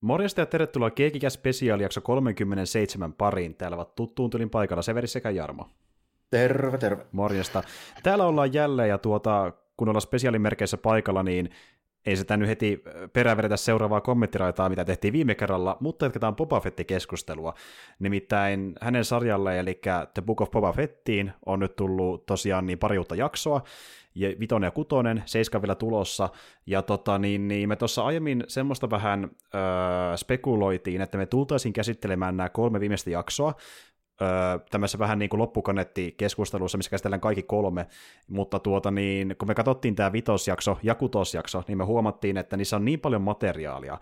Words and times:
Morjesta 0.00 0.40
ja 0.40 0.46
tervetuloa 0.46 0.90
Keekikä 0.90 1.30
Special 1.30 1.80
jakso 1.80 2.00
37 2.00 3.12
pariin. 3.12 3.54
Täällä 3.54 3.74
ovat 3.74 3.94
tuttuun 3.94 4.30
tylin 4.30 4.50
paikalla 4.50 4.82
Severi 4.82 5.06
sekä 5.06 5.30
Jarmo. 5.30 5.68
Terve, 6.30 6.78
terve. 6.78 7.06
Morjesta. 7.12 7.62
Täällä 8.02 8.26
ollaan 8.26 8.52
jälleen 8.52 8.88
ja 8.88 8.98
tuota, 8.98 9.52
kun 9.76 9.88
ollaan 9.88 10.00
spesiaalimerkeissä 10.00 10.76
paikalla, 10.76 11.22
niin 11.22 11.50
ei 12.06 12.16
sitä 12.16 12.36
nyt 12.36 12.48
heti 12.48 12.82
perään 13.12 13.36
vedetä 13.36 13.56
seuraavaa 13.56 14.00
kommenttiraitaa, 14.00 14.68
mitä 14.68 14.84
tehtiin 14.84 15.12
viime 15.12 15.34
kerralla, 15.34 15.76
mutta 15.80 16.04
jatketaan 16.04 16.36
Boba 16.36 16.60
Fett-keskustelua. 16.60 17.54
Nimittäin 17.98 18.74
hänen 18.80 19.04
sarjalle, 19.04 19.58
eli 19.58 19.80
The 20.14 20.22
Book 20.22 20.40
of 20.40 20.50
Boba 20.50 20.72
Fettiin, 20.72 21.32
on 21.46 21.60
nyt 21.60 21.76
tullut 21.76 22.26
tosiaan 22.26 22.66
niin 22.66 22.78
pari 22.78 22.98
uutta 22.98 23.14
jaksoa, 23.14 23.62
ja 24.14 24.28
vitonen 24.40 24.66
ja 24.66 24.70
kutonen, 24.70 25.22
seiska 25.26 25.62
vielä 25.62 25.74
tulossa, 25.74 26.28
ja 26.66 26.82
tota, 26.82 27.18
niin, 27.18 27.48
niin 27.48 27.68
me 27.68 27.76
tuossa 27.76 28.04
aiemmin 28.04 28.44
semmoista 28.48 28.90
vähän 28.90 29.30
öö, 29.54 30.16
spekuloitiin, 30.16 31.00
että 31.00 31.18
me 31.18 31.26
tultaisiin 31.26 31.72
käsittelemään 31.72 32.36
nämä 32.36 32.48
kolme 32.48 32.80
viimeistä 32.80 33.10
jaksoa, 33.10 33.54
tämmöisessä 34.70 34.98
vähän 34.98 35.18
niin 35.18 35.28
kuin 35.28 35.38
loppukanetti-keskustelussa, 35.38 36.76
missä 36.78 36.90
käsitellään 36.90 37.20
kaikki 37.20 37.42
kolme, 37.42 37.86
mutta 38.28 38.58
tuota 38.58 38.90
niin, 38.90 39.36
kun 39.38 39.48
me 39.48 39.54
katsottiin 39.54 39.94
tämä 39.94 40.12
vitosjakso 40.12 40.78
ja 40.82 40.94
kutosjakso, 40.94 41.62
niin 41.68 41.78
me 41.78 41.84
huomattiin, 41.84 42.36
että 42.36 42.56
niissä 42.56 42.76
on 42.76 42.84
niin 42.84 43.00
paljon 43.00 43.22
materiaalia, 43.22 43.98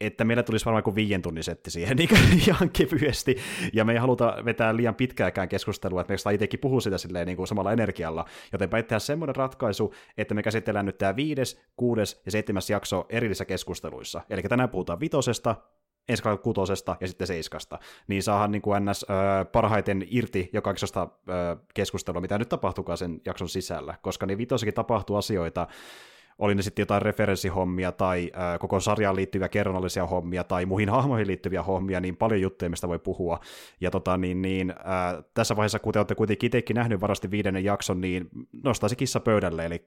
että 0.00 0.24
meillä 0.24 0.42
tulisi 0.42 0.64
varmaan 0.64 0.82
kuin 0.82 0.94
viien 0.94 1.22
tunnin 1.22 1.44
setti 1.44 1.70
siihen 1.70 1.96
niin 1.98 2.08
ihan 2.48 2.70
kevyesti, 2.70 3.36
ja 3.72 3.84
me 3.84 3.92
ei 3.92 3.98
haluta 3.98 4.36
vetää 4.44 4.76
liian 4.76 4.94
pitkääkään 4.94 5.48
keskustelua, 5.48 6.00
että 6.00 6.14
me 6.24 6.34
itsekin 6.34 6.60
puhuu 6.60 6.80
sitä 6.80 6.98
silleen 6.98 7.26
niin 7.26 7.36
kuin 7.36 7.46
samalla 7.46 7.72
energialla, 7.72 8.24
joten 8.52 8.70
tehdään 8.70 9.00
semmoinen 9.00 9.36
ratkaisu, 9.36 9.94
että 10.16 10.34
me 10.34 10.42
käsitellään 10.42 10.86
nyt 10.86 10.98
tämä 10.98 11.16
viides, 11.16 11.62
kuudes 11.76 12.22
ja 12.24 12.32
seitsemäs 12.32 12.70
jakso 12.70 13.06
erillisissä 13.08 13.44
keskusteluissa. 13.44 14.20
Eli 14.30 14.42
tänään 14.42 14.70
puhutaan 14.70 15.00
vitosesta, 15.00 15.56
ensi 16.08 16.22
kutosesta 16.42 16.96
ja 17.00 17.08
sitten 17.08 17.26
seiskasta, 17.26 17.78
niin 18.08 18.22
saadaan 18.22 18.52
niin 18.52 18.62
kuin 18.62 18.84
ns. 18.84 19.02
Ö, 19.02 19.44
parhaiten 19.44 20.06
irti 20.10 20.50
jokaisesta 20.52 21.08
keskustelua, 21.74 22.20
mitä 22.20 22.38
nyt 22.38 22.48
tapahtuukaan 22.48 22.98
sen 22.98 23.20
jakson 23.24 23.48
sisällä, 23.48 23.94
koska 24.02 24.26
niin 24.26 24.38
vitossakin 24.38 24.74
tapahtuu 24.74 25.16
asioita, 25.16 25.66
oli 26.38 26.54
ne 26.54 26.62
sitten 26.62 26.82
jotain 26.82 27.02
referenssihommia 27.02 27.92
tai 27.92 28.30
ää, 28.32 28.58
koko 28.58 28.80
sarjaan 28.80 29.16
liittyviä 29.16 29.48
kerronnallisia 29.48 30.06
hommia 30.06 30.44
tai 30.44 30.66
muihin 30.66 30.88
hahmoihin 30.88 31.26
liittyviä 31.26 31.62
hommia, 31.62 32.00
niin 32.00 32.16
paljon 32.16 32.40
juttuja, 32.40 32.70
mistä 32.70 32.88
voi 32.88 32.98
puhua. 32.98 33.40
Ja 33.80 33.90
tota, 33.90 34.16
niin, 34.16 34.42
niin, 34.42 34.74
ää, 34.84 35.22
tässä 35.34 35.56
vaiheessa, 35.56 35.78
kun 35.78 35.92
te 35.92 35.98
olette 35.98 36.14
kuitenkin 36.14 36.46
itsekin 36.46 36.74
nähnyt 36.74 37.00
varasti 37.00 37.30
viidennen 37.30 37.64
jakson, 37.64 38.00
niin 38.00 38.28
nostaisi 38.64 38.96
kissa 38.96 39.20
pöydälle, 39.20 39.66
eli 39.66 39.84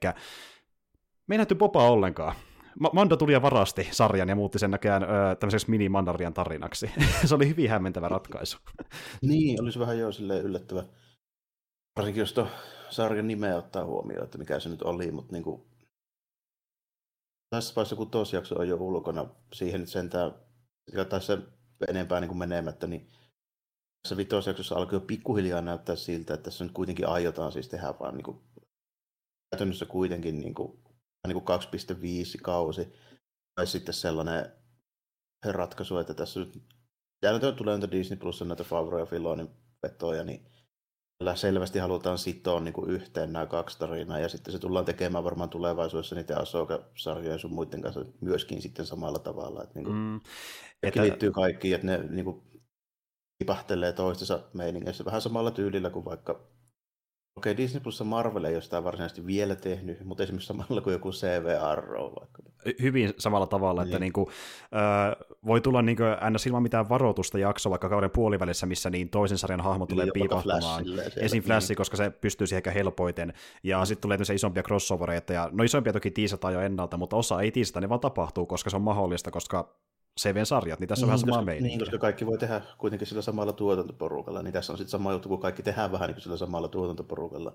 me 1.28 1.36
ei 1.36 1.38
nähty 1.38 1.58
ollenkaan. 1.74 2.36
Mando 2.80 3.18
tuli 3.18 3.34
ja 3.34 3.42
varasti 3.42 3.88
sarjan 3.92 4.30
ja 4.30 4.36
muutti 4.36 4.60
sen 4.60 4.72
näköjään 4.72 5.04
öö, 5.04 5.36
tämmöiseksi 5.36 5.70
mini-Mandarian 5.70 6.34
tarinaksi. 6.34 6.92
se 7.26 7.36
oli 7.36 7.48
hyvin 7.48 7.70
hämmentävä 7.70 8.10
ratkaisu. 8.10 8.58
niin, 9.22 9.62
olisi 9.62 9.80
vähän 9.80 10.00
jo 10.00 10.12
silleen 10.12 10.46
yllättävä. 10.46 10.84
Varsinkin 11.96 12.22
jos 12.22 12.36
sarjan 12.90 13.28
nimeä 13.28 13.58
ottaa 13.58 13.86
huomioon, 13.86 14.24
että 14.24 14.38
mikä 14.38 14.60
se 14.60 14.70
nyt 14.70 14.82
oli, 14.82 15.12
mutta 15.12 15.34
niin 15.34 15.44
kuin 15.44 15.62
tässä 17.50 17.76
vaiheessa, 17.76 17.96
kun 17.96 18.10
jakso 18.34 18.56
on 18.60 18.68
jo 18.68 18.76
ulkona, 18.76 19.26
siihen 19.54 19.82
nyt 19.82 19.90
sentään, 19.90 20.32
tai 21.10 21.22
se 21.22 21.38
enempää 21.88 22.20
niin 22.20 22.30
kuin 22.30 22.38
menemättä, 22.38 22.88
niin 22.88 23.12
tässä 24.02 24.18
vitosjaksossa 24.18 24.76
alkoi 24.76 24.96
jo 24.96 25.00
pikkuhiljaa 25.00 25.62
näyttää 25.62 25.96
siltä, 25.96 26.34
että 26.34 26.44
tässä 26.44 26.64
nyt 26.64 26.74
kuitenkin 26.74 27.08
aiotaan 27.08 27.52
siis 27.52 27.70
tehdä 27.70 27.94
vaan 28.00 28.14
niin 28.14 28.24
kuin, 28.24 28.42
käytännössä 29.52 29.86
kuitenkin 29.86 30.40
niin 30.40 30.54
kuin, 30.56 30.80
niin 31.28 31.44
kuin 31.44 31.60
2.5 31.60 32.42
kausi, 32.44 32.94
tai 33.56 33.68
sitten 33.68 33.94
sellainen 33.94 34.52
ratkaisu, 35.46 35.98
että 35.98 36.14
tässä 36.14 36.40
nyt, 36.40 36.64
täällä 37.22 37.52
tulee 37.52 37.78
näitä 37.78 37.92
Disney 37.92 38.20
Plus 38.20 38.42
näitä 38.42 38.64
Favro 38.64 39.00
ja 39.00 39.06
Filonin 39.06 39.50
vetoja, 39.84 40.24
niin 40.24 40.46
selvästi 41.36 41.80
halutaan 41.80 42.18
sitoa 42.18 42.60
niin 42.60 42.74
kuin 42.74 42.90
yhteen 42.90 43.34
nämä 43.34 43.46
kaksi 43.46 43.80
tarinaa, 43.80 44.20
ja 44.20 44.30
sitten 44.30 44.52
se 44.52 44.60
tullaan 44.60 44.86
tekemään 44.86 45.24
varmaan 45.24 45.50
tulevaisuudessa 45.50 46.16
niiden 46.16 46.38
Asoka-sarjojen 46.38 47.32
ja 47.32 47.38
sun 47.38 47.54
muiden 47.54 47.82
kanssa 47.82 48.06
myöskin 48.22 48.62
sitten 48.62 48.86
samalla 48.86 49.20
tavalla. 49.20 49.64
Että, 49.64 49.76
niin 49.76 49.86
kuin, 49.86 49.98
mm, 49.98 50.22
että... 50.84 51.02
liittyy 51.02 51.32
kaikkiin, 51.32 51.76
että 51.76 51.88
ne 51.88 51.98
niin 51.98 52.26
kuin, 52.26 52.44
tipahtelee 53.38 53.94
toistensa 53.94 54.40
meiningeissä 54.54 55.06
vähän 55.06 55.22
samalla 55.22 55.52
tyylillä 55.52 55.90
kuin 55.90 56.06
vaikka 56.06 56.57
Okei, 57.38 57.52
okay, 57.52 57.64
Disney 57.64 57.82
Plus 57.82 58.04
Marvel 58.04 58.44
ei 58.44 58.54
ole 58.54 58.62
sitä 58.62 58.84
varsinaisesti 58.84 59.26
vielä 59.26 59.56
tehnyt, 59.56 60.06
mutta 60.06 60.24
esimerkiksi 60.24 60.48
samalla 60.48 60.82
kuin 60.82 60.92
joku 60.92 61.12
CV 61.12 61.46
Arrow 61.62 62.04
vaikka. 62.04 62.44
Hyvin 62.82 63.14
samalla 63.18 63.48
tavalla, 63.48 63.82
niin. 63.82 63.90
että 63.90 64.00
niin 64.00 64.14
kuin, 64.14 64.28
äh, 64.64 65.38
voi 65.46 65.62
tulla 65.62 65.82
niin 65.82 65.98
kuin, 65.98 66.34
ns. 66.34 66.48
ilman 66.48 66.64
mitään 66.64 66.90
varoitusta 66.90 67.38
jakso 67.38 67.70
vaikka 67.70 67.90
kauden 67.90 68.12
puolivälissä, 68.12 68.66
missä 68.66 68.90
niin 68.90 69.10
toisen 69.10 69.38
sarjan 69.38 69.62
hahmo 69.62 69.86
tulee 69.86 70.06
niin, 70.06 70.14
piipahtamaan. 70.14 70.84
Esim. 71.18 71.44
Flashi, 71.44 71.68
niin. 71.68 71.78
koska 71.78 71.98
se 71.98 72.10
pystyy 72.10 72.48
siihen 72.48 72.60
ehkä 72.60 72.72
helpoiten. 72.72 73.34
Ja 73.64 73.80
mm. 73.80 73.86
sitten 73.86 74.02
tulee 74.02 74.18
isompia 74.34 74.64
crossovereita, 74.64 75.34
ja 75.34 75.50
no 75.52 75.64
isompia 75.64 75.94
toki 75.94 76.12
tiisataan 76.12 76.54
jo 76.54 76.62
ennalta, 76.62 76.98
mutta 76.98 77.16
osa 77.16 77.42
ei 77.42 77.52
tiisata, 77.52 77.82
ne 77.82 77.90
vaan 77.90 78.00
tapahtuu, 78.00 78.46
koska 78.46 78.70
se 78.70 78.76
on 78.76 78.82
mahdollista, 78.82 79.32
koska 79.32 79.76
CV-sarjat, 80.20 80.80
niin 80.80 80.88
tässä 80.88 81.06
on 81.06 81.10
niin, 81.10 81.22
vähän 81.22 81.36
sama 81.36 81.46
meininki. 81.46 81.68
Niin, 81.68 81.80
koska 81.80 81.98
kaikki 81.98 82.26
voi 82.26 82.38
tehdä 82.38 82.62
kuitenkin 82.78 83.08
sillä 83.08 83.22
samalla 83.22 83.54
tuotantoporukalla, 83.54 84.44
niin 84.44 84.54
tässä 84.54 84.74
on 84.74 84.78
sitten 84.78 84.92
sama 84.92 85.14
juttu, 85.14 85.30
kun 85.30 85.40
kaikki 85.40 85.64
tehdään 85.64 85.92
vähän 85.92 86.08
niin 86.08 86.16
kuin 86.16 86.24
sillä 86.24 86.38
samalla 86.38 86.68
tuotantoporukalla. 86.68 87.54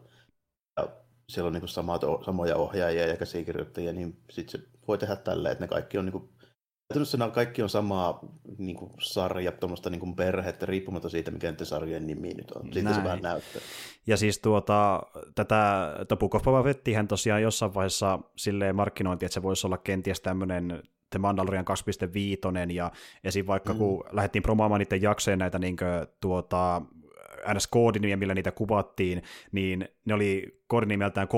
Ja 0.77 0.89
siellä 1.29 1.47
on 1.47 1.53
niin 1.53 1.61
kuin 1.61 1.69
samat, 1.69 2.03
samoja 2.25 2.57
ohjaajia 2.57 3.07
ja 3.07 3.17
käsikirjoittajia, 3.17 3.93
niin 3.93 4.19
sitten 4.31 4.61
se 4.61 4.67
voi 4.89 4.99
tehdä 4.99 5.17
tälleen, 5.17 5.53
että 5.53 5.65
ne 5.65 5.69
kaikki 5.69 5.99
on 5.99 6.05
niin 6.05 6.13
kuin 6.13 6.29
Käytännössä 6.93 7.31
kaikki 7.35 7.63
on 7.63 7.69
samaa 7.69 8.21
niin 8.59 8.77
kuin 8.77 8.91
sarja, 9.01 9.53
tuommoista 9.53 9.91
niin 9.91 10.01
kuin 10.01 10.17
perhettä, 10.17 10.67
riippumatta 10.67 11.09
siitä, 11.09 11.31
mikä 11.31 11.51
niiden 11.51 11.67
sarjojen 11.67 12.07
nimi 12.07 12.35
nyt 12.35 12.51
on. 12.51 12.73
Siitä 12.73 12.89
Näin. 12.89 12.97
se 12.97 13.05
vähän 13.05 13.23
näyttää. 13.23 13.63
Ja 14.07 14.17
siis 14.17 14.39
tuota, 14.39 15.03
tätä 15.35 16.17
Boba 16.45 16.63
Fettihän 16.63 17.09
tosiaan 17.09 17.43
jossain 17.43 17.75
vaiheessa 17.75 18.19
silleen 18.37 18.77
markkinointi, 18.77 19.27
että 19.27 19.35
se 19.35 19.43
voisi 19.43 19.67
olla 19.67 19.79
kenties 19.79 20.21
tämmöinen 20.21 20.83
The 21.13 21.19
Mandalorian 21.19 21.65
2.5, 22.69 22.73
ja 22.73 22.91
esim. 23.25 23.47
vaikka 23.47 23.73
mm. 23.73 23.79
kun 23.79 24.05
lähdettiin 24.13 24.43
promaamaan 24.43 24.79
niiden 24.79 25.03
jaksojen 25.03 25.39
näitä 25.39 25.59
niin 25.59 25.77
kuin, 25.77 26.07
tuota, 26.21 26.83
ns. 27.55 27.67
koodinimiä, 27.67 28.17
millä 28.17 28.35
niitä 28.35 28.53
kuvattiin, 28.53 29.23
niin 29.53 29.89
ne 30.05 30.15
oli 30.15 30.61
koodinimeltään 30.67 31.29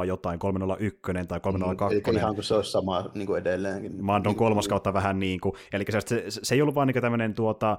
3.0 0.00 0.04
jotain, 0.04 0.40
3.01 0.40 1.26
tai 1.26 1.38
3.02. 1.38 2.10
Mm, 2.10 2.16
ihan 2.16 2.34
kuin 2.34 2.44
se 2.44 2.54
olisi 2.54 2.70
sama 2.70 3.10
niin 3.14 3.26
kuin 3.26 3.40
edelleenkin. 3.40 4.04
Mandon 4.04 4.30
niin 4.30 4.38
kolmas 4.38 4.68
kautta 4.68 4.92
vähän 4.92 5.18
niin 5.18 5.40
kuin, 5.40 5.54
eli 5.72 5.84
se, 5.90 6.00
se, 6.00 6.24
se 6.28 6.54
ei 6.54 6.62
ollut 6.62 6.74
vaan 6.74 6.88
niin 6.88 7.02
tämmöinen 7.02 7.34
tuota, 7.34 7.78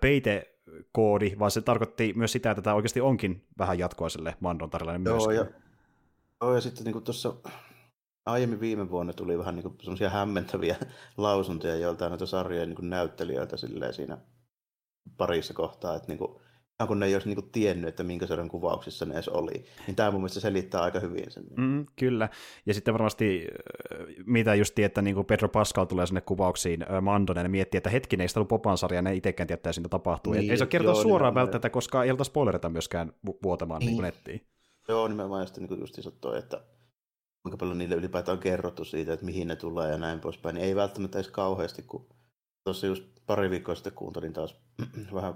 peite 0.00 0.54
koodi, 0.92 1.32
vaan 1.38 1.50
se 1.50 1.60
tarkoitti 1.60 2.12
myös 2.16 2.32
sitä, 2.32 2.50
että 2.50 2.62
tämä 2.62 2.76
oikeasti 2.76 3.00
onkin 3.00 3.44
vähän 3.58 3.78
jatkoa 3.78 4.08
sille 4.08 4.34
Mandon 4.40 4.70
tarinalle 4.70 5.00
Joo, 5.04 5.30
ja, 5.30 5.46
joo, 6.40 6.54
ja 6.54 6.60
sitten 6.60 6.84
niin 6.84 7.02
tuossa 7.02 7.34
aiemmin 8.26 8.60
viime 8.60 8.90
vuonna 8.90 9.12
tuli 9.12 9.38
vähän 9.38 9.56
niin 9.56 9.76
semmoisia 9.82 10.10
hämmentäviä 10.10 10.76
lausuntoja 11.16 11.76
joiltain 11.76 12.10
näitä 12.10 12.26
sarjojen 12.26 12.70
niin 12.70 12.90
näyttelijöiltä 12.90 13.56
siinä 13.92 14.18
parissa 15.16 15.54
kohtaa, 15.54 15.96
että 15.96 16.08
niin 16.08 16.18
kuin, 16.18 16.40
kun 16.86 17.00
ne 17.00 17.06
ei 17.06 17.14
olisi 17.14 17.28
niin 17.28 17.36
kuin 17.36 17.50
tiennyt, 17.52 17.88
että 17.88 18.02
minkä 18.02 18.26
sarjan 18.26 18.48
kuvauksissa 18.48 19.04
ne 19.04 19.14
edes 19.14 19.28
oli. 19.28 19.64
Niin 19.86 19.96
tämä 19.96 20.10
mun 20.10 20.20
mielestä 20.20 20.40
selittää 20.40 20.82
aika 20.82 21.00
hyvin 21.00 21.30
sen. 21.30 21.44
Mm, 21.56 21.86
kyllä. 21.96 22.28
Ja 22.66 22.74
sitten 22.74 22.94
varmasti, 22.94 23.46
mitä 24.26 24.54
just 24.54 24.78
että 24.78 25.02
niin 25.02 25.14
kuin 25.14 25.26
Pedro 25.26 25.48
Pascal 25.48 25.84
tulee 25.84 26.06
sinne 26.06 26.20
kuvauksiin 26.20 26.86
Mandonen 27.00 27.44
ja 27.44 27.48
miettii, 27.48 27.78
että 27.78 27.90
hetkinen, 27.90 28.24
ei 28.24 28.28
sitä 28.28 28.40
ollut 28.40 28.48
Popan 28.48 28.78
sarja, 28.78 29.02
ne 29.02 29.14
itsekään 29.14 29.46
tietää, 29.46 29.70
että 29.76 29.88
tapahtuu. 29.88 30.32
Niin, 30.32 30.50
ei 30.50 30.56
se 30.56 30.66
kertoa 30.66 30.92
joo, 30.92 31.02
suoraan 31.02 31.34
välttämättä, 31.34 31.70
koska 31.70 32.04
ei 32.04 32.10
olta 32.10 32.24
spoilerita 32.24 32.68
myöskään 32.68 33.12
vuotamaan 33.42 33.80
niin. 33.80 33.90
Niin 33.90 34.02
nettiin. 34.02 34.46
Joo, 34.88 35.08
nimenomaan 35.08 35.42
just, 35.42 35.58
niin 35.58 35.80
just 35.80 36.20
toi, 36.20 36.38
että 36.38 36.60
kuinka 37.42 37.56
paljon 37.56 37.78
niille 37.78 37.94
ylipäätään 37.94 38.38
on 38.38 38.42
kerrottu 38.42 38.84
siitä, 38.84 39.12
että 39.12 39.26
mihin 39.26 39.48
ne 39.48 39.56
tulee 39.56 39.90
ja 39.90 39.98
näin 39.98 40.20
poispäin, 40.20 40.54
niin 40.54 40.64
ei 40.64 40.76
välttämättä 40.76 41.18
edes 41.18 41.30
kauheasti, 41.30 41.82
kun 41.82 42.08
tuossa 42.64 42.86
just 42.86 43.04
pari 43.26 43.50
viikkoa 43.50 43.74
sitten 43.74 43.92
kuuntelin 43.92 44.32
taas 44.32 44.56
vähän 45.14 45.34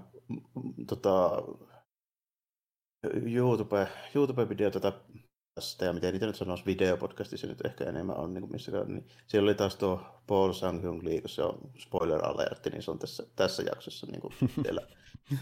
tota, 0.87 1.43
YouTube, 3.25 3.87
YouTube-videota 4.15 4.91
tästä, 5.55 5.85
ja 5.85 5.93
miten 5.93 6.13
niitä 6.13 6.25
nyt 6.25 6.35
sanoisi, 6.35 6.65
videopodcastissa 6.65 7.47
nyt 7.47 7.65
ehkä 7.65 7.83
enemmän 7.83 8.17
on 8.17 8.33
niin 8.33 8.51
missäkään, 8.51 8.87
niin 8.87 9.07
siellä 9.27 9.47
oli 9.47 9.55
taas 9.55 9.75
tuo 9.75 10.01
Paul 10.27 10.53
Sang-Hyung 10.53 11.03
Lee, 11.03 11.21
kun 11.21 11.29
se 11.29 11.43
on 11.43 11.59
spoiler 11.77 12.25
alertti, 12.25 12.69
niin 12.69 12.81
se 12.81 12.91
on 12.91 12.99
tässä, 12.99 13.23
tässä 13.35 13.63
jaksossa 13.63 14.07
niin 14.07 14.21
kuin 14.21 14.33
siellä, 14.63 14.81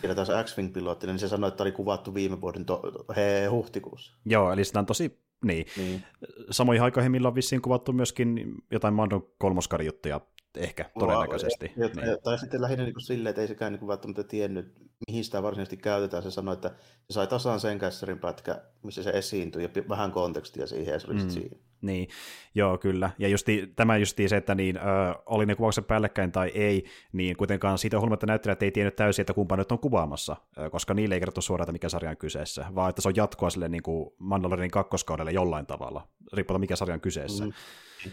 siellä 0.01 0.15
taas 0.15 0.29
X-Wing-pilotti, 0.43 1.07
niin 1.07 1.19
se 1.19 1.27
sanoi, 1.27 1.47
että 1.47 1.63
oli 1.63 1.71
kuvattu 1.71 2.13
viime 2.13 2.41
vuoden 2.41 2.65
to, 2.65 2.81
he, 3.15 3.45
huhtikuussa. 3.45 4.13
Joo, 4.25 4.53
eli 4.53 4.65
sitä 4.65 4.79
on 4.79 4.85
tosi 4.85 5.22
niin. 5.43 5.65
niin. 5.77 6.03
Samoihin 6.51 6.83
aikoihin, 6.83 7.11
milloin 7.11 7.31
on 7.31 7.35
vissiin 7.35 7.61
kuvattu 7.61 7.93
myöskin 7.93 8.55
jotain 8.71 8.93
Mandon 8.93 9.27
kolmoskari 9.37 9.85
juttuja, 9.85 10.21
ehkä 10.57 10.89
todennäköisesti. 10.99 11.71
Ja, 11.77 11.85
ja, 11.85 12.05
niin. 12.05 12.17
Tai 12.23 12.39
sitten 12.39 12.61
lähinnä 12.61 12.83
niin 12.83 12.93
kuin 12.93 13.03
silleen, 13.03 13.29
että 13.29 13.41
ei 13.41 13.47
sekään 13.47 13.73
niin 13.73 13.87
välttämättä 13.87 14.23
tiennyt, 14.23 14.73
mihin 15.07 15.23
sitä 15.23 15.43
varsinaisesti 15.43 15.77
käytetään. 15.77 16.23
Se 16.23 16.31
sanoi, 16.31 16.53
että 16.53 16.69
se 16.69 17.13
sai 17.13 17.27
tasan 17.27 17.59
sen 17.59 17.79
kässärin 17.79 18.19
pätkä, 18.19 18.61
missä 18.83 19.03
se 19.03 19.09
esiintyi, 19.09 19.63
ja 19.63 19.69
vähän 19.89 20.11
kontekstia 20.11 20.67
siihen, 20.67 20.93
ja 20.93 20.99
se 20.99 21.07
oli 21.11 21.23
mm. 21.23 21.29
siinä. 21.29 21.57
Niin, 21.83 22.07
joo 22.55 22.77
kyllä. 22.77 23.09
Ja 23.19 23.27
justi, 23.27 23.73
tämä 23.75 23.97
justi 23.97 24.29
se, 24.29 24.37
että 24.37 24.55
niin, 24.55 24.77
ö, 24.77 24.81
oli 25.25 25.45
ne 25.45 25.55
kuvaukset 25.55 25.87
päällekkäin 25.87 26.31
tai 26.31 26.51
ei, 26.53 26.85
niin 27.11 27.37
kuitenkaan 27.37 27.77
siitä 27.77 27.97
huolimatta 27.99 28.25
näyttelijät 28.25 28.63
ei 28.63 28.71
tiennyt 28.71 28.95
täysin, 28.95 29.23
että 29.23 29.33
kumpa 29.33 29.57
nyt 29.57 29.71
on 29.71 29.79
kuvaamassa, 29.79 30.35
ö, 30.57 30.69
koska 30.69 30.93
niille 30.93 31.15
ei 31.15 31.19
kerrottu 31.21 31.41
suoraan, 31.41 31.63
että 31.63 31.71
mikä 31.71 31.89
sarja 31.89 32.11
on 32.11 32.17
kyseessä, 32.17 32.65
vaan 32.75 32.89
että 32.89 33.01
se 33.01 33.07
on 33.07 33.15
jatkoa 33.15 33.49
sille 33.49 33.69
niin 33.69 33.83
kuin 33.83 34.09
Mandalorianin 34.19 34.71
kakkoskaudelle 34.71 35.31
jollain 35.31 35.65
tavalla, 35.65 36.07
riippuen 36.33 36.59
mikä 36.59 36.75
sarja 36.75 36.93
on 36.93 37.01
kyseessä. 37.01 37.45
Mm. 37.45 37.53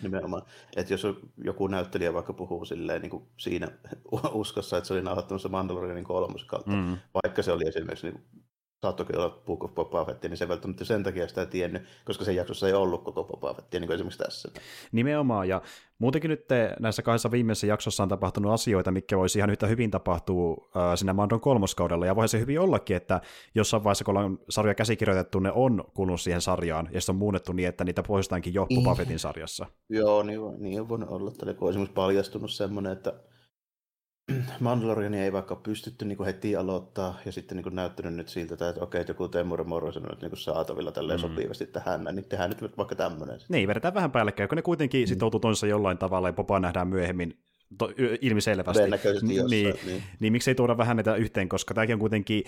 Nimenomaan. 0.03 0.43
Että 0.77 0.95
jos 0.95 1.07
joku 1.45 1.67
näyttelijä 1.67 2.15
vaikka 2.15 2.33
puhuu 2.33 2.65
silleen, 2.65 3.03
niin 3.03 3.11
kuin 3.11 3.25
siinä 3.37 3.69
uskossa, 4.33 4.77
että 4.77 4.89
se 4.89 4.95
oli 4.95 5.03
nauhoittamassa 5.03 5.49
Mandalorianin 5.49 6.05
kolmoskautta, 6.05 6.71
mm. 6.71 6.97
vaikka 7.25 7.43
se 7.43 7.53
oli 7.53 7.69
esimerkiksi 7.69 8.07
niin 8.07 8.25
saattokin 8.83 9.19
olla 9.19 9.43
Book 9.47 9.65
of 9.65 9.75
Boba 9.75 10.05
Fett, 10.05 10.23
niin 10.23 10.37
se 10.37 10.49
välttämättä 10.49 10.85
sen 10.85 11.03
takia 11.03 11.29
sitä 11.29 11.47
tiennyt, 11.47 11.83
koska 12.05 12.25
sen 12.25 12.37
jaksossa 12.37 12.67
ei 12.67 12.73
ollut 12.73 13.05
koko 13.05 13.25
Boba 13.25 13.55
Fett, 13.55 13.73
niin 13.73 13.87
kuin 13.87 13.95
esimerkiksi 13.95 14.19
tässä. 14.19 14.49
Nimenomaan, 14.93 15.49
ja 15.49 15.63
muutenkin 15.99 16.29
nyt 16.29 16.45
näissä 16.81 17.03
kahdessa 17.03 17.31
viimeisessä 17.31 17.67
jaksossa 17.67 18.03
on 18.03 18.09
tapahtunut 18.09 18.53
asioita, 18.53 18.91
mikä 18.91 19.19
voisi 19.19 19.39
ihan 19.39 19.51
yhtä 19.51 19.67
hyvin 19.67 19.91
tapahtua 19.91 20.69
äh, 20.77 20.83
siinä 20.95 21.13
Mandon 21.13 21.41
kolmoskaudella, 21.41 22.07
ja 22.07 22.17
voisi 22.17 22.33
se 22.33 22.41
hyvin 22.41 22.61
ollakin, 22.61 22.97
että 22.97 23.21
jossain 23.55 23.85
vaiheessa, 23.85 24.05
kun 24.05 24.17
ollaan 24.17 24.39
sarja 24.49 24.75
käsikirjoitettu, 24.75 25.39
ne 25.39 25.53
on 25.55 25.85
kulunut 25.95 26.21
siihen 26.21 26.41
sarjaan, 26.41 26.89
ja 26.93 27.01
se 27.01 27.13
on 27.13 27.17
muunnettu 27.17 27.53
niin, 27.53 27.69
että 27.69 27.85
niitä 27.85 28.03
poistetaankin 28.03 28.55
jo 28.55 28.67
Boba 28.75 28.95
Fettin 28.95 29.19
sarjassa. 29.19 29.67
Joo, 29.89 30.23
niin, 30.23 30.41
niin 30.59 30.81
on 30.81 30.89
voinut 30.89 31.11
olla, 31.11 31.31
että 31.31 31.47
on 31.61 31.71
esimerkiksi 31.71 31.95
paljastunut 31.95 32.51
semmoinen, 32.51 32.93
että 32.93 33.13
Mandaloriani 34.61 35.21
ei 35.21 35.33
vaikka 35.33 35.57
pystytty 35.57 36.05
niin 36.05 36.17
kuin 36.17 36.27
heti 36.27 36.57
aloittaa 36.57 37.19
ja 37.27 37.33
sitten 37.33 37.57
niin 37.57 37.63
kuin 37.63 37.75
näyttänyt 37.75 38.15
nyt 38.15 38.29
siltä, 38.29 38.69
että 38.69 38.81
okei, 38.81 39.01
että 39.01 39.11
joku 39.11 39.29
Teemu 39.29 39.57
Morrison 39.65 40.03
on 40.03 40.11
nyt 40.11 40.21
niin 40.21 40.31
kuin 40.31 40.41
saatavilla 40.41 40.93
tälleen 40.93 41.21
mm. 41.21 41.23
sopivasti 41.23 41.67
tähän, 41.67 42.05
niin 42.13 42.25
tehdään 42.25 42.51
nyt 42.51 42.77
vaikka 42.77 42.95
tämmöinen. 42.95 43.41
Niin, 43.49 43.69
vedetään 43.69 43.95
vähän 43.95 44.11
päällekkäin, 44.11 44.49
kun 44.49 44.57
ne 44.57 44.63
kuitenkin 44.63 45.05
mm. 45.05 45.09
sitoutuu 45.09 45.41
toisessa 45.41 45.67
jollain 45.67 45.99
tavalla 45.99 46.29
ja 46.29 46.33
Popa 46.33 46.61
nähdään 46.61 46.89
myöhemmin 46.89 47.39
to, 47.79 47.91
ilmiselvästi. 48.21 48.83
Jossain, 48.83 49.29
niin, 49.29 49.75
niin. 49.87 50.03
niin, 50.21 50.33
miksei 50.33 50.55
tuoda 50.55 50.79
vähän 50.79 50.97
näitä 50.97 51.17
yhteen, 51.17 51.49
koska 51.49 51.75
tämäkin 51.75 51.95
on 51.95 52.01
kuitenkin 52.01 52.45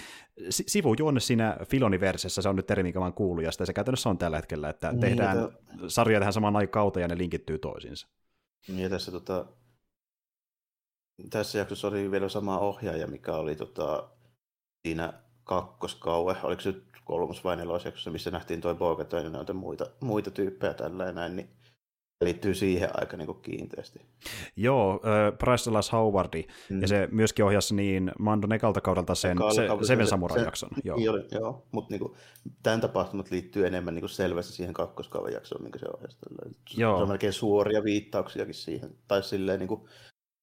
sivujuonne 0.49 1.21
siinä 1.21 1.57
Filoniversessä, 1.65 2.43
se 2.43 2.49
on 2.49 2.57
nyt 2.57 2.71
eri, 2.71 2.83
minkä 2.83 3.01
vaan 3.01 3.13
kuuluu, 3.13 3.41
ja 3.41 3.53
se 3.53 3.73
käytännössä 3.73 4.11
on 4.11 4.19
tällä 4.19 4.37
hetkellä, 4.37 4.69
että 4.69 4.91
niin, 4.91 5.01
tehdään 5.01 5.39
to... 5.39 5.53
sarjoja 5.89 6.21
tähän 6.21 6.33
samaan 6.33 6.57
aikaan 6.57 6.93
ja 7.01 7.09
ne 7.09 7.19
linkittyy 7.19 7.59
toisiinsa. 7.59 8.09
Niin, 8.69 8.79
ja 8.79 8.91
tässä 8.91 9.13
tota, 9.13 9.47
tässä 11.31 11.59
jaksossa 11.59 11.89
oli 11.89 12.11
vielä 12.11 12.29
sama 12.29 12.59
ohjaaja, 12.59 13.07
mikä 13.07 13.33
oli 13.33 13.57
tota, 13.57 14.09
siinä 14.87 15.13
kakkoskauve, 15.45 16.37
oliko 16.43 16.63
se 16.63 16.71
nyt 16.73 16.85
kolmas 17.05 17.45
vai 17.45 17.57
nelosjaksossa, 17.57 18.11
missä 18.11 18.31
nähtiin 18.31 18.61
toi 18.61 18.75
Bogato 18.75 19.19
ja 19.19 19.31
noita 19.31 19.53
muita, 19.53 19.87
muita 20.01 20.31
tyyppejä 20.31 20.75
tällä 20.75 21.13
näin, 21.13 21.37
niin 21.37 21.49
liittyy 22.25 22.55
siihen 22.55 22.91
aika 22.95 23.17
niin 23.17 23.41
kiinteästi. 23.43 24.01
Joo, 24.57 24.95
äh, 24.95 25.39
Bryce 25.39 25.71
Dallas 25.71 25.93
Howardi, 25.93 26.47
mm. 26.71 26.81
ja 26.81 26.89
se 26.89 27.09
myöskin 27.11 27.45
ohjasi 27.45 27.75
niin 27.75 28.13
Mandon 28.19 28.53
ekalta 28.53 28.81
kaudelta 28.81 29.15
sen 29.15 29.39
se, 29.55 29.87
Seven 29.87 30.07
Samurai-jakson. 30.07 30.71
Se, 30.75 30.81
joo, 30.85 30.99
joo, 30.99 31.19
joo 31.33 31.67
mutta 31.73 31.91
niin 31.91 32.01
kuin, 32.01 32.13
tämän 32.63 32.81
tapahtumat 32.81 33.31
liittyy 33.31 33.67
enemmän 33.67 33.95
niin 33.95 34.03
kuin 34.03 34.11
selvästi 34.11 34.53
siihen 34.53 34.75
kakkoskauven 34.75 35.33
jaksoon, 35.33 35.63
minkä 35.63 35.79
se 35.79 35.87
ohjasi. 35.95 36.19
Joo. 36.77 36.97
Se 36.97 37.03
on 37.03 37.09
melkein 37.09 37.33
suoria 37.33 37.85
viittauksiakin 37.85 38.55
siihen, 38.55 38.91
tai 39.09 39.23
silleen 39.23 39.59
niin 39.59 39.69
kuin, 39.69 39.89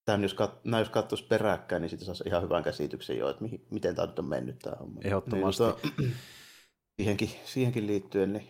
tämän 0.10 0.24
jos, 0.24 0.34
kat, 0.34 0.64
nämä 0.64 0.80
jos 0.80 0.90
katsoisi 0.90 1.24
peräkkäin, 1.24 1.82
niin 1.82 1.90
siitä 1.90 2.06
saisi 2.06 2.24
ihan 2.28 2.44
hyvän 2.44 2.64
käsityksen 2.64 3.18
jo, 3.18 3.30
että 3.30 3.44
mihin, 3.44 3.66
miten 3.70 3.96
tämä 3.96 4.06
nyt 4.06 4.20
on 4.20 4.26
mennyt 4.26 4.60
tämä 4.60 4.76
homma. 4.80 5.02
Ehdottomasti. 5.04 5.64
Niin, 5.64 5.74
mutta, 5.74 6.04
siihenkin, 6.98 7.30
siihenkin 7.46 7.88
liittyen, 7.88 8.34
niin 8.34 8.50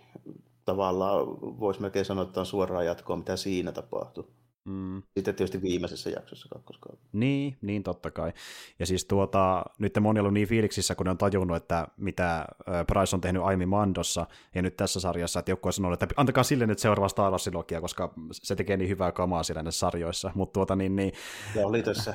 tavallaan 0.65 1.27
voisi 1.59 1.81
melkein 1.81 2.06
sanoa, 2.06 2.23
että 2.23 2.39
on 2.39 2.45
suoraan 2.45 2.85
jatkoa, 2.85 3.15
mitä 3.15 3.38
siinä 3.38 3.71
tapahtui. 3.71 4.27
Mm. 4.69 5.01
Sitten 5.01 5.36
tietysti 5.36 5.62
viimeisessä 5.62 6.10
jaksossa 6.10 6.48
kakkoskaudella. 6.50 7.10
Niin, 7.12 7.57
niin 7.62 7.83
totta 7.83 8.12
kai. 8.12 8.33
Ja 8.80 8.86
siis 8.86 9.06
tuota, 9.06 9.63
nyt 9.80 9.98
moni 10.01 10.19
on 10.19 10.21
ollut 10.21 10.33
niin 10.33 10.48
fiiliksissä, 10.48 10.95
kun 10.95 11.06
ne 11.06 11.10
on 11.10 11.18
tajunnut, 11.18 11.57
että 11.57 11.88
mitä 11.98 12.45
Price 12.88 13.16
on 13.16 13.21
tehnyt 13.21 13.44
aiemmin 13.44 13.69
Mandossa 13.69 14.27
ja 14.56 14.62
nyt 14.62 14.77
tässä 14.77 15.00
sarjassa, 15.00 15.39
että 15.39 15.51
joku 15.51 15.68
on 15.68 15.74
sanonut, 15.74 16.04
että 16.04 16.16
antakaa 16.18 16.44
sille 16.44 16.68
nyt 16.68 16.80
seuraava 16.80 17.10
Star 17.10 17.33
koska 17.81 18.13
se 18.31 18.56
tekee 18.56 18.77
niin 18.77 18.89
hyvää 18.89 19.12
kamaa 19.12 19.44
siellä 19.44 19.63
näissä 19.63 19.80
sarjoissa. 19.80 20.31
Mutta 20.36 20.54
tuota 20.54 20.75
niin, 20.75 20.95
niin... 20.95 21.13
Ja 21.56 21.68
oli 21.68 21.83
tässä 21.83 22.13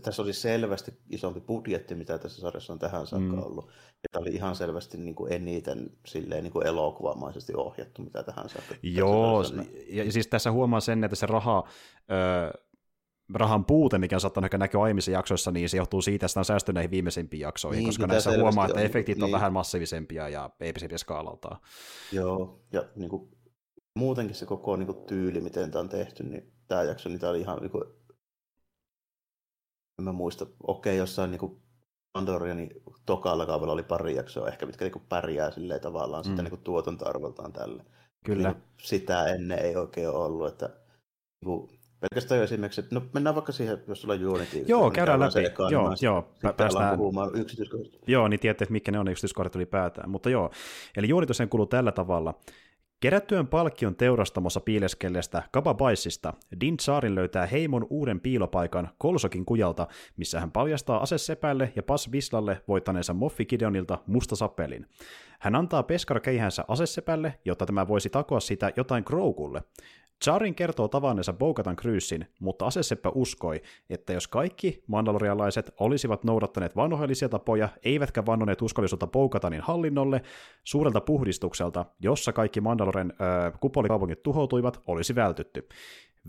tässä 0.00 0.22
oli 0.22 0.32
selvästi 0.32 0.94
isompi 1.10 1.40
budjetti, 1.40 1.94
mitä 1.94 2.18
tässä 2.18 2.40
sarjassa 2.40 2.72
on 2.72 2.78
tähän 2.78 3.06
saakka 3.06 3.36
mm. 3.36 3.42
ollut. 3.42 3.66
Ja 4.02 4.08
tämä 4.12 4.20
oli 4.20 4.30
ihan 4.30 4.56
selvästi 4.56 4.98
niin 4.98 5.14
kuin 5.14 5.32
eniten 5.32 5.90
silleen, 6.06 6.44
niin 6.44 6.52
kuin 6.52 6.66
elokuvamaisesti 6.66 7.52
ohjattu, 7.56 8.02
mitä 8.02 8.22
tähän 8.22 8.48
saakka. 8.48 8.74
Joo, 8.82 9.44
ja, 9.88 10.12
siis 10.12 10.26
tässä 10.26 10.52
huomaa 10.52 10.80
sen, 10.80 11.04
että 11.04 11.16
se 11.16 11.26
raha, 11.26 11.68
ö, 12.10 12.58
rahan 13.34 13.64
puute, 13.64 13.98
mikä 13.98 14.16
on 14.16 14.20
saattanut 14.20 14.46
ehkä 14.46 14.58
näkyä 14.58 14.82
aiemmissa 14.82 15.10
jaksoissa, 15.10 15.50
niin 15.50 15.68
se 15.68 15.76
johtuu 15.76 16.02
siitä, 16.02 16.26
että 16.26 16.40
on 16.40 16.44
säästy 16.44 16.72
näihin 16.72 16.90
viimeisimpiin 16.90 17.40
jaksoihin, 17.40 17.78
niin, 17.78 17.88
koska 17.88 18.06
näissä 18.06 18.38
huomaa, 18.40 18.66
että 18.66 18.78
on, 18.78 18.86
efektit 18.86 19.16
niin. 19.16 19.24
on 19.24 19.32
vähän 19.32 19.52
massiivisempia 19.52 20.28
ja 20.28 20.50
eipisiä 20.60 20.98
skaalaltaan. 20.98 21.58
Joo, 22.12 22.60
ja 22.72 22.84
niin 22.96 23.10
kuin, 23.10 23.28
muutenkin 23.94 24.36
se 24.36 24.46
koko 24.46 24.76
niin 24.76 24.86
kuin, 24.86 25.06
tyyli, 25.06 25.40
miten 25.40 25.70
tämä 25.70 25.80
on 25.80 25.88
tehty, 25.88 26.22
niin 26.22 26.52
tämä 26.68 26.82
jakso, 26.82 27.08
niin 27.08 27.18
tämä 27.20 27.30
oli 27.30 27.40
ihan 27.40 27.58
niin 27.58 27.70
kuin, 27.70 27.84
en 30.02 30.04
mä 30.04 30.12
muista, 30.12 30.46
okei, 30.62 30.96
jossain 30.96 31.30
niin 31.30 31.62
Mandalorianin 32.14 32.70
tokalla 33.06 33.46
kaudella 33.46 33.72
oli 33.72 33.82
pari 33.82 34.14
jaksoa 34.14 34.48
ehkä, 34.48 34.66
mitkä 34.66 34.84
niin 34.84 35.06
pärjää 35.08 35.50
silleen 35.50 35.80
tavallaan 35.80 36.24
mm. 36.24 36.30
sitä 36.30 36.42
niin 36.42 36.60
tuotantoarvoltaan 36.64 37.52
tälle. 37.52 37.84
Kyllä. 38.24 38.48
Niin, 38.48 38.62
sitä 38.82 39.26
ennen 39.26 39.58
ei 39.58 39.76
oikein 39.76 40.10
ollut, 40.10 40.48
että 40.48 40.66
niin 40.66 41.44
kuin, 41.44 41.68
pelkästään 42.00 42.38
jo 42.38 42.44
esimerkiksi, 42.44 42.80
että 42.80 42.94
no 42.94 43.02
mennään 43.12 43.34
vaikka 43.34 43.52
siihen, 43.52 43.82
jos 43.88 44.02
sulla 44.02 44.14
on 44.14 44.26
Unity. 44.26 44.64
Joo, 44.66 44.82
niin 44.82 44.92
käydään 44.92 45.20
läpi. 45.20 45.44
Ekaan, 45.44 45.72
joo, 45.72 45.88
niin 45.88 45.98
joo, 46.02 46.28
päästään 46.56 46.98
puhumaan 46.98 47.30
yksityiskohdista. 47.34 47.98
Joo, 48.06 48.28
niin 48.28 48.40
tiedätte, 48.40 48.64
että 48.64 48.72
mitkä 48.72 48.92
ne 48.92 48.98
on 48.98 49.08
yksityiskohdat 49.08 49.56
ylipäätään. 49.56 50.10
Mutta 50.10 50.30
joo, 50.30 50.50
eli 50.96 51.12
Unity 51.12 51.34
sen 51.34 51.48
kuluu 51.48 51.66
tällä 51.66 51.92
tavalla. 51.92 52.34
Kerättyön 53.02 53.46
palkkion 53.46 53.96
teurastamossa 53.96 54.60
piileskellestä 54.60 55.42
Kababaisista, 55.50 56.32
Din 56.60 56.74
Saarin 56.80 57.14
löytää 57.14 57.46
heimon 57.46 57.86
uuden 57.90 58.20
piilopaikan 58.20 58.88
Kolsokin 58.98 59.44
kujalta, 59.44 59.86
missä 60.16 60.40
hän 60.40 60.52
paljastaa 60.52 61.02
asesepälle 61.02 61.72
ja 61.76 61.82
Pas 61.82 62.12
Vislalle 62.12 62.62
voittaneensa 62.68 63.14
Moffi 63.14 63.44
Gideonilta 63.44 63.98
mustasapelin. 64.06 64.86
Hän 65.40 65.54
antaa 65.54 65.82
Peskar 65.82 66.20
keihänsä 66.20 66.64
asesepälle, 66.68 67.38
jotta 67.44 67.66
tämä 67.66 67.88
voisi 67.88 68.10
takoa 68.10 68.40
sitä 68.40 68.72
jotain 68.76 69.04
Groukulle. 69.06 69.62
Charin 70.22 70.54
kertoo 70.54 70.88
tavanneensa 70.88 71.32
Bogatan 71.32 71.76
Kryysin, 71.76 72.26
mutta 72.40 72.66
aseseppä 72.66 73.08
uskoi, 73.14 73.62
että 73.90 74.12
jos 74.12 74.28
kaikki 74.28 74.84
mandalorialaiset 74.86 75.74
olisivat 75.80 76.24
noudattaneet 76.24 76.76
vanhoillisia 76.76 77.28
tapoja, 77.28 77.68
eivätkä 77.84 78.26
vannoneet 78.26 78.62
uskollisuutta 78.62 79.06
Bogatanin 79.06 79.60
hallinnolle, 79.60 80.22
suurelta 80.64 81.00
puhdistukselta, 81.00 81.84
jossa 82.00 82.32
kaikki 82.32 82.60
Mandaloren 82.60 83.12
äh, 83.12 83.60
kupolikaupungit 83.60 84.22
tuhoutuivat, 84.22 84.80
olisi 84.86 85.14
vältytty. 85.14 85.68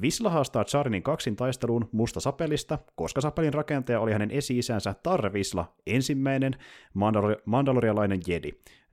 Visla 0.01 0.29
haastaa 0.29 0.63
Charinin 0.63 1.03
kaksin 1.03 1.36
taisteluun 1.36 1.89
musta 1.91 2.20
sapelista, 2.20 2.79
koska 2.96 3.22
sapelin 3.22 3.53
rakentaja 3.53 4.00
oli 4.00 4.12
hänen 4.12 4.32
esi-isänsä 4.32 4.96
Tarre 5.03 5.34
Visla, 5.34 5.74
ensimmäinen 5.88 6.53
mandalori- 6.96 7.41
mandalorialainen 7.46 8.20
jedi. 8.27 8.51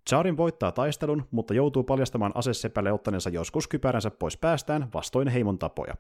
Charin 0.09 0.37
voittaa 0.37 0.73
taistelun, 0.73 1.25
mutta 1.31 1.55
joutuu 1.55 1.83
paljastamaan 1.83 2.33
asesepälle 2.35 2.93
ottaneensa 2.93 3.31
joskus 3.31 3.69
kypäränsä 3.69 4.11
pois 4.11 4.37
päästään 4.37 4.89
vastoin 4.95 5.29
heimon 5.29 5.59
tapoja. 5.59 5.95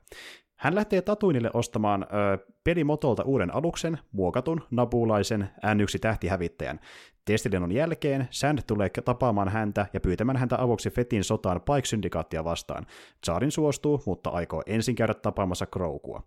Hän 0.56 0.74
lähtee 0.74 1.02
Tatuinille 1.02 1.50
ostamaan 1.54 2.02
ö, 2.02 2.38
pelimotolta 2.64 3.22
uuden 3.22 3.54
aluksen, 3.54 3.98
muokatun, 4.12 4.60
nabulaisen 4.70 5.50
N1-tähtihävittäjän. 5.66 6.80
Testilennon 7.24 7.72
jälkeen 7.72 8.28
Sand 8.30 8.58
tulee 8.66 8.90
tapaamaan 9.04 9.48
häntä 9.48 9.86
ja 9.92 10.00
pyytämään 10.00 10.36
häntä 10.36 10.62
avuksi 10.62 10.90
Fetin 10.90 11.24
sotaan 11.24 11.60
Pike-syndikaattia 11.60 12.44
vastaan. 12.44 12.86
Charin 13.26 13.50
suostuu, 13.50 14.02
mutta 14.06 14.30
aikoo 14.30 14.62
ensin 14.66 14.94
käydä 14.94 15.14
tapaamassa 15.14 15.66
Kroukua. 15.66 16.22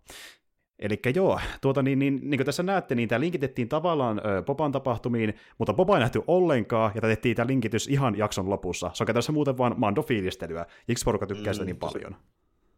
Eli 0.78 1.00
joo, 1.14 1.40
tuota, 1.60 1.82
niin, 1.82 1.98
niin, 1.98 2.20
niin 2.22 2.38
kuin 2.38 2.46
tässä 2.46 2.62
näette, 2.62 2.94
niin 2.94 3.08
tämä 3.08 3.20
linkitettiin 3.20 3.68
tavallaan 3.68 4.20
ö, 4.26 4.42
Popan 4.42 4.72
tapahtumiin, 4.72 5.34
mutta 5.58 5.74
Popa 5.74 5.96
ei 5.96 6.00
nähty 6.00 6.22
ollenkaan, 6.26 6.92
ja 6.94 7.00
tehtiin 7.00 7.36
tämä 7.36 7.46
linkitys 7.46 7.88
ihan 7.88 8.18
jakson 8.18 8.50
lopussa. 8.50 8.90
Se 8.94 9.04
on 9.08 9.14
tässä 9.14 9.32
muuten 9.32 9.58
vaan 9.58 9.74
Mando-fiilistelyä. 9.78 10.66
Miksi 10.88 11.04
porukka 11.04 11.26
tykkää 11.26 11.52
mm, 11.52 11.54
sitä 11.54 11.64
niin 11.64 11.76
paljon? 11.76 12.16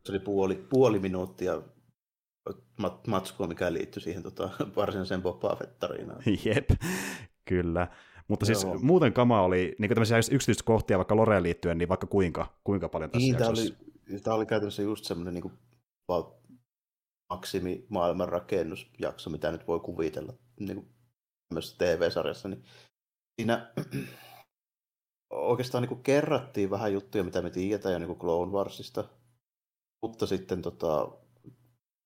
Se 0.05 0.13
oli 0.13 0.19
puoli, 0.19 0.55
puoli 0.71 0.99
minuuttia 0.99 1.63
mat- 2.83 3.07
matskua, 3.07 3.47
mikä 3.47 3.73
liittyi 3.73 4.03
siihen 4.03 4.23
tota, 4.23 4.51
varsinaiseen 4.77 5.23
Boba 5.23 5.57
Fett-tarinaan. 5.57 6.23
Jep, 6.45 6.71
kyllä. 7.45 7.89
Mutta 8.29 8.47
siis 8.47 8.63
Joo. 8.63 8.79
muuten 8.79 9.13
kama 9.13 9.43
oli, 9.43 9.77
niin 9.79 9.89
kuin 9.89 9.95
tämmöisiä 9.95 10.35
yksityiskohtia 10.35 10.97
vaikka 10.97 11.17
Loreen 11.17 11.43
liittyen, 11.43 11.79
niin 11.79 11.89
vaikka 11.89 12.07
kuinka, 12.07 12.47
kuinka 12.65 12.89
paljon 12.89 13.11
tässä 13.11 13.27
niin, 13.27 13.37
tämä 13.37 13.51
oli, 13.51 13.77
tämä 14.23 14.37
oli 14.37 14.47
käytännössä 14.47 14.83
just 14.83 15.05
semmoinen 15.05 15.35
niin 15.35 15.43
kuin, 15.43 15.55
maksimi 17.31 17.87
maailmanrakennusjakso, 17.89 19.31
mitä 19.31 19.53
nyt 19.53 19.67
voi 19.67 19.81
kuvitella 19.81 20.33
niin 20.61 20.77
kuin 20.77 20.95
myös 21.53 21.75
TV-sarjassa, 21.79 22.49
niin 22.49 22.65
siinä 23.41 23.73
oikeastaan 25.31 25.83
niin 25.83 25.89
kuin 25.89 26.03
kerrattiin 26.03 26.71
vähän 26.71 26.93
juttuja, 26.93 27.25
mitä 27.25 27.43
me 27.43 27.51
tiedetään 27.51 27.93
jo 27.93 27.99
niin 27.99 28.09
kuin 28.09 28.19
Clone 28.19 28.53
Warsista, 28.53 29.05
mutta 30.03 30.27
sitten 30.27 30.63
tota, 30.63 31.13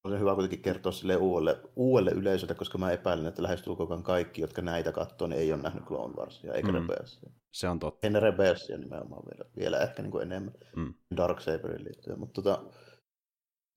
on 0.04 0.20
hyvä 0.20 0.34
kuitenkin 0.34 0.62
kertoa 0.62 0.92
sille 0.92 1.16
uudelle, 1.16 1.60
uudelle 1.76 2.10
yleisölle, 2.10 2.54
koska 2.54 2.78
mä 2.78 2.90
epäilen, 2.90 3.26
että 3.26 3.42
lähestulkoon 3.42 4.02
kaikki, 4.02 4.40
jotka 4.40 4.62
näitä 4.62 4.92
katsoo, 4.92 5.28
niin 5.28 5.40
ei 5.40 5.52
ole 5.52 5.62
nähnyt 5.62 5.84
Clone 5.84 6.14
Warsia 6.14 6.54
eikä 6.54 6.68
mm. 6.68 6.74
Rebelsia. 6.74 7.30
Se 7.52 7.68
on 7.68 7.78
totta. 7.78 8.06
Ennen 8.06 8.22
Rebelsia 8.22 8.78
nimenomaan 8.78 9.22
vielä, 9.26 9.50
vielä 9.56 9.78
ehkä 9.78 10.02
niin 10.02 10.10
kuin 10.10 10.22
enemmän 10.22 10.54
mm. 10.76 10.94
Darksaberin 11.16 11.84
liittyen. 11.84 12.18
Mutta 12.18 12.42
tota, 12.42 12.64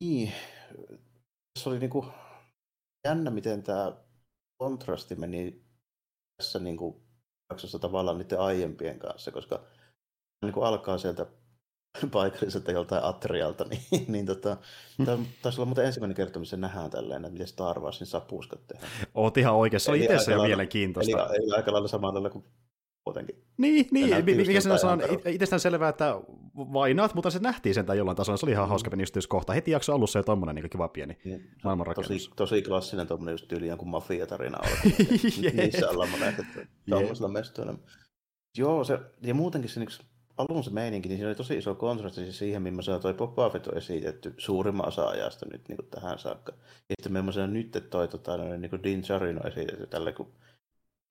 niin, 0.04 0.32
se 1.60 1.70
oli 1.70 1.80
niin 1.80 1.90
kuin 1.90 2.08
jännä, 3.08 3.32
miten 3.32 3.64
tämä 3.64 3.94
kontrasti 4.58 5.16
meni 5.16 5.64
tässä 6.38 6.60
niin 6.60 6.78
kuin 6.78 6.96
jaksossa 7.50 7.80
tavallaan 7.80 8.18
niiden 8.18 8.40
aiempien 8.40 9.00
kanssa, 9.00 9.32
koska 9.32 9.64
niin 10.42 10.54
kuin 10.54 10.66
alkaa 10.66 10.98
sieltä 10.98 11.26
paikalliselta 12.12 12.72
joltain 12.72 13.04
atrialta, 13.04 13.66
niin, 13.70 14.06
niin 14.08 14.26
tota, 14.26 14.58
tämä 15.06 15.18
taisi 15.42 15.62
olla 15.62 15.66
muuten 15.66 15.86
ensimmäinen 15.86 16.16
kerta, 16.16 16.40
missä 16.40 16.58
nähdään 16.58 16.92
tälleen, 16.92 17.26
että 17.26 17.32
miten 17.32 17.48
Star 17.48 17.80
Warsin 17.80 18.08
sapuuskat 18.08 18.68
tehdään. 18.68 18.92
Oot 19.14 19.38
ihan 19.38 19.56
oikeassa, 19.56 19.86
se 19.86 19.92
oli 19.92 20.04
itse 20.04 20.32
jo 20.32 20.44
mielenkiintoista. 20.44 21.28
Eli, 21.28 21.36
eli 21.36 21.56
aika 21.56 21.74
lailla 21.74 21.88
samalla 21.88 22.14
lailla 22.14 22.30
kuin 22.30 22.46
muutenkin. 23.06 23.44
Niin, 23.58 23.88
niin 23.92 24.26
mikä 24.26 24.62
sinä 24.62 24.74
on 24.74 25.02
itsestään 25.26 25.60
selvää, 25.60 25.90
että 25.90 26.16
vainaat, 26.56 27.14
mutta 27.14 27.30
se 27.30 27.40
nähtiin 27.40 27.76
sen 27.76 27.86
jollain 27.98 28.18
tasolla. 28.18 28.38
Se 28.38 28.46
oli 28.46 28.52
ihan 28.52 28.66
mm. 28.66 28.70
hauska 28.70 28.90
pieni 28.90 29.04
yksityiskohta. 29.04 29.54
Heti 29.54 29.72
jakso 29.72 29.94
alussa 29.94 30.20
jo 30.20 30.24
tommonen 30.24 30.56
niin 30.56 30.70
kiva 30.70 30.88
pieni 30.88 31.18
niin, 31.26 31.52
maailmanrakennus. 31.64 32.08
Tosi, 32.08 32.32
tosi 32.36 32.62
klassinen 32.62 33.08
tommonen 33.08 33.34
just 33.34 33.48
tyyli 33.48 33.68
jonkun 33.68 33.90
mafia-tarina 33.90 34.58
Niissä 35.54 35.90
ollaan 35.90 36.10
monet, 36.10 36.40
että 36.40 36.68
tuommoisella 36.90 37.30
mestoilla. 37.30 37.74
Joo, 38.58 38.84
se, 38.84 39.00
ja 39.22 39.34
muutenkin 39.34 39.70
se 39.70 39.80
niin 39.80 39.90
alun 40.38 40.64
se 40.64 40.72
meininki, 40.72 41.10
niin 41.10 41.18
siinä 41.18 41.30
oli 41.30 41.36
tosi 41.36 41.58
iso 41.58 41.76
kontrasti 41.76 42.32
siihen, 42.32 42.62
millaisena 42.62 43.00
toi 43.00 43.14
Boba 43.14 43.50
Fett 43.50 43.68
on 43.68 43.78
esitetty 43.78 44.34
suurimman 44.38 44.88
osa 44.88 45.08
ajasta 45.08 45.46
nyt 45.52 45.68
niin 45.68 45.78
kuin 45.78 45.90
tähän 45.90 46.20
saakka. 46.20 46.52
Ja 46.90 46.96
sitten 47.00 47.14
millaisena 47.14 47.48
nyt 47.48 47.88
toi 47.90 48.08
tota, 48.08 48.38
niin 48.38 48.70
kuin 48.70 48.84
Din 48.84 49.04
Djarin 49.08 49.40
on 49.40 49.48
esitetty 49.48 49.88
tällä, 49.88 50.12
kun 50.12 50.34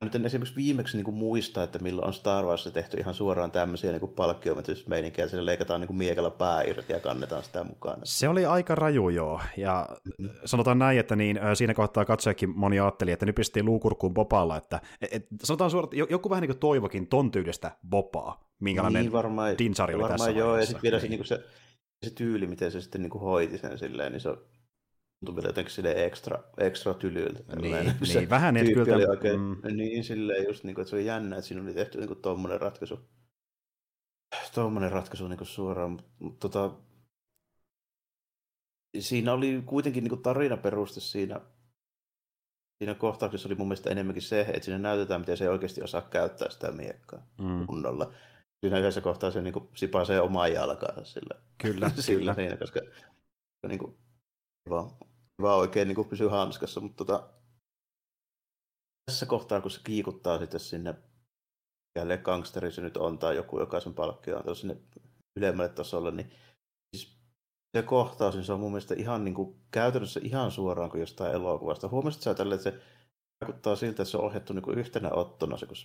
nyt 0.04 0.14
en 0.14 0.26
esimerkiksi 0.26 0.56
viimeksi 0.56 0.96
niin 0.96 1.04
kuin 1.04 1.14
muista, 1.14 1.62
että 1.62 1.78
milloin 1.78 2.06
on 2.06 2.14
Star 2.14 2.44
Wars 2.44 2.70
tehty 2.72 2.96
ihan 2.96 3.14
suoraan 3.14 3.50
tämmöisiä 3.50 3.92
niin 3.92 4.08
palkkiometysmeininkiä, 4.16 5.24
että 5.24 5.46
leikataan 5.46 5.80
niin 5.80 5.86
kuin 5.86 5.96
miekalla 5.96 6.30
pää 6.30 6.62
irti 6.62 6.92
ja 6.92 7.00
kannetaan 7.00 7.44
sitä 7.44 7.64
mukaan. 7.64 8.00
Se 8.04 8.28
oli 8.28 8.46
aika 8.46 8.74
raju 8.74 9.08
joo, 9.08 9.40
ja 9.56 9.88
mm-hmm. 9.90 10.34
sanotaan 10.44 10.78
näin, 10.78 10.98
että 10.98 11.16
niin, 11.16 11.40
siinä 11.54 11.74
kohtaa 11.74 12.04
katsojakin 12.04 12.50
moni 12.58 12.80
ajatteli, 12.80 13.10
että 13.10 13.26
nyt 13.26 13.34
pistettiin 13.34 13.66
luukurkkuun 13.66 14.14
Bopalla, 14.14 14.56
että 14.56 14.80
et, 15.00 15.12
et, 15.12 15.26
sanotaan 15.44 15.70
suoraan, 15.70 15.94
että 15.94 16.12
joku 16.12 16.30
vähän 16.30 16.42
niin 16.42 16.50
kuin 16.50 16.58
toivokin 16.58 17.06
ton 17.06 17.30
tyylistä 17.30 17.70
Bopaa, 17.88 18.48
minkälainen 18.60 19.02
niin, 19.02 19.12
varmaan, 19.12 19.58
Dinsari 19.58 19.94
oli 19.94 20.02
varmaan 20.02 20.18
tässä 20.18 20.38
joo, 20.38 20.48
vaiheessa. 20.48 20.72
ja 20.72 20.74
sitten 20.74 20.82
vielä 20.82 21.00
se, 21.00 21.08
niin 21.08 21.24
se, 21.24 21.44
se 22.04 22.10
tyyli, 22.10 22.46
miten 22.46 22.70
se 22.70 22.80
sitten 22.80 23.02
niin 23.02 23.10
kuin 23.10 23.22
hoiti 23.22 23.58
sen 23.58 23.78
silleen, 23.78 24.12
niin 24.12 24.20
se 24.20 24.30
tuntui 25.24 25.36
vielä 25.36 25.48
jotenkin 25.48 25.74
silleen 25.74 26.06
ekstra, 26.06 26.42
ekstra 26.58 26.94
tylyltä. 26.94 27.56
Niin, 27.56 27.94
niin 28.14 28.30
vähän 28.30 28.56
et 28.56 28.66
kyllä. 28.66 28.96
Oli 28.96 29.06
oikein, 29.06 29.40
mm. 29.40 29.76
Niin, 29.76 30.04
silleen 30.04 30.44
just, 30.44 30.64
niin 30.64 30.74
kuin, 30.74 30.82
että 30.82 30.90
se 30.90 30.96
oli 30.96 31.06
jännä, 31.06 31.36
että 31.36 31.48
siinä 31.48 31.62
oli 31.62 31.74
tehty 31.74 31.98
niin 31.98 32.08
kuin, 32.08 32.22
tommonen 32.22 32.60
ratkaisu. 32.60 33.00
Tuommoinen 34.54 34.92
ratkaisu 34.92 35.28
niin 35.28 35.38
kuin 35.38 35.48
suoraan, 35.48 36.00
mutta 36.18 36.48
tota, 36.48 36.74
siinä 39.00 39.32
oli 39.32 39.62
kuitenkin 39.66 40.04
niin 40.04 40.22
tarinaperuste 40.22 41.00
siinä, 41.00 41.40
siinä 42.78 42.94
kohtauksessa 42.94 43.48
oli 43.48 43.54
mun 43.54 43.68
mielestä 43.68 43.90
enemmänkin 43.90 44.22
se, 44.22 44.40
että 44.40 44.64
siinä 44.64 44.78
näytetään, 44.78 45.20
miten 45.20 45.36
se 45.36 45.44
ei 45.44 45.50
oikeasti 45.50 45.82
osaa 45.82 46.02
käyttää 46.02 46.50
sitä 46.50 46.72
miekkaa 46.72 47.26
mm. 47.38 47.66
kunnolla. 47.66 48.12
Siinä 48.60 48.78
yhdessä 48.78 49.00
kohtaa 49.00 49.30
se 49.30 49.42
niin 49.42 49.52
kuin, 49.52 49.68
sipasee 49.74 50.20
omaa 50.20 50.48
jalkaansa 50.48 51.04
sillä, 51.04 51.40
kyllä, 51.58 51.90
sillä 52.00 52.20
kyllä. 52.20 52.34
Siinä, 52.34 52.56
koska 52.56 52.80
niin 53.68 53.78
kuin, 53.78 53.96
vaan 54.70 54.90
vaan 55.42 55.58
oikein 55.58 55.88
niin 55.88 56.08
pysyy 56.08 56.28
hanskassa, 56.28 56.80
mutta 56.80 57.04
tota, 57.04 57.28
tässä 59.10 59.26
kohtaa, 59.26 59.60
kun 59.60 59.70
se 59.70 59.80
kiikuttaa 59.84 60.38
sitten 60.38 60.60
sinne 60.60 60.94
jälleen 61.98 62.20
gangsteri 62.22 62.72
se 62.72 62.80
nyt 62.80 62.96
on, 62.96 63.18
tai 63.18 63.36
joku, 63.36 63.60
joka 63.60 63.80
sen 63.80 63.94
palkkio 63.94 64.42
on 64.46 64.56
sinne 64.56 64.76
ylemmälle 65.36 65.72
tasolle, 65.72 66.10
niin 66.10 66.32
siis 66.96 67.18
se 67.76 67.82
kohtaus, 67.82 68.34
niin 68.34 68.44
se 68.44 68.52
on 68.52 68.60
mun 68.60 68.70
mielestä 68.70 68.94
ihan 68.94 69.24
niin 69.24 69.34
kuin, 69.34 69.60
käytännössä 69.70 70.20
ihan 70.22 70.50
suoraan 70.50 70.90
kuin 70.90 71.00
jostain 71.00 71.34
elokuvasta. 71.34 71.88
Huomasit 71.88 72.22
sä 72.22 72.34
tälle, 72.34 72.54
että 72.54 72.70
se 72.70 72.80
vaikuttaa 73.40 73.76
siltä, 73.76 74.02
että 74.02 74.04
se 74.04 74.16
on 74.16 74.24
ohjattu 74.24 74.52
niin 74.52 74.62
kuin 74.62 74.78
yhtenä 74.78 75.10
ottona, 75.10 75.56
se 75.56 75.66
kun 75.66 75.76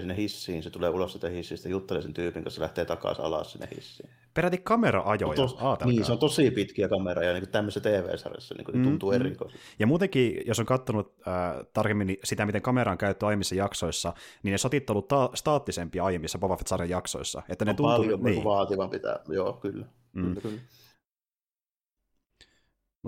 sinne 0.00 0.16
hissiin, 0.16 0.62
se 0.62 0.70
tulee 0.70 0.90
ulos 0.90 1.12
sitä 1.12 1.28
hissistä, 1.28 1.68
juttelee 1.68 2.02
sen 2.02 2.14
tyypin 2.14 2.42
kanssa, 2.42 2.62
lähtee 2.62 2.84
takaisin 2.84 3.24
alas 3.24 3.52
sinne 3.52 3.68
hissiin. 3.76 4.10
Peräti 4.34 4.58
kamera-ajoja, 4.58 5.34
tos, 5.34 5.56
Niin, 5.84 6.04
se 6.04 6.12
on 6.12 6.18
tosi 6.18 6.50
pitkiä 6.50 6.88
kameroja, 6.88 7.32
niin 7.32 7.48
tämmöisessä 7.48 7.80
TV-sarjassa 7.80 8.54
niin 8.54 8.66
mm, 8.72 8.84
tuntuu 8.84 9.10
mm. 9.10 9.16
erikoiselta. 9.16 9.64
Ja 9.78 9.86
muutenkin, 9.86 10.42
jos 10.46 10.60
on 10.60 10.66
katsonut 10.66 11.14
äh, 11.28 11.66
tarkemmin 11.72 12.16
sitä, 12.24 12.46
miten 12.46 12.62
kamera 12.62 12.92
on 12.92 12.98
käytetty 12.98 13.26
aiemmissa 13.26 13.54
jaksoissa, 13.54 14.12
niin 14.42 14.52
ne 14.52 14.58
sotit 14.58 14.90
on 14.90 14.94
ollut 14.94 15.08
ta- 15.08 15.30
staattisempia 15.34 16.04
aiemmissa 16.04 16.38
Boba 16.38 16.56
Fett-sarjan 16.56 16.90
jaksoissa. 16.90 17.42
Että 17.48 17.64
ne 17.64 17.70
on 17.70 17.76
tuntuu, 17.76 17.96
paljon 17.96 18.22
niin. 18.22 18.44
vaativampi 18.44 18.98
tämä, 18.98 19.16
joo, 19.28 19.52
kyllä. 19.52 19.86
Mm. 20.12 20.22
kyllä, 20.24 20.40
kyllä. 20.40 20.60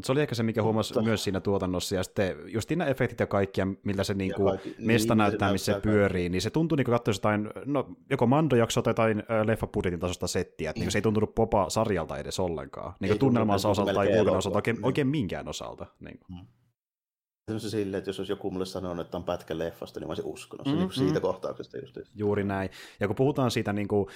Mutta 0.00 0.06
se 0.06 0.12
oli 0.12 0.20
ehkä 0.20 0.34
se, 0.34 0.42
mikä 0.42 0.62
huomasi 0.62 0.94
Mutta... 0.94 1.08
myös 1.08 1.24
siinä 1.24 1.40
tuotannossa, 1.40 1.94
ja 1.94 2.02
sitten 2.02 2.36
just 2.46 2.70
nämä 2.70 2.84
efektit 2.90 3.20
ja 3.20 3.26
kaikki, 3.26 3.60
millä 3.84 4.04
se 4.04 4.14
niinku 4.14 4.44
kaikki, 4.44 4.74
mesta 4.78 5.14
niin, 5.14 5.18
näyttää, 5.18 5.48
se 5.48 5.52
missä 5.52 5.72
se 5.72 5.80
pyörii, 5.80 6.28
niin 6.28 6.42
se 6.42 6.50
tuntui 6.50 6.76
niin 6.76 6.84
kuin 6.84 6.92
katsoisi 6.92 7.18
jotain, 7.18 7.50
no, 7.64 7.88
joko 8.10 8.26
Mando-jaksoa 8.26 8.82
tai 8.82 8.90
jotain 8.90 9.22
leffapudjetin 9.44 10.00
tasosta 10.00 10.26
settiä, 10.26 10.70
että 10.70 10.80
mm. 10.80 10.84
niin 10.84 10.92
se 10.92 10.98
ei 10.98 11.02
tuntunut 11.02 11.34
popa 11.34 11.70
sarjalta 11.70 12.18
edes 12.18 12.40
ollenkaan, 12.40 12.94
niin 13.00 13.18
tunnelmansa 13.18 13.68
osalta 13.68 13.94
tai 13.94 14.12
muuten 14.14 14.36
osalta, 14.36 14.58
oikein, 14.58 14.76
mm. 14.76 14.84
oikein 14.84 15.06
minkään 15.06 15.48
osalta. 15.48 15.86
Niin 16.00 16.18
kuin. 16.18 16.38
Mm. 16.38 17.58
Se 17.58 17.70
silleen, 17.70 17.98
että 17.98 18.10
jos 18.10 18.20
olisi 18.20 18.32
joku 18.32 18.50
mulle 18.50 18.66
sanonut, 18.66 19.06
että 19.06 19.16
on 19.16 19.24
pätkä 19.24 19.58
leffasta, 19.58 20.00
niin 20.00 20.08
mä 20.08 20.10
olisin 20.10 20.24
uskonut 20.24 20.66
se 20.66 20.72
mm, 20.72 20.78
niin 20.78 20.92
siitä 20.92 21.20
kohtauksesta 21.20 21.78
just. 21.78 21.98
Juuri 22.14 22.44
näin. 22.44 22.70
Ja 23.00 23.06
kun 23.06 23.16
puhutaan 23.16 23.50
siitä 23.50 23.72
niin 23.72 23.88
kuin 23.88 24.06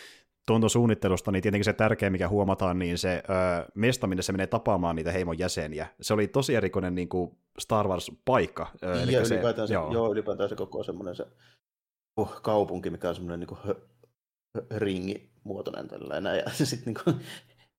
tuntosuunnittelusta, 0.47 1.33
niin 1.33 1.43
tietenkin 1.43 1.65
se 1.65 1.73
tärkeä, 1.73 2.11
mikä 2.11 2.29
huomataan, 2.29 2.79
niin 2.79 2.99
se 2.99 3.23
ö, 3.31 3.71
mesta, 3.75 4.07
minne 4.07 4.23
se 4.23 4.33
menee 4.33 4.47
tapaamaan 4.47 4.97
niitä 4.97 5.13
heimon 5.13 5.39
jäseniä. 5.39 5.87
Se 6.01 6.15
oli 6.15 6.29
tosi 6.29 6.55
erikoinen 6.55 6.95
niin 6.95 7.09
kuin 7.09 7.39
Star 7.59 7.89
Wars-paikka. 7.89 8.67
Ö, 8.83 8.87
ja 9.11 9.21
ylipäätään 9.21 9.69
se, 9.69 9.75
joo. 9.75 9.93
joo, 9.93 10.13
ylipäätään 10.13 10.49
se 10.49 10.57
koko 10.57 10.83
semmoinen 10.83 11.17
se 11.17 11.27
uh, 12.21 12.43
kaupunki, 12.43 12.91
mikä 12.91 13.09
on 13.09 13.15
semmoinen 13.15 13.41
niin 13.41 13.49
kuin, 13.49 13.61
ringimuotoinen 14.71 15.89
tällainen. 15.89 16.37
Ja 16.37 16.51
sitten 16.65 16.95
niin 16.95 17.05
kuin, 17.05 17.21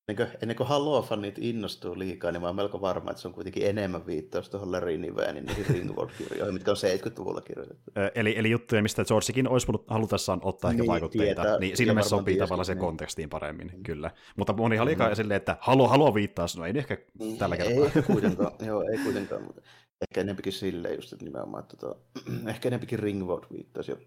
ennen 0.07 0.27
kuin, 0.27 0.37
ennen 0.41 0.57
kuin 0.57 0.69
Halo-fanit 0.69 1.35
innostuu 1.37 1.99
liikaa, 1.99 2.31
niin 2.31 2.41
mä 2.41 2.47
oon 2.47 2.55
melko 2.55 2.81
varma, 2.81 3.11
että 3.11 3.21
se 3.21 3.27
on 3.27 3.33
kuitenkin 3.33 3.67
enemmän 3.67 4.05
viittaus 4.05 4.49
tuohon 4.49 4.71
Larry 4.71 4.97
Nivenin 4.97 5.45
niihin 5.45 5.65
Ringworld-kirjoihin, 5.65 6.53
mitkä 6.53 6.71
on 6.71 6.77
70-luvulla 6.77 7.41
kirjoitettu. 7.41 7.91
eli, 8.15 8.37
eli 8.37 8.49
juttuja, 8.49 8.81
mistä 8.81 9.05
Georgekin 9.05 9.47
olisi 9.47 9.67
voinut 9.67 9.85
halutessaan 9.87 10.39
ottaa 10.43 10.71
niin, 10.71 10.79
ehkä 10.79 10.87
vaikutteita, 10.87 11.41
tietää, 11.41 11.59
niin 11.59 11.77
siinä 11.77 11.93
mielessä 11.93 12.09
sopii 12.09 12.37
tavallaan 12.37 12.65
sen 12.65 12.77
niin. 12.77 12.85
kontekstiin 12.85 13.29
paremmin, 13.29 13.71
mm. 13.75 13.83
kyllä. 13.83 14.11
Mutta 14.35 14.53
moni 14.53 14.79
oli 14.79 14.95
mm. 14.95 15.01
silleen, 15.13 15.37
että 15.37 15.57
haluaa, 15.59 15.89
haluaa 15.89 16.13
viittaa, 16.13 16.45
no 16.57 16.65
ei 16.65 16.73
ehkä 16.75 16.97
mm, 17.19 17.37
tällä 17.37 17.57
kertaa. 17.57 17.85
Ei, 17.95 18.01
kuitenkaan, 18.01 18.51
joo, 18.65 18.81
ei 18.81 18.97
kuitenkaan, 19.03 19.43
mutta 19.43 19.61
ehkä 20.01 20.21
enempikin 20.21 20.53
silleen 20.53 20.95
just, 20.95 21.13
että 21.13 21.25
nimenomaan, 21.25 21.63
että 21.63 21.77
to, 21.77 21.99
ehkä 22.49 22.69
enempikin 22.69 22.99
Ringworld 22.99 23.45
viittaisi 23.53 23.91
jo 23.91 23.97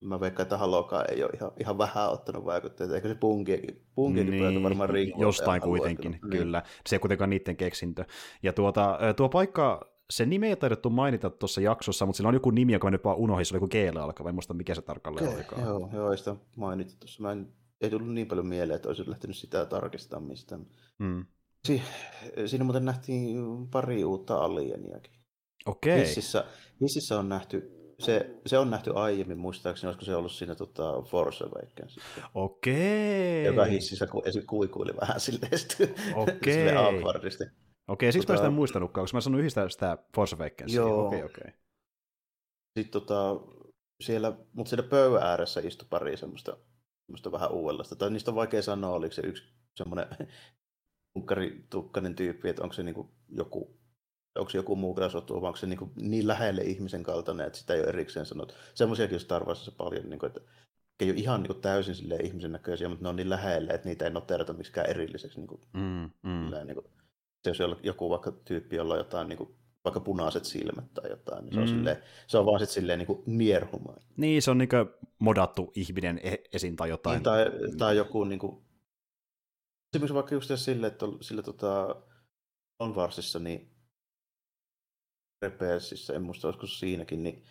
mä 0.00 0.20
veikkaan, 0.20 0.44
että 0.44 0.58
Halokaa 0.58 1.04
ei 1.04 1.22
ole 1.24 1.32
ihan, 1.34 1.52
ihan 1.60 1.78
vähän 1.78 2.10
ottanut 2.10 2.44
vaikutteita. 2.44 2.94
Eikö 2.94 3.08
se 3.08 3.14
punkiakin, 3.14 3.82
punkiakin 3.94 4.30
niin, 4.30 4.62
varmaan 4.62 4.90
riikkuu. 4.90 5.22
Jostain 5.22 5.62
kuitenkin, 5.62 6.10
niin. 6.10 6.30
kyllä. 6.30 6.62
Se 6.86 6.96
ei 6.96 7.00
kuitenkaan 7.00 7.30
niiden 7.30 7.56
keksintö. 7.56 8.04
Ja 8.42 8.52
tuota, 8.52 8.98
tuo 9.16 9.28
paikka, 9.28 9.90
se 10.10 10.26
nimi 10.26 10.48
ei 10.48 10.56
taidettu 10.56 10.90
mainita 10.90 11.30
tuossa 11.30 11.60
jaksossa, 11.60 12.06
mutta 12.06 12.16
sillä 12.16 12.28
on 12.28 12.34
joku 12.34 12.50
nimi, 12.50 12.72
joka 12.72 12.86
mä 12.86 12.90
nyt 12.90 13.04
vaan 13.04 13.16
unohdin, 13.16 13.46
se 13.46 13.54
oli 13.54 13.56
joku 13.56 13.68
g 13.68 14.02
alkava, 14.02 14.28
en 14.28 14.34
muista 14.34 14.54
mikä 14.54 14.74
se 14.74 14.82
tarkalleen 14.82 15.26
okay, 15.26 15.36
olikaan. 15.36 15.62
Joo, 15.62 15.90
joo, 15.92 16.10
ei 16.10 16.18
sitä 16.18 16.36
mainittu 16.56 16.94
tuossa. 17.00 17.22
Mä 17.22 17.32
en, 17.32 17.52
ei 17.80 17.90
tullut 17.90 18.14
niin 18.14 18.26
paljon 18.26 18.46
mieleen, 18.46 18.76
että 18.76 18.88
olisin 18.88 19.10
lähtenyt 19.10 19.36
sitä 19.36 19.66
tarkistamaan 19.66 20.28
mistään. 20.28 20.66
Mm. 20.98 21.24
Si- 21.64 21.82
siinä 22.46 22.64
muuten 22.64 22.84
nähtiin 22.84 23.36
pari 23.70 24.04
uutta 24.04 24.36
alieniakin. 24.36 25.12
Okei. 25.66 25.92
Okay. 25.94 26.06
Hississä, 26.06 26.44
hississä 26.80 27.18
on 27.18 27.28
nähty 27.28 27.79
se, 28.00 28.30
se 28.46 28.58
on 28.58 28.70
nähty 28.70 28.92
aiemmin, 28.94 29.38
muistaakseni, 29.38 29.88
olisiko 29.88 30.04
se 30.04 30.16
ollut 30.16 30.32
siinä 30.32 30.54
tota, 30.54 31.02
Force 31.02 31.44
Awakens. 31.44 31.98
Okei. 32.34 33.44
Joka 33.44 33.64
hississä 33.64 34.06
ku, 34.06 34.22
kuikuili 34.46 34.92
vähän 35.00 35.20
silleen 35.20 35.52
Okei. 36.14 36.54
Sille 36.54 37.50
Okei, 37.88 38.12
siksi 38.12 38.26
tota, 38.26 38.32
mä 38.32 38.36
sitä 38.36 38.46
en 38.46 38.52
muistanutkaan, 38.52 39.02
koska 39.02 39.16
mä 39.16 39.20
sanoin 39.20 39.40
yhdistä 39.40 39.68
sitä 39.68 39.98
Force 40.16 40.36
Awakensia. 40.36 40.80
Joo. 40.80 41.06
Okei, 41.06 41.22
okei. 41.22 41.52
Sitten 42.78 43.02
tota, 43.02 43.40
siellä, 44.00 44.32
mutta 44.52 44.70
siellä 44.70 44.88
pöydän 44.88 45.22
ääressä 45.22 45.60
istui 45.64 45.86
pari 45.90 46.16
semmoista, 46.16 46.56
semmoista 47.06 47.32
vähän 47.32 47.52
uudenlaista. 47.52 47.96
Tai 47.96 48.10
niistä 48.10 48.30
on 48.30 48.34
vaikea 48.34 48.62
sanoa, 48.62 48.94
oliko 48.94 49.14
se 49.14 49.22
yksi 49.22 49.44
semmoinen 49.76 50.06
tukkarin 51.70 52.16
tyyppi, 52.16 52.48
että 52.48 52.62
onko 52.62 52.72
se 52.72 52.82
niinku 52.82 53.10
joku 53.28 53.79
onko 54.38 54.50
joku 54.54 54.76
muu 54.76 54.94
grasotu, 54.94 55.40
vai 55.40 55.48
onko 55.48 55.56
se 55.56 55.66
niin, 55.66 55.92
niin 55.96 56.26
lähelle 56.28 56.62
ihmisen 56.62 57.02
kaltainen, 57.02 57.46
että 57.46 57.58
sitä 57.58 57.74
ei 57.74 57.80
ole 57.80 57.88
erikseen 57.88 58.26
sanottu. 58.26 58.54
Semmoisiakin 58.74 59.20
Star 59.20 59.44
Warsissa 59.44 59.72
paljon, 59.72 60.10
niin 60.10 60.18
kuin, 60.18 60.26
että 60.28 60.40
ei 61.00 61.10
ole 61.10 61.18
ihan 61.18 61.42
niin 61.42 61.52
kuin 61.52 61.60
täysin 61.60 61.94
ihmisen 62.24 62.52
näköisiä, 62.52 62.88
mutta 62.88 63.02
ne 63.02 63.08
on 63.08 63.16
niin 63.16 63.30
lähellä, 63.30 63.72
että 63.72 63.88
niitä 63.88 64.04
ei 64.04 64.10
noterata 64.10 64.52
miksikään 64.52 64.90
erilliseksi. 64.90 65.38
Niin 65.40 65.48
kuin, 65.48 65.60
Mm, 65.72 66.10
mm. 66.22 66.44
silleen, 66.44 66.66
niin 66.66 66.74
kuin, 66.74 66.86
se 67.44 67.50
jos 67.50 67.58
joku 67.82 68.10
vaikka 68.10 68.32
tyyppi, 68.32 68.76
jolla 68.76 68.94
on 68.94 69.00
jotain 69.00 69.28
niin 69.28 69.36
kuin, 69.36 69.54
vaikka 69.84 70.00
punaiset 70.00 70.44
silmät 70.44 70.94
tai 70.94 71.10
jotain, 71.10 71.44
niin 71.44 71.54
se 71.54 71.60
on, 71.60 71.66
Mm. 71.68 71.74
silleen, 71.74 71.96
se 72.26 72.38
on 72.38 72.46
vaan 72.46 72.58
sitten 72.60 72.74
silleen 72.74 72.98
niin 72.98 73.06
kuin. 73.06 73.22
Niin, 74.16 74.42
se 74.42 74.50
on 74.50 74.58
niin 74.58 74.68
modattu 75.18 75.72
ihminen 75.74 76.20
e- 76.22 76.42
esiin 76.52 76.76
tai 76.76 76.88
jotain. 76.88 77.14
Niin, 77.14 77.22
tai, 77.22 77.46
tai 77.78 77.96
joku 77.96 78.24
niin 78.24 78.38
kuin, 78.38 78.62
esimerkiksi 79.94 80.14
vaikka 80.14 80.34
just 80.34 80.50
silleen, 80.56 80.92
että 80.92 81.04
on- 81.06 81.18
sillä 81.22 81.42
tota, 81.42 81.96
on 82.78 82.94
varsissa, 82.94 83.38
niin 83.38 83.70
Repeessissä, 85.42 86.14
en 86.14 86.22
muista 86.22 86.48
olisiko 86.48 86.66
siinäkin, 86.66 87.22
niin 87.22 87.42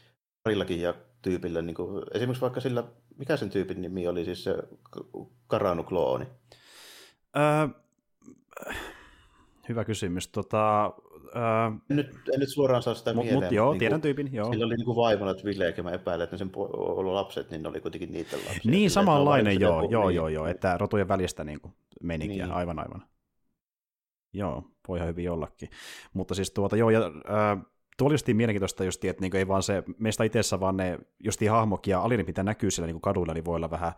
parillakin 0.44 0.82
ja 0.82 0.94
tyypillä, 1.22 1.62
niin 1.62 1.76
kuin, 1.76 2.04
esimerkiksi 2.14 2.42
vaikka 2.42 2.60
sillä, 2.60 2.84
mikä 3.18 3.38
sen 3.38 3.50
tyypin 3.50 3.82
nimi 3.82 4.08
oli, 4.08 4.26
siis 4.26 4.44
se 4.44 4.56
Karanu-klooni. 5.48 6.26
Öö, 7.38 7.68
hyvä 9.70 9.86
kysymys. 9.86 10.28
Tota, 10.28 10.86
öö, 11.36 11.72
nyt, 11.90 12.08
en 12.34 12.40
nyt 12.40 12.50
suoraan 12.50 12.84
saa 12.84 12.94
sitä 12.94 13.14
mut, 13.14 13.24
mieleen. 13.26 13.44
mut, 13.44 13.52
joo, 13.52 13.72
niin 13.72 13.80
tiedän 13.80 13.96
kuin, 13.96 14.02
tyypin, 14.02 14.34
joo. 14.34 14.52
Sillä 14.52 14.66
oli 14.66 14.76
niin 14.76 14.86
kuin 14.86 14.96
vaimona 14.96 15.34
Twilleekin, 15.34 15.84
mä 15.84 15.92
epäilen, 15.92 16.24
että 16.24 16.34
ne 16.34 16.38
sen 16.38 16.52
ollut 16.54 17.14
lapset, 17.14 17.52
niin 17.52 17.64
ne 17.64 17.70
oli 17.70 17.82
kuitenkin 17.82 18.12
niitä 18.12 18.38
lapsia. 18.38 18.72
Niin, 18.72 18.92
samanlainen, 18.92 19.60
joo, 19.62 19.90
joo, 19.90 20.08
niin, 20.08 20.16
joo, 20.16 20.28
joo, 20.28 20.48
että 20.48 20.78
rotujen 20.78 21.08
välistä 21.08 21.44
niin 21.44 21.62
kuin, 21.62 21.74
meininkiä, 22.04 22.46
Niin. 22.46 22.56
aivan, 22.56 22.80
aivan. 22.80 23.04
Joo, 24.34 24.64
voi 24.88 24.98
ihan 24.98 25.08
hyvin 25.10 25.32
ollakin. 25.32 25.70
Mutta 26.14 26.36
siis 26.36 26.52
tuota, 26.52 26.78
joo, 26.78 26.90
ja 26.90 27.00
äh, 27.06 27.66
tuo 28.00 28.08
oli 28.08 28.14
justiin 28.14 28.38
mielenkiintoista 28.38 28.84
just, 28.84 29.06
että 29.06 29.22
niin 29.22 29.36
ei 29.36 29.48
vaan 29.48 29.64
se 29.64 29.84
meistä 29.98 30.24
itsessä, 30.24 30.60
vaan 30.60 30.78
ne 30.78 31.00
justiin 31.20 31.52
hahmokin 31.52 31.92
ja 31.92 32.02
alinit, 32.02 32.28
mitä 32.28 32.44
näkyy 32.44 32.72
siellä 32.72 32.92
niin 32.94 33.02
kaduilla, 33.02 33.34
niin 33.34 33.46
voi 33.46 33.56
olla 33.56 33.70
vähän 33.72 33.92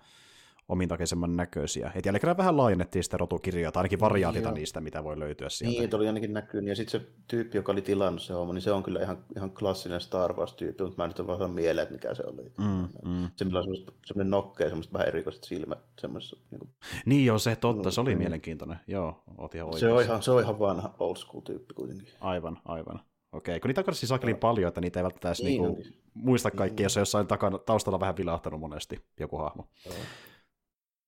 omintakeisemman 0.70 1.38
näköisiä. 1.38 1.91
Et 1.96 2.05
jälleen 2.05 2.38
vähän 2.38 2.58
laajennettiin 2.58 3.03
sitä 3.03 3.17
rotukirjaa, 3.17 3.72
tai 3.72 3.79
ainakin 3.81 4.00
variaatita 4.00 4.48
Joo. 4.48 4.53
niistä, 4.55 4.81
mitä 4.81 5.03
voi 5.03 5.20
löytyä 5.20 5.50
sieltä. 5.50 5.72
Niin, 5.74 5.84
että 5.84 5.98
oli 5.98 6.08
ainakin 6.08 6.34
näkynyt. 6.34 6.70
Ja 6.70 6.75
sitten 6.75 7.01
se 7.01 7.08
tyyppi, 7.27 7.58
joka 7.58 7.72
oli 7.72 7.81
tilannut 7.81 8.22
se 8.22 8.34
homma, 8.34 8.53
niin 8.53 8.62
se 8.62 8.72
on 8.72 8.84
kyllä 8.84 9.00
ihan, 9.01 9.17
ihan 9.36 9.51
klassinen 9.51 10.01
Star 10.01 10.34
Wars-tyyppi, 10.34 10.84
mutta 10.84 10.98
mä 10.98 11.03
en 11.03 11.10
nyt 11.10 11.20
ole 11.20 11.39
vaan 11.39 11.51
mieleen, 11.51 11.84
että 11.84 11.93
mikä 11.96 12.13
se 12.15 12.24
oli. 12.25 12.51
Mm, 12.58 12.88
mm. 13.12 13.29
Se, 13.36 13.46
millä 13.46 13.60
on 13.60 13.63
semmoista- 13.65 13.91
semmoinen 14.05 14.31
nokkea, 14.31 14.67
semmoista 14.67 14.93
vähän 14.93 15.08
erikoiset 15.08 15.43
silmät. 15.43 15.79
Semmoisessa, 16.01 16.38
niin 16.51 16.60
kuin, 16.60 16.70
Niin 17.05 17.25
joo, 17.25 17.39
se 17.39 17.55
totta, 17.55 17.91
se 17.91 18.01
oli 18.01 18.15
Mm. 18.15 18.20
mielenkiintoinen. 18.20 18.77
Joo, 18.88 19.24
oot 19.38 19.55
ihan 19.55 19.79
se, 19.79 19.86
on 19.86 19.91
oikeassa. 19.91 20.13
ihan, 20.13 20.24
se 20.24 20.31
on 20.31 20.41
ihan 20.41 20.60
vanha 20.60 20.96
old 21.00 21.15
school 21.15 21.41
tyyppi 21.41 21.74
kuitenkin. 21.74 22.08
Aivan, 22.22 22.58
aivan. 22.65 23.00
Okei, 23.32 23.60
kun 23.60 23.70
niitä 23.70 23.84
on 23.88 23.96
siis 23.96 24.10
sakelin 24.10 24.38
paljon, 24.38 24.68
että 24.68 24.82
niitä 24.82 25.00
ei 25.00 25.04
välttämättä 25.04 25.44
Niin 25.44 25.62
niinku 25.62 25.84
muista 26.14 26.52
kaikkea, 26.52 26.84
Mm. 26.84 26.86
jos 26.86 26.98
on 26.98 27.02
jossain 27.02 27.28
takana, 27.28 27.58
taustalla 27.58 28.00
vähän 28.00 28.18
vilahtanut 28.18 28.60
monesti 28.60 29.06
joku 29.20 29.38
hahmo. 29.38 29.68
Joo. 29.86 29.96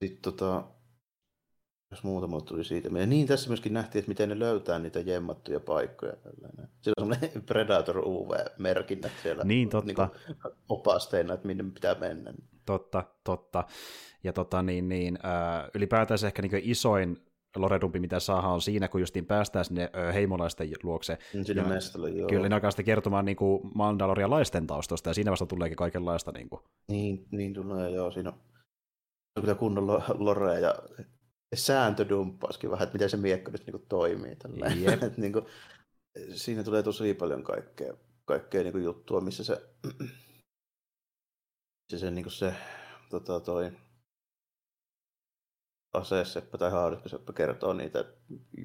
Sitten 0.04 0.22
tota, 0.22 0.64
jos 1.92 2.04
muuta 2.04 2.28
mulle 2.28 2.44
tuli 2.44 2.64
siitä. 2.64 2.90
Ja 3.00 3.06
niin 3.06 3.28
tässä 3.28 3.50
myöskin 3.50 3.74
nähtiin, 3.74 4.00
että 4.00 4.10
miten 4.10 4.30
ne 4.30 4.40
löytää 4.40 4.80
niitä 4.80 5.00
jemmattuja 5.00 5.60
paikkoja. 5.60 6.14
Tällainen. 6.16 6.68
Siellä 6.82 7.04
on 7.06 7.14
semmoinen 7.14 7.44
Predator 7.48 7.98
UV-merkinnät 8.00 9.12
siellä 9.24 9.44
Niin, 9.44 9.70
totta. 9.70 9.86
Niin 9.88 9.96
kuin 9.96 10.10
opasteina, 10.70 11.34
että 11.34 11.48
minne 11.48 11.64
pitää 11.74 11.96
mennä. 11.96 12.34
Totta, 12.66 13.04
totta. 13.24 13.64
Ja 14.24 14.34
tota, 14.34 14.62
niin, 14.62 14.90
niin, 14.90 15.20
äh, 15.26 15.70
ylipäätään 15.74 16.18
se 16.18 16.28
ehkä 16.28 16.42
niin 16.42 16.52
isoin 16.64 17.26
loredumpi, 17.56 18.00
mitä 18.00 18.20
saadaan, 18.20 18.54
on 18.54 18.62
siinä, 18.62 18.88
kun 18.88 19.00
justiin 19.02 19.26
päästään 19.26 19.66
sinne 19.66 19.90
heimolaisten 20.14 20.70
luokse. 20.84 21.18
Niin 21.34 21.46
Sinne 21.46 21.62
Ja- 21.62 21.68
mestalle, 21.68 22.10
joo. 22.10 22.30
Kyllä 22.30 22.50
ne 22.50 22.56
alkaa 22.56 22.72
sitten 22.72 22.86
kertomaan 22.86 23.26
niin 23.26 23.36
kuin 23.38 23.72
mandalorialaisten 23.76 24.68
taustoista, 24.68 25.10
ja 25.10 25.14
siinä 25.14 25.32
vasta 25.32 25.46
tuleekin 25.46 25.78
kaikenlaista. 25.78 26.32
Niin 26.32 26.50
kuin. 26.50 26.62
Niin, 26.88 27.26
niin 27.32 27.54
tulee, 27.54 27.90
joo. 27.90 28.12
Siinä 28.12 28.30
on, 28.30 28.40
kyllä 29.42 29.56
kunnon 29.56 29.88
lo- 29.88 30.04
lorea 30.18 30.60
ja 30.60 30.76
sääntödumppauskin 31.56 32.72
vähän, 32.72 32.84
että 32.84 32.94
miten 32.96 33.10
se 33.10 33.18
miekka 33.18 33.52
nyt 33.52 33.66
niin 33.68 33.86
toimii. 33.90 34.36
Tällä. 34.36 34.66
Jep. 34.68 35.04
Et, 35.08 35.18
niin 35.18 35.34
kuin, 35.34 35.46
siinä 36.36 36.64
tulee 36.64 36.84
tosi 36.84 37.14
paljon 37.14 37.44
kaikkea, 37.44 37.94
kaikkea 38.26 38.64
niin 38.64 38.72
kuin 38.72 38.84
juttua, 38.84 39.22
missä 39.22 39.44
se, 39.44 39.62
missä 41.92 41.98
se, 42.00 42.12
niin 42.12 42.24
kuin 42.24 42.34
se 42.34 42.54
tota, 43.10 43.40
toi, 43.40 43.72
aseseppä 45.94 46.58
tai 46.58 46.72
haudikkoseppä 46.72 47.34
kertoo 47.34 47.74
niitä 47.74 48.06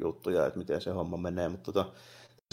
juttuja, 0.01 0.47
että 0.47 0.59
miten 0.59 0.81
se 0.81 0.91
homma 0.91 1.17
menee, 1.17 1.49
mutta 1.49 1.73
tota, 1.73 1.93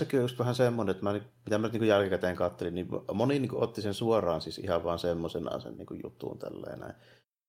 Sekin 0.02 0.20
on 0.20 0.24
just 0.24 0.40
vähän 0.40 0.56
semmoinen, 0.56 0.92
että 0.92 1.04
mä, 1.04 1.14
nyt- 1.14 1.28
mitä 1.46 1.58
mä 1.58 1.68
niin 1.68 1.88
jälkikäteen 1.88 2.36
katselin, 2.36 2.76
niin 2.76 2.88
moni 3.14 3.40
niin 3.40 3.56
otti 3.56 3.82
sen 3.82 3.94
suoraan 3.94 4.42
siis 4.42 4.58
ihan 4.60 4.84
vaan 4.84 5.00
semmoisenaan 5.00 5.62
sen 5.62 5.78
niin 5.78 6.00
juttuun 6.04 6.40
tälleen 6.40 6.80
näin. 6.80 6.94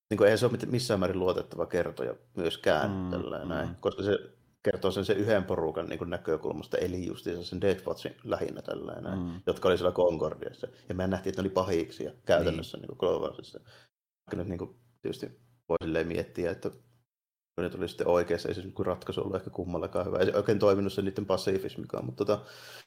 Niin 0.09 0.17
kuin, 0.17 0.25
eihän 0.25 0.37
se 0.37 0.45
ole 0.45 0.57
missään 0.65 0.99
määrin 0.99 1.19
luotettava 1.19 1.65
kertoja 1.65 2.15
myöskään 2.35 2.91
Mm, 2.91 3.09
tälleen 3.11 3.41
mm. 3.41 3.49
näin, 3.49 3.69
koska 3.79 4.03
se 4.03 4.19
kertoo 4.63 4.91
sen, 4.91 5.05
sen 5.05 5.17
yhden 5.17 5.43
porukan 5.43 5.85
niin 5.89 5.99
kuin 5.99 6.09
näkökulmasta, 6.09 6.77
eli 6.77 7.07
justiinsa 7.07 7.43
sen 7.43 7.61
Death 7.61 7.87
Watchin 7.87 8.15
lähinnä 8.23 8.61
tälleen 8.61 9.03
näin, 9.03 9.19
Mm. 9.19 9.41
jotka 9.47 9.67
oli 9.69 9.77
siellä 9.77 9.91
Concordiassa. 9.91 10.67
Ja 10.89 10.95
me 10.95 11.07
nähtiin, 11.07 11.31
että 11.31 11.41
ne 11.41 11.45
oli 11.45 11.53
pahiksi 11.53 12.09
käytännössä 12.25 12.77
niin. 12.77 12.87
niin 12.87 12.97
Cloversissa. 12.97 13.59
Vaikka 13.59 14.37
nyt 14.37 14.47
niin 14.47 14.57
kuin, 14.59 14.75
tietysti 15.01 15.39
voi 15.69 16.03
miettiä, 16.03 16.51
että 16.51 16.71
kun 17.57 17.63
ne 17.63 17.69
tuli 17.69 17.87
sitten 17.87 18.07
oikeassa, 18.07 18.49
ei 18.49 18.55
se 18.55 18.61
niin 18.61 18.85
ratkaisu 18.85 19.21
ollut 19.21 19.35
ehkä 19.35 19.49
kummallakaan 19.49 20.05
hyvä. 20.05 20.17
Ei 20.17 20.25
se 20.25 20.37
oikein 20.37 20.59
toiminut 20.59 20.93
se 20.93 21.01
niiden 21.01 21.25
pasifismikaan, 21.25 22.05
mutta 22.05 22.25
tota, 22.25 22.45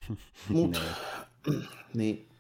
Mut, 0.49 0.81
Niin. 1.45 1.69
niin 1.95 2.31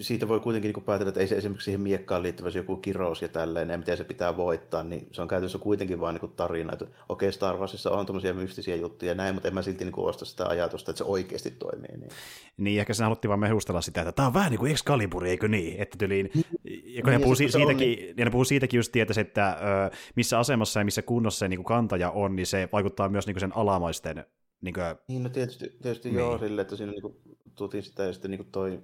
siitä 0.00 0.28
voi 0.28 0.40
kuitenkin 0.40 0.72
niin 0.72 0.84
päätellä, 0.84 1.08
että 1.08 1.20
ei 1.20 1.28
se 1.28 1.36
esimerkiksi 1.36 1.64
siihen 1.64 1.80
miekkaan 1.80 2.22
liittyvä 2.22 2.50
se 2.50 2.58
joku 2.58 2.76
kirous 2.76 3.22
ja 3.22 3.28
tälleen, 3.28 3.70
ja 3.70 3.78
miten 3.78 3.96
se 3.96 4.04
pitää 4.04 4.36
voittaa, 4.36 4.82
niin 4.82 5.08
se 5.12 5.22
on 5.22 5.28
käytännössä 5.28 5.58
kuitenkin 5.58 6.00
vain 6.00 6.18
niin 6.22 6.32
tarina, 6.36 6.72
että 6.72 6.86
okei, 7.08 7.32
Star 7.32 7.56
Warsissa 7.56 7.90
on 7.90 8.06
tämmöisiä 8.06 8.32
mystisiä 8.32 8.76
juttuja 8.76 9.10
ja 9.10 9.14
näin, 9.14 9.34
mutta 9.34 9.48
en 9.48 9.54
mä 9.54 9.62
silti 9.62 9.84
niin 9.84 9.94
osta 9.96 10.24
sitä 10.24 10.46
ajatusta, 10.46 10.90
että 10.90 10.98
se 10.98 11.04
oikeasti 11.04 11.50
toimii. 11.50 11.96
Niin. 11.96 12.10
Niin, 12.56 12.80
ehkä 12.80 12.94
se 12.94 13.04
haluttiin 13.04 13.28
vaan 13.28 13.40
mehustella 13.40 13.80
sitä, 13.80 14.00
että 14.00 14.12
tämä 14.12 14.26
on 14.28 14.34
vähän 14.34 14.50
niin 14.50 14.60
kuin 14.60 14.72
Excalibur, 14.72 15.24
eikö 15.24 15.48
niin? 15.48 15.82
Että 15.82 15.98
tyliin, 15.98 16.30
ja 16.96 17.02
kun 17.02 17.10
ne 17.10 17.16
Niin, 17.16 17.22
puhuu 17.22 17.34
si- 17.34 17.50
se 17.50 17.58
on 17.58 17.66
siitäkin, 17.66 18.14
ja 18.18 18.24
ne 18.24 18.30
puhuu 18.30 18.44
siitäkin 18.44 18.78
just 18.78 18.92
tietäisi, 18.92 19.20
että 19.20 19.50
ö, 19.50 19.96
missä 20.16 20.38
asemassa 20.38 20.80
ja 20.80 20.84
missä 20.84 21.02
kunnossa 21.02 21.38
se 21.38 21.48
niin 21.48 21.58
kuin 21.58 21.64
kantaja 21.66 22.10
on, 22.10 22.36
niin 22.36 22.46
se 22.46 22.68
vaikuttaa 22.72 23.08
myös 23.08 23.26
niin 23.26 23.34
kuin 23.34 23.40
sen 23.40 23.56
alamaisten 23.56 24.24
niin 24.60 24.74
kuin, 24.74 24.84
Niin, 25.08 25.22
no 25.22 25.28
tietysti, 25.28 25.68
tietysti 25.82 26.08
Niin. 26.08 26.16
niin. 26.16 26.24
joo, 26.24 26.38
silleen, 26.38 26.62
että 26.62 26.76
siinä 26.76 26.92
niin 26.92 27.36
tutiin 27.54 27.82
sitä 27.82 28.02
ja 28.04 28.12
sitten 28.12 28.30
niin 28.30 28.50
toi, 28.52 28.82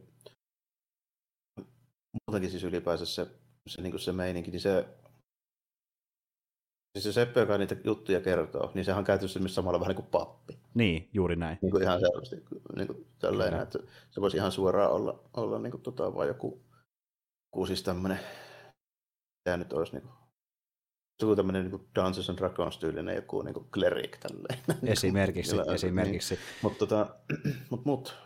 muutenkin 2.26 2.50
siis 2.50 2.64
ylipäänsä 2.64 3.06
se, 3.06 3.26
se, 3.66 3.82
niin 3.82 3.98
se 3.98 4.12
meininki, 4.12 4.50
niin 4.50 4.60
se, 4.60 4.84
siis 6.98 7.04
se 7.04 7.12
Seppä, 7.12 7.40
joka 7.40 7.58
niitä 7.58 7.76
juttuja 7.84 8.20
kertoo, 8.20 8.70
niin 8.74 8.84
sehän 8.84 8.98
on 8.98 9.04
käytössä 9.04 9.40
myös 9.40 9.54
samalla 9.54 9.80
vähän 9.80 9.88
niin 9.96 10.02
kuin 10.02 10.10
pappi. 10.10 10.58
niin, 10.74 11.08
juuri 11.12 11.36
näin. 11.36 11.58
Niin 11.62 11.70
kuin 11.70 11.82
ihan 11.82 12.00
selvästi, 12.00 12.36
niin 12.76 12.86
kuin 12.86 13.06
tälleen, 13.18 13.54
että 13.62 13.78
se 14.10 14.20
voisi 14.20 14.36
ihan 14.36 14.52
suoraan 14.52 14.92
olla, 14.92 15.20
olla 15.36 15.58
niin 15.58 15.70
kuin 15.70 15.82
tota, 15.82 16.14
vaan 16.14 16.28
joku, 16.28 16.60
joku 17.48 17.66
siis 17.66 17.82
tämmöinen, 17.82 18.20
tämä 19.44 19.56
nyt 19.56 19.72
olisi 19.72 19.92
niin 19.92 20.02
kuin, 20.02 20.14
joku 21.22 21.36
tämmöinen 21.36 21.62
niin 21.62 21.70
kuin 21.70 21.88
Dances 21.94 22.30
and 22.30 22.38
Dragons 22.38 22.78
tyylinen 22.78 23.16
joku 23.16 23.42
niin 23.42 23.54
kuin 23.54 23.66
cleric 23.70 24.20
tälleen. 24.20 24.58
Esimerkiksi, 24.92 25.56
Jolla- 25.56 25.74
esimerkiksi. 25.74 26.34
Niin. 26.34 26.44
Mutta 26.62 26.78
tota, 26.78 27.16
mut, 27.70 27.84
mut, 27.84 28.16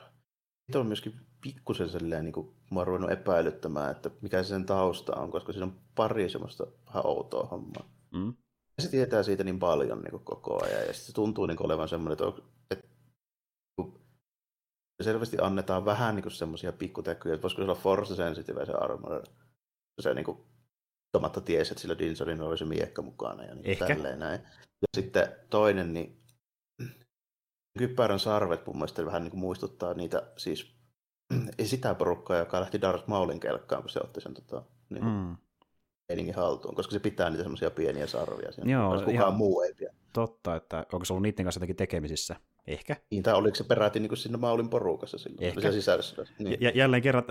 siitä 0.67 0.81
on 0.81 0.87
myöskin 0.87 1.21
pikkusen 1.41 1.89
silleen, 1.89 2.25
niin 2.25 2.33
kuin, 2.33 2.57
mä 2.71 2.81
oon 2.81 2.87
ruvennut 2.87 3.11
epäilyttämään, 3.11 3.91
että 3.91 4.11
mikä 4.21 4.43
se 4.43 4.49
sen 4.49 4.67
tausta 4.67 5.17
on, 5.17 5.31
koska 5.31 5.53
siinä 5.53 5.67
on 5.67 5.81
pari 5.95 6.29
semmoista 6.29 6.67
vähän 6.87 7.07
outoa 7.07 7.47
hommaa. 7.47 7.89
Mm. 8.11 8.35
Ja 8.77 8.83
se 8.83 8.89
tietää 8.91 9.23
siitä 9.23 9.45
niin 9.45 9.59
paljon 9.59 9.99
niin 9.99 10.11
kuin 10.11 10.25
koko 10.25 10.65
ajan, 10.65 10.87
ja 10.87 10.93
se 10.93 11.13
tuntuu 11.13 11.47
niin 11.47 11.57
kuin 11.57 11.67
olevan 11.67 11.89
semmoinen, 11.89 12.13
että, 12.13 12.43
selvästi 15.05 15.37
annetaan 15.41 15.85
vähän 15.85 16.17
niin 16.17 16.31
semmoisia 16.31 16.73
pikkutekyjä, 16.73 17.35
että 17.35 17.43
voisiko 17.43 17.63
se 17.63 17.65
olla 17.65 17.81
force 17.81 18.15
sensitive 18.17 18.67
se 18.67 18.73
armor. 18.73 19.23
Se 20.01 20.15
niin 20.15 20.25
kuin, 20.25 20.39
Tomatta 21.13 21.41
tiesi, 21.41 21.73
että 21.73 21.81
sillä 21.83 21.99
Dinsolin 21.99 22.41
oli 22.41 22.59
se 22.59 22.65
miekka 22.65 23.03
mukana 23.03 23.45
ja 23.45 23.55
niin 23.55 23.67
Ehkä. 23.67 23.87
tälleen 23.87 24.19
näin. 24.19 24.41
Ja 24.83 24.89
sitten 24.97 25.29
toinen, 25.51 25.93
niin 25.93 26.23
kypärän 27.79 28.21
sarvet 28.21 28.67
mun 28.67 28.77
mielestä 28.77 29.07
vähän 29.07 29.23
niin 29.23 29.31
kuin 29.31 29.41
muistuttaa 29.41 29.95
niitä, 29.95 30.23
siis 30.37 30.75
ei 31.59 31.67
sitä 31.67 31.95
porukkaa, 31.95 32.37
joka 32.37 32.61
lähti 32.61 32.81
Darth 32.81 33.09
Maulin 33.09 33.41
kelkkaan, 33.41 33.83
kun 33.83 33.91
se 33.91 34.01
otti 34.05 34.21
sen 34.21 34.35
tota, 34.35 34.63
niin 34.91 35.03
kuin, 35.03 35.15
Mm. 35.15 35.37
meiningin 36.09 36.35
haltuun, 36.35 36.75
koska 36.75 36.93
se 36.93 36.99
pitää 36.99 37.31
niitä 37.31 37.43
semmoisia 37.43 37.71
pieniä 37.71 38.07
sarvia 38.07 38.53
siinä. 38.53 38.73
Joo, 38.73 38.91
kukaan 38.93 39.11
ihan- 39.11 39.35
muu 39.35 39.63
ei 39.63 39.75
pidä. 39.75 39.95
Totta, 40.13 40.57
että 40.57 40.87
onko 40.93 41.05
se 41.05 41.13
ollut 41.13 41.23
niiden 41.23 41.45
kanssa 41.45 41.59
jotenkin 41.59 41.77
tekemisissä? 41.77 42.37
Ehkä. 42.67 42.97
Niin, 43.11 43.23
tai 43.23 43.35
oliko 43.35 43.55
se 43.55 43.65
peräti 43.65 44.01
niin 44.01 44.09
kuin 44.09 44.19
siinä 44.19 44.39
Maulin 44.39 44.69
porukassa 44.69 45.19
silloin? 45.19 45.45
Ehkä. 45.45 45.61
Se 45.61 45.73
sisällössä. 45.73 46.25
Niin. 46.39 46.57
Ja, 46.61 46.71
jälleen 46.75 47.03
kerran, 47.03 47.25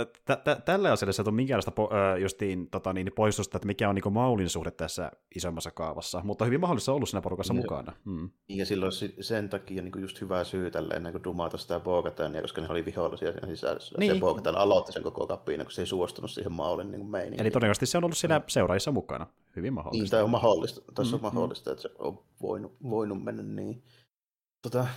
tällä 0.66 0.92
asialla 0.92 1.14
et 1.20 1.28
ole 1.28 1.36
minkäänlaista 1.36 1.72
po- 1.72 2.20
justiin, 2.22 2.68
tota, 2.70 2.94
niin, 2.94 3.12
poistusta, 3.16 3.58
että 3.58 3.68
mikä 3.68 3.90
on 3.90 3.96
niin 3.96 4.14
Maulin 4.14 4.50
suhde 4.50 4.72
tässä 4.72 5.12
isommassa 5.36 5.72
kaavassa, 5.72 6.22
mutta 6.24 6.46
hyvin 6.46 6.60
mahdollista 6.60 6.94
ollut 6.94 7.10
siinä 7.10 7.22
porukassa 7.22 7.54
Niin. 7.54 7.64
mukana. 7.64 7.94
Mm. 8.06 8.30
Ja 8.50 8.66
silloin 8.66 8.92
si- 8.92 9.16
sen 9.20 9.50
takia 9.50 9.82
niin 9.82 10.02
just 10.02 10.22
hyvä 10.22 10.44
syy 10.44 10.72
tälle 10.72 10.94
ennen 10.94 11.12
kuin 11.12 11.24
dumata 11.24 11.58
sitä 11.58 11.80
Bogatania, 11.80 12.42
koska 12.42 12.62
ne 12.62 12.68
oli 12.70 12.86
vihollisia 12.86 13.32
siinä 13.32 13.48
sisällössä. 13.48 13.96
Niin. 13.98 14.14
Se 14.14 14.20
Bogatan 14.20 14.56
aloitti 14.58 14.92
sen 14.92 15.04
koko 15.04 15.28
kapiina, 15.28 15.64
kun 15.64 15.72
se 15.72 15.82
ei 15.82 15.86
suostunut 15.86 16.32
siihen 16.32 16.52
Maulin 16.52 16.92
niin 16.92 17.06
meininkiin. 17.06 17.42
Eli 17.42 17.52
todennäköisesti 17.52 17.86
se 17.86 17.98
on 17.98 18.04
ollut 18.04 18.18
siellä 18.18 18.42
seuraajissa 18.48 18.92
mukana. 18.92 19.28
Hyvin 19.56 19.64
Niin, 19.64 19.74
mahdollista. 19.74 20.12
tämä 20.18 20.24
on 20.24 20.30
mahdollista. 20.30 20.82
Tässä 20.96 21.18
Mm, 21.18 21.26
on 21.26 21.34
mahdollista, 21.34 21.72
että 21.72 21.82
se 21.82 21.90
on 22.00 22.20
voinut, 22.42 22.72
voinut 22.90 23.24
mennä 23.24 23.44
niin. 23.44 23.84
Tota, 24.62 24.88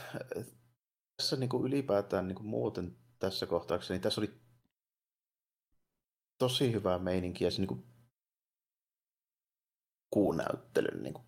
tässä 1.17 1.37
niin 1.37 1.49
kuin 1.51 1.65
ylipäätään 1.65 2.29
niin 2.29 2.37
kuin 2.37 2.47
muuten 2.47 2.97
tässä 3.19 3.47
kohtauksessa, 3.47 3.95
niin 3.95 4.03
tässä 4.03 4.21
oli 4.21 4.35
tosi 6.39 6.73
hyvää 6.73 6.99
meininkiä 6.99 7.51
se 7.51 7.59
niin 7.59 7.69
kuin 7.69 7.85
kuunäyttelyn 10.11 11.03
niin 11.03 11.15
kuin 11.15 11.25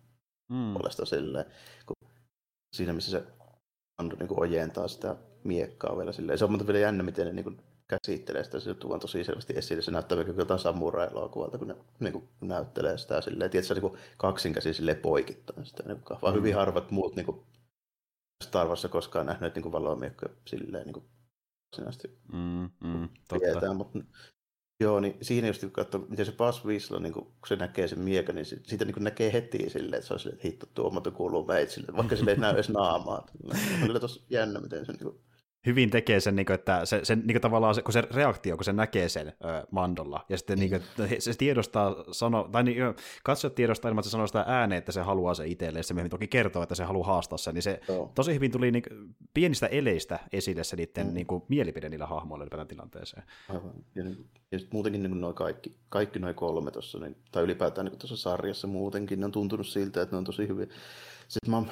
Mm. 0.49 0.73
puolesta 0.73 1.05
silleen, 1.05 1.45
kun 1.85 2.09
siinä 2.75 2.93
missä 2.93 3.11
se 3.11 3.23
on 3.99 4.09
niin 4.19 4.27
kuin 4.27 4.39
ojentaa 4.39 4.87
sitä 4.87 5.15
miekkaa 5.43 5.97
vielä 5.97 6.11
silleen. 6.11 6.37
Se 6.39 6.45
on 6.45 6.51
muuten 6.51 6.67
vielä 6.67 6.79
jännä, 6.79 7.03
miten 7.03 7.27
ne 7.27 7.33
niin 7.33 7.43
kuin 7.43 7.61
käsittelee 7.87 8.43
sitä, 8.43 8.59
se 8.59 8.73
tuo 8.73 8.99
tosi 8.99 9.23
selvästi 9.23 9.53
esille. 9.57 9.81
Se 9.81 9.91
näyttää 9.91 10.15
vaikka 10.15 10.33
jotain 10.41 10.59
samurai-elokuvalta, 10.59 11.57
kun 11.57 11.67
ne 11.67 11.75
niin 11.99 12.13
kuin 12.13 12.29
näyttelee 12.41 12.97
sitä 12.97 13.21
silleen. 13.21 13.51
Tiedätkö, 13.51 13.73
niin 13.73 13.97
kaksinkäsi 14.17 14.73
silleen 14.73 14.97
poikittain 14.97 15.65
sitä. 15.65 15.83
Niin 15.83 16.01
kuin, 16.01 16.17
vaan 16.21 16.33
Mm. 16.33 16.37
hyvin 16.37 16.55
harvat 16.55 16.91
muut 16.91 17.15
niin 17.15 17.25
kuin 17.25 17.43
Star 18.43 18.67
Warsa 18.67 18.89
koskaan 18.89 19.25
nähneet 19.25 19.55
niin 19.55 19.71
valomiekkoja 19.71 20.33
silleen 20.47 20.85
niin 20.85 20.93
kuin 20.93 21.05
varsinaisesti 21.71 22.19
Mm, 22.33 22.69
mm, 22.83 23.09
totta. 23.27 23.45
tietää, 23.45 23.73
mutta 23.73 23.99
Joo, 24.79 24.99
niin 24.99 25.17
siinä 25.21 25.47
just 25.47 25.61
kun 25.61 25.71
katsoo, 25.71 26.05
miten 26.09 26.25
se 26.25 26.31
Buzz 26.31 26.65
Whistler, 26.65 26.99
niin 27.01 27.13
kun 27.13 27.33
se 27.47 27.55
näkee 27.55 27.87
sen 27.87 27.99
miekan, 27.99 28.35
niin 28.35 28.45
si- 28.45 28.59
siitä 28.63 28.85
niin 28.85 29.03
näkee 29.03 29.33
heti 29.33 29.69
silleen, 29.69 29.93
että 29.97 30.07
se 30.07 30.13
on 30.13 30.19
silleen, 30.19 30.35
että 30.35 30.47
hitto, 30.47 30.65
tuomaton 30.73 31.13
kuuluu 31.13 31.45
meitsille, 31.45 31.87
vaikka 31.97 32.15
sille 32.15 32.31
ei 32.31 32.37
näy 32.37 32.53
edes 32.53 32.69
naamaa. 32.69 33.27
On 33.81 33.87
kyllä 33.87 33.99
jännä, 34.29 34.59
miten 34.59 34.85
se 34.85 34.91
niin 34.91 35.03
kuin, 35.03 35.19
hyvin 35.67 35.89
tekee 35.89 36.19
sen, 36.19 36.35
niin 36.35 36.45
kuin, 36.45 36.55
että 36.55 36.85
se, 36.85 36.99
se, 37.03 37.15
niin 37.15 37.27
kuin 37.27 37.41
tavallaan 37.41 37.75
se, 37.75 37.81
kun 37.81 37.93
se 37.93 38.01
reaktio, 38.01 38.55
kun 38.55 38.63
se 38.63 38.73
näkee 38.73 39.09
sen 39.09 39.27
ö, 39.27 39.33
Mandolla, 39.71 40.25
ja 40.29 40.37
sitten 40.37 40.59
niin 40.59 40.69
kuin, 40.69 40.81
se 41.19 41.33
tiedostaa, 41.37 41.95
sano, 42.11 42.49
tai 42.51 42.63
niin, 42.63 42.77
katsojat 43.23 43.55
tiedostaa 43.55 43.89
ilman, 43.89 43.99
että 43.99 44.09
se 44.09 44.11
sanoo 44.11 44.27
sitä 44.27 44.43
ääneen, 44.47 44.79
että 44.79 44.91
se 44.91 45.01
haluaa 45.01 45.33
se 45.33 45.47
itselleen, 45.47 45.83
se 45.83 45.93
myöhemmin 45.93 46.11
toki 46.11 46.27
kertoo, 46.27 46.63
että 46.63 46.75
se 46.75 46.83
haluaa 46.83 47.07
haastaa 47.07 47.37
sen, 47.37 47.53
niin 47.53 47.63
se 47.63 47.79
joo. 47.87 48.11
tosi 48.15 48.33
hyvin 48.33 48.51
tuli 48.51 48.71
niin, 48.71 48.83
pienistä 49.33 49.67
eleistä 49.67 50.19
esille 50.33 50.63
se 50.63 50.75
niiden 50.75 51.07
Mm. 51.07 51.13
niin 51.13 51.27
kuin, 51.27 51.43
mielipide 51.47 51.89
niillä 51.89 52.05
hahmoilla 52.05 52.43
ylipäätään 52.43 52.67
tilanteeseen. 52.67 53.23
Aivan. 53.49 53.73
Ja, 53.95 54.03
ja 54.51 54.59
sit 54.59 54.73
muutenkin 54.73 55.03
niin 55.03 55.21
noin 55.21 55.35
kaikki, 55.35 55.75
kaikki 55.89 56.19
noin 56.19 56.35
kolme 56.35 56.71
tuossa, 56.71 56.99
niin, 56.99 57.15
tai 57.31 57.43
ylipäätään 57.43 57.85
niin 57.85 57.99
tuossa 57.99 58.17
sarjassa 58.17 58.67
muutenkin, 58.67 59.19
ne 59.19 59.25
on 59.25 59.31
tuntunut 59.31 59.67
siltä, 59.67 60.01
että 60.01 60.15
ne 60.15 60.17
on 60.17 60.23
tosi 60.23 60.47
hyviä. 60.47 60.67
Sitten 61.27 61.51
mä 61.51 61.57
oon 61.57 61.71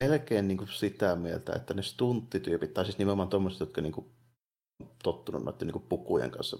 melkein 0.00 0.48
niin 0.48 0.58
kuin 0.58 0.68
sitä 0.68 1.16
mieltä, 1.16 1.52
että 1.52 1.74
ne 1.74 1.82
stunttityypit, 1.82 2.74
tai 2.74 2.84
siis 2.84 2.98
nimenomaan 2.98 3.28
tuommoiset, 3.28 3.60
jotka 3.60 3.80
niin 3.80 3.92
kuin, 3.92 4.06
on 4.82 4.88
tottunut 5.02 5.44
noiden 5.44 5.66
niin 5.66 5.72
kuin 5.72 5.84
pukujen 5.88 6.30
kanssa 6.30 6.56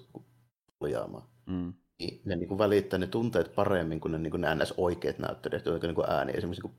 puljaamaan, 0.78 1.28
Mm. 1.46 1.72
niin 2.00 2.20
ne 2.24 2.36
niin 2.36 2.48
kuin 2.48 2.58
välittää 2.58 2.98
ne 2.98 3.06
tunteet 3.06 3.54
paremmin 3.54 4.00
kuin 4.00 4.12
ne, 4.12 4.18
niin 4.18 4.30
kuin 4.30 4.40
ne 4.40 4.54
ns. 4.54 4.74
oikeat 4.76 5.18
näyttelijät, 5.18 5.66
jotka 5.66 5.86
niin 5.86 5.94
kuin 5.94 6.10
ääni. 6.10 6.32
Esimerkiksi 6.36 6.62
kun 6.62 6.74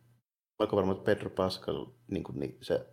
vaikka 0.59 0.75
varmaan 0.75 0.97
Pedro 0.97 1.29
Pascal, 1.29 1.85
niin, 2.07 2.23
kuin, 2.23 2.39
niin 2.39 2.57
se, 2.61 2.87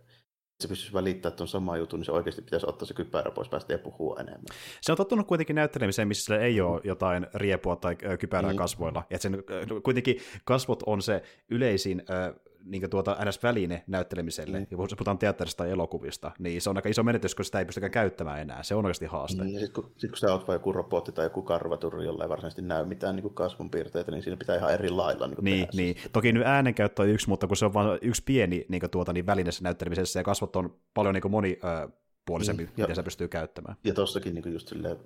se 0.63 0.67
pystyisi 0.67 0.93
välittämään 0.93 1.37
tuon 1.37 1.47
sama 1.47 1.77
jutun, 1.77 1.99
niin 1.99 2.05
se 2.05 2.11
oikeasti 2.11 2.41
pitäisi 2.41 2.65
ottaa 2.69 2.87
se 2.87 2.93
kypärä 2.93 3.31
pois 3.31 3.49
päästä 3.49 3.73
ja 3.73 3.79
puhua 3.79 4.17
enemmän. 4.19 4.45
Se 4.81 4.91
on 4.91 4.97
tottunut 4.97 5.27
kuitenkin 5.27 5.55
näyttelemiseen, 5.55 6.07
missä 6.07 6.25
sillä 6.25 6.39
ei 6.39 6.61
ole 6.61 6.81
jotain 6.83 7.27
riepua 7.33 7.75
tai 7.75 7.95
kypärää 8.19 8.51
Mm. 8.51 8.57
kasvoilla. 8.57 9.03
Et 9.09 9.21
sen, 9.21 9.43
kuitenkin 9.83 10.17
kasvot 10.45 10.83
on 10.85 11.01
se 11.01 11.23
yleisin 11.49 12.03
ö, 12.09 12.39
niin 12.65 12.89
tuota, 12.89 13.17
NS-väline 13.25 13.83
näyttelemiselle, 13.87 14.59
Mm. 14.59 14.65
ja 14.71 14.77
puhutaan 14.77 15.17
teatterista 15.17 15.57
tai 15.63 15.71
elokuvista, 15.71 16.31
niin 16.39 16.61
se 16.61 16.69
on 16.69 16.75
aika 16.77 16.89
iso 16.89 17.03
menetys, 17.03 17.35
kun 17.35 17.45
sitä 17.45 17.59
ei 17.59 17.65
pystykään 17.65 17.91
käyttämään 17.91 18.39
enää. 18.41 18.63
Se 18.63 18.75
on 18.75 18.85
oikeasti 18.85 19.05
haaste. 19.05 19.43
Niin, 19.43 19.53
ja 19.53 19.59
sitten 19.59 19.83
kun, 19.83 19.91
sit 19.97 20.09
kun 20.11 20.17
sä 20.17 20.31
oot 20.33 20.47
vain 20.47 20.55
joku 20.55 20.71
robotti 20.73 21.11
tai 21.11 21.25
joku 21.25 21.41
karvaturi, 21.41 22.05
jolla 22.05 22.23
ei 22.23 22.29
varsinaisesti 22.29 22.61
näy 22.61 22.85
mitään 22.85 23.15
niin 23.15 23.21
kuin 23.23 23.33
kasvonpiirteitä, 23.33 24.11
niin 24.11 24.23
siinä 24.23 24.37
pitää 24.37 24.55
ihan 24.55 24.73
eri 24.73 24.89
lailla 24.89 25.27
niin 25.27 25.37
Niin, 25.41 25.67
tehdä 25.67 25.81
niin. 25.83 25.95
Toki 26.13 26.31
nyt 26.33 26.43
äänenkäyttö 26.45 27.01
on 27.01 27.09
yksi, 27.09 27.29
mutta 27.29 27.47
kun 27.47 27.57
se 27.57 27.65
on 27.65 27.73
vain 27.73 27.99
yksi 28.01 28.23
pieni 28.25 28.65
niin 28.69 28.81
tuota, 28.91 29.13
niin 29.13 29.25
välineessä 29.25 29.63
näyttelemisessä, 29.63 30.19
ja 30.19 30.23
kasvot 30.23 30.55
on 30.55 30.75
paljon 30.93 31.13
niin 31.15 31.31
monipuolisempi, 31.31 32.63
Niin, 32.63 32.73
ja- 32.77 32.83
miten 32.83 32.95
se 32.95 33.03
pystyy 33.03 33.27
käyttämään. 33.27 33.75
Ja 33.83 33.93
tossakin 33.93 34.33
niin 34.35 34.53
just 34.53 34.67
silleen 34.67 34.97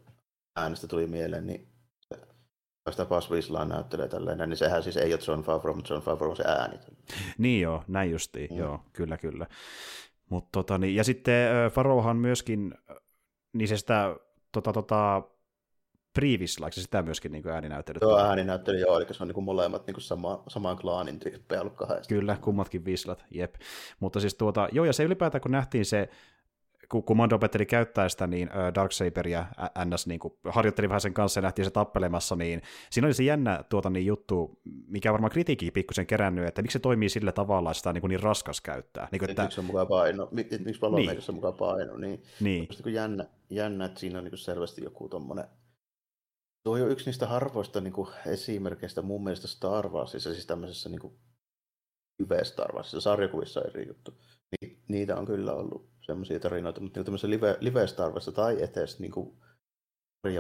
äänestä 0.55 0.87
tuli 0.87 1.07
mieleen, 1.07 1.47
niin 1.47 1.67
sitä 2.91 3.05
Buzz 3.05 3.29
Whistler 3.31 3.65
näyttelee 3.65 4.07
tälleen, 4.07 4.49
niin 4.49 4.57
sehän 4.57 4.83
siis 4.83 4.97
ei 4.97 5.13
ole 5.13 5.21
John 5.27 5.41
Favreau, 5.41 5.75
mutta 5.75 5.93
John 5.93 6.03
Favreau 6.05 6.29
on 6.31 6.35
se 6.37 6.43
ääni. 6.47 6.79
Niin 7.37 7.61
joo, 7.61 7.83
näin 7.87 8.11
justiin, 8.11 8.49
Mm. 8.51 8.57
joo, 8.57 8.79
kyllä, 8.93 9.17
kyllä. 9.17 9.47
Mut, 10.29 10.51
tota, 10.51 10.77
niin, 10.77 10.95
ja 10.95 11.03
sitten 11.03 11.49
Farohan 11.71 12.17
myöskin, 12.17 12.73
niin 13.53 13.67
se 13.67 13.77
sitä, 13.77 14.15
tota, 14.51 14.73
tota, 14.73 15.21
Privislaiksi 16.13 16.81
sitä 16.81 17.01
myöskin 17.01 17.31
niin 17.31 17.47
ääninäyttelyt. 17.47 17.99
Tuo 17.99 18.19
ääninäyttely, 18.19 18.79
joo, 18.79 18.97
eli 18.99 19.13
se 19.13 19.23
on 19.23 19.27
niin 19.27 19.33
kuin 19.33 19.43
molemmat 19.43 19.87
niin 19.87 19.93
kuin 19.93 20.03
sama, 20.03 20.43
saman 20.47 20.77
klaanin 20.77 21.19
tyyppejä 21.19 21.61
ollut 21.61 21.73
kahdesta. 21.75 22.15
Kyllä, 22.15 22.37
kummatkin 22.41 22.85
vislat, 22.85 23.25
jep. 23.31 23.55
Mutta 23.99 24.19
siis 24.19 24.35
tuota, 24.35 24.67
joo, 24.71 24.85
ja 24.85 24.93
se 24.93 25.03
ylipäätään 25.03 25.41
kun 25.41 25.51
nähtiin 25.51 25.85
se, 25.85 26.09
kun, 26.89 27.03
kun 27.03 27.33
opetteli 27.33 27.65
käyttää 27.65 28.09
sitä, 28.09 28.27
niin 28.27 28.49
Darksaberia 28.75 29.45
NS 29.85 30.07
niin 30.07 30.19
kuin, 30.19 30.33
harjoitteli 30.45 30.89
vähän 30.89 31.01
sen 31.01 31.13
kanssa 31.13 31.37
ja 31.37 31.41
nähtiin 31.41 31.65
se 31.65 31.71
tappelemassa, 31.71 32.35
niin 32.35 32.61
siinä 32.89 33.05
oli 33.05 33.13
se 33.13 33.23
jännä 33.23 33.63
tuota, 33.69 33.89
niin, 33.89 34.05
juttu, 34.05 34.61
mikä 34.87 35.09
on 35.09 35.13
varmaan 35.13 35.31
kritiikkiä 35.31 35.71
pikkusen 35.71 36.07
kerännyt, 36.07 36.45
että 36.45 36.61
miksi 36.61 36.73
se 36.73 36.79
toimii 36.79 37.09
sillä 37.09 37.31
tavalla, 37.31 37.71
että 37.71 37.77
sitä 37.77 37.93
niin, 37.93 38.01
kuin 38.01 38.09
niin 38.09 38.23
raskas 38.23 38.61
käyttää. 38.61 39.07
Niin, 39.11 39.19
kuin, 39.19 39.29
Että... 39.29 39.43
Miksi 39.43 39.59
on 39.59 39.65
mukaan 39.65 39.87
paino, 39.87 40.29
miksi 40.31 40.81
valomeikossa 40.81 41.31
on 41.31 41.35
mukaan 41.35 41.53
paino, 41.53 41.97
niin. 41.97 42.23
Niin, 42.39 42.67
kun 42.83 42.93
jännä, 42.93 43.25
jännä, 43.49 43.85
että 43.85 43.99
siinä 43.99 44.19
on 44.19 44.25
niin 44.25 44.37
selvästi 44.37 44.83
joku 44.83 45.09
tommonen... 45.09 45.45
Tuo 46.63 46.73
on 46.73 46.79
jo 46.79 46.87
yksi 46.87 47.05
niistä 47.05 47.27
harvoista 47.27 47.81
niin 47.81 47.93
kuin 47.93 48.09
esimerkkeistä 48.27 49.01
mun 49.01 49.23
mielestä 49.23 49.47
Star 49.47 49.89
Warsissa, 49.89 50.33
siis 50.33 50.45
tämmöisessä 50.45 50.89
niin 50.89 50.99
kuin 50.99 51.13
live 52.19 52.43
Star 52.43 52.75
Warsissa, 52.75 53.01
sarjakuvissa 53.01 53.61
eri 53.61 53.87
juttu. 53.87 54.11
Ni, 54.61 54.77
niitä 54.87 55.17
on 55.17 55.25
kyllä 55.25 55.53
ollut 55.53 55.92
semmoisia 56.05 56.39
tarinoita, 56.39 56.81
mutta 56.81 56.99
niin 56.99 57.05
tämmöisessä 57.05 57.29
live, 57.29 57.57
live 57.59 57.87
Star 57.87 58.11
Warsissa 58.11 58.31
tai 58.31 58.63
etes 58.63 58.99
niin 58.99 59.11
kuin 59.11 59.37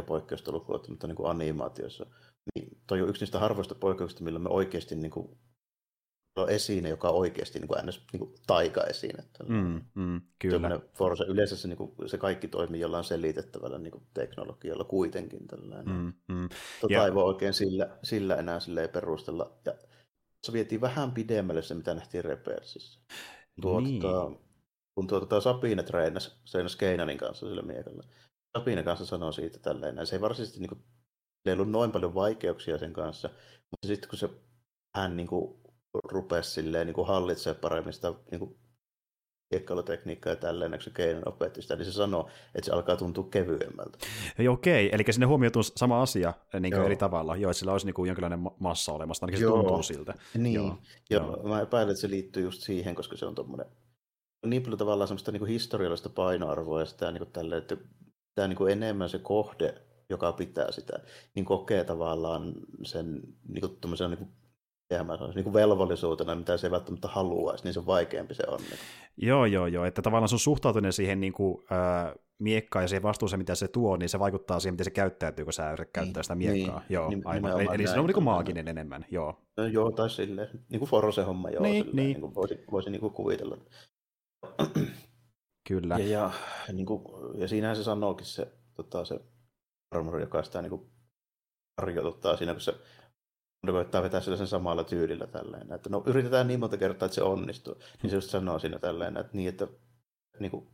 poikkeusta 0.05 0.51
lukuun 0.51 0.75
ottamatta 0.75 1.07
niin 1.07 1.15
kuin 1.15 1.29
animaatiossa, 1.29 2.05
niin 2.55 2.77
toi 2.87 3.01
on 3.01 3.09
yksi 3.09 3.21
niistä 3.21 3.39
harvoista 3.39 3.75
poikkeuksista, 3.75 4.23
millä 4.23 4.39
me 4.39 4.49
oikeasti 4.49 4.95
niin 4.95 5.11
kuin, 5.11 5.37
on 6.35 6.49
esine, 6.49 6.89
joka 6.89 7.09
on 7.09 7.15
oikeasti 7.15 7.59
niin 7.59 7.67
kuin, 7.67 7.85
niin 7.85 8.19
kuin 8.19 8.33
taika-esine. 8.47 9.23
mm, 9.47 9.81
mm, 9.95 10.21
kyllä. 10.39 10.79
Forza, 10.93 11.25
yleensä 11.25 11.57
se, 11.57 11.67
niin 11.67 11.77
kuin, 11.77 11.91
se 12.05 12.17
kaikki 12.17 12.47
toimii 12.47 12.81
jollain 12.81 13.03
selitettävällä 13.03 13.77
niin 13.77 13.91
kuin, 13.91 14.03
teknologialla 14.13 14.83
kuitenkin. 14.83 15.47
Tällainen. 15.47 15.95
Mm, 15.95 16.13
mm. 16.35 16.49
Tota 16.81 16.93
Ja- 16.93 17.05
ei 17.05 17.13
voi 17.13 17.23
oikein 17.23 17.53
sillä, 17.53 17.97
sillä 18.03 18.35
enää 18.35 18.59
silleen 18.59 18.89
perustella. 18.89 19.57
Ja 19.65 19.73
se 20.43 20.53
vietiin 20.53 20.81
vähän 20.81 21.11
pidemmälle 21.11 21.61
se, 21.61 21.73
mitä 21.73 21.93
nähtiin 21.93 22.25
Repersissä. 22.25 22.99
Tuo, 23.61 23.79
Niin. 23.79 24.01
Kun 24.95 25.07
tuo, 25.07 25.19
tota, 25.19 25.41
Sabine 25.41 25.83
treenasi, 25.83 26.31
treenasi 26.51 26.77
Keinanin 26.77 27.17
kanssa 27.17 27.47
sillä 27.47 27.61
miekalla. 27.61 28.03
Sabine 28.57 28.83
kanssa 28.83 29.05
sanoi 29.05 29.33
siitä 29.33 29.59
tälleen, 29.59 30.07
se 30.07 30.15
ei 30.15 30.21
varsinaisesti 30.21 30.59
niin 30.59 30.69
kuin, 30.69 30.83
ei 31.45 31.53
ollut 31.53 31.71
noin 31.71 31.91
paljon 31.91 32.15
vaikeuksia 32.15 32.77
sen 32.77 32.93
kanssa, 32.93 33.29
mutta 33.71 33.87
sitten 33.87 34.09
kun 34.09 34.19
se 34.19 34.29
hän 34.95 35.17
niin 35.17 35.27
kuin, 35.27 35.59
rupesi 36.11 36.51
silleen, 36.51 36.87
niin 36.87 36.95
kuin, 36.95 37.07
hallitsemaan 37.07 37.59
paremmin 37.61 37.93
sitä 37.93 38.13
niin 38.31 38.39
kuin, 38.39 38.57
kiekkailutekniikkaa 39.53 40.31
ja 40.31 40.35
tälleen, 40.35 40.71
kun 40.71 40.81
se 40.81 41.21
opetti 41.25 41.61
sitä, 41.61 41.75
niin 41.75 41.85
se 41.85 41.91
sanoi, 41.91 42.25
että 42.55 42.65
se 42.65 42.71
alkaa 42.71 42.95
tuntua 42.95 43.27
kevyemmältä. 43.31 43.97
Joo, 44.39 44.53
Okei, 44.53 44.89
eli 44.93 45.03
sinne 45.09 45.25
huomioituu 45.25 45.63
sama 45.63 46.01
asia 46.01 46.33
niin 46.53 46.61
kuin 46.61 46.79
Joo. 46.79 46.85
eri 46.85 46.95
tavalla, 46.95 47.35
joo, 47.35 47.51
että 47.51 47.59
sillä 47.59 47.71
olisi 47.71 47.85
niin 47.85 47.93
kuin 47.93 48.07
jonkinlainen 48.07 48.39
ma- 48.39 48.55
massa 48.59 48.91
olemassa, 48.91 49.25
ainakin 49.25 49.39
se 49.39 49.43
Joo. 49.43 49.57
tuntuu 49.57 49.83
siltä. 49.83 50.13
Niin, 50.37 50.55
Joo, 50.55 50.77
ja 51.09 51.17
joo. 51.17 51.43
mä 51.43 51.61
epäilen, 51.61 51.91
että 51.91 52.01
se 52.01 52.09
liittyy 52.09 52.43
just 52.43 52.61
siihen, 52.61 52.95
koska 52.95 53.17
se 53.17 53.25
on 53.25 53.35
tommonen 53.35 53.65
on 53.65 53.82
niin 54.45 54.63
paljon 54.63 54.77
tavallaan 54.77 55.07
semmoista 55.07 55.31
niin 55.31 55.45
historiallista 55.45 56.09
painoarvoa 56.09 56.79
ja 56.79 56.85
sitä 56.85 57.11
niin 57.11 57.19
kuin 57.19 57.31
tälle, 57.31 57.57
että 57.57 57.77
tämä 58.35 58.47
niin 58.47 58.57
kuin 58.57 58.71
enemmän 58.71 59.09
se 59.09 59.19
kohde, 59.19 59.75
joka 60.09 60.31
pitää 60.31 60.71
sitä, 60.71 60.99
niin 61.35 61.45
kokee 61.45 61.83
tavallaan 61.83 62.53
sen 62.83 63.21
niin 63.47 63.61
kuin, 63.61 63.71
niin 63.71 63.79
kuin 63.81 63.97
se 63.97 64.03
on 64.03 64.11
niin 65.35 65.43
kuin 65.43 65.53
velvollisuutena, 65.53 66.35
mitä 66.35 66.57
se 66.57 66.67
ei 66.67 66.71
välttämättä 66.71 67.07
haluaisi, 67.07 67.63
niin 67.63 67.73
se 67.73 67.85
vaikeampi 67.85 68.33
se 68.33 68.43
on. 68.47 68.59
Joo, 69.17 69.45
joo, 69.45 69.67
joo, 69.67 69.85
että 69.85 70.01
tavallaan 70.01 70.29
sun 70.29 70.39
suhtautuminen 70.39 70.93
siihen 70.93 71.19
niin 71.19 71.33
kuin, 71.33 71.63
äh, 71.71 72.13
miekkaan 72.39 72.83
ja 72.83 72.87
siihen 72.87 73.03
vastuuseen, 73.03 73.39
mitä 73.39 73.55
se 73.55 73.67
tuo, 73.67 73.97
niin 73.97 74.09
se 74.09 74.19
vaikuttaa 74.19 74.59
siihen, 74.59 74.73
miten 74.73 74.83
se 74.83 74.91
käyttäytyy, 74.91 75.45
kun 75.45 75.53
sä 75.53 75.71
yrität 75.71 75.93
käyttää 75.93 76.19
niin, 76.19 76.23
sitä 76.23 76.35
miekkaa. 76.35 76.79
Niin, 76.79 76.85
joo, 76.89 77.09
niin, 77.09 77.21
aivan. 77.25 77.61
Eli, 77.61 77.69
eli 77.73 77.87
se 77.87 77.99
on 77.99 78.05
niin 78.05 78.13
kuin 78.13 78.23
maaginen 78.23 78.67
enemmän, 78.67 79.05
joo. 79.11 79.37
No, 79.57 79.65
joo, 79.65 79.91
tai 79.91 80.09
silleen, 80.09 80.47
niin 80.69 80.79
kuin 80.79 80.89
Forose 80.89 81.23
homma, 81.23 81.49
joo, 81.49 81.63
niin, 81.63 81.85
silleen, 81.85 81.95
niin. 81.95 82.07
niin 82.07 82.21
kuin 82.21 82.35
voisi, 82.35 82.63
voisi 82.71 82.89
niin 82.89 83.01
kuin 83.01 83.13
kuvitella. 83.13 83.57
Kyllä. 85.67 85.97
Ja, 85.97 86.07
ja, 86.07 86.31
niin 86.73 86.85
kuin, 86.85 87.03
ja 87.39 87.47
siinähän 87.47 87.75
se 87.75 87.83
sanookin 87.83 88.25
se, 88.25 88.53
tota, 88.73 89.05
se 89.05 89.19
Armor, 89.91 90.19
joka 90.19 90.43
sitä 90.43 90.61
niin 90.61 90.69
kuin, 90.69 90.91
siinä, 92.37 92.53
kun 92.53 92.61
se 92.61 92.75
koittaa 93.71 94.03
vetää 94.03 94.21
sillä 94.21 94.37
sen 94.37 94.47
samalla 94.47 94.83
tyylillä 94.83 95.27
tälleen. 95.27 95.71
Että 95.71 95.89
no 95.89 96.03
yritetään 96.05 96.47
niin 96.47 96.59
monta 96.59 96.77
kertaa, 96.77 97.05
että 97.05 97.15
se 97.15 97.23
onnistuu. 97.23 97.75
Niin 98.01 98.09
se 98.09 98.17
just 98.17 98.29
sanoo 98.29 98.59
siinä 98.59 98.79
tälleen, 98.79 99.17
että 99.17 99.37
niin, 99.37 99.49
että 99.49 99.67
niin 100.39 100.51
kuin, 100.51 100.67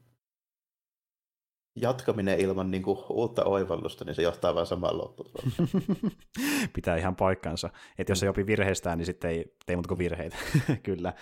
jatkaminen 1.75 2.39
ilman 2.39 2.71
niin 2.71 2.83
kuin, 2.83 2.99
uutta 3.09 3.43
oivallusta, 3.43 4.05
niin 4.05 4.15
se 4.15 4.21
johtaa 4.21 4.55
vain 4.55 4.67
samaan 4.67 4.97
lopputulokseen. 4.97 5.69
Pitää 6.75 6.97
ihan 6.97 7.15
paikkansa. 7.15 7.69
Että 7.97 8.11
jos 8.11 8.23
ei 8.23 8.29
opi 8.29 8.45
virheistään, 8.45 8.97
niin 8.97 9.05
sitten 9.05 9.31
ei 9.31 9.55
tee 9.65 9.75
muuta 9.75 9.87
kuin 9.87 9.97
virheitä. 9.97 10.35
Kyllä. 10.83 11.13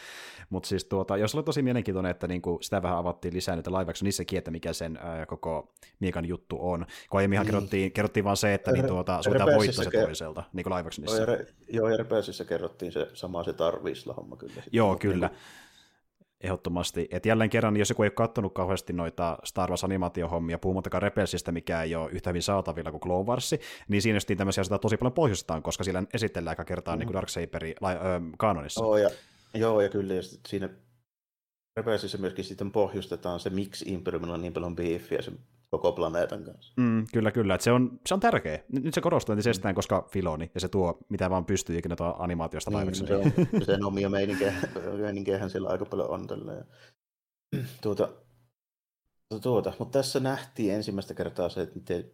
Mutta 0.49 0.69
siis 0.69 0.85
tuota, 0.85 1.17
jos 1.17 1.35
oli 1.35 1.43
tosi 1.43 1.61
mielenkiintoinen, 1.61 2.09
että 2.09 2.27
niinku 2.27 2.59
sitä 2.61 2.81
vähän 2.81 2.97
avattiin 2.97 3.33
lisää 3.33 3.55
nyt 3.55 3.67
live 3.67 3.93
niissäkin, 4.01 4.37
että 4.37 4.51
mikä 4.51 4.73
sen 4.73 4.97
ää, 5.01 5.25
koko 5.25 5.73
Miekan 5.99 6.25
juttu 6.25 6.57
on. 6.59 6.85
Kun 7.09 7.17
aiemminhan 7.17 7.45
niin. 7.45 7.53
kerrottiin, 7.53 7.91
kerrottiin 7.91 8.23
vaan 8.23 8.37
se, 8.37 8.53
että 8.53 8.71
niin 8.71 8.87
tuota, 8.87 9.21
suutaan 9.21 9.55
voitto 9.55 9.83
se 9.83 9.91
toiselta, 9.91 10.43
niin 10.53 10.63
kuin 10.63 10.73
live 10.73 10.89
Joo, 11.05 11.15
ja, 11.15 11.25
re, 11.25 11.47
joo, 11.67 11.89
ja 11.89 12.45
kerrottiin 12.47 12.91
se 12.91 13.07
sama 13.13 13.43
se 13.43 13.53
tarviisla 13.53 14.13
homma 14.13 14.35
kyllä. 14.35 14.63
Joo, 14.71 14.95
kyllä. 14.95 15.27
Niin 15.27 15.37
ehdottomasti. 16.41 17.07
Et 17.11 17.25
jälleen 17.25 17.49
kerran, 17.49 17.77
jos 17.77 17.89
joku 17.89 18.03
ei 18.03 18.07
ole 18.07 18.11
katsonut 18.11 18.53
kauheasti 18.53 18.93
noita 18.93 19.37
Star 19.43 19.69
Wars 19.69 19.83
animaatiohommia, 19.83 20.59
puhumattakaan 20.59 21.01
Rebelsistä, 21.01 21.51
mikä 21.51 21.83
ei 21.83 21.95
ole 21.95 22.11
yhtä 22.11 22.29
hyvin 22.29 22.41
saatavilla 22.41 22.91
kuin 22.91 23.01
Clone 23.01 23.27
Wars, 23.27 23.55
niin 23.87 24.01
siinä 24.01 24.15
just 24.15 24.29
tämmöisiä 24.37 24.61
asioita 24.61 24.81
tosi 24.81 24.97
paljon 24.97 25.13
pohjustetaan, 25.13 25.63
koska 25.63 25.83
sillä 25.83 26.03
esitellään 26.13 26.51
aika 26.51 26.65
kertaa 26.65 26.95
mm. 26.95 26.99
niin 26.99 27.07
kuin 27.07 27.15
Darksaberi 27.15 27.75
kanonissa. 28.37 28.85
Oh, 28.85 28.97
ja, 28.97 29.09
joo, 29.53 29.81
ja 29.81 29.89
kyllä, 29.89 30.13
ja 30.13 30.21
siinä 30.23 30.69
Rebelsissä 31.77 32.17
myöskin 32.17 32.45
sitten 32.45 32.71
pohjustetaan 32.71 33.39
se, 33.39 33.49
miksi 33.49 33.85
Imperiumilla 33.93 34.33
on 34.33 34.41
niin 34.41 34.53
paljon 34.53 34.75
beefiä 34.75 35.21
sen 35.21 35.39
koko 35.69 35.91
planeetan 35.91 36.43
kanssa. 36.43 36.73
Mm, 36.77 37.05
kyllä, 37.13 37.31
kyllä. 37.31 37.55
Et 37.55 37.61
se, 37.61 37.71
on, 37.71 37.99
se 38.05 38.13
on 38.13 38.19
tärkeä. 38.19 38.63
Nyt 38.69 38.93
se 38.93 39.01
korostuu 39.01 39.33
entisestään, 39.33 39.73
mm. 39.73 39.75
koska 39.75 40.07
Filoni, 40.11 40.51
ja 40.53 40.59
se 40.59 40.67
tuo 40.67 40.97
mitä 41.09 41.29
vaan 41.29 41.45
pystyy 41.45 41.77
ikinä 41.77 41.95
tuo 41.95 42.15
animaatiosta 42.19 42.71
niin, 42.71 42.75
laivaksi. 42.75 43.07
Se 43.07 43.15
on, 43.15 43.31
sen 43.65 43.85
omia 43.85 44.09
meininkejähän 44.09 45.49
siellä 45.49 45.69
aika 45.69 45.85
paljon 45.85 46.09
on. 46.09 46.27
Tällä. 46.27 46.65
Tuota, 47.81 48.09
tuota, 49.41 49.73
mutta 49.79 49.99
tässä 49.99 50.19
nähtiin 50.19 50.73
ensimmäistä 50.73 51.13
kertaa 51.13 51.49
se, 51.49 51.61
että 51.61 51.75
miten 51.75 52.11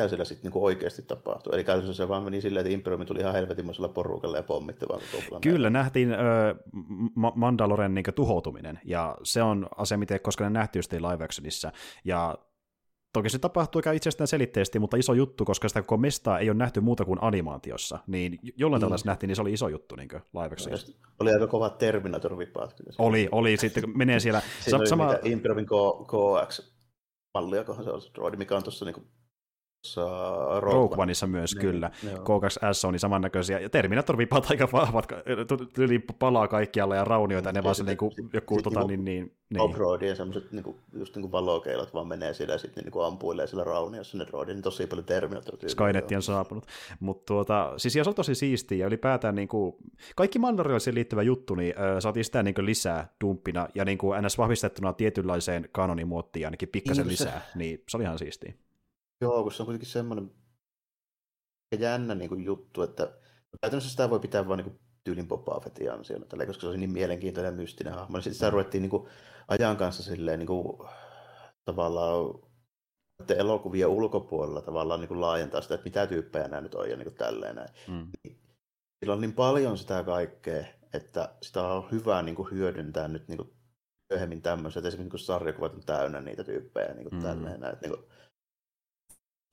mitä 0.00 0.08
siellä 0.08 0.24
sitten 0.24 0.42
niinku 0.42 0.64
oikeasti 0.64 1.02
tapahtui. 1.02 1.54
Eli 1.54 1.64
käytännössä 1.64 2.04
se 2.04 2.08
vaan 2.08 2.22
meni 2.22 2.40
silleen, 2.40 2.66
että 2.66 2.74
Imperiumi 2.74 3.04
tuli 3.04 3.20
ihan 3.20 3.32
helvetinmoisella 3.32 3.88
porukalla 3.88 4.36
ja 4.36 4.42
pommitti 4.42 4.86
vaan 4.88 5.40
Kyllä, 5.40 5.70
nähtiin 5.70 6.12
ö, 6.12 6.16
Mandaloren 7.34 7.94
niin 7.94 8.04
tuhoutuminen, 8.14 8.80
ja 8.84 9.16
se 9.22 9.42
on 9.42 9.66
asia, 9.76 9.98
miten 9.98 10.20
koska 10.20 10.44
ne 10.44 10.50
nähtiin 10.50 10.78
just 10.78 10.92
live 10.92 11.24
actionissa, 11.24 11.72
ja 12.04 12.38
Toki 13.12 13.28
se 13.28 13.38
tapahtuu 13.38 13.78
aika 13.78 13.92
itsestään 13.92 14.28
selitteisesti, 14.28 14.78
mutta 14.78 14.96
iso 14.96 15.12
juttu, 15.12 15.44
koska 15.44 15.68
sitä 15.68 15.82
koko 15.82 15.96
mestaa 15.96 16.38
ei 16.38 16.50
ole 16.50 16.58
nähty 16.58 16.80
muuta 16.80 17.04
kuin 17.04 17.18
animaatiossa, 17.22 17.98
niin 18.06 18.38
jollain 18.56 18.82
mm. 18.82 18.88
nähtiin, 19.04 19.28
niin 19.28 19.36
se 19.36 19.42
oli 19.42 19.52
iso 19.52 19.68
juttu 19.68 19.96
niin 19.96 20.08
live 20.12 20.56
no, 20.70 20.76
Oli 21.20 21.32
aika 21.32 21.46
kovat 21.46 21.78
Terminator-vipaat 21.78 22.74
kyllä. 22.74 22.92
Oli, 22.98 23.28
oli, 23.32 23.56
sitten 23.56 23.82
kun 23.82 23.98
menee 23.98 24.20
siellä... 24.20 24.40
Siinä 24.40 24.70
Sa- 24.70 24.76
oli 24.76 24.86
sama... 24.86 25.14
Improvin 25.24 25.66
KX-mallia, 26.06 27.64
kohan 27.64 27.84
se 27.84 27.90
on 27.90 28.00
se 28.00 28.10
droidi, 28.14 28.36
mikä 28.36 28.56
on 28.56 28.62
tuossa 28.62 28.84
niin 28.84 29.06
Rogue, 30.60 30.60
Rogue 30.60 30.96
Oneissa 31.02 31.26
myös, 31.26 31.54
niin, 31.54 31.60
kyllä. 31.60 31.90
K2S 32.04 32.86
on 32.86 32.92
niin 32.92 33.00
samannäköisiä, 33.00 33.60
ja 33.60 33.70
Terminator-vipat 33.70 34.50
aika 34.50 34.68
vahvat, 34.72 35.08
yli 35.78 35.98
palaa 35.98 36.48
kaikkialla 36.48 36.96
ja 36.96 37.04
raunioita, 37.04 37.48
ja 37.48 37.52
ne 37.52 37.62
vaan 37.62 37.74
se 37.74 37.84
niinku, 37.84 38.12
joku 38.32 38.54
sit, 38.54 38.64
tota, 38.64 38.84
niin, 38.84 39.04
niin, 39.04 39.36
niin. 39.50 39.60
Off-road 39.60 40.02
ja 40.02 40.14
semmoiset 40.14 40.52
niinku, 40.52 40.76
just 40.92 41.16
niinku 41.16 41.32
valokeilat 41.32 41.94
vaan 41.94 42.06
menee 42.06 42.34
siellä 42.34 42.54
ja 42.54 42.58
sitten 42.58 42.84
niinku 42.84 43.00
ampuilee 43.00 43.46
sillä 43.46 43.64
rauniossa 43.64 44.18
ne 44.18 44.26
roadit, 44.30 44.54
niin 44.54 44.62
tosi 44.62 44.86
paljon 44.86 45.06
terminator 45.06 45.54
Skynet 45.68 46.12
on 46.16 46.22
saapunut. 46.22 46.66
Mutta 47.00 47.26
tuota, 47.26 47.72
siis 47.76 47.94
se 47.94 48.02
on 48.06 48.14
tosi 48.14 48.34
siistiä, 48.34 48.78
ja 48.78 48.86
ylipäätään 48.86 49.34
niinku, 49.34 49.78
kaikki 50.16 50.38
Mandalorialisiin 50.38 50.94
liittyvä 50.94 51.22
juttu, 51.22 51.54
niin 51.54 51.74
äh, 51.78 51.98
saatiin 51.98 52.24
sitä 52.24 52.42
niinku 52.42 52.64
lisää 52.64 53.14
dumppina, 53.20 53.68
ja 53.74 53.84
niinku 53.84 54.12
ns. 54.20 54.38
vahvistettuna 54.38 54.92
tietynlaiseen 54.92 55.68
kanonimuottiin 55.72 56.46
ainakin 56.46 56.68
pikkasen 56.68 57.06
niin, 57.06 57.12
lisää, 57.12 57.42
se... 57.52 57.58
niin 57.58 57.82
se 57.88 57.96
oli 57.96 58.04
ihan 58.04 58.18
siistiä. 58.18 58.54
Joo, 59.20 59.42
kun 59.42 59.52
se 59.52 59.62
on 59.62 59.66
kuitenkin 59.66 59.88
semmoinen 59.88 60.30
jännä 61.78 62.14
niin 62.14 62.28
kuin 62.28 62.44
juttu, 62.44 62.82
että 62.82 63.12
käytännössä 63.60 63.90
sitä 63.90 64.10
voi 64.10 64.20
pitää 64.20 64.48
vain 64.48 64.58
niin 64.58 64.70
kuin 64.70 64.80
tyylin 65.04 65.28
Boba 65.28 65.60
Fettin 65.60 65.92
ansiona, 65.92 66.26
tällä, 66.26 66.46
koska 66.46 66.60
se 66.60 66.66
on 66.66 66.80
niin 66.80 66.90
mielenkiintoinen 66.90 67.52
ja 67.52 67.56
mystinen 67.56 67.94
hahmo. 67.94 68.18
Sitten 68.18 68.34
sitä 68.34 68.50
ruvettiin 68.50 68.82
niin 68.82 68.90
kuin, 68.90 69.08
ajan 69.48 69.76
kanssa 69.76 70.02
silleen, 70.02 70.38
niin 70.38 70.46
kuin, 70.46 70.88
tavallaan 71.64 72.50
että 73.20 73.34
elokuvia 73.34 73.88
ulkopuolella 73.88 74.60
tavallaan 74.60 75.00
niin 75.00 75.08
kuin 75.08 75.20
laajentaa 75.20 75.60
sitä, 75.60 75.74
että 75.74 75.84
mitä 75.84 76.06
tyyppejä 76.06 76.48
nämä 76.48 76.60
nyt 76.60 76.74
on 76.74 76.90
ja 76.90 76.96
niin 76.96 77.06
kuin 77.06 77.14
tälleen 77.14 77.56
näin. 77.56 77.68
Mm. 77.88 78.06
Sillä 79.00 79.14
on 79.14 79.20
niin 79.20 79.32
paljon 79.32 79.78
sitä 79.78 80.04
kaikkea, 80.04 80.64
että 80.94 81.34
sitä 81.42 81.62
on 81.62 81.90
hyvä 81.90 82.22
niin 82.22 82.34
kuin 82.34 82.50
hyödyntää 82.50 83.08
nyt 83.08 83.28
niin 83.28 83.36
kuin 83.36 83.52
myöhemmin 84.10 84.42
tämmöiset, 84.42 84.84
esimerkiksi 84.84 85.10
kun 85.10 85.18
sarjakuvat 85.18 85.74
on 85.74 85.82
täynnä 85.86 86.20
niitä 86.20 86.44
tyyppejä 86.44 86.94
niin 86.94 87.10
kuin 87.10 87.14
mm. 87.14 87.22
tälleen 87.22 87.60
näin. 87.60 87.72
Että, 87.72 87.88
niin 87.88 87.98
kuin, 87.98 88.10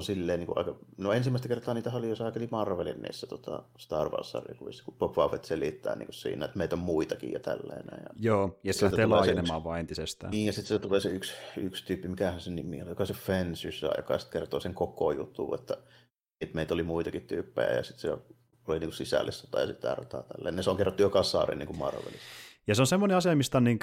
silleen 0.04 0.40
niin 0.40 0.48
kuin 0.48 0.58
aika, 0.58 0.76
no 0.98 1.12
ensimmäistä 1.12 1.48
kertaa 1.48 1.74
niitä 1.74 1.92
oli 1.94 2.10
jo 2.10 2.16
saakeli 2.16 2.48
Marvelin 2.52 3.02
niissä 3.02 3.28
tota, 3.28 3.64
Star 3.78 4.10
Wars-sarjakuvissa, 4.10 4.84
kun 4.86 4.94
Boba 4.94 5.30
Fett 5.30 5.46
selittää 5.46 5.96
niin 5.96 6.08
kuin 6.08 6.16
siinä, 6.16 6.46
että 6.46 6.58
meitä 6.58 6.76
on 6.76 6.80
muitakin 6.80 7.32
ja 7.32 7.40
tälleen. 7.40 7.84
Ja 7.92 8.10
Joo, 8.20 8.60
ja 8.64 8.74
se 8.74 8.86
lähtee 8.86 9.06
laajenemaan 9.06 9.64
vaan 9.64 9.80
entisestään. 9.80 10.32
Niin, 10.32 10.46
ja 10.46 10.54
sitten 10.54 10.68
se 10.68 10.80
tulee 10.80 11.00
se 11.00 11.10
yksi, 11.10 11.34
yksi 11.58 11.86
tyyppi, 11.86 12.08
mikähän 12.08 12.42
se 12.42 12.52
nimi 12.52 12.82
on, 12.82 12.88
joka 12.88 13.06
se 13.06 13.14
Fensyssä, 13.14 13.90
joka 13.98 14.18
sitten 14.18 14.42
kertoo 14.42 14.60
sen 14.60 14.74
koko 14.74 15.12
jutun, 15.12 15.56
että, 15.56 15.78
että 16.42 16.56
meitä 16.56 16.74
oli 16.74 16.84
muitakin 16.84 17.28
tyyppejä, 17.28 17.74
ja 17.74 17.84
sitten 17.84 18.02
se 18.02 18.18
oli 18.68 18.80
niin 18.80 18.94
sisällissota 18.94 19.60
ja 19.60 19.68
sitten 19.68 19.98
R 19.98 20.06
tälleen. 20.06 20.56
Ne 20.56 20.64
se 20.64 20.70
on 20.70 20.78
kerrottu 20.78 21.02
joka 21.02 21.24
saari 21.24 21.56
niin 21.56 21.68
kuin 21.68 21.80
Marvelissa. 21.80 22.28
Ja 22.68 22.76
se 22.76 22.82
on 22.82 22.88
semmoinen 22.88 23.18
asia, 23.18 23.36
mistä 23.36 23.58
on 23.58 23.64
niin 23.64 23.80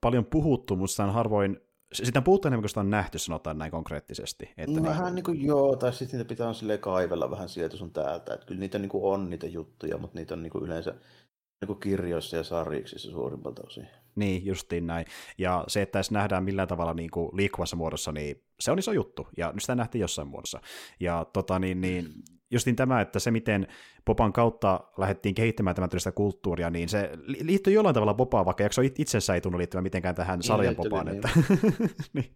paljon 0.00 0.24
puhuttu, 0.24 0.76
mutta 0.76 1.04
on 1.04 1.12
harvoin 1.12 1.60
sitä 1.92 2.22
puuttuu 2.22 2.48
enemmän, 2.48 2.62
kun 2.62 2.68
sitä 2.68 2.80
on 2.80 2.90
nähty, 2.90 3.18
sanotaan 3.18 3.58
näin 3.58 3.70
konkreettisesti. 3.70 4.50
Että 4.56 4.82
vähän 4.82 5.04
niin 5.04 5.14
niin 5.14 5.24
kuin 5.24 5.46
joo, 5.46 5.76
tai 5.76 5.92
sitten 5.92 6.18
niitä 6.18 6.28
pitää 6.28 6.48
on 6.48 6.54
kaivella 6.80 7.30
vähän 7.30 7.48
sieltä 7.48 7.76
sun 7.76 7.92
täältä. 7.92 8.34
Että 8.34 8.46
kyllä 8.46 8.60
niitä 8.60 8.78
niin 8.78 8.88
kuin 8.88 9.04
on 9.04 9.30
niitä 9.30 9.46
juttuja, 9.46 9.98
mutta 9.98 10.18
niitä 10.18 10.34
on 10.34 10.42
niin 10.42 10.50
kuin 10.50 10.64
yleensä 10.64 10.94
niin 11.60 11.66
kuin 11.66 11.80
kirjoissa 11.80 12.36
ja 12.36 12.44
sarjiksissa 12.44 13.10
suurimmalta 13.10 13.62
osin. 13.66 13.88
Niin, 14.14 14.46
justiin 14.46 14.86
näin. 14.86 15.06
Ja 15.38 15.64
se, 15.68 15.82
että 15.82 15.98
edes 15.98 16.10
nähdään 16.10 16.44
millään 16.44 16.68
tavalla 16.68 16.94
niin 16.94 17.10
kuin 17.10 17.36
liikkuvassa 17.36 17.76
muodossa, 17.76 18.12
niin 18.12 18.42
se 18.60 18.70
on 18.70 18.78
iso 18.78 18.92
juttu. 18.92 19.28
Ja 19.36 19.52
nyt 19.52 19.62
sitä 19.62 19.74
nähtiin 19.74 20.00
jossain 20.00 20.28
muodossa. 20.28 20.60
Ja 21.00 21.26
tota, 21.32 21.58
niin, 21.58 21.80
niin, 21.80 22.12
justiin 22.50 22.76
tämä, 22.76 23.00
että 23.00 23.18
se 23.18 23.30
miten 23.30 23.66
Popan 24.04 24.32
kautta 24.32 24.80
lähdettiin 24.98 25.34
kehittämään 25.34 25.76
tämän 25.76 25.90
tyylistä 25.90 26.12
kulttuuria, 26.12 26.70
niin 26.70 26.88
se 26.88 27.10
liittyy 27.26 27.72
jollain 27.72 27.94
tavalla 27.94 28.14
Popaan, 28.14 28.46
vaikka 28.46 28.62
jakso 28.62 28.82
itsessään 28.82 29.34
ei 29.34 29.40
tunnu 29.40 29.58
liittyvän 29.58 29.82
mitenkään 29.82 30.14
tähän 30.14 30.42
sarjan 30.42 30.74
niin, 30.74 30.76
Popaan. 30.76 31.06
Niin. 31.06 31.16
Että... 31.16 31.28
niin. 32.14 32.34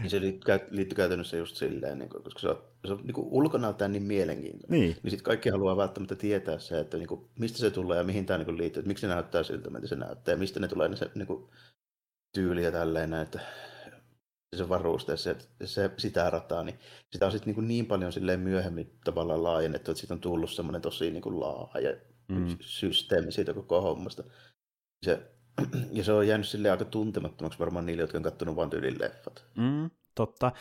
niin 0.00 0.10
se 0.10 0.20
liittyy, 0.20 0.96
käytännössä 0.96 1.36
just 1.36 1.56
silleen, 1.56 1.98
niin 1.98 2.08
kuin, 2.08 2.24
koska 2.24 2.40
se 2.40 2.48
on, 2.48 2.62
se 2.86 2.92
on 2.92 3.00
niin 3.04 3.14
kuin 3.14 3.26
ulkonäöltään 3.30 3.92
niin 3.92 4.02
mielenkiintoinen. 4.02 4.80
Niin. 4.80 4.96
niin 5.02 5.10
sitten 5.10 5.24
kaikki 5.24 5.48
haluaa 5.48 5.76
välttämättä 5.76 6.14
tietää 6.14 6.58
se, 6.58 6.80
että 6.80 6.96
niin 6.96 7.08
kuin, 7.08 7.28
mistä 7.38 7.58
se 7.58 7.70
tulee 7.70 7.98
ja 7.98 8.04
mihin 8.04 8.26
tämä 8.26 8.38
niin 8.38 8.58
liittyy, 8.58 8.80
että 8.80 8.88
miksi 8.88 9.00
se 9.00 9.06
näyttää 9.06 9.42
siltä, 9.42 9.70
mitä 9.70 9.86
se 9.86 9.96
näyttää 9.96 10.32
ja 10.32 10.38
mistä 10.38 10.60
ne 10.60 10.68
tulee 10.68 10.88
ne 10.88 10.96
se 10.96 11.10
niin 11.14 11.26
kuin, 11.26 11.50
tyyli 12.34 12.64
ja 12.64 12.72
tälleen, 12.72 13.14
että 13.14 13.40
se 14.56 14.68
varuste, 14.68 15.16
se, 15.16 15.36
se, 15.64 15.90
sitä 15.96 16.30
rataa, 16.30 16.62
niin 16.64 16.78
sitä 17.12 17.26
on 17.26 17.32
sitten 17.32 17.54
niin, 17.54 17.68
niin 17.68 17.86
paljon 17.86 18.12
silleen 18.12 18.40
myöhemmin 18.40 18.98
tavallaan 19.04 19.42
laajennettu, 19.42 19.90
että 19.90 20.00
siitä 20.00 20.14
on 20.14 20.20
tullut 20.20 20.50
semmoinen 20.50 20.82
tosi 20.82 21.10
niin 21.10 21.22
kuin 21.22 21.40
laaja 21.40 21.96
mm. 22.28 22.56
systeemi 22.60 23.32
siitä 23.32 23.54
koko 23.54 23.80
hommasta. 23.80 24.24
Se, 25.04 25.22
ja 25.92 26.04
se 26.04 26.12
on 26.12 26.28
jäänyt 26.28 26.48
sille 26.48 26.70
aika 26.70 26.84
tuntemattomaksi 26.84 27.58
varmaan 27.58 27.86
niille, 27.86 28.02
jotka 28.02 28.18
on 28.18 28.24
katsonut 28.24 28.56
vain 28.56 28.70
tyylin 28.70 29.00
leffat. 29.00 29.44
Mm, 29.56 29.90
totta. 30.14 30.52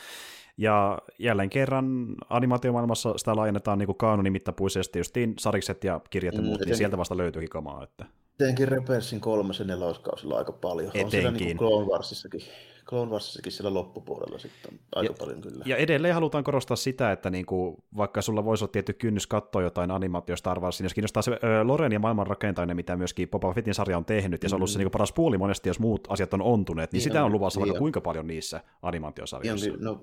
Ja 0.58 1.00
jälleen 1.20 1.50
kerran 1.50 2.16
animaatiomaailmassa 2.30 3.14
sitä 3.18 3.36
laajennetaan 3.36 3.80
niin 3.80 3.98
kaanonimittapuisesti, 3.98 5.00
justiin 5.00 5.34
sarikset 5.40 5.84
ja 5.84 6.02
kirjat 6.10 6.36
ja 6.36 6.42
mm, 6.42 6.46
muut, 6.46 6.60
mm, 6.60 6.66
niin 6.66 6.78
sieltä 6.78 6.98
vasta 6.98 7.18
löytyykin 7.18 7.50
kamaa. 7.50 7.84
Että... 7.84 8.06
Etenkin 8.40 8.68
Rebelsin 8.68 9.22
kolmosen 9.22 9.68
neloskausilla 9.68 10.38
aika 10.38 10.52
paljon. 10.52 10.90
Etenkin. 10.90 11.06
On 11.06 11.12
siellä 11.12 11.32
niin 11.32 11.58
kuin 11.58 11.70
Clone 11.70 11.88
Warsissakin. 11.88 12.42
Clone 12.88 13.12
Warsissakin 13.12 13.52
siellä 13.52 13.74
loppupuolella 13.74 14.40
sitten 14.40 14.80
aika 14.96 15.14
ja, 15.14 15.16
paljon 15.20 15.42
kyllä. 15.42 15.64
Ja 15.68 15.78
edelleen 15.78 16.14
halutaan 16.14 16.44
korostaa 16.44 16.78
sitä, 16.78 17.12
että 17.12 17.30
niinku, 17.30 17.84
vaikka 17.98 18.22
sulla 18.22 18.46
voisi 18.46 18.64
olla 18.64 18.72
tietty 18.72 18.94
kynnys 18.94 19.28
katsoa 19.28 19.62
jotain 19.62 19.92
animaatiosta 19.92 20.40
Star 20.40 20.60
Warsin, 20.60 20.86
jos 20.86 20.94
kiinnostaa 20.94 21.22
se 21.22 21.32
ö, 21.32 21.38
Loren 21.64 21.92
ja 21.92 22.00
maailman 22.00 22.28
rakentaminen, 22.28 22.76
mitä 22.76 22.98
myöskin 22.98 23.30
Boba 23.30 23.54
Fettin 23.54 23.74
sarja 23.74 23.98
on 23.98 24.06
tehnyt, 24.06 24.44
ja 24.44 24.50
se 24.50 24.56
on 24.56 24.60
ollut 24.60 24.70
mm. 24.70 24.74
se 24.74 24.80
niinku 24.80 24.92
paras 24.92 25.14
puoli 25.14 25.38
monesti, 25.38 25.70
jos 25.70 25.80
muut 25.80 26.08
asiat 26.10 26.34
on 26.34 26.42
ontuneet, 26.42 26.92
niin, 26.92 26.98
niin 26.98 27.04
sitä 27.04 27.26
on 27.26 27.32
luvassa 27.32 27.60
niin 27.60 27.68
vaikka 27.68 27.80
kuinka 27.80 28.02
paljon 28.02 28.28
niissä 28.28 28.62
animaatiosarjoissa. 28.82 29.70
Niin, 29.70 29.84
no, 29.84 30.02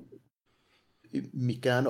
mikään 1.32 1.84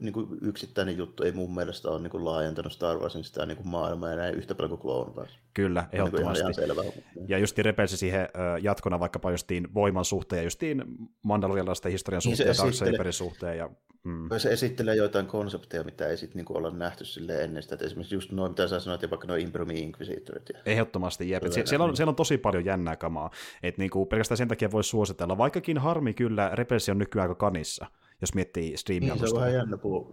niin 0.00 0.12
kuin 0.12 0.28
yksittäinen 0.42 0.96
juttu 0.96 1.22
ei 1.22 1.32
mun 1.32 1.54
mielestä 1.54 1.88
ole 1.88 2.00
niin 2.00 2.10
kuin 2.10 2.24
laajentanut 2.24 2.72
Star 2.72 2.98
Warsin 2.98 3.24
sitä 3.24 3.46
niin 3.46 3.56
kuin 3.56 3.68
maailmaa 3.68 4.10
ja 4.10 4.16
näin 4.16 4.34
yhtä 4.34 4.54
paljon 4.54 4.70
kuin 4.70 4.80
Clone 4.80 5.14
Wars. 5.16 5.38
Kyllä, 5.54 5.80
niin 5.92 6.00
ehdottomasti. 6.00 6.44
Niin 6.44 6.70
ihan, 6.70 6.84
ihan 6.84 7.28
ja 7.28 7.38
justiin 7.38 7.64
repelsi 7.64 7.96
siihen 7.96 8.28
jatkona 8.62 9.00
vaikkapa 9.00 9.30
justiin 9.30 9.74
voiman 9.74 10.04
suhteen 10.04 10.38
ja 10.38 10.44
justiin 10.44 10.84
mandalorialaisten 11.22 11.92
historian 11.92 12.22
niin 12.24 12.36
suhteen 12.54 12.92
ja 12.92 12.98
Dark 12.98 13.12
suhteen. 13.12 13.58
Ja, 13.58 13.70
mm. 14.04 14.28
Se 14.38 14.52
esittelee 14.52 14.96
joitain 14.96 15.26
konsepteja, 15.26 15.84
mitä 15.84 16.08
ei 16.08 16.16
sitten 16.16 16.44
niin 16.44 16.56
olla 16.56 16.70
nähty 16.70 17.04
sille 17.04 17.44
ennen 17.44 17.62
sitä. 17.62 17.74
Että 17.74 17.86
esimerkiksi 17.86 18.14
just 18.14 18.32
noin, 18.32 18.50
mitä 18.50 18.68
sä 18.68 18.80
sanoit, 18.80 19.02
ja 19.02 19.10
vaikka 19.10 19.26
noin 19.26 19.42
Imprumi 19.42 19.80
Inquisitorit. 19.80 20.48
Ja 20.48 20.58
ehdottomasti, 20.66 21.30
jep. 21.30 21.42
Sie- 21.42 21.66
siellä, 21.66 21.84
on, 21.84 21.96
siellä 21.96 22.10
on 22.10 22.16
tosi 22.16 22.38
paljon 22.38 22.64
jännää 22.64 22.96
kamaa. 22.96 23.30
Että 23.62 23.82
niin 23.82 23.90
kuin 23.90 24.08
pelkästään 24.08 24.38
sen 24.38 24.48
takia 24.48 24.70
voisi 24.70 24.90
suositella. 24.90 25.38
Vaikkakin 25.38 25.78
harmi 25.78 26.14
kyllä, 26.14 26.50
Repelsi 26.52 26.90
on 26.90 26.98
nykyään 26.98 27.28
aika 27.28 27.38
kanissa 27.38 27.86
jos 28.20 28.34
miettii 28.34 28.76
streamia. 28.76 29.14
Niin, 29.14 29.28
se 29.28 29.34
on 29.34 29.40
vähän 29.40 29.54
jännä 29.54 29.76
puhua 29.76 30.10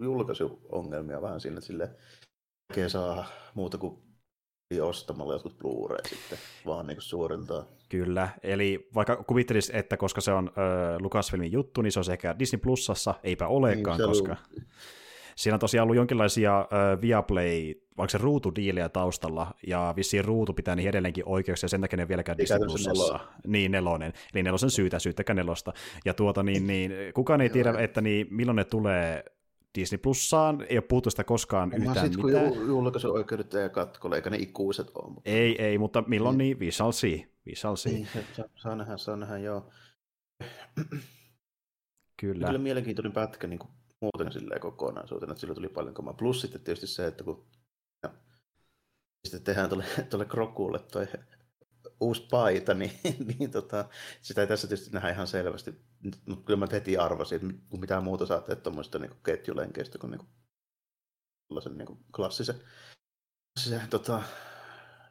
julkaisuongelmia 0.00 1.22
vähän 1.22 1.40
sille 1.40 1.90
saa 2.88 3.26
muuta 3.54 3.78
kuin 3.78 3.98
ostamalla 4.80 5.32
jotkut 5.32 5.58
Blu-ray 5.58 6.08
sitten, 6.08 6.38
vaan 6.66 6.86
niin 6.86 7.00
suoriltaan. 7.00 7.66
Kyllä, 7.88 8.28
eli 8.42 8.88
vaikka 8.94 9.16
kuvittelisi, 9.16 9.76
että 9.76 9.96
koska 9.96 10.20
se 10.20 10.32
on 10.32 10.48
äh, 10.48 11.00
Lucasfilmin 11.00 11.52
juttu, 11.52 11.82
niin 11.82 11.92
se 11.92 12.00
on 12.00 12.04
sekä 12.04 12.38
Disney 12.38 12.60
Plusassa, 12.60 13.14
eipä 13.22 13.46
olekaan, 13.46 13.98
niin, 13.98 14.08
koska... 14.08 14.36
Siinä 15.36 15.54
on 15.54 15.60
tosiaan 15.60 15.82
ollut 15.82 15.96
jonkinlaisia 15.96 16.60
äh, 16.60 17.00
Viaplay, 17.00 17.74
vaikka 17.98 18.12
se 18.12 18.18
ruutudiilejä 18.18 18.88
taustalla, 18.88 19.54
ja 19.66 19.94
vissiin 19.96 20.24
ruutu 20.24 20.52
pitää 20.52 20.76
niin 20.76 20.88
edelleenkin 20.88 21.24
oikeuksia, 21.26 21.68
sen 21.68 21.80
takia 21.80 21.96
ne 21.96 22.08
vieläkään 22.08 22.38
Disney 22.38 22.58
Plusassa. 22.66 23.20
Niin, 23.46 23.72
nelonen. 23.72 24.12
Eli 24.34 24.42
nelosen 24.42 24.70
syytä, 24.70 24.98
syyttäkää 24.98 25.34
nelosta. 25.34 25.72
Ja 26.04 26.14
tuota, 26.14 26.42
niin, 26.42 26.66
niin, 26.66 26.92
kukaan 27.14 27.40
ei 27.40 27.50
tiedä, 27.50 27.74
että 27.78 28.00
niin, 28.00 28.26
milloin 28.30 28.56
ne 28.56 28.64
tulee 28.64 29.24
Disney 29.78 29.98
Plussaan, 29.98 30.66
ei 30.68 30.76
ole 30.76 30.84
puhuttu 30.88 31.10
sitä 31.10 31.24
koskaan 31.24 31.70
Onhan 31.74 31.88
yhtään 31.88 32.12
sit, 32.12 32.22
mitään. 32.24 32.48
kun 32.48 32.66
julkaisu 32.66 33.12
oikeudet 33.12 33.52
ja 33.52 33.68
katkolle, 33.68 34.16
eikä 34.16 34.30
ne 34.30 34.36
ikuiset 34.36 34.90
ole. 34.94 35.14
Mutta... 35.14 35.30
Ei, 35.30 35.62
ei, 35.62 35.78
mutta 35.78 36.04
milloin 36.06 36.38
niin, 36.38 36.58
niin 36.58 36.66
we 36.66 36.70
shall 36.70 36.92
see. 36.92 37.28
We 37.46 37.54
shall 37.54 37.76
see. 37.76 37.92
Niin, 37.92 38.08
saa 38.56 38.76
nähdä, 38.76 38.96
saa 38.96 39.16
nähdä, 39.16 39.38
joo. 39.38 39.70
Kyllä. 42.16 42.46
Kyllä 42.46 42.58
mielenkiintoinen 42.58 43.12
pätkä 43.12 43.46
niin 43.46 43.58
kuin 43.58 43.70
muuten 44.02 44.32
silleen 44.32 44.60
kokonaisuutena, 44.60 45.32
että 45.32 45.40
sillä 45.40 45.54
tuli 45.54 45.68
paljon 45.68 45.94
kamaa. 45.94 46.12
Plus 46.12 46.40
sitten 46.40 46.60
tietysti 46.60 46.86
se, 46.86 47.06
että 47.06 47.24
kun 47.24 47.46
ja, 48.02 48.10
sitten 49.24 49.44
tehdään 49.44 49.68
tuolle, 49.68 49.84
tuolle 50.10 50.26
Krokulle 50.26 50.78
toi 50.78 51.08
uusi 52.00 52.26
paita, 52.30 52.74
niin, 52.80 52.92
niin 53.38 53.50
tota, 53.50 53.84
sitä 54.22 54.40
ei 54.40 54.46
tässä 54.46 54.68
tietysti 54.68 54.90
nähdä 54.94 55.10
ihan 55.10 55.26
selvästi. 55.26 55.74
Mutta 56.26 56.44
kyllä 56.44 56.58
mä 56.58 56.66
heti 56.72 56.96
arvasin, 56.96 57.36
että 57.36 57.64
kun 57.70 57.80
mitään 57.80 58.04
muuta 58.04 58.26
saa 58.26 58.40
tehdä 58.40 58.60
tuommoista 58.60 58.98
niin 58.98 59.10
ketjulenkeistä 59.24 59.98
kuin, 59.98 60.10
niin 60.10 60.20
kuin, 61.54 61.78
niin 61.78 61.86
kuin 61.86 61.98
klassisen, 62.16 62.54
klassisen 63.54 63.88
tota, 63.90 64.22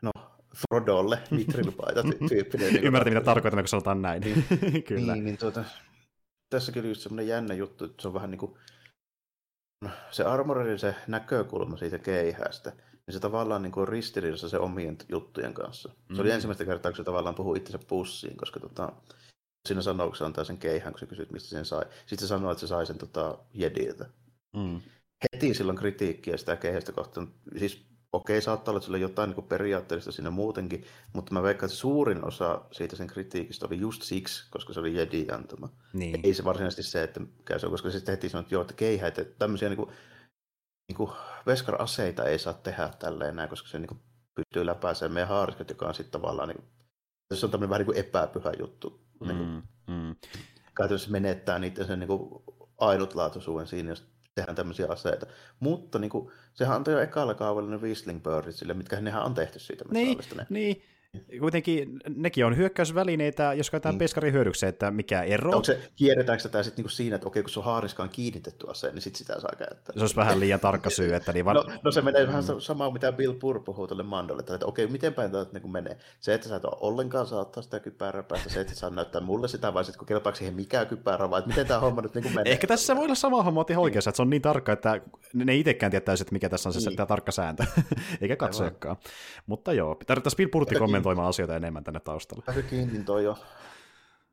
no, 0.02 0.12
Frodolle 0.56 1.20
mitrilpaita 1.32 2.04
tyyppinen. 2.30 2.74
Niin 2.74 2.84
Ymmärrätin, 2.84 3.14
mitä 3.14 3.26
tarkoitan, 3.26 3.60
kun 3.60 3.68
sanotaan 3.68 4.02
näin. 4.02 4.22
Niin, 4.22 4.84
kyllä. 4.84 5.14
Niin, 5.14 5.26
niin 5.26 5.38
tuota, 5.38 5.64
tässä 6.50 6.72
kyllä 6.72 6.88
just 6.88 7.02
semmoinen 7.02 7.28
jännä 7.28 7.54
juttu, 7.54 7.86
että 7.86 8.02
se 8.02 8.08
on 8.08 8.14
vähän 8.14 8.32
niin 8.32 8.40
kuin 8.40 8.58
se 10.12 10.24
armorerin 10.24 10.80
se 10.80 10.96
näkökulma 11.08 11.78
siitä 11.78 11.98
keihästä, 11.98 12.70
niin 13.08 13.14
se 13.14 13.20
tavallaan 13.20 13.62
niin 13.62 13.72
kuin 13.72 13.82
on 13.82 13.88
ristiriidassa 13.88 14.50
se 14.50 14.58
omien 14.58 14.98
juttujen 15.10 15.54
kanssa. 15.54 15.90
Se 15.90 16.14
mm. 16.14 16.20
oli 16.20 16.32
ensimmäistä 16.32 16.66
kertaa, 16.66 16.92
kun 16.92 16.98
se 16.98 17.04
tavallaan 17.04 17.36
puhuu 17.36 17.56
itsensä 17.56 17.80
pussiin, 17.88 18.38
koska 18.38 18.60
tota, 18.60 18.94
siinä 19.68 19.82
sanouksessa 19.82 20.26
antaa 20.26 20.44
sen 20.44 20.58
keihään, 20.58 20.94
kun 20.94 21.00
sä 21.00 21.06
kysyt, 21.06 21.32
mistä 21.32 21.50
sen 21.50 21.66
sai. 21.66 21.86
Sitten 22.06 22.20
se 22.20 22.28
sanoo, 22.28 22.52
että 22.52 22.60
se 22.60 22.68
sai 22.68 22.86
sen 22.86 22.98
tota, 22.98 23.38
Jediltä. 23.54 24.06
Mm. 24.56 24.82
Heti 25.34 25.54
silloin 25.54 25.78
kritiikkiä 25.78 26.38
sitä 26.38 26.56
keihästä 26.56 26.92
kohtaan. 26.92 27.34
Siis 27.58 27.91
okei, 28.14 28.42
saattaa 28.42 28.72
olla, 28.72 28.78
että 28.78 28.86
sillä 28.86 28.98
jotain 28.98 29.30
niin 29.30 29.44
periaatteellista 29.44 30.12
siinä 30.12 30.32
muutenkin, 30.32 30.86
mutta 31.14 31.34
mä 31.34 31.44
veikkaan, 31.44 31.68
että 31.68 31.78
suurin 31.78 32.26
osa 32.26 32.62
siitä 32.72 32.96
sen 32.96 33.08
kritiikistä 33.08 33.66
oli 33.66 33.80
just 33.80 34.02
siksi, 34.02 34.52
koska 34.52 34.74
se 34.74 34.80
oli 34.80 34.98
Jedi 34.98 35.28
antama. 35.32 35.70
Niin. 35.94 36.20
Ei 36.24 36.34
se 36.34 36.44
varsinaisesti 36.44 36.84
se, 36.84 37.04
että 37.04 37.20
mikä 37.20 37.60
se 37.60 37.66
on, 37.66 37.72
koska 37.72 37.90
se 37.90 37.98
sitten 37.98 38.14
heti 38.14 38.30
sanoi, 38.30 38.42
että 38.42 38.56
joo, 38.56 38.62
että 38.62 38.74
keihä, 38.74 39.08
että 39.08 39.26
tämmöisiä 39.26 39.70
niin 39.70 39.78
kuin, 39.78 39.90
niin 40.88 40.98
kuin 40.98 41.12
veskar-aseita 41.46 42.24
ei 42.24 42.40
saa 42.40 42.54
tehdä 42.54 42.90
tälleen 43.00 43.36
näin, 43.36 43.50
koska 43.50 43.68
se 43.68 43.80
niin 43.80 43.88
kuin 43.88 44.02
pystyy 44.36 44.66
läpäisemään 44.66 45.14
meidän 45.14 45.30
haariskat, 45.30 45.70
joka 45.70 45.86
on 45.86 45.94
sitten 45.94 46.22
tavallaan, 46.22 46.50
niin 46.50 46.58
kuin, 46.58 46.68
se 47.34 47.46
on 47.46 47.52
tämmöinen 47.52 47.70
vähän 47.70 47.80
niin 47.80 47.86
kuin 47.86 47.98
epäpyhä 47.98 48.52
juttu. 48.60 49.02
Mm, 49.20 49.28
niin 49.28 49.38
kuin, 49.38 49.64
mm. 49.88 50.16
Käytännössä 50.78 51.12
menettää 51.12 51.60
niiden 51.60 51.88
sen 51.88 52.00
niin 52.00 52.08
kuin 52.08 52.44
ainutlaatuisuuden 52.78 53.68
siinä, 53.68 53.90
jos 53.90 54.12
tehdään 54.36 54.56
tämmöisiä 54.56 54.88
aseita. 54.90 55.26
Mutta 55.60 56.00
niin 56.00 56.10
kuin, 56.10 56.32
sehän 56.54 56.76
antoi 56.76 56.94
jo 56.94 57.00
ekalla 57.00 57.34
kaavalla 57.34 57.70
ne 57.70 57.82
Whistling 57.82 58.24
Birdit 58.24 58.56
sille, 58.56 58.74
mitkä 58.74 59.02
nehän 59.02 59.24
on 59.24 59.34
tehty 59.34 59.60
siitä 59.60 59.86
Niin, 59.92 60.20
niin, 60.50 60.84
kuitenkin 61.40 62.00
nekin 62.16 62.46
on 62.46 62.58
hyökkäysvälineitä, 62.58 63.54
jos 63.54 63.70
käytetään 63.70 63.96
mm. 63.96 64.00
peskarin 64.00 64.34
hyödykseen, 64.34 64.70
että 64.70 64.92
mikä 64.92 65.22
ero. 65.22 65.52
Onko 65.52 65.64
se, 65.64 65.80
kierretäänkö 65.96 66.44
tätä 66.44 66.64
sitten 66.64 66.84
niinku 66.84 66.90
siinä, 66.90 67.16
että 67.16 67.28
okei, 67.28 67.44
kun 67.44 67.50
se 67.50 67.60
on 67.60 67.66
haariskaan 67.66 68.10
kiinnitetty 68.10 68.70
ase, 68.70 68.92
niin 68.92 69.02
sitten 69.02 69.18
sitä 69.18 69.40
saa 69.40 69.52
käyttää. 69.58 69.94
Se 69.94 70.00
olisi 70.00 70.16
vähän 70.16 70.40
liian 70.40 70.60
tarkka 70.60 70.90
syy. 70.90 71.16
Että 71.16 71.34
niin 71.34 71.46
var... 71.46 71.56
no, 71.56 71.64
no, 71.84 71.92
se 71.92 72.02
menee 72.02 72.24
mm. 72.24 72.28
vähän 72.28 72.44
samaa, 72.60 72.92
mitä 72.92 73.12
Bill 73.12 73.34
Burr 73.34 73.60
puhuu 73.60 73.88
tuolle 73.88 74.04
Mandolle, 74.04 74.42
että 74.42 74.66
okei, 74.66 74.88
miten 74.88 75.14
päin 75.14 75.32
tämä 75.32 75.46
niin 75.54 75.72
menee. 75.72 75.98
Se, 76.20 76.34
että 76.34 76.50
sä 76.50 76.56
et 76.56 76.66
ole 76.66 76.78
ollenkaan 76.80 77.28
saa 77.28 77.42
ottaa 77.42 77.64
sitä 77.64 77.80
kypärää 77.80 78.24
päästä, 78.24 78.50
se, 78.50 78.62
että 78.62 78.76
saa 78.76 78.90
näyttää 78.90 79.22
mulle 79.22 79.48
sitä, 79.48 79.74
vai 79.74 79.86
sitten 79.86 80.00
kun 80.00 80.08
kelpaako 80.08 80.36
siihen 80.36 80.56
mikä 80.56 80.86
kypärä, 80.86 81.30
vai 81.30 81.44
miten 81.46 81.68
tämä 81.68 81.80
homma 81.80 82.02
nyt 82.02 82.16
niin 82.16 82.36
menee. 82.36 82.54
Ehkä 82.54 82.68
tässä 82.68 82.96
voi 82.96 83.04
olla 83.04 83.16
sama 83.16 83.44
homma 83.44 83.66
ihan 83.70 83.84
oikeassa, 83.84 84.10
että 84.10 84.16
se 84.16 84.22
on 84.22 84.30
niin 84.30 84.42
tarkka, 84.42 84.72
että 84.72 85.02
ne 85.34 85.56
itsekään 85.56 85.92
tietäisi, 85.92 86.24
että 86.24 86.34
mikä 86.34 86.50
tässä 86.50 86.70
on 86.70 86.74
se 86.74 86.90
niin. 86.90 87.08
tarkka 87.08 87.32
sääntö, 87.32 87.66
eikä 88.22 88.36
katsojakaan. 88.36 88.98
Mutta 89.46 89.74
joo, 89.74 89.98
tarvittaisiin 90.08 90.38
Bill 90.38 90.50
kommentoimaan 91.04 91.30
asioita 91.30 91.56
enemmän 91.56 91.84
tänne 91.84 92.00
taustalle. 92.00 92.64
Kiinnin 92.70 93.06
toi 93.06 93.24
jo 93.24 93.38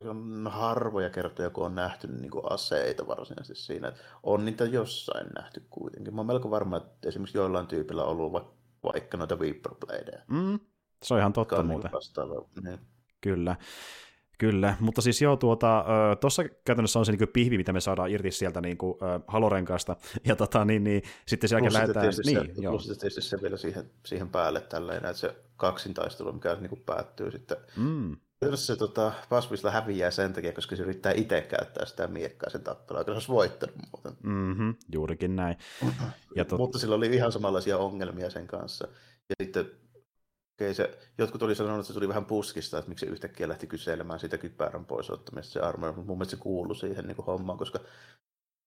on 0.05 0.49
harvoja 0.51 1.11
kertoja, 1.11 1.51
kun 1.51 1.67
on 1.67 1.75
nähty 1.75 2.07
niin 2.07 2.31
kuin 2.31 2.53
aseita 2.53 3.07
varsinaisesti 3.07 3.65
siinä. 3.65 3.93
On 4.23 4.45
niitä 4.45 4.65
jossain 4.65 5.27
nähty 5.27 5.67
kuitenkin. 5.71 6.15
Mä 6.15 6.21
oon 6.21 6.27
melko 6.27 6.51
varma, 6.51 6.77
että 6.77 7.09
esimerkiksi 7.09 7.39
joillain 7.39 7.67
tyypillä 7.67 8.05
on 8.05 8.11
ollut 8.11 8.33
va- 8.33 8.53
vaikka 8.83 9.17
noita 9.17 9.41
Viperbladeja. 9.41 10.23
Mm, 10.27 10.61
se 11.03 11.15
on 11.15 11.21
ihan 11.21 11.33
totta 11.33 11.63
muuten. 11.63 11.91
Niin. 12.65 12.79
Kyllä. 13.21 13.57
Kyllä, 14.39 14.75
mutta 14.81 15.03
siis 15.03 15.23
joo, 15.23 15.37
tuota, 15.37 15.85
tuossa 16.21 16.45
käytännössä 16.65 16.99
on 16.99 17.07
se 17.07 17.13
niin 17.13 17.29
pihvi, 17.33 17.57
mitä 17.57 17.73
me 17.73 17.81
saadaan 17.81 18.11
irti 18.11 18.31
sieltä 18.31 18.61
niin 18.61 18.79
kuin, 18.79 18.99
halorenkaasta, 19.27 19.97
ja 20.29 20.37
tota, 20.37 20.65
niin, 20.65 20.85
niin, 20.85 21.03
sitten 21.27 21.49
sen 21.49 21.57
jälkeen 21.57 21.73
lähdetään... 21.73 22.13
Niin, 22.25 22.47
se, 22.57 22.63
joo. 22.63 22.73
Plus 22.73 22.87
tietysti 22.87 23.23
se 23.23 23.43
vielä 23.43 23.57
siihen, 23.57 23.91
siihen 24.07 24.29
päälle 24.29 24.61
tälleen, 24.61 25.05
että 25.05 25.13
se 25.13 25.37
kaksintaistelu, 25.57 26.33
mikä 26.33 26.55
niin 26.55 26.69
kuin 26.69 26.83
päättyy 26.87 27.31
sitten. 27.31 27.57
Mm. 27.77 28.17
Se 28.55 28.77
tota, 28.77 29.13
Pasvista 29.29 29.71
häviää 29.71 30.11
sen 30.11 30.33
takia, 30.33 30.53
koska 30.53 30.77
se 30.77 30.83
yrittää 30.83 31.13
itse 31.13 31.41
käyttää 31.41 31.87
sitä 31.87 32.07
miekkaa 32.07 32.51
sen 32.51 32.63
tappelua, 32.63 33.05
koska 33.05 33.13
se 33.13 33.17
olisi 33.17 33.29
voittanut 33.29 33.77
muuten. 33.93 34.13
Mm-hmm, 34.23 34.75
juurikin 34.93 35.37
näin. 35.37 35.57
Ja 36.37 36.45
tot... 36.45 36.59
Mutta 36.59 36.79
sillä 36.79 36.95
oli 36.95 37.07
ihan 37.07 37.33
samanlaisia 37.33 37.79
ongelmia 37.79 38.31
sen 38.31 38.47
kanssa. 38.47 38.89
Ja 39.29 39.35
sitten 39.43 39.71
Okei, 40.59 40.75
se, 40.75 40.99
jotkut 41.19 41.43
oli 41.43 41.55
sanonut, 41.55 41.79
että 41.81 41.87
se 41.87 41.95
tuli 41.95 42.09
vähän 42.09 42.25
puskista, 42.25 42.79
että 42.79 42.89
miksi 42.89 43.07
se 43.07 43.13
yhtäkkiä 43.13 43.49
lähti 43.49 43.67
kyselemään 43.67 44.21
sitä 44.21 44.39
kypärän 44.39 44.85
pois 44.85 45.11
ottamista 45.11 45.53
se 45.53 45.61
armeija, 45.61 45.93
mutta 45.93 46.07
mun 46.07 46.19
mielestä 46.19 46.37
se 46.37 46.43
kuului 46.43 46.77
siihen 46.77 47.07
niin 47.07 47.17
kuin 47.17 47.27
hommaan, 47.27 47.59
koska 47.59 47.81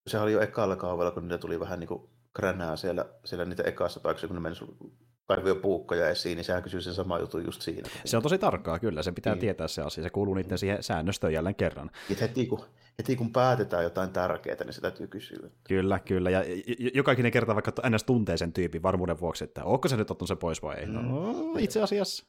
se 0.06 0.18
oli 0.18 0.32
jo 0.32 0.40
ekalla 0.40 0.76
kaavalla, 0.76 1.10
kun 1.10 1.22
niitä 1.22 1.38
tuli 1.38 1.60
vähän 1.60 1.80
niin 1.80 1.88
kuin 1.88 2.10
kränää 2.34 2.76
siellä, 2.76 3.04
siellä 3.24 3.44
niitä 3.44 3.62
ekassa 3.62 4.00
paikassa, 4.00 4.26
kun 4.26 4.36
ne 4.36 4.40
meni 4.40 4.56
puukkoja 5.62 6.08
esiin, 6.08 6.36
niin 6.36 6.44
sehän 6.44 6.62
kysyy 6.62 6.80
sen 6.80 6.94
sama 6.94 7.18
juttu 7.18 7.38
just 7.38 7.62
siinä. 7.62 7.88
Se 8.04 8.16
on 8.16 8.22
tosi 8.22 8.38
tarkkaa, 8.38 8.78
kyllä. 8.78 9.02
Se 9.02 9.12
pitää 9.12 9.34
niin. 9.34 9.40
tietää 9.40 9.68
se 9.68 9.82
asia. 9.82 10.04
Se 10.04 10.10
kuuluu 10.10 10.34
niiden 10.34 10.58
siihen 10.58 10.82
säännöstöön 10.82 11.32
jälleen 11.32 11.54
kerran. 11.54 11.90
Et 12.10 12.20
heti, 12.20 12.46
kun, 12.46 12.60
heti 12.98 13.16
kun 13.16 13.32
päätetään 13.32 13.84
jotain 13.84 14.10
tärkeää, 14.10 14.64
niin 14.64 14.72
se 14.72 14.80
täytyy 14.80 15.06
kysyä. 15.06 15.50
Kyllä, 15.64 15.98
kyllä. 15.98 16.30
Ja 16.30 16.44
jokainen 16.94 17.32
kerta 17.32 17.54
vaikka 17.54 17.72
ns. 17.90 18.04
tuntee 18.04 18.36
sen 18.36 18.52
tyypin 18.52 18.82
varmuuden 18.82 19.20
vuoksi, 19.20 19.44
että 19.44 19.64
onko 19.64 19.88
se 19.88 19.96
nyt 19.96 20.10
ottanut 20.10 20.28
se 20.28 20.36
pois 20.36 20.62
vai 20.62 20.76
ei. 20.76 20.86
No, 20.86 21.02
mm. 21.02 21.58
itse 21.58 21.82
asiassa. 21.82 22.26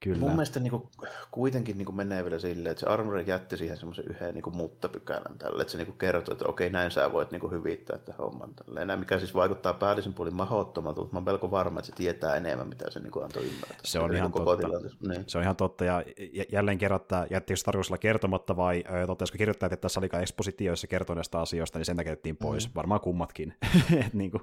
Kyllä. 0.00 0.18
Mun 0.18 0.30
mielestä 0.30 0.60
niin 0.60 0.70
kuin, 0.70 0.82
kuitenkin 1.30 1.78
niin 1.78 1.86
kuin 1.86 1.96
menee 1.96 2.24
vielä 2.24 2.38
silleen, 2.38 2.70
että 2.70 2.80
se 2.80 2.86
Armor 2.86 3.18
jätti 3.18 3.56
siihen 3.56 3.76
semmoisen 3.76 4.04
yhden 4.10 4.34
niin 4.34 4.42
kuin 4.42 4.56
muttapykälän 4.56 5.38
tälle, 5.38 5.62
että 5.62 5.72
se 5.72 5.78
niin 5.78 5.86
kuin 5.86 5.98
kertoo, 5.98 6.32
että 6.32 6.46
okei, 6.46 6.70
näin 6.70 6.90
sä 6.90 7.12
voit 7.12 7.30
niin 7.30 7.40
kuin 7.40 7.52
hyvittää 7.52 7.96
että 7.96 8.14
homman 8.18 8.54
tälleen. 8.54 8.86
Näin, 8.86 9.00
mikä 9.00 9.18
siis 9.18 9.34
vaikuttaa 9.34 9.74
päällisin 9.74 10.14
puolin 10.14 10.34
mahdottomalta, 10.34 11.00
mutta 11.00 11.14
mä 11.14 11.18
oon 11.18 11.24
melko 11.24 11.50
varma, 11.50 11.80
että 11.80 11.90
se 11.90 11.96
tietää 11.96 12.36
enemmän, 12.36 12.68
mitä 12.68 12.90
se 12.90 13.00
niin 13.00 13.10
kuin 13.10 13.24
antoi 13.24 13.44
ymmärtää. 13.44 13.78
Se 13.84 13.98
on, 13.98 14.14
ihan 14.14 14.30
niin 14.30 14.44
totta. 14.44 14.68
Niin. 15.08 15.24
se 15.26 15.38
on 15.38 15.44
ihan 15.44 15.56
totta, 15.56 15.84
ja 15.84 16.04
jälleen 16.52 16.78
kerran, 16.78 17.00
että 17.00 17.26
jättikö 17.30 17.56
se 17.56 17.64
tarkoituksella 17.64 17.98
kertomatta 17.98 18.56
vai 18.56 18.84
totesko 19.06 19.38
kirjoittaa, 19.38 19.66
että 19.66 19.76
tässä 19.76 20.00
oli 20.00 20.08
ekspositio, 20.22 20.72
jossa 20.72 20.86
kertoi 20.86 21.16
näistä 21.16 21.40
asioista, 21.40 21.78
niin 21.78 21.86
sen 21.86 21.96
takia 21.96 22.16
pois. 22.42 22.68
Mm. 22.68 22.72
Varmaan 22.74 23.00
kummatkin. 23.00 23.54
niin 24.12 24.30
kuin. 24.30 24.42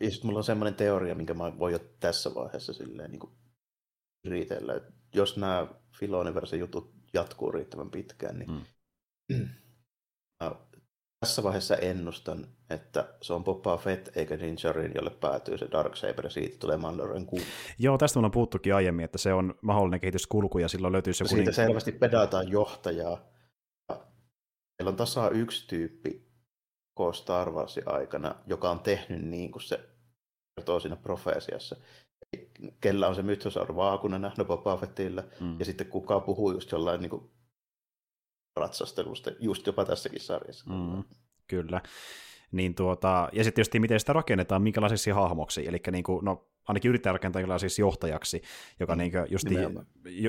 Ja 0.00 0.10
sitten 0.10 0.28
mulla 0.28 0.38
on 0.38 0.44
semmoinen 0.44 0.74
teoria, 0.74 1.14
minkä 1.14 1.34
mä 1.34 1.58
voin 1.58 1.72
jo 1.72 1.78
tässä 2.00 2.34
vaiheessa 2.34 2.72
silleen 2.72 3.10
niin 3.10 3.20
kuin 3.20 3.32
riitellä. 4.28 4.74
Että 4.74 4.92
jos 5.14 5.36
nämä 5.36 5.66
Filoniversen 5.98 6.60
jutut 6.60 6.94
jatkuu 7.14 7.52
riittävän 7.52 7.90
pitkään, 7.90 8.38
niin 8.38 8.50
mm. 9.28 9.48
tässä 11.20 11.42
vaiheessa 11.42 11.76
ennustan, 11.76 12.46
että 12.70 13.14
se 13.22 13.32
on 13.32 13.44
Boba 13.44 13.76
Fett 13.76 14.16
eikä 14.16 14.38
Din 14.38 14.56
Djarin, 14.62 14.92
jolle 14.94 15.10
päätyy 15.10 15.58
se 15.58 15.68
Darksaber 15.72 16.26
ja 16.26 16.30
siitä 16.30 16.58
tulee 16.58 16.76
Mandalorian 16.76 17.26
kuu. 17.26 17.40
Joo, 17.78 17.98
tästä 17.98 18.16
me 18.16 18.18
ollaan 18.18 18.30
puhuttukin 18.30 18.74
aiemmin, 18.74 19.04
että 19.04 19.18
se 19.18 19.32
on 19.32 19.54
mahdollinen 19.62 20.00
kehityskulku 20.00 20.58
ja 20.58 20.68
silloin 20.68 20.92
löytyy 20.92 21.12
se... 21.12 21.24
Siitä 21.24 21.44
niin... 21.44 21.54
selvästi 21.54 21.92
pedataan 21.92 22.48
johtajaa. 22.48 23.30
Meillä 24.78 24.90
on 24.90 24.96
tasa 24.96 25.30
yksi 25.30 25.68
tyyppi 25.68 26.30
koko 26.94 27.12
Star 27.12 27.50
Warsin 27.50 27.82
aikana, 27.86 28.34
joka 28.46 28.70
on 28.70 28.80
tehnyt 28.80 29.22
niin 29.22 29.52
kuin 29.52 29.62
se 29.62 29.88
kertoo 30.56 30.80
siinä 30.80 30.96
profeesiassa 30.96 31.76
kellä 32.80 33.08
on 33.08 33.14
se 33.14 33.22
mythosaur 33.22 33.76
vaakuna 33.76 34.18
nähnyt 34.18 34.46
Boba 34.46 34.76
Fettillä, 34.76 35.24
mm. 35.40 35.56
ja 35.58 35.64
sitten 35.64 35.86
kuka 35.86 36.20
puhuu 36.20 36.52
just 36.52 36.72
jollain 36.72 37.00
niin 37.00 37.10
kuin, 37.10 37.30
ratsastelusta, 38.56 39.30
just 39.40 39.66
jopa 39.66 39.84
tässäkin 39.84 40.20
sarjassa. 40.20 40.70
Mm. 40.70 41.04
Kyllä. 41.46 41.80
Niin 42.52 42.74
tuota, 42.74 43.28
ja 43.32 43.44
sitten 43.44 43.54
tietysti 43.54 43.80
miten 43.80 44.00
sitä 44.00 44.12
rakennetaan, 44.12 44.62
minkälaisiksi 44.62 45.10
hahmoksi, 45.10 45.68
eli 45.68 45.80
niin 45.90 46.04
kuin, 46.04 46.24
no, 46.24 46.50
ainakin 46.68 46.88
yrittää 46.88 47.12
rakentaa 47.12 47.40
jonkinlaisiksi 47.40 47.82
johtajaksi, 47.82 48.42
joka 48.80 48.94
mm. 48.94 48.98
niin 48.98 49.12
kuin 49.12 49.26
just 49.30 49.46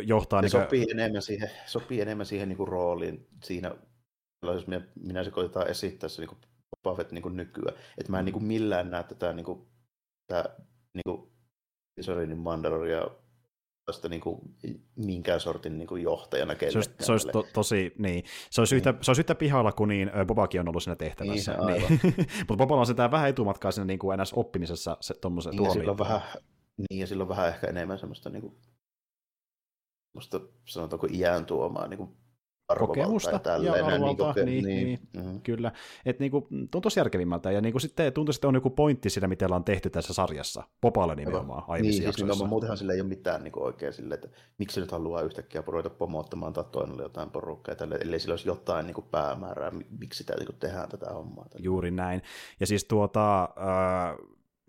johtaa... 0.03 0.41
niin 0.41 0.51
kuin... 0.51 0.63
sopii 0.63 0.87
enemmän 0.91 1.21
siihen, 1.21 1.49
sopii 1.65 2.01
enemmän 2.01 2.25
siihen 2.25 2.49
niin 2.49 2.57
kuin 2.57 2.67
rooliin 2.67 3.27
siinä, 3.43 3.75
jos 4.43 4.67
minä, 4.67 4.81
minä 4.95 5.23
se 5.23 5.31
koitetaan 5.31 5.67
esittää 5.67 6.09
se 6.09 6.21
niin 6.21 6.29
kuin 6.29 6.39
Buffett 6.83 7.11
niin 7.11 7.21
kuin 7.21 7.37
nykyään, 7.37 7.77
että 7.97 8.11
mä 8.11 8.19
en 8.19 8.25
niin 8.25 8.33
kuin 8.33 8.45
millään 8.45 8.91
näe 8.91 9.03
tätä, 9.03 9.33
niin 9.33 9.45
kuin, 9.45 9.67
tätä 10.27 10.55
niin 10.93 11.03
kuin 11.05 11.30
Sorinin 12.03 12.37
Mandaloria 12.37 13.07
tästä 13.85 14.09
niin 14.09 14.21
kuin, 14.21 14.41
minkään 14.95 15.39
sortin 15.39 15.77
niin 15.77 15.87
kuin 15.87 16.03
johtajana 16.03 16.55
Se 16.69 16.77
olisi, 16.77 16.91
se 16.99 17.11
olisi 17.11 17.27
to, 17.27 17.47
tosi, 17.53 17.93
niin. 17.97 18.23
Se 18.49 18.61
olisi, 18.61 18.75
niin. 18.75 18.77
yhtä, 18.77 18.93
se 19.01 19.11
olisi 19.11 19.21
yhtä 19.21 19.35
pihalla 19.35 19.71
kuin 19.71 19.87
niin, 19.87 20.11
Bobakin 20.27 20.61
on 20.61 20.69
ollut 20.69 20.83
siinä 20.83 20.95
tehtävässä. 20.95 21.57
Niin, 21.65 21.99
niin. 22.01 22.01
Mutta 22.47 22.55
Boballa 22.57 22.79
on 22.79 22.85
sitä 22.85 23.11
vähän 23.11 23.29
etumatkaa 23.29 23.71
siinä 23.71 23.85
niin 23.85 23.99
kuin 23.99 24.19
NS 24.19 24.33
oppimisessa 24.33 24.97
se, 25.01 25.13
tommosen, 25.13 25.55
niin, 25.55 25.71
silloin 25.71 25.97
vähän, 25.97 26.21
niin, 26.77 26.99
ja 26.99 27.07
silloin 27.07 27.29
vähän 27.29 27.47
ehkä 27.47 27.67
enemmän 27.67 27.99
semmoista, 27.99 28.29
niin 28.29 28.41
kuin, 28.41 28.55
semmoista 30.07 30.39
sanotaanko 30.65 31.07
iän 31.11 31.45
tuomaa 31.45 31.87
niin 31.87 31.97
kuin 31.97 32.17
kokemusta 32.75 33.41
ja 33.61 33.73
arvovaltaa, 33.73 34.33
niin, 34.33 34.45
niin, 34.45 34.65
niin, 34.65 34.85
niin 34.85 34.99
mm-hmm. 35.17 35.41
kyllä. 35.41 35.71
Et 36.05 36.19
niinku, 36.19 36.41
tuntuu 36.49 36.81
tosi 36.81 36.99
järkevimmältä, 36.99 37.51
ja 37.51 37.61
niinku 37.61 37.79
sitten 37.79 38.13
tuntuu, 38.13 38.33
että 38.35 38.47
on 38.47 38.55
joku 38.55 38.69
pointti 38.69 39.09
siinä, 39.09 39.27
mitä 39.27 39.45
ollaan 39.45 39.63
tehty 39.63 39.89
tässä 39.89 40.13
sarjassa, 40.13 40.63
Popalle 40.81 41.15
nimenomaan 41.15 41.63
aiemmissa 41.67 42.03
niin, 42.03 42.13
siis 42.13 42.43
muutenhan 42.49 42.77
sillä 42.77 42.93
ei 42.93 43.01
ole 43.01 43.09
mitään 43.09 43.43
niinku 43.43 43.63
oikein 43.63 43.93
sille, 43.93 44.13
että 44.13 44.27
miksi 44.57 44.79
nyt 44.79 44.91
haluaa 44.91 45.21
yhtäkkiä 45.21 45.63
ruveta 45.67 45.89
pomottamaan 45.89 46.53
tai 46.53 46.63
toinen 46.71 46.97
jotain 46.99 47.29
porukkaa, 47.29 47.75
tälle, 47.75 47.95
ellei 47.95 48.19
sillä 48.19 48.33
olisi 48.33 48.47
jotain 48.47 48.85
niinku 48.85 49.01
päämäärää, 49.01 49.71
miksi 49.99 50.17
sitä 50.17 50.35
niinku 50.35 50.53
tehdään 50.53 50.89
tätä 50.89 51.13
hommaa. 51.13 51.45
Tälle. 51.49 51.63
Juuri 51.63 51.91
näin. 51.91 52.21
Ja 52.59 52.67
siis 52.67 52.85
tuota, 52.85 53.43
äh, 53.43 54.17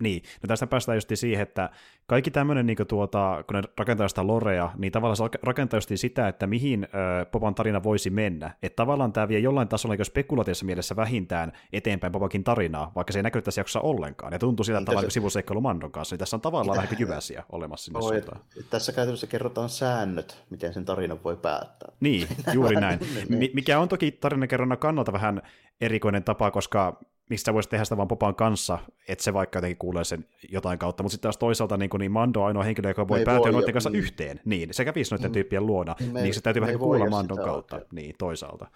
niin, 0.03 0.23
no 0.43 0.47
tästä 0.47 0.67
päästään 0.67 0.97
just 0.97 1.11
siihen, 1.15 1.43
että 1.43 1.71
kaikki 2.07 2.31
tämmöinen, 2.31 2.67
niin 2.67 2.79
tuota, 2.89 3.45
kun 3.47 3.57
ne 3.57 3.63
rakentaa 3.79 4.09
sitä 4.09 4.27
lorea, 4.27 4.71
niin 4.77 4.93
tavallaan 4.93 5.17
se 5.17 5.39
rakentaa 5.43 5.77
just 5.77 5.91
sitä, 5.95 6.29
että 6.29 6.47
mihin 6.47 6.85
ö, 6.85 7.25
Popan 7.25 7.55
tarina 7.55 7.83
voisi 7.83 8.11
mennä. 8.11 8.55
Että 8.63 8.77
tavallaan 8.77 9.13
tämä 9.13 9.29
vie 9.29 9.39
jollain 9.39 9.69
tasolla 9.69 9.95
niin 9.95 10.05
spekulatiivissa 10.05 10.65
mielessä 10.65 10.97
vähintään 10.97 11.53
eteenpäin 11.73 12.13
Popakin 12.13 12.45
tarinaa, 12.45 12.93
vaikka 12.95 13.13
se 13.13 13.19
ei 13.19 13.23
näkyy 13.23 13.43
tässä 13.43 13.61
jaksossa 13.61 13.81
ollenkaan. 13.81 14.33
Ja 14.33 14.39
tuntuu 14.39 14.65
siltä, 14.65 14.79
että 14.79 14.87
tavallaan 14.87 15.11
se... 15.11 15.15
sivuseikkailu 15.15 15.61
Mandon 15.61 15.93
kanssa, 15.93 16.15
niin 16.15 16.19
tässä 16.19 16.37
on 16.37 16.41
tavallaan 16.41 16.77
vähän 16.77 16.99
jyväsiä 16.99 17.45
olemassa 17.53 17.85
sinne 17.85 17.99
Oi, 18.03 18.23
Tässä 18.71 18.93
käytännössä 18.93 19.27
kerrotaan 19.27 19.69
säännöt, 19.69 20.45
miten 20.51 20.75
sen 20.75 20.85
tarinan 20.85 21.25
voi 21.25 21.37
päättää. 21.37 21.93
Niin, 22.01 22.29
juuri 22.53 22.77
näin. 22.81 22.99
Niin. 23.29 23.51
Mikä 23.55 23.79
on 23.79 23.89
toki 23.89 24.13
tarinankerronnan 24.13 24.79
kannalta 24.79 25.13
vähän 25.13 25.43
erikoinen 25.81 26.25
tapa, 26.25 26.51
koska 26.51 27.01
miksi 27.31 27.45
sä 27.45 27.55
voisit 27.55 27.71
tehdä 27.71 27.85
sitä 27.85 27.97
vaan 27.97 28.09
Popan 28.09 28.35
kanssa, 28.35 28.79
että 29.09 29.25
se 29.25 29.33
vaikka 29.33 29.57
jotenkin 29.57 29.79
kuulee 29.79 30.05
sen 30.05 30.25
jotain 30.53 30.79
kautta, 30.79 31.03
mutta 31.03 31.13
sitten 31.13 31.23
taas 31.23 31.37
toisaalta 31.37 31.77
niin, 31.77 31.91
niin 31.99 32.13
Mando 32.13 32.41
on 32.41 32.47
ainoa 32.47 32.63
henkilö, 32.63 32.89
joka 32.89 33.09
voi 33.09 33.25
päätyä 33.25 33.53
noiden 33.53 33.73
kanssa 33.73 33.91
niin. 33.91 34.03
yhteen, 34.03 34.41
niin, 34.45 34.75
se 34.75 34.85
kävisi 34.85 35.15
noiden 35.15 35.31
mm. 35.31 35.33
tyyppien 35.33 35.67
luona, 35.67 35.95
me, 36.13 36.23
niin 36.23 36.35
se 36.35 36.41
täytyy 36.41 36.61
vähän 36.63 36.79
kuulla 36.79 37.11
Mandon 37.11 37.39
kautta, 37.39 37.77
oikein. 37.77 37.89
niin, 37.93 38.15
toisaalta. 38.19 38.67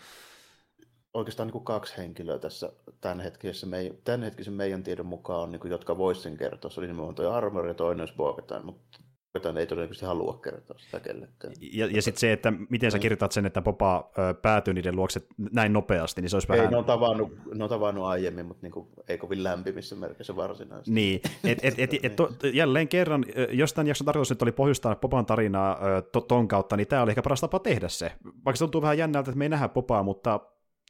Oikeastaan 1.15 1.47
niin 1.47 1.53
kuin 1.53 1.65
kaksi 1.65 1.97
henkilöä 1.97 2.39
tässä 2.39 2.73
tämänhetkisen 3.01 3.69
meidän, 3.69 3.97
tämänhetkisen 4.05 4.55
meidän 4.55 4.83
tiedon 4.83 5.07
mukaan 5.07 5.41
on, 5.41 5.53
niin 5.53 5.61
kuin, 5.61 5.71
jotka 5.71 5.99
voisivat 5.99 6.23
sen 6.23 6.37
kertoa. 6.37 6.71
Se 6.71 6.81
oli 6.81 6.87
nimenomaan 6.87 7.15
tuo 7.15 7.31
Armor 7.31 7.67
ja 7.67 7.75
toinen 7.75 8.01
olisi 8.01 8.65
mutta 8.65 8.99
kukaan 9.41 9.57
ei 9.57 9.67
todennäköisesti 9.67 10.07
halua 10.07 10.41
kertoa 10.45 10.79
sitä 10.79 11.01
kellekään. 11.01 11.55
Ja, 11.73 11.87
ja 11.87 12.03
sitten 12.03 12.21
se, 12.21 12.33
että 12.33 12.53
miten 12.71 12.91
sä 12.91 12.99
kirjoitat 12.99 13.33
sen, 13.33 13.47
että 13.47 13.63
Popa 13.63 14.11
päätyy 14.43 14.75
niiden 14.75 14.97
luokse 14.97 15.21
näin 15.53 15.73
nopeasti, 15.73 16.21
niin 16.21 16.31
se 16.31 16.37
olisi 16.37 16.53
ei, 16.53 16.59
vähän... 16.59 16.71
ne 16.71 16.77
on 16.77 16.85
tavannut, 16.85 17.33
ne 17.55 17.65
on 17.65 17.71
tavannut 17.71 18.05
aiemmin, 18.05 18.47
mutta 18.47 18.63
niinku, 18.63 18.89
ei 19.09 19.19
kovin 19.19 19.45
lämpimissä 19.45 19.97
merkissä 19.97 20.37
varsinaisesti. 20.37 20.91
Niin, 20.91 21.21
et, 21.45 21.59
et, 21.63 21.75
et, 21.79 21.91
et, 22.03 22.17
to, 22.17 22.31
jälleen 22.53 22.89
kerran, 22.89 23.25
jos 23.51 23.73
tämän 23.73 23.87
jakson 23.87 24.05
tarkoitus 24.05 24.31
nyt 24.31 24.43
oli 24.43 24.53
pohjustaa 24.53 24.97
Popan 24.97 25.27
tarinaa 25.27 25.79
to, 26.13 26.21
ton 26.21 26.49
kautta, 26.49 26.77
niin 26.77 26.89
tämä 26.89 27.03
oli 27.03 27.11
ehkä 27.11 27.23
paras 27.23 27.41
tapa 27.41 27.59
tehdä 27.59 27.89
se. 27.89 28.13
Vaikka 28.25 28.57
se 28.57 28.65
tuntuu 28.65 28.83
vähän 28.83 28.99
jännältä, 28.99 29.31
että 29.31 29.39
me 29.39 29.45
ei 29.45 29.49
nähdä 29.49 29.69
Popaa, 29.69 30.03
mutta 30.03 30.41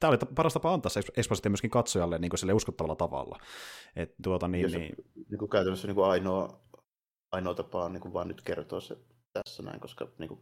tämä 0.00 0.08
oli 0.08 0.18
paras 0.34 0.52
tapa 0.52 0.74
antaa 0.74 0.90
se 0.90 1.00
ekspositio 1.16 1.50
myöskin 1.50 1.70
katsojalle 1.70 2.18
niin 2.18 2.38
sille 2.38 2.52
uskottavalla 2.52 2.96
tavalla. 2.96 3.38
Et, 3.96 4.14
tuota, 4.22 4.48
niin, 4.48 4.70
niin... 4.70 4.94
niin 5.30 5.38
kuin 5.38 5.48
käytännössä 5.48 5.88
niin 5.88 5.94
kuin 5.94 6.06
ainoa 6.06 6.60
ainoa 7.32 7.54
tapa 7.54 7.84
on 7.84 7.92
niin 7.92 8.00
kuin 8.00 8.12
vaan 8.12 8.28
nyt 8.28 8.42
kertoa 8.42 8.80
se 8.80 8.96
tässä 9.32 9.62
näin, 9.62 9.80
koska 9.80 10.08
niin 10.18 10.28
kuin, 10.28 10.40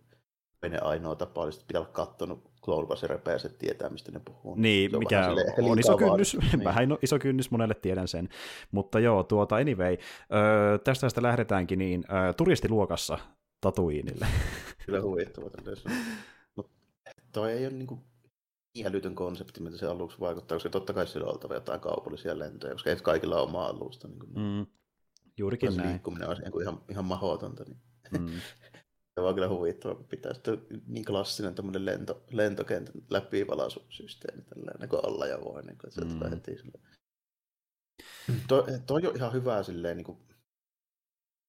ne 0.69 0.79
ainoa 0.79 1.15
tapa 1.15 1.41
olisi, 1.41 1.65
pitää 1.67 1.81
olla 1.81 1.91
kattonut 1.93 2.51
Clone 2.63 2.89
Warsin 2.89 3.11
repeässä, 3.11 3.49
että 3.49 3.59
tietää, 3.59 3.91
mistä 3.91 4.13
ne 4.13 4.21
puhuu. 4.25 4.55
Niin, 4.55 4.99
mikä 4.99 5.29
on, 5.29 5.71
on 5.71 5.79
iso 5.79 5.97
kynnys, 5.97 6.37
niin. 6.53 6.65
vähän 6.65 6.89
iso 7.03 7.19
kynnys, 7.19 7.51
monelle 7.51 7.75
tiedän 7.75 8.09
sen. 8.09 8.29
Mutta 8.71 9.01
joo, 9.01 9.23
tuota, 9.23 9.57
anyway, 9.57 9.97
öö, 10.33 10.79
tästä 10.79 11.09
sitä 11.09 11.23
lähdetäänkin 11.23 11.79
niin 11.79 12.05
öö, 12.13 12.33
turistiluokassa 12.33 13.19
Tatuiinille. 13.61 14.27
Kyllä 14.87 15.03
huvittava 15.03 15.51
Mutta 16.57 16.73
toi 17.33 17.53
ei 17.53 17.67
ole 17.67 17.75
niin 17.75 17.87
kuin 17.87 18.01
älytön 18.85 19.15
konsepti, 19.15 19.61
mitä 19.61 19.77
se 19.77 19.87
aluksi 19.87 20.21
vaikuttaa, 20.21 20.57
koska 20.57 20.71
totta 20.71 20.93
kai 20.93 21.07
sillä 21.07 21.27
on 21.27 21.33
oltava 21.33 21.55
jotain 21.55 21.81
kaupallisia 21.81 22.39
lentoja, 22.39 22.73
koska 22.73 22.91
ei 22.91 22.97
kaikilla 22.97 23.37
ole 23.37 23.49
omaa 23.49 23.67
alusta. 23.67 24.09
Niin 24.09 24.19
kuin. 24.19 24.33
Mm. 24.35 24.67
Juurikin 25.39 25.77
näin. 25.77 25.89
liikkuminen 25.89 26.29
olisi 26.29 26.43
niin 26.43 26.63
ihan, 26.63 26.81
ihan 26.91 27.05
mahdotonta. 27.05 27.65
Niin. 27.65 27.81
Mm. 28.23 28.29
se 29.15 29.21
on 29.21 29.35
kyllä 29.35 29.49
huvittava, 29.49 29.95
kun 29.95 30.05
pitää 30.05 30.35
sitten 30.35 30.59
niin 30.87 31.05
klassinen 31.05 31.55
tämmöinen 31.55 31.87
lento, 31.87 32.25
lentokentän 32.31 32.95
läpivalasusysteemi 33.11 34.43
tällainen 34.43 34.81
niin 34.81 34.89
kuin 34.89 35.07
olla 35.07 35.27
ja 35.27 35.41
voi, 35.41 35.63
niin 35.63 35.79
kuin, 35.79 35.89
että 35.89 36.01
se 36.01 36.05
mm. 36.05 36.13
tulee 36.13 36.31
heti 36.31 36.57
silleen. 36.57 36.85
Toi, 38.49 38.65
toi 38.87 39.07
on 39.07 39.17
ihan 39.17 39.33
hyvä 39.33 39.63
silleen, 39.63 39.97
niin 39.97 40.05
kuin, 40.05 40.19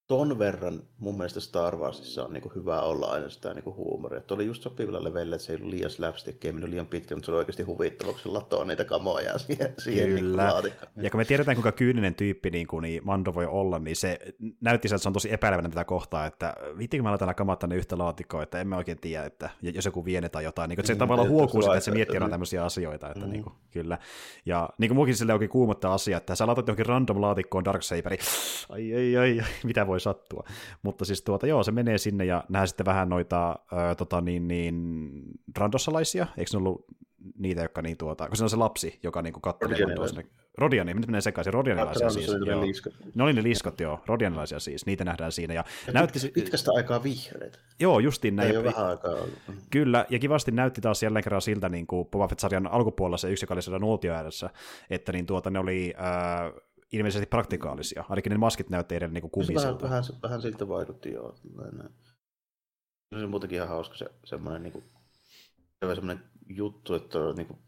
ton 0.08 0.38
verran 0.38 0.82
mun 0.98 1.16
mielestä 1.16 1.40
Star 1.40 1.76
Warsissa 1.76 2.24
on 2.24 2.32
niinku 2.32 2.52
hyvä 2.54 2.80
olla 2.80 3.06
aina 3.06 3.28
sitä 3.28 3.54
niinku 3.54 3.74
huumoria. 3.74 4.20
Tuo 4.20 4.34
oli 4.34 4.46
just 4.46 4.62
sopivilla 4.62 5.04
leveillä, 5.04 5.36
että 5.36 5.46
se 5.46 5.52
ei 5.52 5.56
ollut 5.56 5.70
liian 5.70 5.90
slapstick, 5.90 6.44
ei 6.44 6.52
mennyt 6.52 6.70
liian 6.70 6.86
pitkä, 6.86 7.14
mutta 7.14 7.26
se 7.26 7.32
oli 7.32 7.38
oikeasti 7.38 7.62
huvittava, 7.62 8.12
kun 8.12 8.20
se 8.20 8.28
latoo 8.28 8.64
niitä 8.64 8.84
kamoja 8.84 9.38
siihen, 9.38 9.74
siihen 9.78 10.14
niinku 10.14 10.30
Kyllä. 10.30 10.62
Niin 10.62 11.04
ja 11.04 11.10
kun 11.10 11.20
me 11.20 11.24
tiedetään, 11.24 11.56
kuinka 11.56 11.72
kyyninen 11.72 12.14
tyyppi 12.14 12.50
niin, 12.50 12.66
kuin, 12.66 12.82
niin 12.82 13.00
Mando 13.04 13.34
voi 13.34 13.46
olla, 13.46 13.78
niin 13.78 13.96
se 13.96 14.18
näytti 14.60 14.88
että 14.88 14.98
se 14.98 15.08
on 15.08 15.12
tosi 15.12 15.32
epäileväinen 15.32 15.70
tätä 15.70 15.84
kohtaa, 15.84 16.26
että 16.26 16.54
vittikö 16.78 17.02
mä 17.02 17.10
laitan 17.10 17.34
kamat 17.34 17.58
tänne 17.58 17.76
yhtä 17.76 17.98
laatikkoa, 17.98 18.42
että 18.42 18.60
emme 18.60 18.76
oikein 18.76 19.00
tiedä, 19.00 19.24
että 19.24 19.50
jos 19.62 19.84
joku 19.84 20.04
vie 20.04 20.28
tai 20.28 20.44
jotain. 20.44 20.68
Niin, 20.68 20.80
että 20.80 20.86
se 20.86 20.94
mm, 20.94 20.98
tavallaan 20.98 21.28
huokuu 21.28 21.62
sitä, 21.62 21.74
että 21.74 21.84
se 21.84 21.90
miettii 21.90 22.16
jotain 22.16 22.30
tämmöisiä 22.30 22.64
asioita. 22.64 23.08
Että, 23.10 23.26
mm. 23.26 23.32
niin 23.32 23.42
kuin, 23.42 23.54
kyllä. 23.70 23.98
Ja 24.46 24.68
niin 24.78 24.88
kuin 24.88 24.96
muukin 24.96 25.16
sille 25.16 25.32
onkin 25.32 25.48
kuumottaa 25.48 25.94
asia, 25.94 26.16
että 26.16 26.34
sä 26.34 26.46
laitat 26.46 26.68
johonkin 26.68 26.86
random 26.86 27.20
laatikkoon 27.20 27.64
Darksaberi, 27.64 28.18
ai 28.68 28.94
ai 28.94 29.16
ai, 29.16 29.44
mitä 29.64 29.86
voi 29.86 29.95
sattua. 30.00 30.44
Mutta 30.82 31.04
siis 31.04 31.22
tuota, 31.22 31.46
joo, 31.46 31.62
se 31.62 31.72
menee 31.72 31.98
sinne 31.98 32.24
ja 32.24 32.44
nähdään 32.48 32.68
sitten 32.68 32.86
vähän 32.86 33.08
noita 33.08 33.58
ö, 33.72 33.94
tota, 33.94 34.20
niin, 34.20 34.48
niin, 34.48 35.22
randossalaisia, 35.58 36.26
eikö 36.36 36.50
ne 36.52 36.58
ollut 36.58 36.84
niitä, 37.38 37.62
jotka 37.62 37.82
niin 37.82 37.96
tuota, 37.96 38.28
kun 38.28 38.36
se 38.36 38.44
on 38.44 38.50
se 38.50 38.56
lapsi, 38.56 39.00
joka 39.02 39.22
niin 39.22 39.34
katsoi 39.42 39.68
Rodiani, 40.58 40.94
nyt 40.94 41.06
menee 41.06 41.20
sekaisin, 41.20 41.54
Rodianilaisia 41.54 42.10
siis. 42.10 42.30
Ne, 42.30 42.36
ne 43.14 43.22
oli 43.22 43.32
ne 43.32 43.42
liskot, 43.42 43.80
joo, 43.80 44.00
Rodianilaisia 44.06 44.60
siis, 44.60 44.86
niitä 44.86 45.04
nähdään 45.04 45.32
siinä. 45.32 45.54
Ja, 45.54 45.64
ja 45.86 45.92
näytti, 45.92 46.30
pitkästä 46.34 46.70
aikaa 46.74 47.02
vihreitä. 47.02 47.58
Joo, 47.80 47.98
justiin 47.98 48.36
näin. 48.36 48.50
Ei 48.50 48.56
ole 48.56 48.64
vähän 48.64 48.86
aikaa 48.86 49.12
ollut. 49.12 49.38
Kyllä, 49.70 50.06
ja 50.10 50.18
kivasti 50.18 50.50
näytti 50.50 50.80
taas 50.80 51.02
jälleen 51.02 51.22
kerran 51.24 51.42
siltä 51.42 51.68
niin 51.68 51.86
kuin 51.86 52.08
Boba 52.08 52.28
Fett-sarjan 52.28 52.66
alkupuolella 52.66 53.16
se 53.16 53.30
yksi, 53.30 53.44
joka 53.44 53.54
oli 53.54 53.62
siellä 53.62 53.78
nuotio 53.78 54.14
ääressä, 54.14 54.50
että 54.90 55.12
niin 55.12 55.26
tuota, 55.26 55.50
ne 55.50 55.58
oli 55.58 55.94
äh, 55.98 56.52
ilmeisesti 56.92 57.26
praktikaalisia. 57.26 58.04
Ainakin 58.08 58.30
ne 58.30 58.38
maskit 58.38 58.70
näytti 58.70 58.94
edelleen 58.94 59.14
niin 59.14 59.30
kuin 59.30 59.30
Vähän, 59.36 59.46
kumiselta. 59.46 59.84
vähän, 59.84 60.04
vähän 60.22 60.42
siltä 60.42 60.68
vaikutti 60.68 61.12
joo. 61.12 61.36
Se 63.14 63.24
on 63.24 63.30
muutenkin 63.30 63.56
ihan 63.56 63.68
hauska 63.68 63.96
se 63.96 64.06
semmoinen 64.24 64.62
niinku, 64.62 64.84
semmoinen 65.94 66.24
juttu, 66.48 66.94
että 66.94 67.18
on, 67.18 67.34
niinku, 67.36 67.58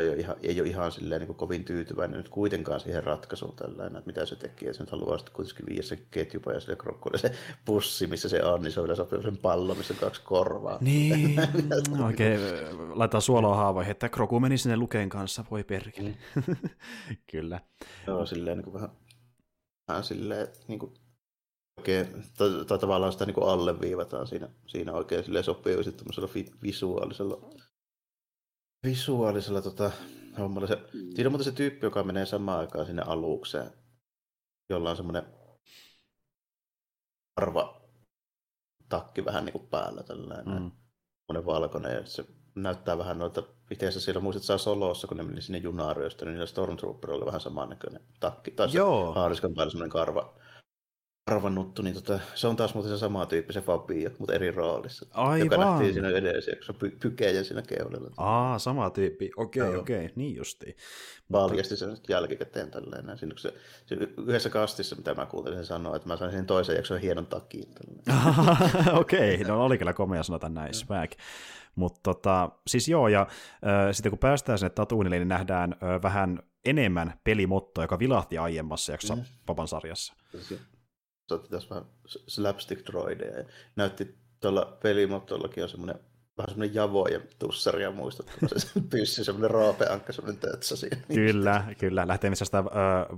ei 0.00 0.08
ole 0.08 0.16
ihan, 0.16 0.36
ei 0.42 0.60
ole 0.60 0.68
ihan 0.68 0.92
silleen, 0.92 1.20
niin 1.20 1.34
kovin 1.34 1.64
tyytyväinen 1.64 2.16
nyt 2.16 2.28
kuitenkaan 2.28 2.80
siihen 2.80 3.04
ratkaisuun 3.04 3.56
tällainen, 3.56 3.96
että 3.96 4.06
mitä 4.06 4.26
se 4.26 4.36
teki. 4.36 4.66
Ja 4.66 4.74
se 4.74 4.82
nyt 4.82 4.90
haluaa 4.90 5.18
sitten 5.18 5.34
kuitenkin 5.34 5.66
viedä 5.66 5.82
se 5.82 5.96
ketjupajaselle 6.10 6.76
krokkuille 6.76 7.18
se 7.18 7.32
pussi, 7.64 8.06
missä 8.06 8.28
se 8.28 8.44
on, 8.44 8.62
niin 8.62 8.72
se 8.72 8.80
on 8.80 8.84
vielä 8.86 8.96
sopii 8.96 9.22
sen 9.22 9.36
pallo, 9.36 9.74
missä 9.74 9.94
on 9.94 10.00
kaksi 10.00 10.22
korvaa. 10.24 10.78
Niin, 10.80 11.40
oikein 12.06 12.40
laitetaan 12.94 13.22
suolaa 13.22 13.56
haavoihin, 13.56 13.90
että 13.90 14.08
Kroku 14.08 14.40
meni 14.40 14.58
sinne 14.58 14.76
Lukeen 14.76 15.08
kanssa, 15.08 15.44
voi 15.50 15.64
perkele. 15.64 16.14
Kyllä. 17.32 17.60
Joo, 18.06 18.26
silleen 18.26 18.56
niin 18.56 18.64
kuin 18.64 18.74
vähän, 18.74 18.90
vähän 19.88 20.04
silleen, 20.04 20.48
niin 20.68 20.78
kuin, 20.78 20.94
oikein, 21.78 22.06
tai, 22.38 22.48
tai 22.66 22.78
tavallaan 22.78 23.12
sitä 23.12 23.26
niin 23.26 23.34
kuin 23.34 23.48
alleviivataan 23.48 24.26
siinä, 24.26 24.48
siinä 24.66 24.92
oikein 24.92 25.24
silleen 25.24 25.44
sopii 25.44 25.74
sitten 25.74 25.94
tämmöisellä 25.94 26.28
vi, 26.34 26.46
visuaalisella, 26.62 27.50
visuaalisella 28.86 29.62
tota, 29.62 29.90
hommalla. 30.38 30.68
Se, 30.68 30.78
siinä 30.92 31.28
on 31.28 31.32
muuten 31.32 31.44
se 31.44 31.52
tyyppi, 31.52 31.86
joka 31.86 32.02
menee 32.02 32.26
samaan 32.26 32.60
aikaan 32.60 32.86
sinne 32.86 33.02
alukseen, 33.02 33.70
jolla 34.70 34.90
on 34.90 34.96
semmoinen 34.96 35.22
arva 37.36 37.80
takki 38.88 39.24
vähän 39.24 39.44
niin 39.44 39.52
kuin 39.52 39.66
päällä 39.66 40.02
tällainen. 40.02 40.62
Mm. 40.62 40.70
Semmoinen 41.26 41.46
valkoinen 41.46 41.94
ja 41.94 42.06
se 42.06 42.24
näyttää 42.54 42.98
vähän 42.98 43.18
noilta, 43.18 43.42
itse 43.70 43.86
asiassa 43.86 44.04
siellä 44.04 44.20
muistat 44.20 44.60
Solossa, 44.60 45.06
kun 45.06 45.16
ne 45.16 45.22
meni 45.22 45.42
sinne 45.42 45.58
junaariosta, 45.58 46.24
niin 46.24 46.32
niillä 46.32 46.46
Stormtrooperilla 46.46 47.18
oli 47.18 47.26
vähän 47.26 47.40
samannäköinen 47.40 48.02
takki. 48.20 48.50
Tai 48.50 48.70
se 48.70 48.78
Joo. 48.78 49.12
haariskan 49.12 49.54
päällä 49.54 49.70
semmoinen 49.70 49.90
karva, 49.90 50.34
karvanuttu, 51.30 51.82
niin 51.82 51.94
tota, 51.94 52.20
se 52.34 52.46
on 52.46 52.56
taas 52.56 52.74
muuten 52.74 52.92
se 52.92 52.98
sama 52.98 53.26
tyyppi, 53.26 53.52
se 53.52 53.60
Fabio, 53.60 54.10
mutta 54.18 54.34
eri 54.34 54.50
roolissa. 54.50 55.06
Joka 55.06 55.22
Aivan. 55.22 55.60
nähtiin 55.60 55.92
siinä 55.92 56.08
edessä, 56.08 56.52
kun 56.56 56.64
se 56.64 56.72
py- 56.72 56.96
pykejen 57.00 57.44
siinä 57.44 57.62
keulilla. 57.62 58.10
Aa, 58.16 58.58
sama 58.58 58.90
tyyppi. 58.90 59.30
Okei, 59.36 59.72
Joo. 59.72 59.80
okei, 59.80 60.10
niin 60.16 60.36
justiin. 60.36 60.76
Paljasti 61.32 61.76
sen 61.76 61.96
sitten 61.96 62.14
jälkikäteen 62.14 62.70
tälleen. 62.70 63.18
Siinä, 63.18 63.34
se, 63.38 63.54
se, 63.86 63.94
yhdessä 64.26 64.50
kastissa, 64.50 64.96
mitä 64.96 65.14
mä 65.14 65.26
kuuntelin, 65.26 65.58
se 65.58 65.64
sanoi, 65.64 65.96
että 65.96 66.08
mä 66.08 66.16
sain 66.16 66.32
sen 66.32 66.46
toisen 66.46 66.76
jakson 66.76 67.00
hienon. 67.00 67.26
Tälleen. 67.26 68.96
Okei, 69.00 69.38
no 69.44 69.64
oli 69.64 69.78
kyllä 69.78 69.92
komea 69.92 70.22
sanota 70.22 70.48
näin, 70.48 70.74
swag. 70.74 71.10
Mutta 71.74 72.00
tota, 72.02 72.50
siis 72.66 72.88
joo, 72.88 73.08
ja 73.08 73.20
äh, 73.20 73.28
sitten 73.92 74.10
kun 74.10 74.18
päästään 74.18 74.58
sinne 74.58 74.70
Tatooinille, 74.70 75.18
niin 75.18 75.28
nähdään 75.28 75.72
äh, 75.72 76.02
vähän 76.02 76.42
enemmän 76.64 77.14
pelimottoa, 77.24 77.84
joka 77.84 77.98
vilahti 77.98 78.38
aiemmassa 78.38 78.92
jaksossa 78.92 79.16
mm. 79.16 79.22
Papan 79.46 79.68
sarjassa. 79.68 80.14
Tässä 81.50 81.70
vähän 81.70 81.84
slapstick 82.26 82.86
droideja. 82.86 83.38
Ja 83.38 83.44
näytti 83.76 84.14
tuolla 84.40 84.78
pelimottollakin 84.82 85.62
on 85.62 85.68
semmoinen 85.68 85.96
vähän 86.38 86.48
semmoinen 86.50 86.74
javojen 86.74 87.22
tussaria 87.38 87.90
muistuttava 87.90 88.48
se 88.56 88.80
pyssy, 88.90 89.24
semmoinen 89.24 89.50
raapeankka, 89.50 90.12
semmoinen 90.12 90.40
tötsä 90.40 90.76
siinä. 90.76 90.96
Kyllä, 91.14 91.64
kyllä. 91.78 92.08
Lähtee 92.08 92.30
missä 92.30 92.44
sitä 92.44 92.58
äh, 92.58 92.64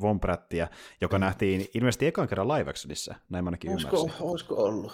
Vomprättiä, 0.01 0.69
joka 1.01 1.19
Mm. 1.19 1.21
nähtiin 1.21 1.69
ilmeisesti 1.75 2.07
ekan 2.07 2.29
kerran 2.29 2.49
live 2.49 2.71
actionissa, 2.71 3.15
näin 3.29 3.45
mä 3.45 3.49
ainakin 3.49 3.71
Olisiko, 3.73 3.97
ymmärsin. 3.97 4.23
olisiko 4.27 4.55
ollut? 4.55 4.93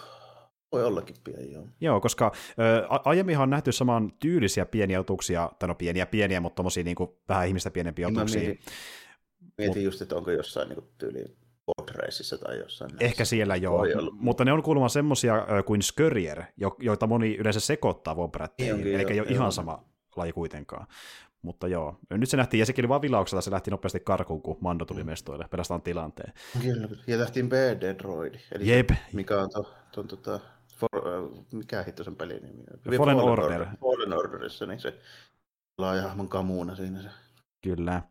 Voi 0.72 0.84
ollakin 0.84 1.16
pian, 1.24 1.50
joo. 1.52 1.66
Joo, 1.80 2.00
koska 2.00 2.32
ö, 2.58 2.86
aiemminhan 2.88 3.42
on 3.42 3.50
nähty 3.50 3.72
saman 3.72 4.12
tyylisiä 4.18 4.66
pieniä 4.66 5.00
otuksia, 5.00 5.50
tai 5.58 5.68
no 5.68 5.74
pieniä 5.74 6.06
pieniä, 6.06 6.40
mutta 6.40 6.56
tommosia 6.56 6.84
niin 6.84 6.96
vähän 7.28 7.48
ihmistä 7.48 7.70
pienempiä 7.70 8.06
Niin 8.08 8.18
otuksia. 8.18 8.40
mietin, 8.40 8.60
mietin 9.58 9.84
just, 9.84 10.02
että 10.02 10.16
onko 10.16 10.30
jossain 10.30 10.68
niin 10.68 10.82
tyyliin 10.98 11.36
Podraceissa 11.66 12.38
tai 12.38 12.58
jossain 12.58 12.88
näissä. 12.88 13.04
Ehkä 13.04 13.24
siellä 13.24 13.56
joo, 13.56 13.82
mutta 14.12 14.44
ne 14.44 14.52
on 14.52 14.62
kuulemma 14.62 14.88
semmosia 14.88 15.46
kuin 15.66 15.82
Skörjer, 15.82 16.42
jo- 16.56 16.76
joita 16.78 17.06
moni 17.06 17.36
yleensä 17.36 17.60
sekoittaa 17.60 18.16
Vomprätteihin, 18.16 18.74
onkin, 18.74 18.94
eli 18.94 19.12
ei 19.12 19.20
ole 19.20 19.28
ihan 19.28 19.52
sama 19.52 19.84
laji 20.16 20.32
kuitenkaan. 20.32 20.86
Mutta 21.42 21.68
joo, 21.68 21.98
nyt 22.10 22.28
se 22.28 22.36
nähtiin, 22.36 22.58
ja 22.58 22.66
sekin 22.66 22.82
oli 22.84 22.88
vaan 22.88 23.02
vilauksella, 23.02 23.40
se 23.40 23.50
lähti 23.50 23.70
nopeasti 23.70 24.00
karkuun, 24.00 24.42
kun 24.42 24.56
Mando 24.60 24.84
Mm. 24.84 24.86
tuli 24.88 25.04
mestoille, 25.04 25.46
pelastaan 25.50 25.82
tilanteen. 25.82 26.32
Kyllä, 26.62 26.88
ja 27.06 27.18
lähtiin 27.18 27.48
BD-droidi. 27.48 28.38
Eli 28.52 28.68
Jep. 28.70 28.90
Mikä 29.12 29.40
on 29.42 29.50
tuon, 29.50 29.66
to, 29.92 30.02
tota, 30.16 30.40
for, 30.76 30.88
äh, 31.08 31.44
mikä 31.52 31.82
hitto 31.82 32.04
sen 32.04 32.16
pelin 32.16 32.42
nimi 32.42 32.62
on? 32.86 32.96
Fallen 32.96 33.16
Order. 33.16 33.66
Fallen 33.80 34.12
Orderissa, 34.12 34.66
niin 34.66 34.80
se 34.80 34.98
laajahmon 35.78 36.28
kamuuna 36.28 36.76
siinä 36.76 37.02
se. 37.02 37.08
Kyllä. 37.62 38.02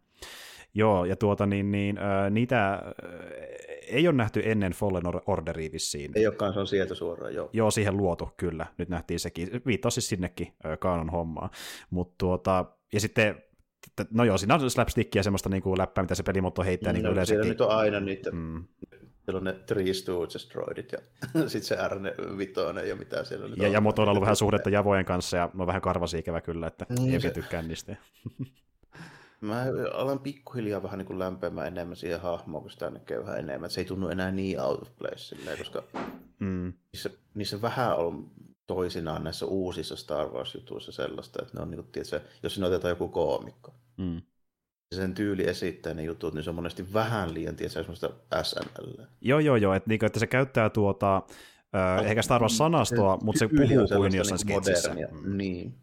Joo, 0.76 1.06
ja 1.06 1.16
tuota 1.16 1.46
niin, 1.46 1.72
niin 1.72 1.98
ö, 1.98 2.30
niitä 2.30 2.82
ei 3.88 4.08
ole 4.08 4.16
nähty 4.16 4.42
ennen 4.46 4.72
Fallen 4.72 5.08
Or- 5.08 5.22
Orderia 5.28 5.70
vissiin. 5.72 6.12
Ei 6.16 6.28
olekaan, 6.28 6.54
se 6.54 6.60
on 6.60 6.68
sieltä 6.68 6.96
suoraan, 6.96 7.34
joo. 7.36 7.50
Joo, 7.54 7.72
siihen 7.72 7.98
luotu, 7.98 8.30
kyllä. 8.38 8.66
Nyt 8.78 8.90
nähtiin 8.90 9.20
sekin. 9.20 9.50
Viittaus 9.66 9.94
siis 9.94 10.10
sinnekin 10.10 10.54
ö, 10.66 10.78
kaanon 10.78 11.10
hommaa. 11.10 11.50
Mutta 11.90 12.16
tuota, 12.18 12.66
ja 12.94 13.00
sitten, 13.00 13.44
no 14.12 14.24
joo, 14.24 14.38
siinä 14.38 14.56
on 14.56 14.70
slapstickia 14.72 15.24
semmoista 15.24 15.50
niinku 15.50 15.78
läppää, 15.78 16.04
mitä 16.04 16.16
se 16.16 16.24
pelimotto 16.24 16.64
heittää 16.64 16.94
niin 16.94 17.04
no, 17.04 17.14
kuin 17.14 17.26
siellä 17.26 17.42
yleensäkin. 17.44 17.50
nyt 17.50 17.72
on 17.72 17.78
aina 17.78 18.00
niitä, 18.00 18.32
mm. 18.32 18.38
Mm. 18.38 18.64
siellä 19.26 19.38
on 19.38 19.44
ne 19.44 19.54
Three 19.54 19.94
Stooges 19.94 20.50
droidit 20.54 20.92
ja 20.92 20.98
sitten 21.50 21.64
se 21.64 21.76
R5 21.76 22.88
ja 22.88 22.96
mitä 22.96 23.24
siellä 23.24 23.48
nyt 23.48 23.58
Ja, 23.58 23.68
on. 23.68 23.74
ja 23.74 23.82
motoilla 23.82 24.10
on 24.12 24.12
ollut 24.12 24.22
vähän 24.26 24.36
suhdetta 24.36 24.70
javojen 24.70 25.06
kanssa, 25.06 25.38
ja 25.38 25.50
no 25.54 25.68
vähän 25.68 25.82
karvasi 25.82 26.20
ikävä 26.20 26.42
kyllä, 26.42 26.68
että 26.68 26.86
Niin, 26.90 27.02
ei 27.02 27.10
se- 27.10 27.16
oikein 27.28 27.34
tykkää 27.44 27.62
niistä. 27.62 27.96
Mä 29.44 29.66
alan 29.94 30.20
pikkuhiljaa 30.20 30.84
vähän 30.84 30.98
niin 30.98 31.06
kuin 31.08 31.20
lämpemään 31.20 31.68
enemmän 31.68 31.96
siihen 31.96 32.22
hahmoon, 32.22 32.62
kun 32.64 32.72
sitä 32.72 32.90
näkee 32.90 33.20
vähän 33.22 33.40
enemmän. 33.40 33.70
Se 33.70 33.82
ei 33.82 33.86
tunnu 33.86 34.08
enää 34.10 34.32
niin 34.32 34.60
out 34.60 34.82
of 34.82 34.90
place 35.00 35.18
silleen, 35.18 35.58
koska 35.58 35.84
Mm. 36.40 36.74
niissä, 36.94 37.10
niissä 37.34 37.62
vähän 37.62 37.98
on 37.98 38.32
toisinaan 38.68 39.24
näissä 39.24 39.46
uusissa 39.46 39.96
Star 39.96 40.28
Wars-jutuissa 40.28 40.92
sellaista, 40.92 41.42
että 41.42 41.58
ne 41.58 41.62
on 41.64 41.72
niin 41.72 41.84
kuin, 41.84 41.92
tiedätkö, 41.92 42.22
jos 42.44 42.54
sinne 42.54 42.68
otetaan 42.68 42.90
joku 42.90 43.08
koomikko, 43.08 43.74
Mm. 43.98 44.22
sen 44.96 45.14
tyyli 45.14 45.48
esittää 45.48 45.94
ne 45.94 46.04
jutut, 46.04 46.34
niin 46.34 46.44
se 46.44 46.50
on 46.50 46.56
monesti 46.56 46.94
vähän 46.94 47.34
liian, 47.34 47.56
tiedätkö, 47.56 47.80
semmoista 47.80 48.10
SNL. 48.44 49.04
Joo, 49.22 49.40
joo, 49.40 49.56
joo, 49.56 49.74
että, 49.74 49.90
niinku, 49.90 50.06
että 50.06 50.20
se 50.20 50.28
käyttää 50.28 50.70
tuota, 50.70 51.22
ö, 52.00 52.06
ehkä 52.06 52.22
Star 52.22 52.42
Wars-sanastoa, 52.42 53.18
mutta 53.24 53.40
se 53.40 53.48
puhuu 53.48 53.88
kuin 53.98 54.16
jossain 54.16 54.40
niinku 54.48 54.64
sketsissä. 54.64 54.90
modernia. 54.90 55.08
Mm. 55.22 55.38
Niin. 55.38 55.76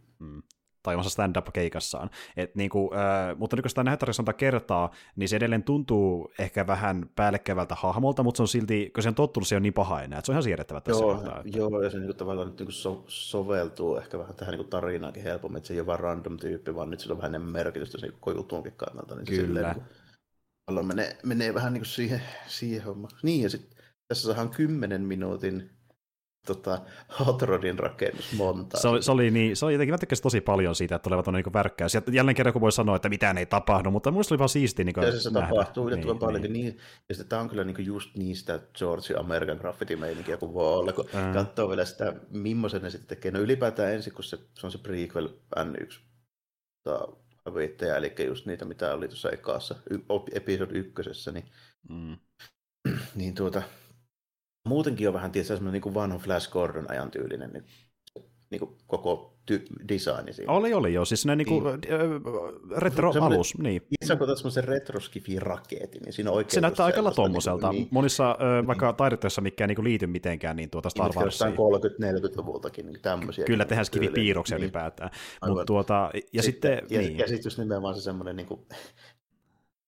Tai 0.83 0.95
omassa 0.95 1.11
stand-up-keikassaan. 1.11 2.11
Et 2.37 2.55
niinku, 2.55 2.91
äh, 2.95 3.39
mutta 3.39 3.57
nyt 3.57 3.63
kun 3.63 3.71
sitä 3.71 3.85
nähdään 3.85 4.13
monta 4.19 4.33
kertaa, 4.33 4.91
niin 5.17 5.29
se 5.29 5.37
edelleen 5.37 5.63
tuntuu 5.63 6.33
ehkä 6.39 6.67
vähän 6.67 7.11
päällekkävältä 7.17 7.75
hahmolta, 7.75 8.23
mutta 8.23 8.37
se 8.37 8.43
on 8.43 8.49
silti, 8.49 8.91
kun 8.95 9.03
se 9.03 9.09
on 9.09 9.15
tottunut, 9.15 9.49
se 9.49 9.57
on 9.57 9.63
niin 9.63 9.75
paha 9.75 10.03
enää, 10.03 10.19
että 10.19 10.27
se 10.27 10.33
on 10.33 10.35
ihan 10.35 10.43
siedettävä 10.43 10.81
tässä 10.81 11.05
Joo, 11.05 11.15
kohtaa. 11.15 11.41
Että... 11.41 11.59
joo, 11.59 11.83
ja 11.83 11.91
se 11.91 11.99
niinku 11.99 12.15
tavallaan 12.15 12.49
nyt 12.49 12.59
niinku 12.59 12.73
so, 12.73 13.05
soveltuu 13.07 13.97
ehkä 13.97 14.19
vähän 14.19 14.35
tähän 14.35 14.53
niinku 14.53 14.71
tarinaankin 14.71 15.23
helpommin, 15.23 15.57
että 15.57 15.69
se 15.69 15.75
ei 15.75 15.81
ole 15.81 15.87
vaan 15.87 16.01
random 16.01 16.37
tyyppi, 16.37 16.75
vaan 16.75 16.91
nyt 16.91 17.01
sillä 17.01 17.13
on 17.13 17.19
vähän 17.19 17.31
enemmän 17.31 17.53
merkitystä 17.53 17.99
sen 17.99 18.13
koko 18.13 18.31
jutunkin 18.31 18.73
kannalta. 18.77 19.15
Niin 19.15 19.27
se 19.27 19.33
Kyllä. 19.33 19.47
silleen, 19.47 19.67
niinku, 19.67 19.83
tavallaan 20.67 20.87
menee, 20.87 21.17
menee 21.25 21.55
vähän 21.55 21.73
niinku 21.73 21.89
siihen, 21.89 22.23
siihen 22.47 22.85
hommaan. 22.85 23.13
Niin, 23.23 23.43
ja 23.43 23.51
sitten 23.51 23.79
tässä 24.09 24.27
saadaan 24.27 24.51
kymmenen 24.51 25.03
minuutin 25.03 25.71
tota, 26.47 26.79
Hot 27.27 27.43
Rodin 27.43 27.79
rakennus 27.79 28.33
monta. 28.33 28.79
Se 28.81 28.89
oli, 28.89 29.03
se 29.03 29.13
oli, 29.13 29.31
niin, 29.31 29.57
se 29.57 29.65
oli 29.65 29.73
jotenkin, 29.75 29.95
mä 29.95 29.99
tykkäsin 29.99 30.23
tosi 30.23 30.41
paljon 30.41 30.75
siitä, 30.75 30.95
että 30.95 31.03
tulevat 31.05 31.29
on 31.29 31.35
niin 31.35 31.53
värkkäys. 31.53 31.95
Ja 31.95 32.03
jälleen 32.13 32.35
kerran 32.35 32.53
kun 32.53 32.63
voi 32.63 32.73
sanoa, 32.73 32.97
että 32.97 33.09
mitään 33.09 33.39
ei 33.39 33.47
tapahdu, 33.47 33.91
mutta 33.91 34.11
minusta 34.11 34.35
oli 34.35 34.39
vaan 34.39 34.49
siistiä 34.49 34.85
niin 34.85 34.95
Ja 35.03 35.21
se 35.21 35.31
nähdä. 35.31 35.49
tapahtuu 35.49 35.87
yllättävän 35.89 36.13
Niin, 36.15 36.21
paljonkin. 36.21 36.53
Niin. 36.53 36.79
Ja 37.09 37.15
sitten 37.15 37.29
tämä 37.29 37.43
on 37.43 37.49
kyllä 37.49 37.65
niinku 37.65 37.83
just 37.83 38.17
niistä 38.17 38.61
George 38.79 39.15
American 39.19 39.57
graffiti-meininkiä 39.57 40.37
kuin 40.37 40.55
voi 40.55 40.67
olla, 40.75 40.93
kun 40.93 41.05
Ää. 41.15 41.35
katsoo 41.35 41.69
vielä 41.69 41.85
sitä, 41.85 42.15
millaisen 42.31 42.83
ne 42.83 42.91
sitten 42.91 43.09
tekee. 43.09 43.31
No 43.31 43.41
ylipäätään 43.41 43.93
ensin, 43.93 44.13
kun 44.15 44.25
se, 44.25 44.39
se 44.59 44.67
on 44.67 44.73
se 44.73 44.79
prequel 44.79 45.29
N1 45.59 45.99
tota, 46.85 47.09
viittejä, 47.55 47.97
eli 47.97 48.15
just 48.27 48.47
niitä, 48.47 48.65
mitä 48.65 48.95
oli 48.95 49.09
tuossa 49.09 49.31
ekassa, 49.31 49.75
episode 50.33 50.79
ykkösessä, 50.79 51.33
niin, 51.33 51.45
Mm. 51.89 52.17
niin 53.15 53.35
tuota, 53.35 53.63
muutenkin 54.71 55.09
on 55.09 55.15
vähän 55.15 55.33
tietysti 55.33 55.55
semmoinen 55.57 55.83
niin 55.85 55.95
vanha 55.95 56.19
Flash 56.19 56.51
Gordon 56.51 56.91
ajan 56.91 57.11
tyylinen 57.11 57.51
niin, 57.53 57.65
niin 58.51 58.59
kuin 58.59 58.77
koko 58.87 59.37
ty- 59.51 59.89
designi 59.89 60.33
siinä. 60.33 60.53
Oli, 60.53 60.75
oli 60.75 60.95
joo, 60.95 61.05
siis 61.05 61.27
ne 61.27 61.37
niinku, 61.37 61.61
Niin. 61.61 61.81
niin. 61.81 62.23
retro-alus, 62.77 63.59
niin. 63.59 63.83
Itse 64.03 64.17
kun 64.17 64.37
semmoisen 64.37 64.65
retroskifi-raketin, 64.65 66.03
niin 66.05 66.13
siinä 66.13 66.31
on 66.31 66.37
oikein 66.37 66.55
Se 66.55 66.61
näyttää 66.61 66.87
aika 66.87 66.97
lailla 67.05 67.11
sellaista 67.15 67.23
tommoselta. 67.23 67.73
Niin, 67.73 67.89
Monissa 67.91 68.37
ö, 68.63 68.67
vaikka 68.67 68.93
taidetteessa, 68.93 69.41
mikä 69.41 69.65
ei 69.65 69.69
niinku 69.69 69.85
liity 69.85 70.07
mitenkään, 70.07 70.57
niin 70.57 70.71
tuota 70.71 70.91
Star 70.91 71.13
Warsiin. 71.17 71.53
30-40-luvultakin, 71.53 72.87
niin 72.87 73.01
tämmöisiä. 73.03 73.45
Kyllä 73.45 73.65
niin 73.65 73.69
tehdään 73.69 73.87
skivipiirroksia 73.87 74.57
Niin. 74.57 74.63
ylipäätään. 74.65 75.11
Mutta 75.47 75.65
tuota, 75.65 76.11
ja 76.33 76.43
sitten, 76.43 76.83
ja, 76.91 77.01
niin. 77.01 77.19
ja 77.19 77.29
sitten 77.29 77.47
just 77.47 77.59
nimenomaan 77.59 77.95
se 77.95 78.01
semmoinen 78.01 78.37
niin 78.37 78.47
kuin, 78.47 78.61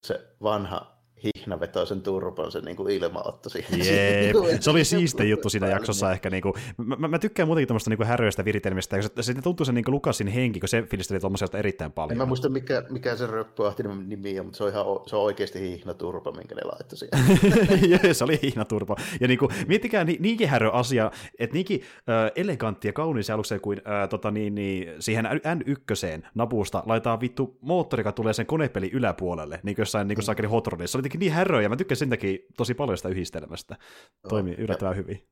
se 0.04 0.20
vanha 0.42 1.01
hihnavetoisen 1.24 2.02
turpan 2.02 2.52
se 2.52 2.60
niin 2.60 2.76
kuin 2.76 2.90
ilmaotto 2.90 3.48
siihen. 3.48 3.78
Jee, 3.86 4.32
se 4.60 4.70
oli 4.70 4.84
siiste 4.84 5.24
juttu 5.24 5.48
siinä 5.48 5.68
jaksossa 5.68 6.12
ehkä. 6.12 6.30
Niin 6.30 6.42
kuin, 6.42 6.54
mä, 6.76 7.08
mä, 7.08 7.18
tykkään 7.18 7.46
muutenkin 7.48 7.68
tuommoista 7.68 7.90
niin 7.90 8.06
häröistä 8.06 8.44
viritelmistä, 8.44 8.96
koska 8.96 9.22
se, 9.22 9.32
se 9.32 9.42
tuntuu 9.42 9.66
se 9.66 9.72
niin 9.72 9.84
kuin 9.84 9.92
Lukasin 9.92 10.28
henki, 10.28 10.60
kun 10.60 10.68
se 10.68 10.82
filisteli 10.82 11.20
tuommoiselta 11.20 11.58
erittäin 11.58 11.92
paljon. 11.92 12.12
En 12.12 12.18
mä 12.18 12.26
muista, 12.26 12.48
mikä, 12.48 12.82
mikä 12.90 13.16
se 13.16 13.26
röppöahti 13.26 13.82
nimi 13.82 14.40
on, 14.40 14.46
mutta 14.46 14.56
se 14.56 14.64
on, 14.64 14.70
ihan, 14.70 14.84
se 15.06 15.16
on 15.16 15.22
oikeasti 15.22 15.60
hihnaturpa, 15.60 16.32
minkä 16.32 16.54
ne 16.54 16.62
laittoi 16.64 16.98
siihen. 16.98 17.90
Jee, 18.02 18.14
se 18.14 18.24
oli 18.24 18.38
hihnaturpa. 18.42 18.96
Ja 19.20 19.28
niin 19.28 19.38
kuin, 19.38 19.50
miettikää 19.66 20.04
ni, 20.04 20.16
niinkin 20.20 20.48
härö 20.48 20.70
asia, 20.70 21.10
että 21.38 21.54
niinkin 21.54 21.82
äh, 21.82 22.32
elegantti 22.36 22.88
ja 22.88 22.92
kaunis 22.92 23.30
alukseen 23.30 23.60
kuin 23.60 23.78
äh, 23.78 24.08
tota, 24.08 24.30
niin, 24.30 24.54
niin, 24.54 24.88
siihen 24.98 25.24
N1 25.24 26.22
napusta 26.34 26.82
laitetaan 26.86 27.20
vittu 27.20 27.58
moottori, 27.60 28.00
joka 28.00 28.12
tulee 28.12 28.32
sen 28.32 28.46
konepeli 28.46 28.90
yläpuolelle, 28.92 29.60
niin 29.62 29.76
kuin 29.76 29.82
jossain 29.82 30.08
niin 30.08 30.16
kuin 30.16 30.36
mm. 30.78 30.86
Se 30.86 30.98
oli 30.98 31.08
niin 31.18 31.32
häröjä, 31.32 31.68
mä 31.68 31.76
tykkäsin 31.76 31.98
sen 31.98 32.10
takia 32.10 32.38
tosi 32.56 32.74
paljon 32.74 32.96
sitä 32.98 33.08
yhdistelmästä. 33.08 33.76
Toimii 34.28 34.54
yllättävän 34.54 34.96
hyvin. 34.96 35.28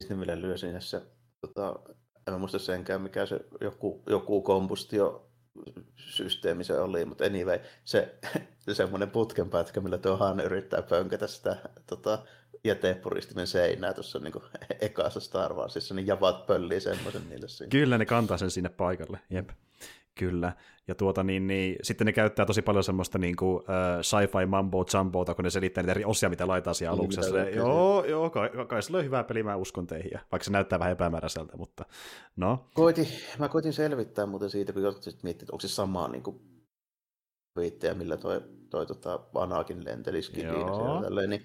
Sitten 0.00 0.20
vielä 0.20 0.40
lyö 0.40 0.56
sinne 0.56 0.80
se, 0.80 1.02
tota, 1.40 1.80
en 2.26 2.34
mä 2.34 2.38
muista 2.38 2.58
senkään, 2.58 3.00
mikä 3.00 3.26
se 3.26 3.40
joku, 3.60 4.02
joku 4.06 4.42
kompustio 4.42 5.30
systeemi 5.96 6.64
se 6.64 6.80
oli, 6.80 7.04
mutta 7.04 7.24
anyway, 7.24 7.58
se, 7.84 8.18
se 8.64 8.74
semmoinen 8.74 9.10
putkenpätkä, 9.10 9.80
millä 9.80 9.98
tuo 9.98 10.16
Han 10.16 10.40
yrittää 10.40 10.82
pönkätä 10.82 11.26
sitä 11.26 11.56
tota, 11.86 12.24
jätepuristimen 12.64 13.46
seinää 13.46 13.92
tuossa 13.92 14.18
niin 14.18 14.32
ekassa 14.80 15.20
Star 15.20 15.54
Warsissa, 15.54 15.94
niin 15.94 16.06
javat 16.06 16.46
pöllii 16.46 16.80
semmoisen 16.80 17.28
niille 17.28 17.48
siinä. 17.48 17.70
Kyllä, 17.70 17.98
ne 17.98 18.06
kantaa 18.06 18.38
sen 18.38 18.50
sinne 18.50 18.68
paikalle, 18.68 19.18
jep. 19.30 19.50
Kyllä, 20.18 20.52
ja 20.88 20.94
tuota, 20.94 21.22
niin, 21.22 21.46
niin, 21.46 21.76
sitten 21.82 22.06
ne 22.06 22.12
käyttää 22.12 22.46
tosi 22.46 22.62
paljon 22.62 22.84
semmoista 22.84 23.18
niin 23.18 23.36
kuin, 23.36 23.56
uh, 23.56 23.64
sci-fi 24.02 24.46
mambo 24.46 24.84
jumboota, 24.94 25.34
kun 25.34 25.42
ne 25.42 25.50
selittää 25.50 25.82
niitä 25.82 25.90
eri 25.90 26.04
osia, 26.04 26.28
mitä 26.28 26.46
laitetaan 26.46 26.74
siellä 26.74 26.94
aluksessa. 26.94 27.44
Niin, 27.44 27.54
joo, 27.54 28.04
joo, 28.04 28.30
kai, 28.30 28.50
kai 28.68 28.82
sillä 28.82 28.98
on 28.98 29.04
hyvää 29.04 29.24
peliä, 29.24 29.44
mä 29.44 29.56
uskon 29.56 29.86
teihin, 29.86 30.10
vaikka 30.32 30.44
se 30.44 30.50
näyttää 30.50 30.78
vähän 30.78 30.92
epämääräiseltä, 30.92 31.56
mutta 31.56 31.84
no. 32.36 32.68
Koitin, 32.74 33.06
mä 33.38 33.48
koitin 33.48 33.72
selvittää 33.72 34.26
muuten 34.26 34.50
siitä, 34.50 34.72
kun 34.72 34.82
jotkut 34.82 35.22
miettivät, 35.22 35.50
onko 35.50 35.60
se 35.60 35.68
sama 35.68 36.08
niin 36.08 36.22
kuin, 36.22 36.40
viittejä, 37.56 37.94
millä 37.94 38.16
toi, 38.16 38.40
toi 38.70 38.86
tota, 38.86 39.20
Anakin 39.34 39.84
lenteli 39.84 40.20
tälleen, 41.02 41.30
niin 41.30 41.42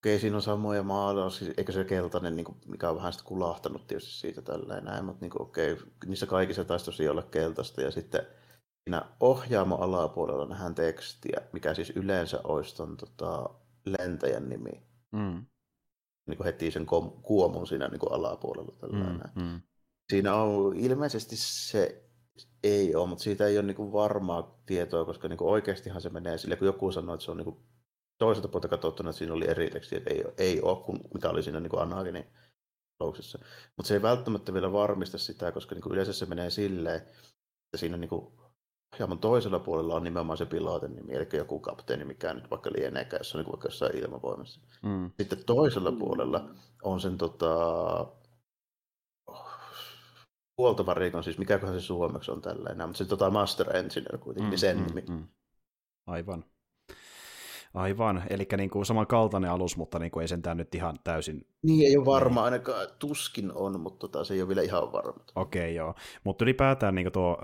Okei, 0.00 0.18
siinä 0.18 0.36
on 0.36 0.42
samoja 0.42 0.82
maalauksia, 0.82 1.54
eikä 1.56 1.72
se 1.72 1.84
keltainen, 1.84 2.36
niin 2.36 2.44
kuin, 2.44 2.58
mikä 2.66 2.90
on 2.90 2.96
vähän 2.96 3.12
sitä 3.12 3.24
kulahtanut 3.24 3.86
tietysti 3.86 4.12
siitä 4.12 4.42
tälleen 4.42 4.84
näin, 4.84 5.04
mutta 5.04 5.20
niin 5.20 5.30
kuin, 5.30 5.42
okei, 5.42 5.76
niissä 6.06 6.26
kaikissa 6.26 6.64
taisi 6.64 6.84
tosiaan 6.84 7.10
olla 7.10 7.28
keltaista, 7.30 7.82
ja 7.82 7.90
sitten 7.90 8.26
siinä 8.88 9.02
ohjaamo 9.20 9.76
alapuolella 9.76 10.46
nähdään 10.46 10.74
tekstiä, 10.74 11.40
mikä 11.52 11.74
siis 11.74 11.90
yleensä 11.90 12.40
olisi 12.44 12.76
ton 12.76 12.96
tota, 12.96 13.50
lentäjän 13.86 14.48
nimi. 14.48 14.82
Mm. 15.12 15.46
Niin 16.28 16.36
kuin 16.36 16.44
heti 16.44 16.70
sen 16.70 16.86
kom- 16.86 17.22
kuomun 17.22 17.66
siinä 17.66 17.88
niin 17.88 18.00
kuin 18.00 18.12
alapuolella. 18.12 18.72
Tällainen. 18.80 19.30
Mm, 19.34 19.42
mm. 19.42 19.60
Siinä 20.10 20.34
on 20.34 20.76
ilmeisesti 20.76 21.36
se 21.36 22.04
ei 22.62 22.94
ole, 22.94 23.08
mutta 23.08 23.24
siitä 23.24 23.46
ei 23.46 23.58
ole 23.58 23.66
niin 23.66 23.76
kuin 23.76 23.92
varmaa 23.92 24.60
tietoa, 24.66 25.04
koska 25.04 25.28
niin 25.28 25.38
kuin 25.38 25.50
oikeastihan 25.50 26.02
se 26.02 26.10
menee 26.10 26.38
sille, 26.38 26.56
kun 26.56 26.66
joku 26.66 26.92
sanoo, 26.92 27.14
että 27.14 27.24
se 27.24 27.30
on 27.30 27.36
niin 27.36 27.44
kuin 27.44 27.56
toiselta 28.18 28.48
puolta 28.48 28.68
katsottuna, 28.68 29.10
että 29.10 29.18
siinä 29.18 29.34
oli 29.34 29.48
eri 29.48 29.70
teksti, 29.70 29.96
että 29.96 30.10
ei, 30.10 30.24
ei 30.38 30.60
ole, 30.60 30.84
kun, 30.84 31.00
mikä 31.14 31.30
oli 31.30 31.42
siinä 31.42 31.60
niin 31.60 31.78
Anaginin 31.78 32.26
louksessa. 33.00 33.38
Mutta 33.76 33.88
se 33.88 33.94
ei 33.94 34.02
välttämättä 34.02 34.54
vielä 34.54 34.72
varmista 34.72 35.18
sitä, 35.18 35.52
koska 35.52 35.74
niin 35.74 35.82
kuin 35.82 35.92
yleensä 35.92 36.12
se 36.12 36.26
menee 36.26 36.50
silleen, 36.50 36.96
että 36.96 37.76
siinä 37.76 37.96
niin 37.96 38.08
kuin 38.08 38.26
hieman 38.98 39.18
toisella 39.18 39.58
puolella 39.58 39.94
on 39.94 40.04
nimenomaan 40.04 40.38
se 40.38 40.46
pilotin 40.46 40.96
nimi, 40.96 41.14
eli 41.14 41.28
joku 41.32 41.60
kapteeni, 41.60 42.04
mikä 42.04 42.34
nyt 42.34 42.50
vaikka 42.50 42.70
lieneekään, 42.76 43.20
jos 43.20 43.34
on 43.34 43.40
niin 43.40 43.52
vaikka 43.52 43.66
jossain 43.66 43.96
ilmavoimassa. 43.96 44.60
Mm. 44.82 45.10
Sitten 45.20 45.44
toisella 45.44 45.92
puolella 45.92 46.50
on 46.82 47.00
sen 47.00 47.18
tota, 47.18 47.56
huoltovarikon, 50.58 51.24
siis 51.24 51.38
mikäköhän 51.38 51.80
se 51.80 51.86
suomeksi 51.86 52.30
on 52.30 52.42
tällainen, 52.42 52.88
mutta 52.88 52.98
se 52.98 53.04
tota 53.04 53.30
Master 53.30 53.76
Engineer 53.76 54.18
kuitenkin, 54.18 54.52
mm, 54.52 54.58
sen 54.58 54.78
mm, 54.78 54.86
nimi. 54.86 55.04
Mm. 55.08 55.28
Aivan. 56.06 56.44
Aivan, 57.78 58.22
eli 58.30 58.46
niin 58.56 58.70
kuin 58.70 58.86
samankaltainen 58.86 59.50
alus, 59.50 59.76
mutta 59.76 59.98
niin 59.98 60.10
kuin 60.10 60.22
ei 60.22 60.28
sentään 60.28 60.56
nyt 60.56 60.74
ihan 60.74 60.96
täysin... 61.04 61.46
Niin, 61.62 61.88
ei 61.88 61.96
ole 61.96 62.06
varma, 62.06 62.44
ainakaan 62.44 62.86
tuskin 62.98 63.52
on, 63.52 63.80
mutta 63.80 63.98
tota, 63.98 64.24
se 64.24 64.34
ei 64.34 64.42
ole 64.42 64.48
vielä 64.48 64.62
ihan 64.62 64.92
varma. 64.92 65.24
Okei, 65.34 65.62
okay, 65.62 65.72
joo. 65.72 65.94
Mutta 66.24 66.44
ylipäätään 66.44 66.94
niin 66.94 67.04
kuin 67.04 67.12
tuo 67.12 67.38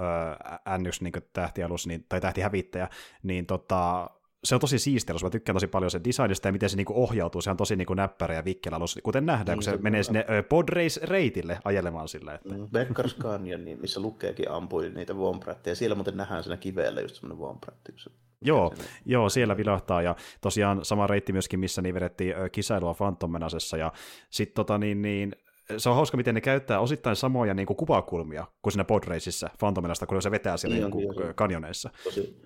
äh, 0.68 0.78
N1 0.78 0.99
niin 1.01 1.12
kuin 1.12 1.22
tähtialus, 1.32 1.87
niin, 1.87 2.07
tai 2.09 2.20
tähtihävittäjä, 2.20 2.89
niin 3.22 3.47
tota, 3.47 4.11
se 4.45 4.55
on 4.55 4.61
tosi 4.61 4.78
siistiä, 4.78 5.14
mä 5.22 5.30
tykkään 5.30 5.57
tosi 5.57 5.66
paljon 5.66 5.91
sen 5.91 6.05
designista 6.05 6.49
ja 6.49 6.53
miten 6.53 6.70
se 6.70 6.76
niinku 6.76 7.03
ohjautuu, 7.03 7.41
se 7.41 7.51
on 7.51 7.57
tosi 7.57 7.76
niinku 7.76 7.95
näppärä 7.95 8.35
ja 8.35 8.45
vikkelä 8.45 8.76
alus, 8.76 8.99
kuten 9.03 9.26
nähdään, 9.26 9.47
niin, 9.47 9.57
kun 9.57 9.62
se, 9.62 9.70
se 9.70 9.82
menee 9.82 10.03
sinne 10.03 10.24
podrace-reitille 10.49 11.59
ajelemaan 11.64 12.09
sillä. 12.09 12.35
Että... 12.35 12.55
Mm, 12.55 12.68
Beckers 12.72 13.16
Canyon, 13.16 13.64
niin 13.64 13.80
missä 13.80 14.01
lukeekin 14.01 14.51
ampui 14.51 14.91
niitä 14.91 15.14
Wombratteja, 15.14 15.76
siellä 15.76 15.95
muuten 15.95 16.16
nähdään 16.16 16.43
siinä 16.43 16.57
kivellä 16.57 17.01
just 17.01 17.14
semmoinen 17.14 17.47
Wombratti, 17.47 17.93
se 17.97 18.11
Joo, 18.45 18.74
joo, 19.05 19.28
siellä 19.28 19.57
vilahtaa. 19.57 20.03
Ja 20.03 20.16
tosiaan 20.40 20.84
sama 20.84 21.07
reitti 21.07 21.32
myöskin, 21.32 21.61
missä 21.61 21.82
niin 21.82 21.95
vedettiin 21.95 22.34
kisailua 22.53 22.95
Phantom 22.95 23.32
Menasessa 23.32 23.76
ja 23.76 23.92
sitten 24.30 24.55
tota 24.55 24.78
niin, 24.78 25.03
niin 25.03 25.36
se 25.78 25.88
on 25.88 25.95
hauska, 25.95 26.16
miten 26.16 26.34
ne 26.34 26.40
käyttää 26.40 26.80
osittain 26.80 27.16
samoja 27.16 27.55
niin 27.55 27.66
kuin 27.66 27.76
kuvakulmia 27.76 28.47
kuin 28.62 28.72
siinä 28.72 28.84
podraceissa 28.84 29.51
Phantomenasta, 29.59 30.07
kun 30.07 30.22
se 30.22 30.30
vetää 30.30 30.57
siellä 30.57 30.76
niin, 30.76 30.90
niin 30.90 31.14
kuin, 31.14 31.34
kanjoneissa. 31.34 31.90
Tosi, 32.05 32.42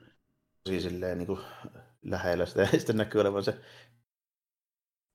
tosi 0.65 0.81
silleen 0.81 1.19
niin 1.19 1.27
kuin 1.27 1.41
lähellä 2.03 2.47
sitä, 2.47 2.61
ja 2.73 2.79
sitten 2.79 2.97
näkyy 2.97 3.21
olevan 3.21 3.45
se 3.45 3.55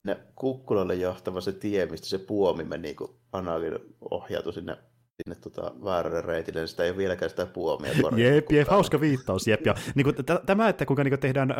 ne 0.04 0.18
kukkulalle 0.36 0.96
johtava 0.96 1.42
se 1.42 1.52
tie, 1.52 1.86
mistä 1.86 2.08
se 2.08 2.18
puomi 2.18 2.64
meni, 2.64 2.82
niin 2.82 2.96
kun 2.96 3.20
Analin 3.32 3.80
ohjautui 4.12 4.54
sinne 4.54 4.78
sinne 5.24 5.36
tota, 5.42 5.72
väärälle 5.84 6.22
reitille, 6.22 6.60
niin 6.60 6.68
sitä 6.68 6.84
ei 6.84 6.90
ole 6.90 6.98
vieläkään 6.98 7.30
sitä 7.30 7.46
puomia. 7.46 7.92
Jep, 8.16 8.52
jep, 8.52 8.68
hauska 8.68 9.02
viittaus, 9.02 9.48
jep. 9.48 9.66
Ja, 9.66 9.76
niin 9.96 10.04
kuin, 10.04 10.16
t- 10.16 10.46
tämä, 10.46 10.70
että 10.70 10.86
kuinka 10.86 11.04
niin 11.04 11.12
kuin 11.12 11.20
tehdään, 11.20 11.52
ö, 11.52 11.56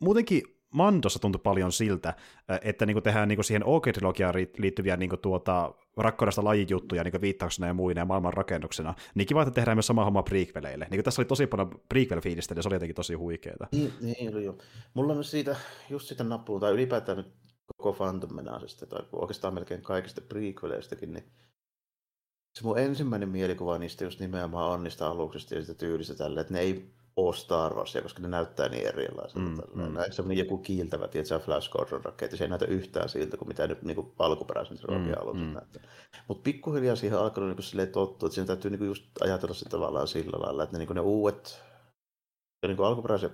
muutenkin 0.00 0.42
Mandossa 0.74 1.18
tuntui 1.18 1.40
paljon 1.44 1.72
siltä, 1.72 2.14
että 2.62 2.86
niin 2.86 3.02
tehdään 3.02 3.28
niin 3.28 3.44
siihen 3.44 3.64
OK-trilogiaan 3.64 4.34
liittyviä 4.58 4.96
niin 4.96 5.10
tuota, 5.22 5.74
rakkaudesta 5.96 6.44
lajijuttuja 6.44 7.04
niin 7.04 7.20
viittauksena 7.20 7.66
ja 7.66 7.74
muina 7.74 8.00
ja 8.00 8.04
maailman 8.04 8.32
rakennuksena. 8.32 8.94
Niin 9.14 9.26
kiva, 9.26 9.42
että 9.42 9.54
tehdään 9.54 9.76
myös 9.76 9.86
sama 9.86 10.04
homma 10.04 10.22
prequeleille. 10.22 10.86
Niin 10.90 11.04
tässä 11.04 11.22
oli 11.22 11.26
tosi 11.26 11.46
paljon 11.46 11.70
prequel-fiilistä, 11.94 12.54
ja 12.56 12.62
se 12.62 12.68
oli 12.68 12.74
jotenkin 12.74 12.94
tosi 12.94 13.14
huikeeta. 13.14 13.66
Niin, 13.72 13.92
niin 14.00 14.34
oli 14.34 14.44
jo. 14.44 14.58
Mulla 14.94 15.12
on 15.12 15.24
siitä, 15.24 15.56
just 15.90 16.08
sitä 16.08 16.24
nappuun, 16.24 16.60
tai 16.60 16.72
ylipäätään 16.72 17.18
nyt 17.18 17.32
koko 17.76 17.92
Phantom 17.92 18.34
Menasesta, 18.34 18.86
tai 18.86 19.00
oikeastaan 19.12 19.54
melkein 19.54 19.82
kaikista 19.82 20.20
prequeleistäkin, 20.20 21.12
niin 21.12 21.24
se 22.56 22.64
mun 22.64 22.78
ensimmäinen 22.78 23.28
mielikuva 23.28 23.78
niistä 23.78 24.04
just 24.04 24.20
nimenomaan 24.20 24.70
on 24.70 24.84
niistä 24.84 25.06
aluksista 25.06 25.54
ja 25.54 25.60
sitä 25.60 25.74
tyylistä 25.74 26.14
tällä, 26.14 26.40
että 26.40 26.52
ne 26.52 26.60
ei 26.60 26.90
ole 27.16 27.36
Star 27.36 27.74
Warsia, 27.74 28.02
koska 28.02 28.22
ne 28.22 28.28
näyttää 28.28 28.68
niin 28.68 28.86
erilaiselta. 28.86 29.62
Mm, 29.74 29.82
mm. 29.82 29.96
Semmoinen 30.10 30.44
joku 30.44 30.58
kiiltävä, 30.58 31.08
tiedätkö, 31.08 31.38
Flash 31.38 31.70
Gordon 31.70 32.04
raketti, 32.04 32.36
se 32.36 32.44
ei 32.44 32.48
näytä 32.48 32.64
yhtään 32.64 33.08
siltä 33.08 33.36
kuin 33.36 33.48
mitä 33.48 33.66
nyt 33.66 33.82
niin 33.82 34.12
alkuperäisen 34.18 34.78
mm, 34.88 35.12
alukset 35.20 35.46
mm. 35.46 35.52
näyttää. 35.52 35.82
Mutta 36.28 36.42
pikkuhiljaa 36.42 36.96
siihen 36.96 37.18
alkanut 37.18 37.56
niin 37.56 37.62
silleen 37.62 37.88
tottua, 37.88 38.26
että 38.26 38.34
siinä 38.34 38.46
täytyy 38.46 38.70
niin 38.70 38.86
just 38.86 39.04
ajatella 39.20 39.54
se 39.54 39.68
tavallaan 39.68 40.08
sillä 40.08 40.38
lailla, 40.40 40.62
että 40.62 40.78
ne, 40.78 40.84
niin 40.84 40.94
ne 40.94 41.00
uudet, 41.00 41.62
niin 42.66 42.80
alkuperäiset 42.80 43.32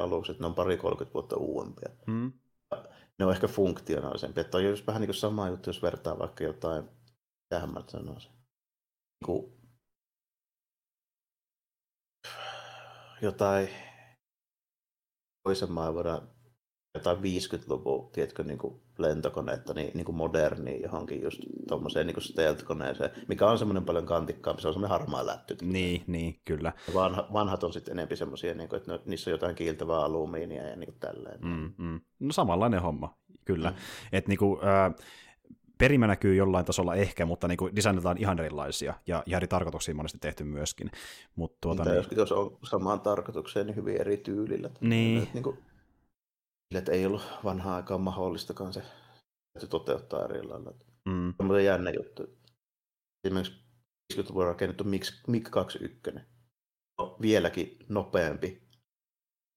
alukset, 0.00 0.40
ne 0.40 0.46
on 0.46 0.54
pari 0.54 0.76
30 0.76 1.14
vuotta 1.14 1.36
uudempia. 1.36 1.88
Mm. 2.06 2.32
Ne 3.18 3.26
on 3.26 3.32
ehkä 3.32 3.48
funktionaalisempia. 3.48 4.40
Että 4.40 4.56
on 4.56 4.64
just 4.64 4.86
vähän 4.86 5.00
niin 5.00 5.08
kuin 5.08 5.14
sama 5.14 5.48
juttu, 5.48 5.70
jos 5.70 5.82
vertaa 5.82 6.18
vaikka 6.18 6.44
jotain, 6.44 6.84
tähän 7.48 7.72
mä 7.72 7.82
sanoisin 7.88 8.33
niinku 9.24 9.58
jotain 13.22 13.68
toisen 15.42 15.72
maailman 15.72 16.28
jotain 16.94 17.18
50-luvun, 17.18 18.10
tiedätkö, 18.12 18.44
niin 18.44 18.58
kuin 18.58 18.80
lentokoneetta, 18.98 19.74
niin, 19.74 19.90
niin 19.94 20.04
kuin 20.04 20.16
moderni 20.16 20.82
johonkin 20.82 21.22
just 21.22 21.40
tuommoiseen 21.68 22.06
niin 22.06 22.22
stealth-koneeseen, 22.22 23.10
mikä 23.28 23.46
on 23.46 23.58
semmoinen 23.58 23.84
paljon 23.84 24.06
kantikkaampi, 24.06 24.62
se 24.62 24.68
on 24.68 24.74
semmoinen 24.74 24.98
harmaa 24.98 25.26
lätty. 25.26 25.56
Niin, 25.62 26.04
niin, 26.06 26.40
kyllä. 26.44 26.72
Vanha, 26.94 27.28
vanhat 27.32 27.64
on 27.64 27.72
sitten 27.72 27.92
enemmän 27.92 28.16
semmoisia, 28.16 28.54
niin 28.54 28.68
kuin, 28.68 28.76
että 28.76 28.98
niissä 29.06 29.30
on 29.30 29.32
jotain 29.32 29.54
kiiltävää 29.54 30.00
alumiinia 30.00 30.68
ja 30.68 30.76
niin 30.76 30.92
kuin 30.92 31.00
tälleen. 31.00 31.40
Mm, 31.40 31.72
mm. 31.78 32.00
No 32.18 32.32
samanlainen 32.32 32.82
homma, 32.82 33.18
kyllä. 33.44 33.70
Mm. 33.70 33.76
Että 34.12 34.28
niin 34.28 34.38
kuin, 34.38 34.60
äh, 34.64 34.94
perimä 35.84 36.06
näkyy 36.06 36.34
jollain 36.34 36.64
tasolla 36.64 36.94
ehkä, 36.94 37.26
mutta 37.26 37.48
niin 37.48 37.58
kuin 37.58 37.76
designataan 37.76 38.18
ihan 38.18 38.38
erilaisia 38.38 38.94
ja, 39.06 39.22
ja 39.26 39.36
eri 39.36 39.48
tarkoituksia 39.48 39.94
monesti 39.94 40.18
tehty 40.18 40.44
myöskin. 40.44 40.90
Mut, 41.36 41.60
tuota, 41.60 41.84
niin, 41.84 42.04
jos 42.16 42.32
on 42.32 42.58
samaan 42.62 43.00
tarkoitukseen, 43.00 43.66
niin 43.66 43.76
hyvin 43.76 44.00
eri 44.00 44.16
tyylillä. 44.16 44.70
Niin. 44.80 45.22
Että, 45.22 45.34
niin 45.34 45.42
kuin, 45.42 45.58
että 46.74 46.92
ei 46.92 47.06
ollut 47.06 47.22
vanhaa 47.44 47.76
aikaa 47.76 47.98
mahdollistakaan 47.98 48.72
se, 48.72 48.82
että 49.54 49.66
toteuttaa 49.66 50.24
eri 50.24 50.42
lailla. 50.42 50.72
Mm. 51.08 51.34
Se 51.36 51.52
on 51.52 51.64
jännä 51.64 51.90
juttu. 51.90 52.22
Esimerkiksi 53.26 53.60
50-luvulla 54.14 54.46
rakennettu 54.46 54.84
MiG-21 55.28 56.20
on 56.98 57.16
vieläkin 57.20 57.78
nopeampi 57.88 58.62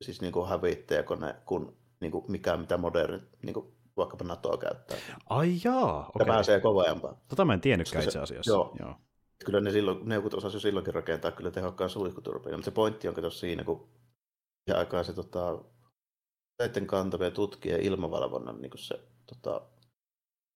siis 0.03 0.21
niin 0.21 0.33
kuin 0.33 0.49
hävittäjäkone 0.49 1.35
kuin, 1.45 1.77
niin 1.99 2.11
kuin 2.11 2.31
mikä 2.31 2.57
mitä 2.57 2.77
moderni, 2.77 3.27
niin 3.43 3.53
kuin 3.53 3.76
vaikkapa 3.97 4.25
NATO 4.25 4.57
käyttää. 4.57 4.97
Ai 5.29 5.53
jaa, 5.63 5.99
okei. 5.99 6.11
Okay. 6.15 6.27
pääsee 6.27 6.59
kovempaan. 6.59 7.17
Tota 7.27 7.45
mä 7.45 7.53
en 7.53 7.61
tiennytkään 7.61 8.03
itse 8.03 8.19
asiassa. 8.19 8.51
Joo. 8.51 8.75
joo. 8.79 8.95
Kyllä 9.45 9.61
ne 9.61 9.71
silloin, 9.71 10.09
neuvot 10.09 10.33
osasi 10.33 10.55
jo 10.55 10.59
silloinkin 10.59 10.93
rakentaa 10.93 11.31
kyllä 11.31 11.51
tehokkaan 11.51 11.89
suihkuturpeen, 11.89 12.55
mutta 12.55 12.65
se 12.65 12.71
pointti 12.71 13.07
on 13.07 13.13
kato 13.13 13.29
siinä, 13.29 13.63
kun 13.63 13.89
ja 14.67 14.77
aikaa 14.77 15.03
se 15.03 15.13
tota, 15.13 15.63
kantavia 16.85 17.31
tutkija 17.31 17.77
ilmavalvonnan 17.77 18.61
niin 18.61 18.71
se 18.75 18.99
tota, 19.25 19.61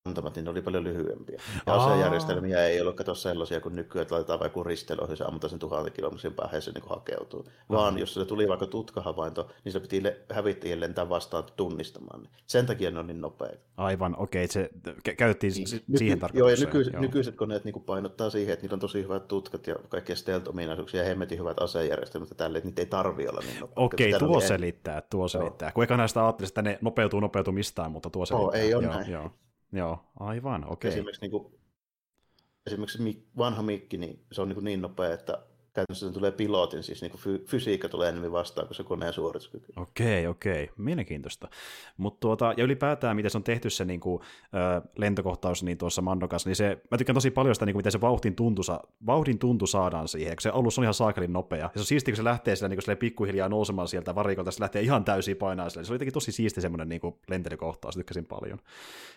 antamat, 0.05 0.35
niin 0.35 0.45
ne 0.45 0.51
oli 0.51 0.61
paljon 0.61 0.83
lyhyempiä. 0.83 1.41
Ja 1.65 1.73
asejärjestelmiä 1.73 2.65
ei 2.65 2.81
ollut 2.81 2.95
kato 2.95 3.15
sellaisia 3.15 3.61
kuin 3.61 3.75
nykyään, 3.75 4.01
että 4.01 4.15
laitetaan 4.15 4.39
vaikka 4.39 4.63
risteilyä, 4.63 5.07
ja 5.19 5.25
ammutaan 5.25 5.49
sen 5.49 5.59
tuhannen 5.59 5.93
kilometrin 5.93 6.33
päähän 6.33 6.61
se 6.61 6.71
niin 6.71 6.83
hakeutuu. 6.89 7.45
Vaan 7.69 7.97
jos 7.97 8.13
se 8.13 8.25
tuli 8.25 8.47
vaikka 8.47 8.65
tutkahavainto, 8.65 9.49
niin 9.63 9.71
se 9.71 9.79
piti 9.79 10.03
hävittäjien 10.33 10.79
lentää 10.79 11.09
vastaan 11.09 11.43
tunnistamaan. 11.55 12.27
Sen 12.47 12.65
takia 12.65 12.91
ne 12.91 12.99
on 12.99 13.07
niin 13.07 13.21
nopeita. 13.21 13.63
Aivan, 13.77 14.15
okei, 14.17 14.45
okay, 14.45 14.53
se 14.53 14.69
käytettiin 15.17 15.53
niin, 15.53 15.67
siihen 15.67 15.85
nyky- 15.87 16.19
tarkoitukseen. 16.19 16.39
Joo, 16.39 16.49
ja 16.49 16.55
nykyiset, 16.55 16.93
joo. 16.93 17.01
nykyiset 17.01 17.35
koneet 17.35 17.65
niin 17.65 17.83
painottaa 17.85 18.29
siihen, 18.29 18.53
että 18.53 18.63
niillä 18.63 18.75
on 18.75 18.79
tosi 18.79 19.03
hyvät 19.03 19.27
tutkat 19.27 19.67
ja 19.67 19.75
kaikkia 19.89 20.15
stealth-ominaisuuksia 20.15 20.99
ja 20.99 21.03
hemmetin 21.03 21.39
hyvät 21.39 21.59
asejärjestelmät 21.59 22.29
ja 22.29 22.35
tälle, 22.35 22.57
että 22.57 22.67
niitä 22.67 22.81
ei 22.81 22.85
tarvi 22.85 23.27
olla 23.27 23.39
niin 23.39 23.59
nopeita. 23.59 23.81
Okei, 23.81 24.15
okay, 24.15 24.27
tuo 24.27 24.39
selittää, 24.39 25.01
tuo 25.01 25.27
selittää. 25.27 25.67
Joo. 25.67 25.73
Kun 25.73 25.83
eikä 25.83 25.97
näistä 25.97 26.23
ajattelisi, 26.25 26.51
että 26.51 26.61
ne 26.61 26.79
nopeutuu 26.81 27.19
nopeutumistaan, 27.19 27.91
mutta 27.91 28.09
tuo 28.09 28.25
selittää. 28.25 28.47
Oh, 28.47 28.55
ei 28.55 28.73
ole 28.73 28.83
joo, 28.83 28.93
näin. 28.93 29.11
Joo. 29.11 29.31
Joo, 29.71 30.11
aivan, 30.19 30.63
okei. 30.63 30.73
Okay. 30.73 30.89
Esimerkiksi, 30.89 31.21
niin 31.21 31.31
kuin, 31.31 31.53
esimerkiksi 32.65 33.27
vanha 33.37 33.63
mikki, 33.63 33.97
niin 33.97 34.25
se 34.31 34.41
on 34.41 34.49
niin, 34.49 34.63
niin 34.63 34.81
nopea, 34.81 35.13
että 35.13 35.45
käytännössä 35.73 36.11
tulee 36.11 36.31
pilotin, 36.31 36.83
siis 36.83 37.01
niin 37.01 37.11
kuin 37.11 37.45
fysiikka 37.45 37.89
tulee 37.89 38.09
enemmän 38.09 38.31
vastaan 38.31 38.67
kuin 38.67 38.75
se 38.75 38.83
koneen 38.83 39.13
suorituskyky. 39.13 39.73
Okei, 39.75 40.27
okei, 40.27 40.69
mielenkiintoista. 40.77 41.47
Mut 41.97 42.19
tuota, 42.19 42.53
ja 42.57 42.63
ylipäätään, 42.63 43.15
miten 43.15 43.31
se 43.31 43.37
on 43.37 43.43
tehty 43.43 43.69
se 43.69 43.85
niin 43.85 43.99
kuin, 43.99 44.21
äh, 44.21 44.91
lentokohtaus 44.97 45.63
niin 45.63 45.77
tuossa 45.77 46.01
Mandokas, 46.01 46.45
niin 46.45 46.55
se, 46.55 46.81
mä 46.91 46.97
tykkään 46.97 47.13
tosi 47.13 47.31
paljon 47.31 47.55
sitä, 47.55 47.65
niin 47.65 47.73
kuin, 47.73 47.79
miten 47.79 47.91
se 47.91 48.01
vauhdin 48.01 48.35
tuntu, 48.35 48.61
vauhdin 49.05 49.39
tuntu 49.39 49.67
saadaan 49.67 50.07
siihen, 50.07 50.35
kun 50.35 50.41
se 50.41 50.49
alus 50.49 50.77
on 50.77 50.83
ihan 50.83 50.93
saakelin 50.93 51.33
nopea. 51.33 51.59
Ja 51.59 51.69
se 51.73 51.79
on 51.79 51.85
siisti, 51.85 52.11
kun 52.11 52.17
se 52.17 52.23
lähtee 52.23 52.55
sillä, 52.55 52.69
niin 52.69 52.79
kuin, 52.85 52.97
pikkuhiljaa 52.97 53.49
nousemaan 53.49 53.87
sieltä 53.87 54.15
varikolta, 54.15 54.51
se 54.51 54.61
lähtee 54.61 54.81
ihan 54.81 55.05
täysin 55.05 55.37
painaa 55.37 55.69
sille. 55.69 55.85
Se 55.85 55.91
oli 55.91 55.95
jotenkin 55.95 56.13
tosi 56.13 56.31
siisti 56.31 56.61
semmoinen 56.61 56.89
niin 56.89 57.01
kuin, 57.01 57.15
lentelykohtaus, 57.29 57.95
tykkäsin 57.95 58.25
paljon. 58.25 58.59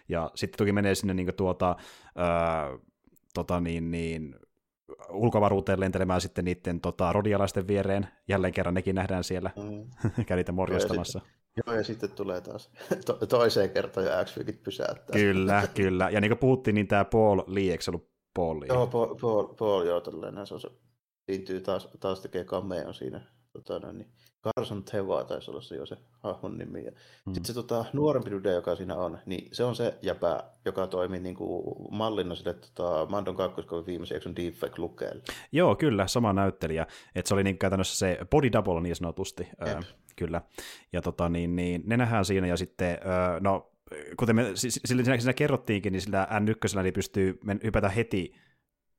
Ja 0.08 0.30
sitten 0.34 0.58
toki 0.58 0.72
menee 0.72 0.94
sinne 0.94 1.14
niin 1.14 1.26
kuin, 1.26 1.36
tuota, 1.36 1.76
äh, 2.18 2.80
tota, 3.34 3.60
niin, 3.60 3.90
niin, 3.90 4.36
ulkovaruuteen 5.10 5.80
lentelemään 5.80 6.20
sitten 6.20 6.44
niiden 6.44 6.80
tota, 6.80 7.12
rodialaisten 7.12 7.68
viereen. 7.68 8.08
Jälleen 8.28 8.52
kerran 8.52 8.74
nekin 8.74 8.94
nähdään 8.94 9.24
siellä. 9.24 9.50
Mm. 9.56 9.90
Käy 10.26 10.36
niitä 10.36 10.52
morjastamassa. 10.52 11.20
Joo, 11.24 11.34
Joo, 11.66 11.76
ja 11.76 11.84
sitten 11.84 12.10
tulee 12.10 12.40
taas 12.40 12.70
to- 13.06 13.26
toiseen 13.26 13.70
kertaan 13.70 14.06
ja 14.06 14.24
x 14.24 14.34
pysäyttää. 14.62 15.14
Kyllä, 15.14 15.62
kyllä. 15.74 16.10
Ja 16.10 16.20
niin 16.20 16.30
kuin 16.30 16.38
puhuttiin, 16.38 16.74
niin 16.74 16.88
tämä 16.88 17.04
Paul 17.04 17.42
Lee, 17.46 17.70
eikö 17.70 17.84
se 17.84 17.90
ollut 17.90 18.08
Paul 18.34 18.60
Lee? 18.60 18.68
Joo, 18.68 18.86
Paul, 18.86 19.14
Paul, 19.14 19.44
Paul 19.44 19.82
joo, 19.82 20.00
tällainen. 20.00 20.46
Se, 20.46 20.54
on 20.54 20.60
se 20.60 20.70
liittyy 21.28 21.60
taas, 21.60 21.88
taas 22.00 22.20
tekee 22.20 22.44
cameon 22.44 22.94
siinä. 22.94 23.33
Tota, 23.62 23.92
niin, 23.92 24.08
Carson 24.44 24.84
Teva 24.84 25.24
taisi 25.24 25.50
olla 25.50 25.60
se 25.60 25.76
jo 25.76 25.86
se 25.86 25.96
hahmon 26.22 26.58
nimi. 26.58 26.84
Ja 26.84 26.90
mm. 26.90 27.34
Sitten 27.34 27.44
se 27.44 27.54
tota, 27.54 27.84
nuorempi 27.92 28.30
dude, 28.30 28.52
joka 28.52 28.76
siinä 28.76 28.96
on, 28.96 29.18
niin 29.26 29.48
se 29.52 29.64
on 29.64 29.76
se 29.76 29.98
jäpä, 30.02 30.44
joka 30.64 30.86
toimii 30.86 31.20
niin 31.20 31.34
kuin 31.34 31.76
mallina 31.90 32.34
sille 32.34 32.54
tota, 32.54 33.06
Mandon 33.10 33.36
2 33.36 33.62
viimeisen 33.86 34.14
jakson 34.14 34.36
Deepfake 34.36 34.74
lukeelle. 34.78 35.22
Joo, 35.52 35.76
kyllä, 35.76 36.06
sama 36.06 36.32
näyttelijä. 36.32 36.86
Että 37.14 37.28
se 37.28 37.34
oli 37.34 37.44
niin 37.44 37.58
käytännössä 37.58 37.98
se 37.98 38.18
body 38.30 38.52
double 38.52 38.80
niin 38.80 38.96
sanotusti. 38.96 39.48
Öö, 39.66 39.80
kyllä. 40.16 40.42
Ja 40.92 41.02
tota, 41.02 41.28
niin, 41.28 41.56
niin, 41.56 41.82
ne 41.86 41.96
nähdään 41.96 42.24
siinä 42.24 42.46
ja 42.46 42.56
sitten, 42.56 42.90
öö, 42.90 43.40
no 43.40 43.70
kuten 44.16 44.36
me 44.36 44.50
sillä, 44.54 45.04
siinä, 45.04 45.18
siinä 45.18 45.32
kerrottiinkin, 45.32 45.92
niin 45.92 46.00
sillä 46.00 46.28
N1 46.30 46.82
niin 46.82 46.94
pystyy 46.94 47.38
hypätä 47.64 47.88
heti 47.88 48.34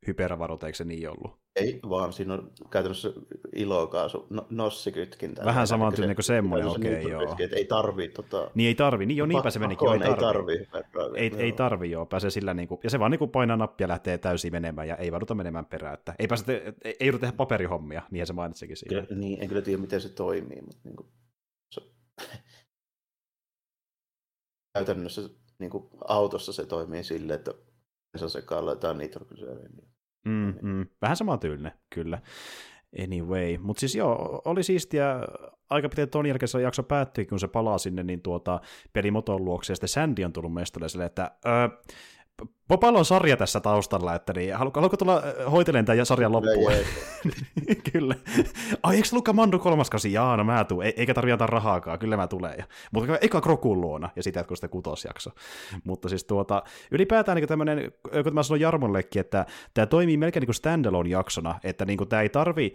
hyperavaruuteen, 0.08 0.68
eikö 0.68 0.78
se 0.78 0.84
niin 0.84 1.10
ollut? 1.10 1.45
Ei, 1.56 1.80
vaan 1.89 2.14
siinä 2.14 2.34
on 2.34 2.51
käytännössä 2.70 3.14
ilokaasu, 3.56 4.28
no, 4.30 4.47
nossikytkintä. 4.49 5.45
Vähän 5.45 5.68
samantyylinen 5.68 6.16
kuin 6.16 6.24
semmoinen, 6.24 6.68
okei, 6.68 6.99
okay, 6.99 7.12
joo. 7.12 7.36
Ei 7.56 7.66
tarvii 7.66 8.10
tota... 8.10 8.51
Niin 8.56 8.68
ei 8.68 8.76
tarvii, 8.76 9.08
niin 9.08 9.18
jo 9.18 9.26
niinpä 9.26 9.49
se 9.49 9.60
menikin, 9.60 9.88
ei 10.03 10.16
tarvii. 10.16 10.58
Ei 10.58 10.84
tarvii, 10.93 11.22
ei, 11.22 11.32
ei 11.38 11.51
tarvii 11.51 11.91
joo, 11.91 12.06
pääsee 12.06 12.30
sillä 12.30 12.53
niin 12.53 12.68
kuin, 12.68 12.80
ja 12.84 12.89
se 12.89 12.99
vaan 12.99 13.12
niin 13.12 13.20
kuin 13.20 13.32
painaa 13.32 13.58
nappia 13.58 13.88
lähtee 13.88 14.18
täysin 14.18 14.51
menemään 14.51 14.88
ja 14.88 14.95
ei 14.95 15.12
vaduta 15.12 15.36
menemään 15.36 15.66
perään, 15.66 15.93
että 15.93 16.16
ei 16.20 16.28
pääse, 16.28 16.45
te, 16.45 16.74
ei, 16.84 16.95
ei 16.99 17.12
tehdä 17.12 17.32
paperihommia, 17.32 18.01
niin 18.12 18.28
se 18.28 18.34
mainitsikin 18.34 18.78
siinä. 18.78 19.01
Kyllä, 19.01 19.20
niin, 19.20 19.41
en 19.41 19.47
kyllä 19.47 19.62
tiedä 19.62 19.82
miten 19.82 20.01
se 20.01 20.10
toimii, 20.10 20.62
mutta 20.62 20.82
niin 20.84 20.95
kuin, 20.95 21.08
se... 21.72 21.82
käytännössä 24.76 25.22
niin 25.60 25.72
kuin 25.72 25.89
autossa 26.08 26.53
se 26.53 26.66
toimii 26.66 27.03
silleen, 27.03 27.39
että 27.39 27.53
se 28.16 28.30
sekaan 28.30 28.66
laitetaan 28.66 28.97
nitroglyseeriin. 28.97 29.95
Mm, 30.26 30.53
mm. 30.61 30.86
Vähän 31.01 31.17
sama 31.17 31.38
tyylinen, 31.38 31.71
kyllä. 31.89 32.21
Anyway, 33.03 33.57
mutta 33.57 33.80
siis 33.80 33.95
joo, 33.95 34.41
oli 34.45 34.63
siistiä, 34.63 35.19
aika 35.69 35.89
pitkään 35.89 36.09
ton 36.09 36.26
jälkeen 36.26 36.47
se 36.47 36.61
jakso 36.61 36.84
päättyi, 36.84 37.26
kun 37.26 37.39
se 37.39 37.47
palaa 37.47 37.78
sinne, 37.78 38.03
niin 38.03 38.21
tuota, 38.21 38.61
pelimoton 38.93 39.45
luokse, 39.45 39.71
ja 39.71 39.76
sitten 39.76 39.89
Sandy 39.89 40.23
on 40.23 40.34
tullut 40.34 40.53
mestolle 40.53 40.89
silleen, 40.89 41.07
että 41.07 41.32
öö, 41.45 41.67
Popalla 42.67 42.99
on 42.99 43.05
sarja 43.05 43.38
tässä 43.38 43.59
taustalla, 43.59 44.15
että 44.15 44.33
niin, 44.33 44.55
haluatko, 44.55 44.79
haluatko 44.79 44.97
tulla 44.97 45.23
hoitelemaan 45.51 45.86
tämän 45.86 46.05
sarjan 46.05 46.31
loppuun? 46.31 46.71
kyllä. 47.91 48.15
Ai, 48.83 48.95
eikö 48.95 49.07
Luka 49.11 49.33
Mandu 49.33 49.59
kolmas 49.59 49.89
kasi? 49.89 50.13
Jaa, 50.13 50.38
no 50.38 50.43
mä 50.43 50.63
tuun. 50.63 50.83
Eikä 50.83 51.13
tarvitse 51.13 51.33
antaa 51.33 51.47
rahaakaan, 51.47 51.99
kyllä 51.99 52.17
mä 52.17 52.27
tulen. 52.27 52.63
Mutta 52.91 53.17
eka 53.21 53.41
Krokun 53.41 53.81
luona, 53.81 54.09
ja 54.15 54.23
sitten 54.23 54.39
jatkuu 54.39 54.55
sitten 54.55 54.69
kutosjakso. 54.69 55.29
Mutta 55.83 56.09
siis 56.09 56.23
tuota, 56.23 56.63
ylipäätään 56.91 57.36
niin 57.36 57.47
tämmöinen, 57.47 57.91
kun 58.23 58.33
mä 58.33 58.43
sanoin 58.43 58.61
Jarmonlekin, 58.61 59.19
että 59.19 59.45
tämä 59.73 59.86
toimii 59.86 60.17
melkein 60.17 60.41
niin 60.41 60.47
kuin 60.47 60.55
standalone 60.55 61.09
jaksona, 61.09 61.59
että 61.63 61.86
niin 61.86 61.97
kuin 61.97 62.09
tämä 62.09 62.21
ei 62.21 62.29
tarvi 62.29 62.73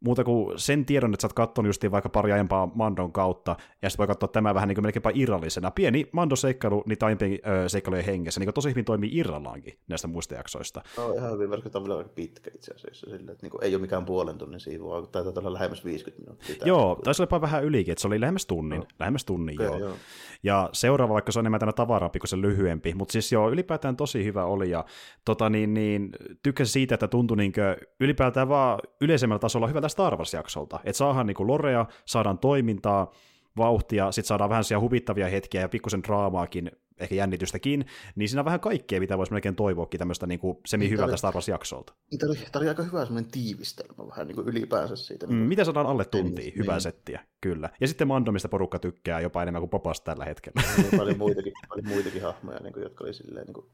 muuta 0.00 0.24
kuin 0.24 0.58
sen 0.58 0.84
tiedon, 0.86 1.14
että 1.14 1.22
sä 1.22 1.26
oot 1.26 1.32
katsonut 1.32 1.68
justiin 1.68 1.90
vaikka 1.90 2.08
pari 2.08 2.32
aiempaa 2.32 2.70
Mandon 2.74 3.12
kautta, 3.12 3.56
ja 3.82 3.90
sitten 3.90 3.98
voi 3.98 4.06
katsoa 4.06 4.28
tämä 4.28 4.54
vähän 4.54 4.68
niin 4.68 4.76
kuin 4.76 4.84
melkeinpä 4.84 5.10
irrallisena. 5.14 5.70
Pieni 5.70 6.08
Mando-seikkailu 6.12 6.82
niitä 6.86 7.06
aiempien 7.06 7.38
ö, 7.64 7.68
seikkailujen 7.68 8.04
hengessä, 8.04 8.40
niin 8.40 8.46
kuin 8.46 8.54
tosi 8.54 8.68
hyvin 8.68 8.84
toimii 8.84 9.10
irrallaankin 9.12 9.78
näistä 9.88 10.08
muista 10.08 10.34
jaksoista. 10.34 10.82
No 10.96 11.12
ihan 11.12 11.32
hyvin, 11.32 11.50
vaikka 11.50 11.70
tämä 11.70 11.82
on 11.82 11.88
vielä 11.88 12.04
pitkä 12.14 12.50
itse 12.54 12.74
asiassa, 12.74 13.10
sille, 13.10 13.16
että 13.16 13.42
niin 13.42 13.50
kuin, 13.50 13.64
ei 13.64 13.74
ole 13.74 13.80
mikään 13.80 14.04
puolen 14.04 14.38
tunnin 14.38 14.60
siivu, 14.60 14.90
vaan 14.90 15.08
taitaa 15.08 15.32
olla 15.36 15.52
lähemmäs 15.52 15.84
50 15.84 16.22
minuuttia. 16.22 16.66
Joo, 16.66 16.98
taisi 17.04 17.22
olla 17.22 17.40
vähän 17.40 17.64
ylikin, 17.64 17.92
että 17.92 18.02
se 18.02 18.08
oli 18.08 18.20
lähemmäs 18.20 18.46
tunnin, 18.46 18.80
no. 18.80 18.86
lähemmäs 18.98 19.24
tunnin 19.24 19.62
okay, 19.62 19.66
joo. 19.66 19.78
joo. 19.78 19.96
Ja 20.42 20.68
seuraava, 20.72 21.14
vaikka 21.14 21.32
se 21.32 21.38
on 21.38 21.42
enemmän 21.42 21.60
tänä 21.60 21.72
tavaraa, 21.72 22.10
kuin 22.10 22.28
se 22.28 22.40
lyhyempi, 22.40 22.94
mutta 22.94 23.12
siis 23.12 23.32
joo, 23.32 23.50
ylipäätään 23.50 23.96
tosi 23.96 24.24
hyvä 24.24 24.44
oli, 24.44 24.70
ja 24.70 24.84
tota, 25.24 25.50
niin, 25.50 25.74
niin, 25.74 26.10
tykkäsin 26.42 26.72
siitä, 26.72 26.94
että 26.94 27.08
tuntui 27.08 27.36
niin 27.36 27.52
ylipäätään 28.00 28.48
vaan 28.48 28.78
yleisemmällä 29.00 29.38
tasolla 29.38 29.66
hyvältä 29.66 29.88
Star 29.90 30.16
Wars-jaksolta. 30.16 30.80
Että 30.84 30.98
saadaan 30.98 31.26
niin 31.26 31.46
lorea, 31.46 31.86
saadaan 32.04 32.38
toimintaa, 32.38 33.12
vauhtia, 33.56 34.12
sitten 34.12 34.28
saadaan 34.28 34.50
vähän 34.50 34.64
siellä 34.64 34.82
huvittavia 34.82 35.28
hetkiä 35.28 35.60
ja 35.60 35.68
pikkusen 35.68 36.02
draamaakin, 36.02 36.70
ehkä 37.00 37.14
jännitystäkin, 37.14 37.86
niin 38.14 38.28
siinä 38.28 38.40
on 38.40 38.44
vähän 38.44 38.60
kaikkea, 38.60 39.00
mitä 39.00 39.18
voisi 39.18 39.32
melkein 39.32 39.56
toivoakin 39.56 39.98
tämmöistä 39.98 40.26
niin 40.26 40.40
kuin 40.40 40.58
semi-hyvältä 40.66 41.16
Star 41.16 41.34
Wars-jaksolta. 41.34 41.92
Tämä 42.18 42.30
oli, 42.30 42.38
tämä 42.52 42.60
oli 42.60 42.68
aika 42.68 42.82
hyvä 42.82 43.04
semmoinen 43.04 43.30
tiivistelmä 43.30 44.08
vähän 44.08 44.26
niin 44.26 44.36
kuin 44.36 44.48
ylipäänsä 44.48 44.96
siitä. 44.96 45.26
Niin 45.26 45.36
kuin... 45.36 45.44
Mm, 45.44 45.48
mitä 45.48 45.64
saadaan 45.64 45.86
alle 45.86 46.04
tuntia, 46.04 46.44
niin, 46.44 46.58
hyvää 46.58 46.74
niin. 46.74 46.80
settiä, 46.80 47.20
kyllä. 47.40 47.70
Ja 47.80 47.88
sitten 47.88 48.08
Mandomista 48.08 48.48
porukka 48.48 48.78
tykkää 48.78 49.20
jopa 49.20 49.42
enemmän 49.42 49.62
kuin 49.62 49.70
Popasta 49.70 50.04
tällä 50.04 50.24
hetkellä. 50.24 50.62
Niin, 50.76 50.98
paljon 50.98 51.18
muitakin, 51.18 51.52
paljon 51.68 51.88
muitakin 51.88 52.22
hahmoja, 52.22 52.60
niin 52.60 52.72
kuin, 52.72 52.82
jotka 52.82 53.04
oli 53.04 53.14
silleen, 53.14 53.46
niin 53.46 53.54
kuin... 53.54 53.66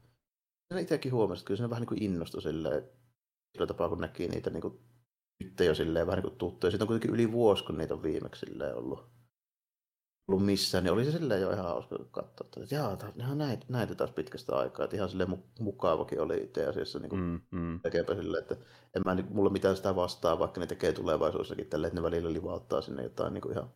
itsekin 0.79 1.11
huomasin, 1.11 1.41
että 1.41 1.47
kyllä 1.47 1.57
se 1.57 1.69
vähän 1.69 1.81
niin 1.81 1.87
kuin 1.87 2.03
innostui 2.03 2.41
silleen, 2.41 2.83
sillä 3.53 3.67
tapaa, 3.67 3.89
kun 3.89 4.01
näki 4.01 4.27
niitä 4.27 4.49
niin 4.49 4.61
kuin 4.61 4.79
nyt 5.43 5.59
jo 5.59 5.75
silleen 5.75 6.07
vähän 6.07 6.17
niin 6.17 6.29
kuin 6.29 6.37
tuttuja. 6.37 6.71
Siitä 6.71 6.83
on 6.83 6.87
kuitenkin 6.87 7.11
yli 7.11 7.31
vuosi, 7.31 7.63
kun 7.63 7.77
niitä 7.77 7.93
on 7.93 8.03
viimeksi 8.03 8.45
silleen 8.45 8.75
ollut, 8.75 8.99
ollut 10.27 10.45
missään, 10.45 10.83
niin 10.83 10.93
oli 10.93 11.05
se 11.05 11.11
silleen 11.11 11.41
jo 11.41 11.51
ihan 11.51 11.65
hauska 11.65 11.97
katsoa, 12.11 12.47
että 12.63 12.75
jaa, 12.75 12.97
ihan 13.15 13.37
näitä, 13.37 13.65
näitä 13.69 13.95
taas 13.95 14.11
pitkästä 14.11 14.55
aikaa, 14.55 14.83
että 14.83 14.95
ihan 14.95 15.09
silleen 15.09 15.43
mukavakin 15.59 16.21
oli 16.21 16.37
itse 16.37 16.65
asiassa 16.65 16.99
niin 16.99 17.09
kuin 17.09 17.21
mm, 17.21 17.59
mm. 17.59 17.79
tekeepä 17.79 18.15
silleen, 18.15 18.41
että 18.41 18.55
en 18.95 19.01
mä, 19.05 19.15
niin, 19.15 19.27
mulla 19.29 19.49
mitään 19.49 19.75
sitä 19.75 19.95
vastaa, 19.95 20.39
vaikka 20.39 20.59
ne 20.59 20.67
tekee 20.67 20.93
tulevaisuudessakin 20.93 21.67
tälle, 21.67 21.87
että 21.87 21.99
ne 21.99 22.03
välillä 22.03 22.33
livauttaa 22.33 22.81
sinne 22.81 23.03
jotain 23.03 23.33
niin 23.33 23.41
kuin 23.41 23.51
ihan 23.51 23.69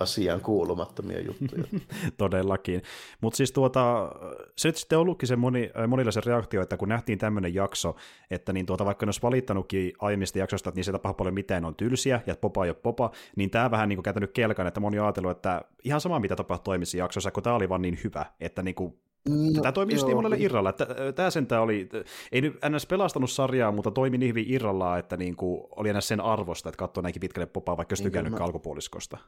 asiaan 0.00 0.40
kuulumattomia 0.40 1.20
juttuja. 1.20 1.64
Todellakin. 2.18 2.82
Mutta 3.20 3.36
siis 3.36 3.52
tuota, 3.52 4.12
se 4.56 4.68
nyt 4.68 4.76
sitten 4.76 4.98
ollutkin 4.98 5.28
se 5.28 5.36
moni, 5.36 5.70
monilla 5.88 6.10
se 6.10 6.20
reaktio, 6.26 6.62
että 6.62 6.76
kun 6.76 6.88
nähtiin 6.88 7.18
tämmöinen 7.18 7.54
jakso, 7.54 7.96
että 8.30 8.52
niin 8.52 8.66
tuota, 8.66 8.84
vaikka 8.84 9.06
ne 9.06 9.08
olisi 9.08 9.22
valittanutkin 9.22 9.92
aiemmista 9.98 10.38
jaksosta, 10.38 10.68
että 10.68 10.78
niin 10.78 10.84
se 10.84 10.92
tapahtuu 10.92 11.14
paljon 11.18 11.34
mitään 11.34 11.64
on 11.64 11.74
tylsiä 11.74 12.20
ja 12.26 12.36
popa 12.36 12.64
ei 12.64 12.70
ole 12.70 12.76
popa, 12.82 13.10
niin 13.36 13.50
tämä 13.50 13.70
vähän 13.70 13.88
niin 13.88 14.02
kuin 14.02 14.28
kelkan, 14.32 14.66
että 14.66 14.80
moni 14.80 14.98
on 14.98 15.04
ajatellut, 15.04 15.30
että 15.30 15.62
ihan 15.84 16.00
sama 16.00 16.20
mitä 16.20 16.36
tapahtui 16.36 16.72
aiemmissa 16.72 16.96
jaksoissa, 16.96 17.30
kun 17.30 17.42
tämä 17.42 17.56
oli 17.56 17.68
vaan 17.68 17.82
niin 17.82 17.98
hyvä, 18.04 18.26
että 18.40 18.62
niin 18.62 18.74
kuin 18.74 18.98
Mm, 19.28 19.52
tämä 19.62 19.72
toimi 19.72 19.92
just 19.92 20.06
niin 20.06 20.16
monelle 20.16 20.36
irralla, 20.38 20.72
tämä 21.14 21.30
sentään 21.30 21.62
oli, 21.62 21.88
ei 22.32 22.40
nyt 22.40 22.54
ns. 22.68 22.86
pelastanut 22.86 23.30
sarjaa, 23.30 23.72
mutta 23.72 23.90
toimi 23.90 24.18
niin 24.18 24.28
hyvin 24.28 24.44
irrallaan, 24.48 24.98
että 24.98 25.16
niin 25.16 25.36
kuin 25.36 25.62
oli 25.76 25.88
enää 25.88 26.00
sen 26.00 26.20
arvosta, 26.20 26.68
että 26.68 26.78
katsoi 26.78 27.02
näinkin 27.02 27.20
pitkälle 27.20 27.46
popaa, 27.46 27.76
vaikka 27.76 27.92
olisi 27.92 28.02
niin, 28.02 28.12
tykännyt 28.12 28.32
mä... 28.32 28.44
alkupuoliskosta. 28.44 29.18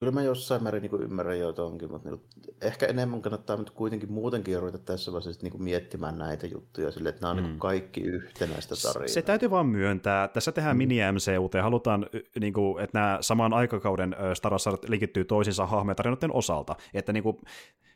Kyllä 0.00 0.12
mä 0.12 0.22
jossain 0.22 0.62
määrin 0.62 0.82
niin 0.82 1.02
ymmärrän 1.02 1.38
joita 1.38 1.64
onkin, 1.64 1.90
mutta 1.90 2.10
niin, 2.10 2.20
ehkä 2.60 2.86
enemmän 2.86 3.22
kannattaa 3.22 3.56
nyt 3.56 3.70
kuitenkin 3.70 4.12
muutenkin 4.12 4.60
ruveta 4.60 4.78
tässä 4.78 5.12
vaiheessa 5.12 5.42
niin 5.42 5.62
miettimään 5.62 6.18
näitä 6.18 6.46
juttuja 6.46 6.90
sille, 6.90 7.08
että 7.08 7.20
nämä 7.20 7.30
on 7.30 7.36
mm. 7.36 7.42
niin 7.42 7.58
kaikki 7.58 8.00
yhtenäistä 8.00 8.74
tarinaa. 8.82 9.08
Se 9.08 9.22
täytyy 9.22 9.50
vaan 9.50 9.66
myöntää. 9.66 10.28
Tässä 10.28 10.52
tehdään 10.52 10.76
mm. 10.76 10.78
mini 10.78 10.98
MCUT 11.12 11.54
ja 11.54 11.62
halutaan, 11.62 12.06
niin 12.40 12.52
kuin, 12.52 12.84
että 12.84 12.98
nämä 12.98 13.18
saman 13.20 13.52
aikakauden 13.52 14.16
Star 14.34 14.52
Wars 14.52 14.68
linkittyy 14.88 15.24
toisiinsa 15.24 15.66
hahmojen 15.66 15.96
tarinoiden 15.96 16.34
osalta. 16.34 16.76
Että 16.94 17.12
niin 17.12 17.22
kuin, 17.22 17.36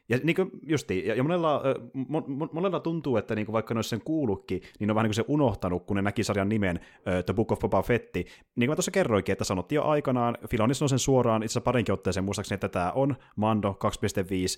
ja 0.08 0.18
niin 0.22 0.36
kuin 0.36 0.50
justiin, 0.62 1.06
ja, 1.06 1.22
monella, 1.22 1.62
mo, 2.08 2.24
monella 2.52 2.80
tuntuu, 2.80 3.16
että 3.16 3.34
niin 3.34 3.46
kuin 3.46 3.52
vaikka 3.52 3.74
ne 3.74 3.78
olisi 3.78 3.90
sen 3.90 4.00
kuullutkin, 4.04 4.62
niin 4.78 4.90
on 4.90 4.94
vähän 4.94 5.04
niin 5.04 5.10
kuin 5.10 5.14
se 5.14 5.24
unohtanut, 5.28 5.86
kun 5.86 5.96
ne 5.96 6.02
näki 6.02 6.24
sarjan 6.24 6.48
nimen 6.48 6.80
uh, 6.80 7.24
The 7.24 7.34
Book 7.34 7.52
of 7.52 7.58
Boba 7.58 7.82
Fetti. 7.82 8.18
Niin 8.20 8.28
kuin 8.56 8.68
mä 8.68 8.74
tuossa 8.76 8.90
kerroinkin, 8.90 9.32
että 9.32 9.44
sanottiin 9.44 9.76
jo 9.76 9.84
aikanaan, 9.84 10.38
Filoni 10.48 10.74
sanoi 10.74 10.88
sen 10.88 10.98
suoraan 10.98 11.42
itse 11.42 11.60
parinkin 11.60 11.92
otteeseen 11.92 12.24
muistaakseni, 12.24 12.56
että 12.56 12.68
tämä 12.68 12.92
on 12.92 13.16
Mando 13.36 13.78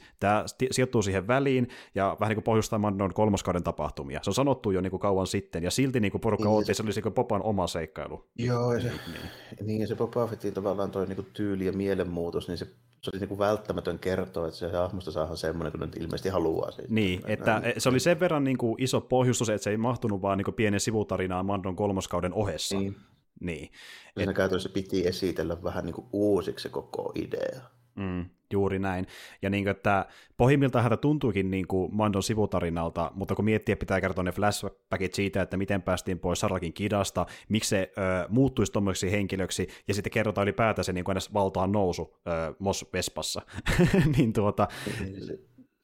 2.5, 0.00 0.04
tämä 0.20 0.44
sijoittuu 0.70 1.02
siihen 1.02 1.26
väliin, 1.26 1.68
ja 1.94 2.16
vähän 2.20 2.30
niin 2.30 2.36
kuin 2.36 2.44
pohjustaa 2.44 2.78
Mandon 2.78 3.14
kolmoskauden 3.14 3.62
tapahtumia. 3.62 4.20
Se 4.22 4.30
on 4.30 4.34
sanottu 4.34 4.70
jo 4.70 4.80
niin 4.80 4.90
kuin 4.90 5.00
kauan 5.00 5.26
sitten, 5.26 5.62
ja 5.62 5.70
silti 5.70 6.00
niin 6.00 6.12
kuin 6.12 6.20
porukka 6.20 6.48
niin, 6.48 6.64
se, 6.64 6.74
se 6.74 6.82
oli 6.82 6.90
niin 7.04 7.14
Boban 7.14 7.42
oma 7.42 7.66
seikkailu. 7.66 8.24
Joo, 8.38 8.72
ja 8.72 8.80
se, 8.80 8.88
niin. 8.88 9.66
niin, 9.66 9.80
ja 9.80 9.86
se 9.86 9.96
Boba 9.96 10.26
Fettin 10.26 10.54
tavallaan 10.54 10.90
toi 10.90 11.06
niin 11.06 11.16
kuin 11.16 11.28
tyyli 11.32 11.66
ja 11.66 11.72
mielenmuutos, 11.72 12.48
niin 12.48 12.58
se 12.58 12.66
se 13.02 13.10
oli 13.12 13.20
niin 13.20 13.28
kuin 13.28 13.38
välttämätön 13.38 13.98
kertoa, 13.98 14.46
että 14.46 14.58
se 14.58 14.70
hahmosta 14.70 15.12
saadaan 15.12 15.36
semmoinen, 15.36 15.72
kun 15.72 15.80
nyt 15.80 15.96
ilmeisesti 15.96 16.28
haluaa. 16.28 16.70
Siitä. 16.70 16.94
Niin, 16.94 17.20
että 17.26 17.60
Näin. 17.60 17.74
se 17.78 17.88
oli 17.88 18.00
sen 18.00 18.20
verran 18.20 18.44
niin 18.44 18.58
kuin 18.58 18.82
iso 18.82 19.00
pohjustus, 19.00 19.48
että 19.48 19.64
se 19.64 19.70
ei 19.70 19.76
mahtunut 19.76 20.22
vaan 20.22 20.38
niin 20.38 20.44
kuin 20.44 20.54
pienen 20.54 20.80
sivutarinaan 20.80 21.46
Mandon 21.46 21.76
kolmoskauden 21.76 22.34
ohessa. 22.34 22.78
Niin. 22.78 22.96
niin. 23.40 23.70
Siinä 24.16 24.30
Et... 24.30 24.36
käytössä 24.36 24.68
piti 24.68 25.06
esitellä 25.06 25.62
vähän 25.62 25.84
niin 25.84 25.94
kuin 25.94 26.06
uusiksi 26.12 26.62
se 26.62 26.68
koko 26.68 27.12
idea. 27.14 27.60
Mm, 27.98 28.24
juuri 28.52 28.78
näin. 28.78 29.06
Ja 29.42 29.50
niin 29.50 29.64
kuin, 29.64 29.70
että 29.70 30.06
pohjimmiltaan 30.36 30.82
häntä 30.82 30.96
tuntuukin 30.96 31.50
niin 31.50 31.66
kuin 31.66 31.94
Mandon 31.94 32.22
sivutarinalta, 32.22 33.12
mutta 33.14 33.34
kun 33.34 33.44
miettii, 33.44 33.72
että 33.72 33.80
pitää 33.80 34.00
kertoa 34.00 34.24
ne 34.24 34.32
flashbackit 34.32 35.14
siitä, 35.14 35.42
että 35.42 35.56
miten 35.56 35.82
päästiin 35.82 36.18
pois 36.18 36.40
Sarakin 36.40 36.72
kidasta, 36.72 37.26
miksi 37.48 37.68
se 37.68 37.92
ö, 37.98 38.00
muuttuisi 38.28 38.72
tuommoiseksi 38.72 39.16
henkilöksi, 39.16 39.68
ja 39.88 39.94
sitten 39.94 40.10
kerrotaan 40.10 40.44
ylipäätään 40.44 40.84
se 40.84 40.92
niin 40.92 41.04
kuin 41.04 41.16
valtaan 41.34 41.72
nousu 41.72 42.16
ö, 42.26 42.54
Mos 42.58 42.86
Vespassa, 42.92 43.42
niin 44.16 44.32
tuota, 44.32 44.68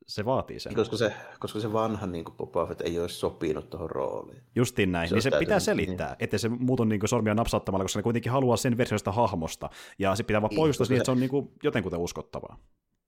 se 0.07 0.25
vaatii 0.25 0.61
sen. 0.61 0.75
Koska 0.75 0.97
se, 0.97 1.13
koska 1.39 1.61
se 1.61 1.73
vanha 1.73 2.07
niin 2.07 2.25
kuin 2.25 2.37
Boba 2.37 2.67
Fett 2.67 2.81
ei 2.81 2.99
olisi 2.99 3.15
sopinut 3.15 3.71
tuohon 3.71 3.91
rooliin. 3.91 4.43
Justiin 4.55 4.93
näin, 4.93 5.09
se 5.09 5.15
niin 5.15 5.23
se 5.23 5.31
pitää 5.39 5.61
selittää, 5.61 6.09
niin. 6.09 6.17
ettei 6.21 6.39
se 6.39 6.49
muutu 6.49 6.85
niin 6.85 7.01
sormia 7.09 7.35
napsauttamalla, 7.35 7.85
koska 7.85 7.99
ne 7.99 8.03
kuitenkin 8.03 8.33
haluaa 8.33 8.57
sen 8.57 8.77
versioista 8.77 9.13
hahmosta, 9.13 9.71
ja 9.99 10.17
se 10.17 10.23
pitää 10.23 10.43
vaan 10.43 10.51
niin, 10.51 10.57
poistaa 10.57 10.87
niin, 10.89 10.97
että 10.97 11.05
se 11.05 11.11
on 11.11 11.21
niin 11.21 11.31
kuin 11.31 11.51
jotenkuten 11.63 11.99
uskottavaa. 11.99 12.59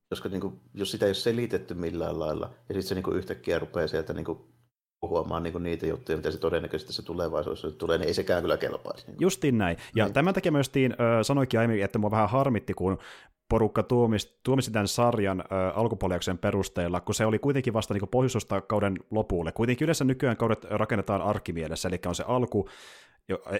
Koska 0.09 0.28
niin 0.28 0.40
kuin, 0.40 0.61
jos 0.74 0.90
sitä 0.90 1.07
ei 1.07 1.09
ole 1.09 1.14
selitetty 1.14 1.74
millään 1.74 2.18
lailla, 2.18 2.47
ja 2.47 2.74
sitten 2.74 2.82
se 2.82 2.94
niin 2.94 3.03
kuin 3.03 3.16
yhtäkkiä 3.16 3.59
rupeaa 3.59 3.88
sieltä 3.88 4.12
niin 4.12 4.24
kuin 4.24 4.38
puhumaan 5.09 5.42
niin 5.42 5.62
niitä 5.62 5.86
juttuja, 5.86 6.16
mitä 6.16 6.30
se 6.30 6.38
todennäköisesti 6.38 6.92
se 6.92 7.02
tulevaisuudessa 7.02 7.70
tulee, 7.70 7.98
niin 7.98 8.09
ei 8.09 8.14
sekään 8.14 8.42
kyllä 8.42 8.57
kelpaisi. 8.57 9.07
Niin 9.07 9.16
Justiin 9.20 9.59
näin. 9.59 9.76
Ja 9.94 10.04
niin. 10.04 10.14
tämän 10.14 10.34
takia 10.34 10.52
myös 10.52 10.70
äh, 10.76 10.94
sanoikin 11.22 11.61
aiemmin, 11.61 11.84
että 11.84 11.98
mua 11.98 12.11
vähän 12.11 12.28
harmitti, 12.28 12.74
kun 12.74 12.98
porukka 13.48 13.82
tuomisi, 13.82 14.38
tuomisi 14.42 14.70
tämän 14.70 14.88
sarjan 14.88 15.40
äh, 15.40 16.38
perusteella, 16.40 17.00
kun 17.00 17.14
se 17.14 17.26
oli 17.26 17.38
kuitenkin 17.38 17.72
vasta 17.72 17.94
niin 17.94 18.09
pohjustusta 18.09 18.61
kauden 18.61 18.96
lopulle. 19.11 19.52
Kuitenkin 19.52 19.84
yleensä 19.84 20.04
nykyään 20.04 20.36
kaudet 20.36 20.64
rakennetaan 20.64 21.22
arkimielessä, 21.22 21.88
eli 21.88 22.00
on 22.07 22.14
se 22.14 22.24
alku, 22.26 22.68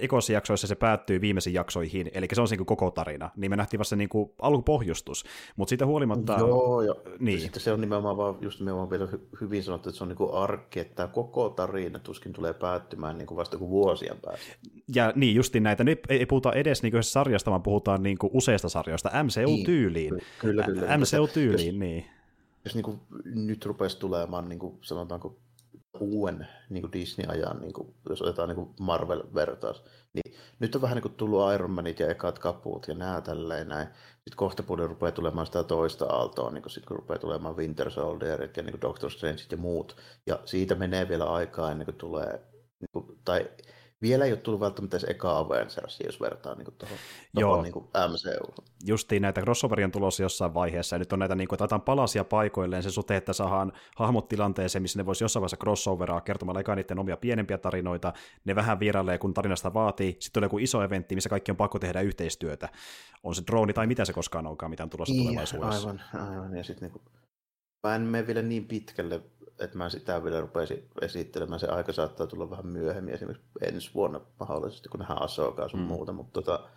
ekoissa 0.01 0.33
jaksoissa 0.33 0.67
se 0.67 0.75
päättyy 0.75 1.21
viimeisiin 1.21 1.55
jaksoihin, 1.55 2.11
eli 2.15 2.27
se 2.33 2.41
on 2.41 2.47
niin 2.51 2.67
koko 2.67 2.91
tarina, 2.91 3.31
niin 3.37 3.51
me 3.51 3.57
nähtiin 3.57 3.79
vasta 3.79 3.97
niin 3.97 4.09
kuin 4.09 4.31
alkupohjustus, 4.39 5.25
mutta 5.57 5.69
siitä 5.69 5.87
huolimatta... 5.87 6.37
Joo, 6.39 6.83
ja 6.83 6.95
niin. 7.19 7.41
sitten 7.41 7.63
se 7.63 7.73
on 7.73 7.81
nimenomaan 7.81 8.17
vaan, 8.17 8.39
just 8.41 8.61
nimenomaan 8.61 8.91
vielä 8.91 9.09
hyvin 9.41 9.63
sanottu, 9.65 9.89
että 9.89 9.97
se 9.99 10.05
on 10.05 10.09
niin 10.09 10.17
kuin 10.17 10.35
arkki, 10.35 10.81
että 10.81 10.95
tämä 10.95 11.09
koko 11.09 11.49
tarina 11.49 11.99
tuskin 11.99 12.33
tulee 12.33 12.55
päättymään 12.55 13.19
niin 13.19 13.27
kuin 13.27 13.39
vasta 13.39 13.59
kuin 13.59 13.71
vuosien 13.71 14.17
päästä. 14.25 14.47
Ja 14.95 15.13
niin, 15.15 15.35
justin 15.35 15.63
näitä, 15.63 15.85
nyt 15.85 16.01
ei, 16.09 16.19
ei 16.19 16.27
puhuta 16.27 16.53
edes 16.53 16.83
niin 16.83 16.93
kuin 16.93 17.03
sarjasta, 17.03 17.51
vaan 17.51 17.63
puhutaan 17.63 18.03
niin 18.03 18.19
kuin 18.19 18.31
useista 18.35 18.69
sarjoista, 18.69 19.11
MCU-tyyliin. 19.23 20.15
Niin, 20.15 20.27
kyllä, 20.39 20.63
kyllä. 20.63 20.99
MCU-tyyliin, 20.99 21.67
jos, 21.67 21.79
niin. 21.79 22.07
Jos 22.65 22.75
niin 22.75 22.85
kuin 22.85 23.01
nyt 23.25 23.67
rupesi 23.67 23.99
tulemaan, 23.99 24.49
niin 24.49 24.59
kuin 24.59 24.79
sanotaanko 24.81 25.37
uuden 26.01 26.49
niin 26.71 26.83
kuin 26.83 26.93
Disney-ajan, 26.93 27.61
niin 27.61 27.73
kuin, 27.73 27.95
jos 28.09 28.23
otetaan 28.23 28.49
niin 28.49 28.57
kuin 28.57 28.71
Marvel-vertaus, 28.81 29.85
niin 30.13 30.35
nyt 30.59 30.75
on 30.75 30.83
vähän 30.83 30.95
niin 30.95 31.03
kuin 31.03 31.15
tullut 31.15 31.55
Iron 31.55 31.71
Manit 31.71 32.01
ja 32.01 32.11
ekat 32.11 32.39
kapuut 32.39 32.89
ja 32.89 32.95
nää 32.95 33.21
tälleen 33.21 33.69
näin. 33.69 33.89
Sitten 34.15 34.37
kohta 34.37 34.63
puolella 34.63 34.89
rupeaa 34.89 35.13
tulemaan 35.13 35.47
sitä 35.47 35.63
toista 35.63 36.05
aaltoa, 36.07 36.51
niin 36.51 36.71
sitten 36.71 36.89
kun 36.89 36.97
rupeaa 36.97 37.19
tulemaan 37.19 37.57
Winter 37.57 37.91
Soldierit 37.91 38.57
ja 38.57 38.63
niin 38.63 38.73
kuin 38.73 38.81
Doctor 38.81 39.11
Strange 39.11 39.43
ja 39.51 39.57
muut. 39.57 39.97
Ja 40.27 40.39
siitä 40.45 40.75
menee 40.75 41.09
vielä 41.09 41.25
aikaa 41.25 41.71
ennen 41.71 41.85
kuin 41.85 41.97
tulee, 41.97 42.41
niin 42.81 42.91
kuin, 42.93 43.19
tai 43.25 43.51
vielä 44.03 44.25
ei 44.25 44.33
ole 44.33 44.41
tullut 44.41 44.61
välttämättä 44.61 44.97
edes 44.97 45.11
eka 45.11 45.39
Avengers, 45.39 46.01
jos 46.05 46.21
vertaa 46.21 46.55
niin 46.55 46.67
tuohon 46.79 46.99
Joo. 47.35 47.63
Niin 47.63 47.75
MCU. 47.75 48.65
Justiin 48.85 49.23
näitä 49.23 49.41
crossoveria 49.41 49.87
on 49.87 49.93
tulossa 49.93 50.23
jossain 50.23 50.55
vaiheessa, 50.55 50.97
ja 50.97 50.99
nyt 50.99 51.13
on 51.13 51.19
näitä, 51.19 51.35
niin 51.35 51.49
kuin, 51.49 51.63
että 51.63 51.79
palasia 51.79 52.25
paikoilleen 52.25 52.83
se 52.83 52.91
suhteen, 52.91 53.19
että 53.19 53.33
saadaan 53.33 53.73
hahmot 53.97 54.29
tilanteeseen, 54.29 54.83
missä 54.83 54.99
ne 54.99 55.07
voisi 55.07 55.25
jossain 55.25 55.41
vaiheessa 55.41 55.57
crossoveraa 55.57 56.21
kertomalla 56.21 56.61
eka 56.61 56.75
niiden 56.75 56.99
omia 56.99 57.17
pienempiä 57.17 57.59
tarinoita, 57.59 58.13
ne 58.45 58.55
vähän 58.55 58.81
vierailee, 58.81 59.19
kun 59.19 59.35
tarinasta 59.35 59.75
vaatii, 59.75 60.13
sitten 60.13 60.33
tulee 60.33 60.47
joku 60.47 60.59
iso 60.59 60.83
eventti, 60.83 61.15
missä 61.15 61.31
kaikki 61.31 61.51
on 61.51 61.57
pakko 61.57 61.79
tehdä 61.79 62.01
yhteistyötä. 62.01 62.69
On 63.23 63.35
se 63.35 63.43
droni 63.47 63.73
tai 63.73 63.87
mitä 63.87 64.05
se 64.05 64.13
koskaan 64.13 64.47
onkaan, 64.47 64.71
mitä 64.71 64.83
on 64.83 64.91
tulossa 64.91 65.15
niin, 65.15 65.27
tulevaisuudessa. 65.27 65.89
Aivan, 65.89 66.31
aivan, 66.31 66.57
ja 66.57 66.65
sitten 66.65 66.89
niin 66.89 66.93
kuin, 66.93 67.03
mä 67.87 67.95
en 67.95 68.03
mene 68.03 68.27
vielä 68.27 68.43
niin 68.43 68.67
pitkälle 68.67 69.23
että 69.61 69.79
mä 69.79 69.89
sitä 69.89 70.25
vielä 70.25 70.41
rupesin 70.41 70.89
esittelemään. 71.01 71.61
Se 71.61 71.67
aika 71.67 71.93
saattaa 71.93 72.27
tulla 72.27 72.51
vähän 72.51 72.67
myöhemmin, 72.67 73.15
esimerkiksi 73.15 73.49
ensi 73.63 73.91
vuonna 73.95 74.21
mahdollisesti, 74.41 74.89
kun 74.89 75.01
nähdään 75.01 75.23
Asokaa 75.23 75.69
sun 75.69 75.81
mm. 75.81 75.87
muuta, 75.87 76.13
mutta 76.13 76.43
tota, 76.43 76.69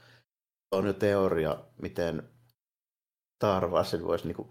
on 0.72 0.86
jo 0.86 0.94
teoria, 0.94 1.58
miten 1.82 2.30
Star 3.40 3.68
Warsin 3.68 4.04
voisi 4.04 4.28
niin 4.28 4.48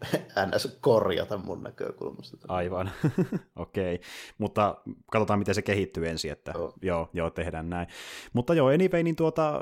ns. 0.47 0.77
korjata 0.81 1.39
mun 1.39 1.63
näkökulmasta. 1.63 2.37
Aivan, 2.49 2.91
okei. 3.57 3.95
Okay. 3.95 4.09
Mutta 4.39 4.77
katsotaan, 5.13 5.39
miten 5.39 5.55
se 5.55 5.63
kehittyy 5.63 6.09
ensin, 6.09 6.33
että 6.33 6.53
joo, 6.55 6.75
joo, 6.83 7.11
joo 7.13 7.31
tehdään 7.31 7.71
näin. 7.71 7.89
Mutta 8.33 8.55
joo, 8.55 8.69
anyway, 8.69 9.03
niin 9.03 9.17
tuota, 9.17 9.61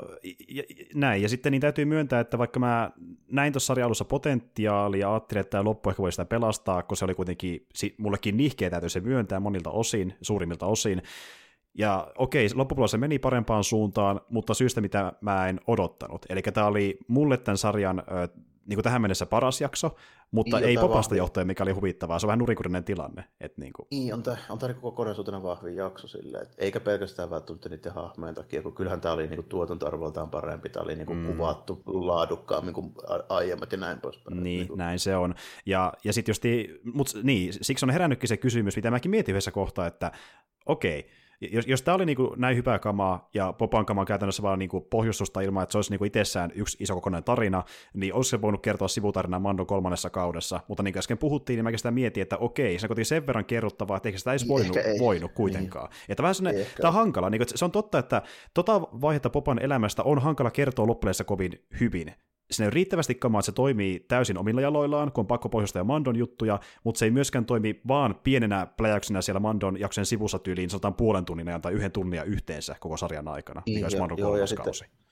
ja, 0.49 0.63
näin. 0.95 1.21
Ja 1.21 1.29
sitten 1.29 1.51
niin 1.51 1.61
täytyy 1.61 1.85
myöntää, 1.85 2.19
että 2.19 2.37
vaikka 2.37 2.59
mä 2.59 2.91
näin 3.31 3.53
tuossa 3.53 3.67
sarjan 3.67 3.85
alussa 3.85 4.05
potentiaalia 4.05 5.01
ja 5.01 5.13
ajattelin, 5.13 5.41
että 5.41 5.51
tämä 5.51 5.63
loppu 5.63 5.89
ehkä 5.89 6.01
voi 6.01 6.11
sitä 6.11 6.25
pelastaa, 6.25 6.83
kun 6.83 6.97
se 6.97 7.05
oli 7.05 7.15
kuitenkin 7.15 7.67
mullekin 7.97 8.37
nihkeä, 8.37 8.69
täytyy 8.69 8.89
se 8.89 8.99
myöntää 8.99 9.39
monilta 9.39 9.69
osin, 9.69 10.13
suurimmilta 10.21 10.65
osin, 10.65 11.01
ja 11.77 12.11
okei, 12.17 12.47
loppupuolella 12.55 12.91
se 12.91 12.97
meni 12.97 13.19
parempaan 13.19 13.63
suuntaan, 13.63 14.21
mutta 14.29 14.53
syystä, 14.53 14.81
mitä 14.81 15.13
mä 15.21 15.47
en 15.47 15.59
odottanut. 15.67 16.25
Eli 16.29 16.41
tämä 16.41 16.67
oli 16.67 16.97
mulle 17.07 17.37
tämän 17.37 17.57
sarjan 17.57 18.03
niin 18.67 18.77
kuin 18.77 18.83
tähän 18.83 19.01
mennessä 19.01 19.25
paras 19.25 19.61
jakso, 19.61 19.95
mutta 20.31 20.57
niin, 20.57 20.67
ei 20.69 20.77
popasta 20.77 21.11
vahvi. 21.11 21.17
johtuen, 21.17 21.47
mikä 21.47 21.63
oli 21.63 21.71
huvittavaa. 21.71 22.19
Se 22.19 22.25
on 22.25 22.27
vähän 22.27 22.39
nurikurinen 22.39 22.83
tilanne. 22.83 23.23
Että 23.39 23.61
niin, 23.61 23.73
kuin. 23.73 23.87
niin, 23.91 24.13
on 24.13 24.23
tämä, 24.23 24.37
on 24.49 24.59
tämä 24.59 24.73
niin 24.73 24.81
kokonaisuutena 24.81 25.43
vahvin 25.43 25.75
jakso 25.75 26.07
silleen, 26.07 26.43
että 26.43 26.55
eikä 26.57 26.79
pelkästään 26.79 27.29
välttämättä 27.29 27.69
niiden 27.69 27.93
hahmojen 27.93 28.35
takia, 28.35 28.61
kun 28.61 28.75
kyllähän 28.75 29.01
tämä 29.01 29.13
oli 29.13 29.27
niin 29.27 29.35
kuin 29.35 29.49
tuotantoarvoltaan 29.49 30.29
parempi, 30.29 30.69
tämä 30.69 30.83
oli 30.83 30.95
niin 30.95 31.07
kuin 31.07 31.19
mm. 31.19 31.27
kuvattu 31.27 31.83
laadukkaammin 31.85 32.73
kuin 32.73 32.93
aiemmat 33.29 33.71
ja 33.71 33.77
näin 33.77 34.01
poispäin. 34.01 34.35
Niin, 34.35 34.43
niin 34.43 34.67
kuin. 34.67 34.77
näin 34.77 34.99
se 34.99 35.15
on. 35.15 35.35
Ja, 35.65 35.93
ja 36.03 36.13
sitten 36.13 36.31
just, 36.31 36.43
mutta 36.93 37.19
niin, 37.23 37.53
siksi 37.61 37.85
on 37.85 37.89
herännytkin 37.89 38.27
se 38.27 38.37
kysymys, 38.37 38.75
mitä 38.75 38.91
mäkin 38.91 39.11
mietin 39.11 39.33
yhdessä 39.33 39.51
kohtaa, 39.51 39.87
että 39.87 40.11
okei, 40.65 40.99
okay, 40.99 41.11
jos, 41.41 41.67
jos 41.67 41.81
tämä 41.81 41.95
oli 41.95 42.05
niin 42.05 42.15
kuin 42.15 42.29
näin 42.35 42.57
hyvää 42.57 42.79
kamaa 42.79 43.29
ja 43.33 43.53
Popan 43.53 43.85
kamaa 43.85 44.05
käytännössä 44.05 44.43
vaan 44.43 44.59
niin 44.59 44.69
kuin 44.69 44.83
pohjustusta 44.89 45.41
ilman, 45.41 45.63
että 45.63 45.71
se 45.71 45.77
olisi 45.77 45.91
niin 45.91 45.97
kuin 45.97 46.07
itsessään 46.07 46.51
yksi 46.55 46.77
iso 46.79 46.95
kokonainen 46.95 47.23
tarina, 47.23 47.63
niin 47.93 48.13
olisi 48.13 48.29
se 48.29 48.41
voinut 48.41 48.61
kertoa 48.61 48.87
sivutarinaa 48.87 49.39
Mandon 49.39 49.67
kolmannessa 49.67 50.09
kaudessa. 50.09 50.59
Mutta 50.67 50.83
niin 50.83 50.93
kuin 50.93 50.99
äsken 50.99 51.17
puhuttiin, 51.17 51.57
niin 51.57 51.63
mä 51.63 51.77
sitä 51.77 51.91
mietin, 51.91 52.21
että 52.21 52.37
okei, 52.37 52.79
se 52.79 52.87
on 52.89 53.05
sen 53.05 53.27
verran 53.27 53.45
kerrottavaa, 53.45 53.97
että 53.97 54.09
eikä 54.09 54.19
sitä 54.19 54.31
edes 54.31 54.47
voinut, 54.47 54.77
ei. 54.77 54.99
voinut 54.99 55.31
kuitenkaan. 55.31 55.89
Niin. 55.89 55.99
Että 56.09 56.23
vähän 56.23 56.35
sellainen, 56.35 56.65
tämä 56.81 56.89
on 56.89 56.93
hankala. 56.93 57.29
Niin 57.29 57.39
kuin, 57.39 57.47
se 57.57 57.65
on 57.65 57.71
totta, 57.71 57.99
että 57.99 58.21
tota 58.53 58.81
vaihetta 58.81 59.29
Popan 59.29 59.59
elämästä 59.59 60.03
on 60.03 60.19
hankala 60.19 60.51
kertoa 60.51 60.87
loppujen 60.87 61.15
kovin 61.25 61.51
hyvin 61.79 62.13
siinä 62.51 62.65
ei 62.65 62.67
ole 62.67 62.73
riittävästi 62.73 63.15
kamaa, 63.15 63.39
että 63.39 63.45
se 63.45 63.51
toimii 63.51 63.99
täysin 63.99 64.37
omilla 64.37 64.61
jaloillaan, 64.61 65.11
kun 65.11 65.21
on 65.21 65.27
pakko 65.27 65.49
pohjustaa 65.49 65.83
Mandon 65.83 66.15
juttuja, 66.15 66.59
mutta 66.83 66.99
se 66.99 67.05
ei 67.05 67.11
myöskään 67.11 67.45
toimi 67.45 67.81
vaan 67.87 68.15
pienenä 68.23 68.67
pläjäyksenä 68.77 69.21
siellä 69.21 69.39
Mandon 69.39 69.79
jakson 69.79 70.05
sivussa 70.05 70.39
tyyliin, 70.39 70.69
sanotaan 70.69 70.93
puolen 70.93 71.25
tunnin 71.25 71.47
ajan 71.47 71.61
tai 71.61 71.73
yhden 71.73 71.91
tunnin 71.91 72.23
yhteensä 72.25 72.75
koko 72.79 72.97
sarjan 72.97 73.27
aikana, 73.27 73.61
mikä 73.65 73.85
olisi 73.85 73.99
Mandon 73.99 74.17
joo, 74.17 74.37
ja 74.37 74.45
kausi. 74.55 74.79
Sitten, 74.79 75.07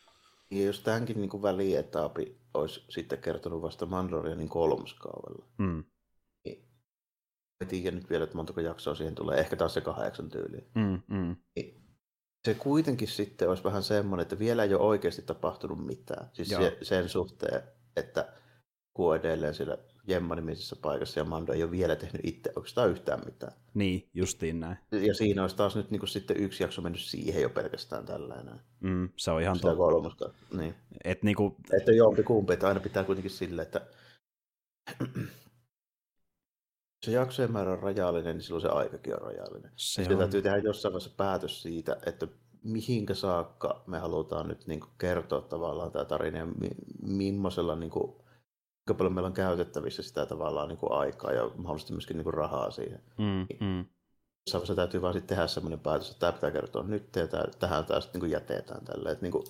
ja 0.51 0.65
jos 0.65 0.79
tämänkin 0.79 1.21
niin 1.21 1.41
välietaapi 1.41 2.37
olisi 2.53 2.85
sitten 2.89 3.19
kertonut 3.19 3.61
vasta 3.61 3.85
Mandalorianin 3.85 4.49
kolmoskaudella, 4.49 5.45
mm. 5.57 5.83
niin 6.45 6.65
en 7.61 7.67
tiedä 7.67 7.95
nyt 7.95 8.09
vielä, 8.09 8.23
että 8.23 8.35
montako 8.35 8.61
jaksoa 8.61 8.95
siihen 8.95 9.15
tulee, 9.15 9.39
ehkä 9.39 9.55
taas 9.55 9.73
se 9.73 9.81
kahdeksan 9.81 10.29
tyyliin. 10.29 10.67
Mm, 10.75 11.01
mm. 11.07 11.35
Se 12.45 12.53
kuitenkin 12.53 13.07
sitten 13.07 13.49
olisi 13.49 13.63
vähän 13.63 13.83
semmoinen, 13.83 14.21
että 14.21 14.39
vielä 14.39 14.63
ei 14.63 14.73
ole 14.73 14.81
oikeasti 14.83 15.21
tapahtunut 15.21 15.85
mitään. 15.85 16.29
Siis 16.33 16.49
se, 16.49 16.77
sen 16.81 17.09
suhteen, 17.09 17.61
että 17.95 18.33
kun 18.93 19.15
edelleen 19.15 19.53
siellä 19.53 19.77
Jemma-nimisessä 20.07 20.75
paikassa 20.75 21.19
ja 21.19 21.23
Mando 21.23 21.53
ei 21.53 21.63
ole 21.63 21.71
vielä 21.71 21.95
tehnyt 21.95 22.21
itse 22.23 22.51
oikeastaan 22.55 22.89
yhtään 22.89 23.21
mitään. 23.25 23.53
Niin, 23.73 24.09
justiin 24.13 24.59
näin. 24.59 24.77
Ja 24.91 25.13
siinä 25.13 25.41
olisi 25.41 25.55
taas 25.55 25.75
nyt 25.75 25.91
niin 25.91 25.99
kuin 25.99 26.09
sitten 26.09 26.37
yksi 26.37 26.63
jakso 26.63 26.81
mennyt 26.81 27.01
siihen 27.01 27.41
jo 27.41 27.49
pelkästään 27.49 28.05
tällainen. 28.05 28.59
Mm, 28.79 29.09
se 29.15 29.31
on 29.31 29.41
ihan 29.41 29.59
totta. 29.59 29.77
kolmosta. 29.77 30.29
Niin. 30.57 30.75
Et 31.03 31.23
niinku... 31.23 31.55
Että 31.77 31.91
jompi 31.91 32.23
kumpi, 32.23 32.53
että 32.53 32.67
aina 32.67 32.79
pitää 32.79 33.03
kuitenkin 33.03 33.31
sille, 33.31 33.61
että 33.61 33.81
se 37.05 37.11
jaksojen 37.11 37.51
määrä 37.51 37.71
on 37.71 37.79
rajallinen, 37.79 38.35
niin 38.35 38.43
silloin 38.43 38.61
se 38.61 38.67
aikakin 38.67 39.13
on 39.13 39.21
rajallinen. 39.21 39.71
Se 39.75 39.93
Sitten 39.93 40.13
on. 40.13 40.19
täytyy 40.19 40.41
tehdä 40.41 40.57
jossain 40.57 40.93
vaiheessa 40.93 41.15
päätös 41.17 41.61
siitä, 41.61 41.97
että 42.05 42.27
mihinkä 42.63 43.13
saakka 43.13 43.83
me 43.87 43.99
halutaan 43.99 44.47
nyt 44.47 44.67
niin 44.67 44.79
kertoa 44.97 45.41
tavallaan 45.41 45.91
tämä 45.91 46.05
tarina 46.05 46.37
ja 46.37 46.45
mi- 46.45 46.75
millaisella 47.01 47.75
niin 47.75 47.89
kuin, 47.89 48.07
kuinka 48.07 48.97
paljon 48.97 49.13
meillä 49.13 49.27
on 49.27 49.33
käytettävissä 49.33 50.03
sitä 50.03 50.25
tavallaan 50.25 50.67
niin 50.67 50.77
kuin 50.77 50.91
aikaa 50.91 51.31
ja 51.31 51.51
mahdollisesti 51.55 51.93
myöskin 51.93 52.17
niin 52.17 52.23
kuin 52.23 52.33
rahaa 52.33 52.71
siihen. 52.71 53.01
Mm, 53.17 53.65
mm. 53.67 53.85
Jossain 54.53 54.75
täytyy 54.75 55.01
vaan 55.01 55.13
sitten 55.13 55.35
tehdä 55.35 55.47
sellainen 55.47 55.79
päätös, 55.79 56.07
että 56.09 56.19
tämä 56.19 56.31
pitää 56.31 56.51
kertoa 56.51 56.83
nyt 56.83 57.15
ja 57.15 57.27
tämä, 57.27 57.43
tähän 57.59 57.85
tämä 57.85 58.01
sitten 58.01 58.21
niin 58.21 58.31
jätetään 58.31 58.85
tälle. 58.85 59.11
Että 59.11 59.21
niin 59.25 59.31
kuin, 59.31 59.43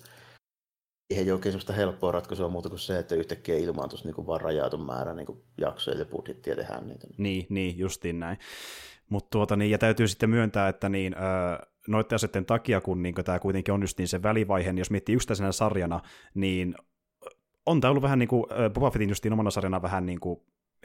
ei 1.10 1.30
oikein 1.30 1.52
sellaista 1.52 1.72
helppoa 1.72 2.12
ratkaisua 2.12 2.48
muuta 2.48 2.68
kuin 2.68 2.78
se, 2.78 2.98
että 2.98 3.14
yhtäkkiä 3.14 3.56
ilmaantuisi 3.56 4.04
niin 4.04 4.26
vaan 4.26 4.40
rajatun 4.40 4.86
määrä 4.86 5.14
niin 5.14 5.26
kuin 5.26 5.42
jaksoja 5.58 5.98
ja 5.98 6.04
budjettia 6.04 6.56
tehdä 6.56 6.80
niitä. 6.80 7.06
Niin, 7.18 7.46
niin 7.48 7.78
justiin 7.78 8.20
näin. 8.20 8.38
Mutta 9.08 9.28
tuota, 9.30 9.56
niin, 9.56 9.70
ja 9.70 9.78
täytyy 9.78 10.08
sitten 10.08 10.30
myöntää, 10.30 10.68
että 10.68 10.88
niin, 10.88 11.14
öö, 11.14 11.66
noiden 11.88 12.14
asioiden 12.14 12.46
takia, 12.46 12.80
kun 12.80 13.02
niin, 13.02 13.14
tämä 13.14 13.38
kuitenkin 13.38 13.74
on 13.74 13.80
just 13.80 13.98
niin 13.98 14.08
se 14.08 14.22
välivaihe, 14.22 14.72
niin 14.72 14.78
jos 14.78 14.90
miettii 14.90 15.14
yksittäisenä 15.14 15.52
sarjana, 15.52 16.00
niin 16.34 16.74
on 17.66 17.80
tämä 17.80 17.90
ollut 17.90 18.02
vähän 18.02 18.18
niin 18.18 18.28
kuin 18.28 18.44
Boba 18.74 18.90
Fettin 18.90 19.08
justiin 19.08 19.32
omana 19.32 19.50
sarjana 19.50 19.82
vähän 19.82 20.06
niin 20.06 20.20
kuin 20.20 20.40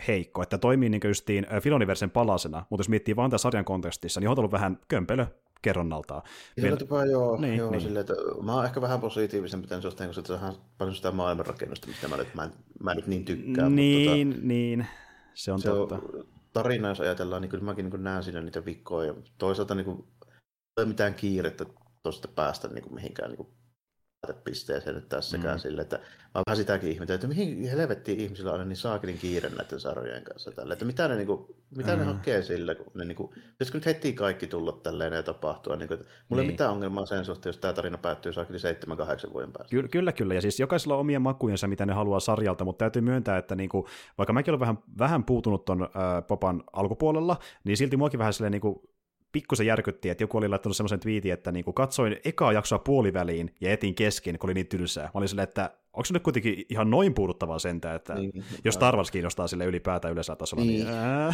heikko, 0.08 0.44
että 0.44 0.58
toimii 0.58 0.90
niin 0.90 1.02
justiin 1.04 1.48
Filoniversen 1.62 2.12
palasena, 2.12 2.66
mutta 2.70 2.82
jos 2.82 2.90
miettii 2.90 3.16
vaan 3.16 3.30
tämän 3.30 3.40
sarjan 3.40 3.66
kontekstissa, 3.66 4.20
niin 4.20 4.30
on 4.30 4.40
ollut 4.40 4.52
vähän 4.52 4.80
kömpelö 4.88 5.26
kerronnaltaan. 5.62 6.22
Sillä 6.62 6.78
tapaa 6.78 7.06
joo, 7.06 7.38
niin, 7.38 7.58
joo 7.58 7.72
niin. 7.72 7.82
Silleen, 7.82 8.02
että 8.02 8.14
mä 8.44 8.56
oon 8.56 8.66
ehkä 8.66 8.82
vähän 8.82 9.02
positiivisempi 9.02 9.68
tämän 9.68 9.82
suhteen, 9.82 10.10
koska 10.10 10.24
se 10.26 10.34
on 10.34 10.56
paljon 10.78 10.96
sitä 10.96 11.12
maailmanrakennusta, 11.12 11.88
mistä 11.88 12.08
mä 12.08 12.18
nyt, 12.18 12.36
mä 12.36 12.44
en, 12.44 12.52
mä 12.84 12.92
en 12.92 12.98
nyt 12.98 13.08
niin 13.08 13.26
tykkää. 13.26 13.70
Niin, 13.70 14.28
mutta 14.28 14.36
tota, 14.36 14.48
niin, 14.48 14.88
se 15.34 15.52
on 15.52 15.62
se 15.62 15.70
totta. 15.70 15.96
On, 15.96 16.26
tarina, 16.54 16.90
jos 16.90 17.00
ajatellaan, 17.00 17.42
niin 17.42 17.50
kyllä 17.50 17.64
mäkin 17.64 17.90
niin 17.90 18.04
näen 18.04 18.24
siinä 18.24 18.42
niitä 18.42 18.66
vikkoja. 18.66 19.14
Toisaalta 19.38 19.76
niin 19.76 19.86
kuin, 19.86 20.08
ei 20.78 20.84
ole 20.84 20.88
mitään 20.88 21.14
kiirettä 21.14 21.66
tuosta 22.04 22.28
päästä 22.28 22.68
niin 22.68 22.84
kuin 22.84 22.94
mihinkään 22.94 23.30
niin 23.30 23.38
kuin 23.38 23.50
pisteeseen 24.44 24.96
nyt 24.96 25.10
tässäkään 25.10 25.56
mm. 25.56 25.60
sille, 25.60 25.82
että 25.82 25.98
mä 26.36 26.42
vähän 26.48 26.58
sitäkin 26.58 26.92
ihmettä, 26.92 27.14
että 27.14 27.28
mihin 27.28 27.70
helvettiin 27.70 28.20
ihmisillä 28.20 28.52
on 28.52 28.70
niin 28.70 28.78
saakelin 28.78 29.18
kiire 29.18 29.50
näiden 29.50 29.80
sarjojen 29.80 30.24
kanssa 30.24 30.52
tälle, 30.52 30.74
että 30.74 30.86
mitä 30.86 31.08
ne, 31.08 31.16
niin 31.16 31.28
kuin, 31.28 31.46
mitä 31.76 31.92
mm. 31.92 32.00
ne 32.00 32.06
hakee 32.06 32.42
sillä, 32.42 32.76
kun 32.76 32.92
ne 32.96 33.06
niin 33.06 33.16
kuin, 33.16 33.30
pitäisikö 33.30 33.78
nyt 33.78 33.86
heti 33.86 34.14
kaikki 34.14 34.48
tulla 34.48 34.72
tälleen 34.84 35.14
ja 35.14 35.24
tapahtua, 35.24 35.76
niin 35.76 35.88
kuin, 35.88 36.00
että 36.00 36.12
mulla 36.30 36.42
niin. 36.42 36.50
ei 36.50 36.54
mitään 36.54 36.72
ongelmaa 36.72 37.06
sen 37.06 37.26
suhteen, 37.26 37.50
jos 37.50 37.58
tämä 37.58 37.74
tarina 37.74 37.98
päättyy 37.98 38.34
saakelin 38.34 38.62
7-8 39.30 39.34
vuoden 39.34 39.52
päästä. 39.52 39.70
Ky- 39.70 39.88
kyllä, 39.88 40.12
kyllä, 40.12 40.34
ja 40.34 40.42
siis 40.42 40.60
jokaisella 40.60 40.94
on 40.94 41.02
omia 41.02 41.20
makujensa, 41.20 41.68
mitä 41.68 41.86
ne 41.86 41.94
haluaa 41.94 42.20
sarjalta, 42.20 42.66
mutta 42.66 42.84
täytyy 42.84 43.02
myöntää, 43.02 43.38
että 43.38 43.56
niin 43.56 43.70
kuin, 43.70 43.86
vaikka 44.18 44.34
mäkin 44.34 44.52
olen 44.52 44.60
vähän, 44.60 44.78
vähän 45.00 45.24
puutunut 45.24 45.66
ton 45.66 45.82
äh, 45.82 46.28
Popan 46.28 46.64
alkupuolella, 46.74 47.38
niin 47.64 47.78
silti 47.78 47.98
muakin 47.98 48.20
vähän 48.20 48.34
silleen 48.34 48.52
niin 48.52 48.62
kuin, 48.62 48.82
pikkusen 49.32 49.68
järkytti, 49.68 50.10
että 50.10 50.24
joku 50.24 50.38
oli 50.38 50.48
laittanut 50.48 50.78
semmoisen 50.78 51.00
twiitin, 51.00 51.34
että 51.34 51.52
niin 51.52 51.66
kuin 51.66 51.76
katsoin 51.76 52.18
ekaa 52.26 52.54
jaksoa 52.54 52.80
puoliväliin 52.80 53.56
ja 53.62 53.72
etin 53.72 53.96
kesken, 53.96 54.40
kun 54.40 54.48
oli 54.48 54.54
niin 54.54 54.68
tylsää. 54.68 55.04
Mä 55.04 55.12
olin 55.14 55.30
silleen, 55.30 55.48
että 55.48 55.72
onko 55.94 56.06
se 56.06 56.14
nyt 56.14 56.24
kuitenkin 56.24 56.66
ihan 56.70 56.90
noin 56.90 57.14
puuduttavaa 57.14 57.60
sentään, 57.60 57.96
että 57.96 58.16
niin, 58.16 58.44
jos 58.66 58.76
Star 58.76 58.96
Wars 58.96 59.12
kiinnostaa 59.12 59.48
sille 59.48 59.66
ylipäätään 59.66 60.12
yleisellä 60.12 60.36
tasolla, 60.36 60.64
niin, 60.64 60.86
niin 60.86 60.96
ää, 60.96 61.34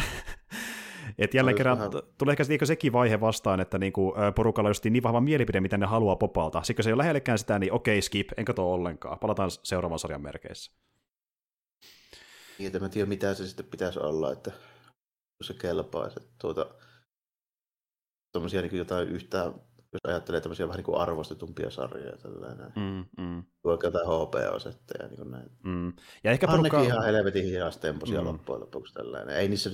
et 1.18 1.34
jälleen 1.34 1.56
kerran 1.56 1.78
vähän... 1.78 1.92
tulee 2.18 2.32
ehkä 2.32 2.66
sekin 2.66 2.92
vaihe 2.92 3.20
vastaan, 3.20 3.60
että 3.60 3.78
niinku, 3.78 4.14
porukalla 4.34 4.68
on 4.68 4.74
niin 4.90 5.02
vahva 5.02 5.20
mielipide, 5.20 5.60
mitä 5.60 5.78
ne 5.78 5.86
haluaa 5.86 6.16
popalta. 6.16 6.62
Sitten 6.62 6.76
kun 6.76 6.82
se 6.84 6.90
ei 6.90 6.94
ole 6.94 7.00
lähellekään 7.00 7.38
sitä, 7.38 7.58
niin 7.58 7.72
okei, 7.72 8.02
skip, 8.02 8.28
en 8.36 8.44
katso 8.44 8.72
ollenkaan. 8.72 9.18
Palataan 9.18 9.50
seuraavan 9.50 9.98
sarjan 9.98 10.22
merkeissä. 10.22 10.72
Niin, 12.58 12.66
että 12.66 12.78
mä 12.78 12.88
tiedä, 12.88 13.08
mitä 13.08 13.34
se 13.34 13.46
sitten 13.46 13.66
pitäisi 13.66 13.98
olla, 13.98 14.32
että 14.32 14.52
se 15.42 15.54
kelpaisi. 15.54 16.20
Tuota, 16.38 16.66
tuommoisia 18.32 18.62
niin 18.62 18.76
jotain 18.76 19.08
yhtään, 19.08 19.54
jos 19.92 20.00
ajattelee 20.04 20.40
tämmöisiä 20.40 20.66
vähän 20.66 20.76
niin 20.76 20.84
kuin 20.84 20.98
arvostetumpia 20.98 21.70
sarjoja. 21.70 22.16
Tällainen. 22.16 22.72
Mm, 22.76 23.24
mm. 23.24 23.42
Vaikka 23.64 23.86
jotain 23.86 24.06
HBO-setteja. 24.06 25.08
Niin 25.08 25.30
näin. 25.30 25.50
Mm. 25.64 25.92
Ja 26.24 26.30
ehkä 26.30 26.46
porukka... 26.46 26.82
ihan 26.82 27.04
helvetin 27.04 27.44
hidastempoisia 27.44 28.20
mm. 28.20 28.26
loppujen 28.26 28.60
lopuksi. 28.60 28.94
Tällainen. 28.94 29.36
Ei 29.36 29.48
niissä 29.48 29.70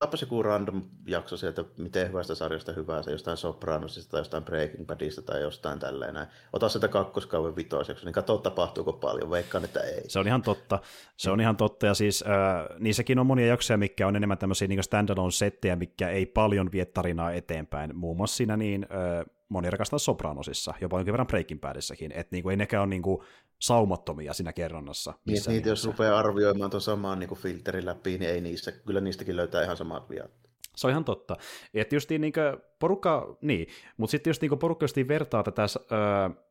Tappas 0.00 0.20
joku 0.20 0.42
random 0.42 0.82
jakso 1.06 1.36
sieltä, 1.36 1.64
miten 1.76 2.08
hyvästä 2.08 2.34
sarjasta 2.34 2.72
hyvää 2.72 3.02
se 3.02 3.10
jostain 3.10 3.36
Sopranosista 3.36 4.10
tai 4.10 4.20
jostain 4.20 4.44
Breaking 4.44 4.86
Badista 4.86 5.22
tai 5.22 5.40
jostain 5.40 5.78
tälleen. 5.78 6.26
Ota 6.52 6.68
sitä 6.68 6.88
kakkoskauden 6.88 7.56
vitosjakso, 7.56 8.04
niin 8.04 8.12
katso 8.12 8.38
tapahtuuko 8.38 8.92
paljon, 8.92 9.30
veikkaan, 9.30 9.64
että 9.64 9.80
ei. 9.80 10.10
Se 10.10 10.18
on 10.18 10.26
ihan 10.26 10.42
totta. 10.42 10.78
Se 11.16 11.30
on 11.30 11.40
ihan 11.40 11.56
totta, 11.56 11.86
ja 11.86 11.94
siis 11.94 12.24
äh, 12.26 12.76
niissäkin 12.78 13.18
on 13.18 13.26
monia 13.26 13.46
jaksoja, 13.46 13.76
mikä 13.76 14.06
on 14.06 14.16
enemmän 14.16 14.38
tämmöisiä 14.38 14.68
niin 14.68 14.82
standalone 14.82 15.30
settejä, 15.30 15.76
mikä 15.76 16.08
ei 16.08 16.26
paljon 16.26 16.72
vie 16.72 16.84
tarinaa 16.84 17.32
eteenpäin. 17.32 17.96
Muun 17.96 18.16
muassa 18.16 18.36
siinä 18.36 18.56
niin, 18.56 18.86
äh, 18.92 19.26
moni 19.48 19.70
rakastaa 19.70 19.98
Sopranosissa, 19.98 20.74
jopa 20.80 20.98
jonkin 20.98 21.12
verran 21.12 21.26
Breaking 21.26 21.60
Badissakin, 21.60 22.12
että 22.12 22.36
niinku, 22.36 22.50
ei 22.50 22.56
nekään 22.56 22.82
ole 22.82 22.90
niinku 22.90 23.24
saumattomia 23.60 24.34
siinä 24.34 24.52
kerronnassa. 24.52 25.10
Niin, 25.10 25.34
niitä, 25.34 25.50
nimessä. 25.50 25.68
jos 25.70 25.84
rupeaa 25.84 26.18
arvioimaan 26.18 26.70
tuon 26.70 26.80
samaan 26.80 27.18
niinku 27.18 27.34
filterin 27.34 27.86
läpi, 27.86 28.18
niin 28.18 28.30
ei 28.30 28.40
niissä, 28.40 28.72
kyllä 28.72 29.00
niistäkin 29.00 29.36
löytää 29.36 29.62
ihan 29.62 29.76
samat 29.76 30.10
viat. 30.10 30.30
Se 30.76 30.86
on 30.86 30.90
ihan 30.90 31.04
totta. 31.04 31.36
Että 31.74 31.96
just 31.96 32.10
niin 32.10 32.32
porukka, 32.78 33.36
niin, 33.40 33.66
mutta 33.96 34.10
sitten 34.10 34.30
just 34.30 34.42
niin 34.42 34.58
porukka 34.58 34.84
just 34.84 34.96
vertaa 35.08 35.42
tätä 35.42 35.62
öö, 35.62 36.42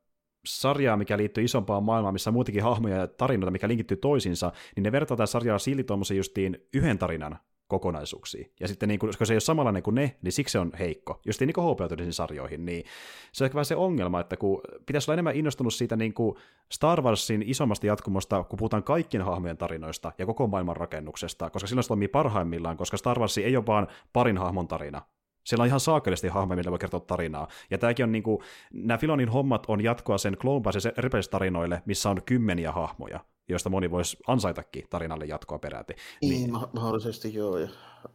sarjaa, 0.45 0.97
mikä 0.97 1.17
liittyy 1.17 1.43
isompaan 1.43 1.83
maailmaan, 1.83 2.13
missä 2.13 2.29
on 2.29 2.33
muutenkin 2.33 2.63
hahmoja 2.63 2.97
ja 2.97 3.07
tarinoita, 3.07 3.51
mikä 3.51 3.67
linkittyy 3.67 3.97
toisiinsa, 3.97 4.51
niin 4.75 4.83
ne 4.83 4.91
vertaa 4.91 5.17
tätä 5.17 5.25
sarjaa 5.25 5.59
silti 5.59 5.83
tuommoisen 5.83 6.17
justiin 6.17 6.67
yhden 6.73 6.97
tarinan 6.97 7.39
kokonaisuuksia. 7.69 8.49
Ja 8.59 8.67
sitten 8.67 8.89
niin 8.89 8.99
kun, 8.99 9.09
koska 9.09 9.25
se 9.25 9.33
ei 9.33 9.35
ole 9.35 9.41
samanlainen 9.41 9.83
kuin 9.83 9.95
ne, 9.95 10.15
niin 10.21 10.31
siksi 10.31 10.51
se 10.51 10.59
on 10.59 10.71
heikko. 10.79 11.21
Just 11.25 11.39
niin 11.39 11.53
kuin 11.53 11.65
hbo 11.65 11.87
sarjoihin, 12.09 12.65
niin 12.65 12.83
se 13.31 13.43
on 13.43 13.45
ehkä 13.45 13.55
vähän 13.55 13.65
se 13.65 13.75
ongelma, 13.75 14.19
että 14.19 14.37
kun 14.37 14.61
pitäisi 14.85 15.11
olla 15.11 15.15
enemmän 15.15 15.35
innostunut 15.35 15.73
siitä 15.73 15.95
niin 15.95 16.13
kuin 16.13 16.35
Star 16.71 17.01
Warsin 17.01 17.43
isommasta 17.45 17.87
jatkumosta, 17.87 18.43
kun 18.43 18.57
puhutaan 18.57 18.83
kaikkien 18.83 19.23
hahmojen 19.23 19.57
tarinoista 19.57 20.11
ja 20.17 20.25
koko 20.25 20.47
maailman 20.47 20.77
rakennuksesta, 20.77 21.49
koska 21.49 21.67
silloin 21.67 21.83
se 21.83 21.87
toimii 21.87 22.07
parhaimmillaan, 22.07 22.77
koska 22.77 22.97
Star 22.97 23.19
Wars 23.19 23.37
ei 23.37 23.57
ole 23.57 23.65
vaan 23.65 23.87
parin 24.13 24.37
hahmon 24.37 24.67
tarina, 24.67 25.01
siellä 25.49 25.63
on 25.63 25.67
ihan 25.67 25.79
saakelisti 25.79 26.27
hahmoja, 26.27 26.55
millä 26.55 26.71
voi 26.71 26.79
kertoa 26.79 26.99
tarinaa. 26.99 27.47
Ja 27.71 27.77
tämäkin 27.77 28.03
on 28.03 28.11
niinku, 28.11 28.43
nämä 28.73 28.97
Filonin 28.97 29.29
hommat 29.29 29.65
on 29.67 29.83
jatkoa 29.83 30.17
sen 30.17 30.37
Clone 30.37 30.63
Wars 30.65 30.85
ja 30.85 30.91
tarinoille, 31.31 31.81
missä 31.85 32.09
on 32.09 32.21
kymmeniä 32.25 32.71
hahmoja 32.71 33.19
joista 33.49 33.69
moni 33.69 33.91
voisi 33.91 34.17
ansaitakin 34.27 34.85
tarinalle 34.89 35.25
jatkoa 35.25 35.59
peräti. 35.59 35.93
Niin, 36.21 36.31
niin 36.31 36.51
mahdollisesti 36.51 37.33
joo, 37.33 37.57
ja, 37.57 37.69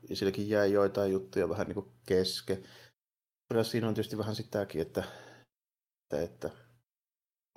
ja 0.08 0.16
silläkin 0.16 0.48
jää 0.48 0.66
joitain 0.66 1.12
juttuja 1.12 1.48
vähän 1.48 1.66
niin 1.66 1.74
kuin 1.74 1.86
kesken. 2.06 2.62
Kyllä 3.48 3.64
siinä 3.64 3.88
on 3.88 3.94
tietysti 3.94 4.18
vähän 4.18 4.34
sitäkin, 4.34 4.82
että, 4.82 5.04
että, 6.12 6.24
että 6.24 6.50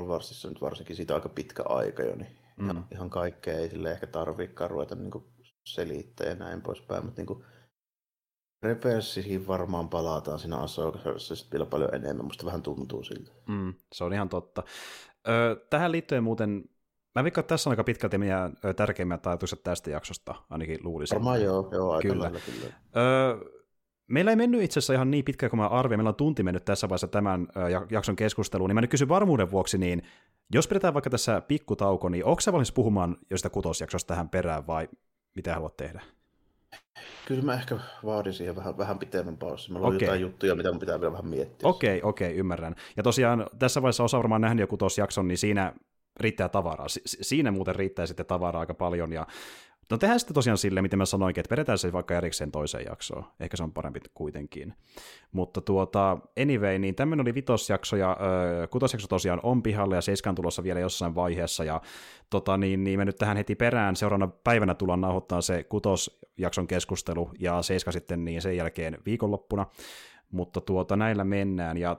Warsissa 0.04 0.50
nyt 0.50 0.62
varsinkin 0.62 0.96
siitä 0.96 1.16
aika 1.16 1.30
pitkä 1.30 1.64
aika 1.70 2.04
jo, 2.04 2.16
niin 2.16 2.38
mm. 2.58 2.84
ihan, 2.92 3.10
kaikkea 3.10 3.58
ei 3.58 3.70
sille 3.70 3.92
ehkä 3.92 4.08
tarviikaan 4.08 4.72
ruveta 4.72 4.96
niin 4.96 5.12
kuin 5.12 5.24
selittää 5.68 6.28
ja 6.28 6.36
näin 6.36 6.62
poispäin, 6.62 7.06
mutta 7.06 7.22
niin 7.22 7.44
kuin 8.68 8.84
Reversiin 8.84 9.48
varmaan 9.48 9.90
palataan 9.90 10.40
siinä 10.40 10.58
Asokassa 10.58 11.36
vielä 11.52 11.66
paljon 11.66 11.96
enemmän, 11.96 12.26
musta 12.26 12.46
vähän 12.46 12.62
tuntuu 12.62 13.04
siltä. 13.04 13.32
Mm, 13.48 13.74
se 13.94 14.04
on 14.04 14.14
ihan 14.14 14.30
totta. 14.30 14.64
Ö, 15.28 15.66
tähän 15.70 15.92
liittyen 15.92 16.24
muuten 16.24 16.64
Mä 17.16 17.24
veikkaan, 17.24 17.44
että 17.44 17.54
tässä 17.54 17.70
on 17.70 17.72
aika 17.72 17.84
pitkälti 17.84 18.18
meidän 18.18 18.54
tärkeimmät 18.76 19.28
ajatukset 19.28 19.64
tästä 19.64 19.90
jaksosta, 19.90 20.36
ainakin 20.50 20.80
luulisin. 20.84 21.16
Varmaan 21.16 21.42
joo, 21.42 21.70
joo 21.72 21.92
aika 21.92 22.08
kyllä. 22.08 22.24
Lailla, 22.24 22.40
kyllä. 22.40 22.74
Öö, 22.98 23.38
meillä 24.08 24.32
ei 24.32 24.36
mennyt 24.36 24.62
itse 24.62 24.80
asiassa 24.80 24.94
ihan 24.94 25.12
niin 25.12 25.26
pitkään 25.26 25.50
kuin 25.50 25.60
mä 25.60 25.68
arvioin, 25.68 26.00
meillä 26.00 26.10
on 26.10 26.16
tunti 26.16 26.44
mennyt 26.44 26.66
tässä 26.66 26.90
vaiheessa 26.90 27.08
tämän 27.08 27.48
jakson 27.90 28.16
keskusteluun, 28.16 28.70
niin 28.70 28.76
mä 28.76 28.82
nyt 28.82 28.92
kysyn 28.92 29.10
varmuuden 29.10 29.52
vuoksi, 29.52 29.78
niin 29.78 30.02
jos 30.54 30.68
pidetään 30.68 30.94
vaikka 30.94 31.10
tässä 31.10 31.42
pikkutauko, 31.42 32.10
niin 32.10 32.26
onko 32.26 32.42
sä 32.42 32.52
valmis 32.52 32.72
puhumaan 32.72 33.18
jostain 33.30 33.52
kutosjaksosta 33.52 34.08
tähän 34.08 34.30
perään 34.30 34.68
vai 34.68 34.90
mitä 35.36 35.54
haluat 35.54 35.78
tehdä? 35.78 36.02
Kyllä 37.26 37.42
mä 37.42 37.54
ehkä 37.54 37.78
vaadin 38.06 38.34
siihen 38.34 38.56
vähän, 38.56 38.78
vähän 38.78 39.00
pitemmän 39.00 39.38
paussin. 39.38 39.74
Mä 39.74 39.80
okay. 39.80 39.98
jotain 40.02 40.22
juttuja, 40.22 40.56
mitä 40.56 40.72
mun 40.72 40.80
pitää 40.80 41.00
vielä 41.02 41.12
vähän 41.12 41.28
miettiä. 41.28 41.70
Okei, 41.70 41.98
okay, 41.98 42.10
okei, 42.10 42.28
okay, 42.28 42.40
ymmärrän. 42.40 42.76
Ja 42.98 43.04
tosiaan 43.04 43.48
tässä 43.60 43.82
vaiheessa 43.82 44.04
osa 44.04 44.18
varmaan 44.18 44.42
nähnyt 44.42 44.62
joku 44.62 44.78
tuossa 44.78 45.02
jakson, 45.02 45.28
niin 45.28 45.38
siinä 45.38 45.74
riittää 46.20 46.50
tavaraa. 46.50 46.88
Si- 46.88 47.02
siinä 47.06 47.52
muuten 47.52 47.76
riittää 47.76 48.06
sitten 48.06 48.26
tavaraa 48.26 48.60
aika 48.60 48.74
paljon, 48.74 49.14
ja 49.14 49.28
No 49.92 49.98
tehdään 49.98 50.20
sitten 50.20 50.36
tosiaan 50.36 50.58
silleen, 50.58 50.84
miten 50.84 51.00
mä 51.00 51.06
sanoinkin, 51.06 51.40
että 51.40 51.52
vedetään 51.52 51.78
se 51.78 51.94
vaikka 51.94 52.18
erikseen 52.18 52.52
toiseen 52.52 52.86
jaksoon. 52.86 53.26
Ehkä 53.40 53.58
se 53.58 53.64
on 53.64 53.74
parempi 53.74 54.00
kuitenkin. 54.14 54.74
Mutta 55.32 55.62
tuota, 55.62 56.18
anyway, 56.42 56.80
niin 56.80 56.96
tämmöinen 56.96 57.24
oli 57.24 57.34
vitosjakso, 57.34 57.96
ja 57.96 58.18
kutosjakso 58.70 59.08
tosiaan 59.08 59.40
on 59.44 59.64
pihalla, 59.64 59.96
ja 59.96 60.02
seiskan 60.02 60.36
tulossa 60.36 60.64
vielä 60.64 60.80
jossain 60.80 61.16
vaiheessa, 61.16 61.64
ja 61.64 61.82
tota, 62.30 62.58
niin, 62.58 62.84
niin 62.84 63.00
me 63.00 63.06
nyt 63.06 63.16
tähän 63.16 63.38
heti 63.38 63.56
perään 63.56 63.96
seuraavana 63.96 64.32
päivänä 64.44 64.74
tullaan 64.76 65.02
nauhoittaa 65.02 65.42
se 65.42 65.64
kutosjakson 65.64 66.68
keskustelu, 66.68 67.32
ja 67.40 67.62
seiska 67.62 67.92
sitten 67.92 68.26
niin 68.26 68.42
sen 68.42 68.58
jälkeen 68.58 68.98
viikonloppuna. 69.06 69.66
Mutta 70.32 70.62
tuota, 70.62 70.96
näillä 70.96 71.24
mennään, 71.24 71.78
ja 71.78 71.98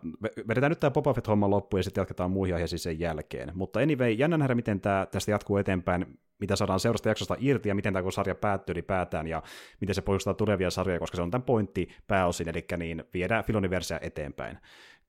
vedetään 0.49 0.71
nyt 0.71 0.81
tämä 0.81 0.91
Boba 0.91 1.15
Fett-homma 1.15 1.51
loppuun, 1.51 1.79
ja 1.79 1.83
sitten 1.83 2.01
jatketaan 2.03 2.31
muihin 2.31 2.55
aiheisiin 2.55 2.79
sen 2.79 3.01
jälkeen. 3.01 3.53
Mutta 3.55 3.81
anyway, 3.81 4.11
jännä 4.11 4.39
nähdä, 4.39 4.55
miten 4.55 4.81
tämä 4.81 5.07
tästä 5.11 5.31
jatkuu 5.31 5.57
eteenpäin, 5.57 6.19
mitä 6.41 6.57
saadaan 6.57 6.81
seuraavasta 6.81 7.09
jaksosta 7.09 7.37
irti, 7.39 7.69
ja 7.69 7.75
miten 7.75 7.93
tämä 7.93 8.11
sarja 8.11 8.35
päättyy 8.35 8.73
ylipäätään, 8.73 9.27
ja 9.27 9.43
miten 9.81 9.95
se 9.95 10.03
pohjustaa 10.03 10.35
tulevia 10.35 10.71
sarjoja, 10.71 11.01
koska 11.01 11.17
se 11.17 11.23
on 11.23 11.31
tämän 11.31 11.43
pointti 11.43 11.89
pääosin, 12.07 12.49
eli 12.49 12.65
niin 12.77 13.05
viedään 13.15 13.45
Filoniversia 13.45 13.99
eteenpäin. 14.03 14.59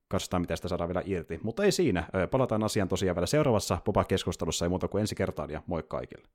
Katsotaan, 0.08 0.40
mitä 0.40 0.56
sitä 0.56 0.68
saadaan 0.68 0.88
vielä 0.88 1.02
irti. 1.04 1.40
Mutta 1.42 1.64
ei 1.64 1.72
siinä. 1.72 2.04
Palataan 2.30 2.64
asiaan 2.64 2.88
tosiaan 2.88 3.16
vielä 3.16 3.26
seuraavassa 3.26 3.78
Boba-keskustelussa, 3.84 4.64
ei 4.64 4.68
muuta 4.68 4.88
kuin 4.88 5.00
ensi 5.00 5.14
kertaan, 5.14 5.50
ja 5.50 5.62
moi 5.66 5.82
kaikille. 5.88 6.28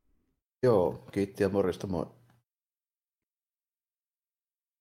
Joo, 0.63 1.05
kiitti 1.11 1.43
ja 1.43 1.49
morjesta, 1.49 1.87
moi. 1.87 2.05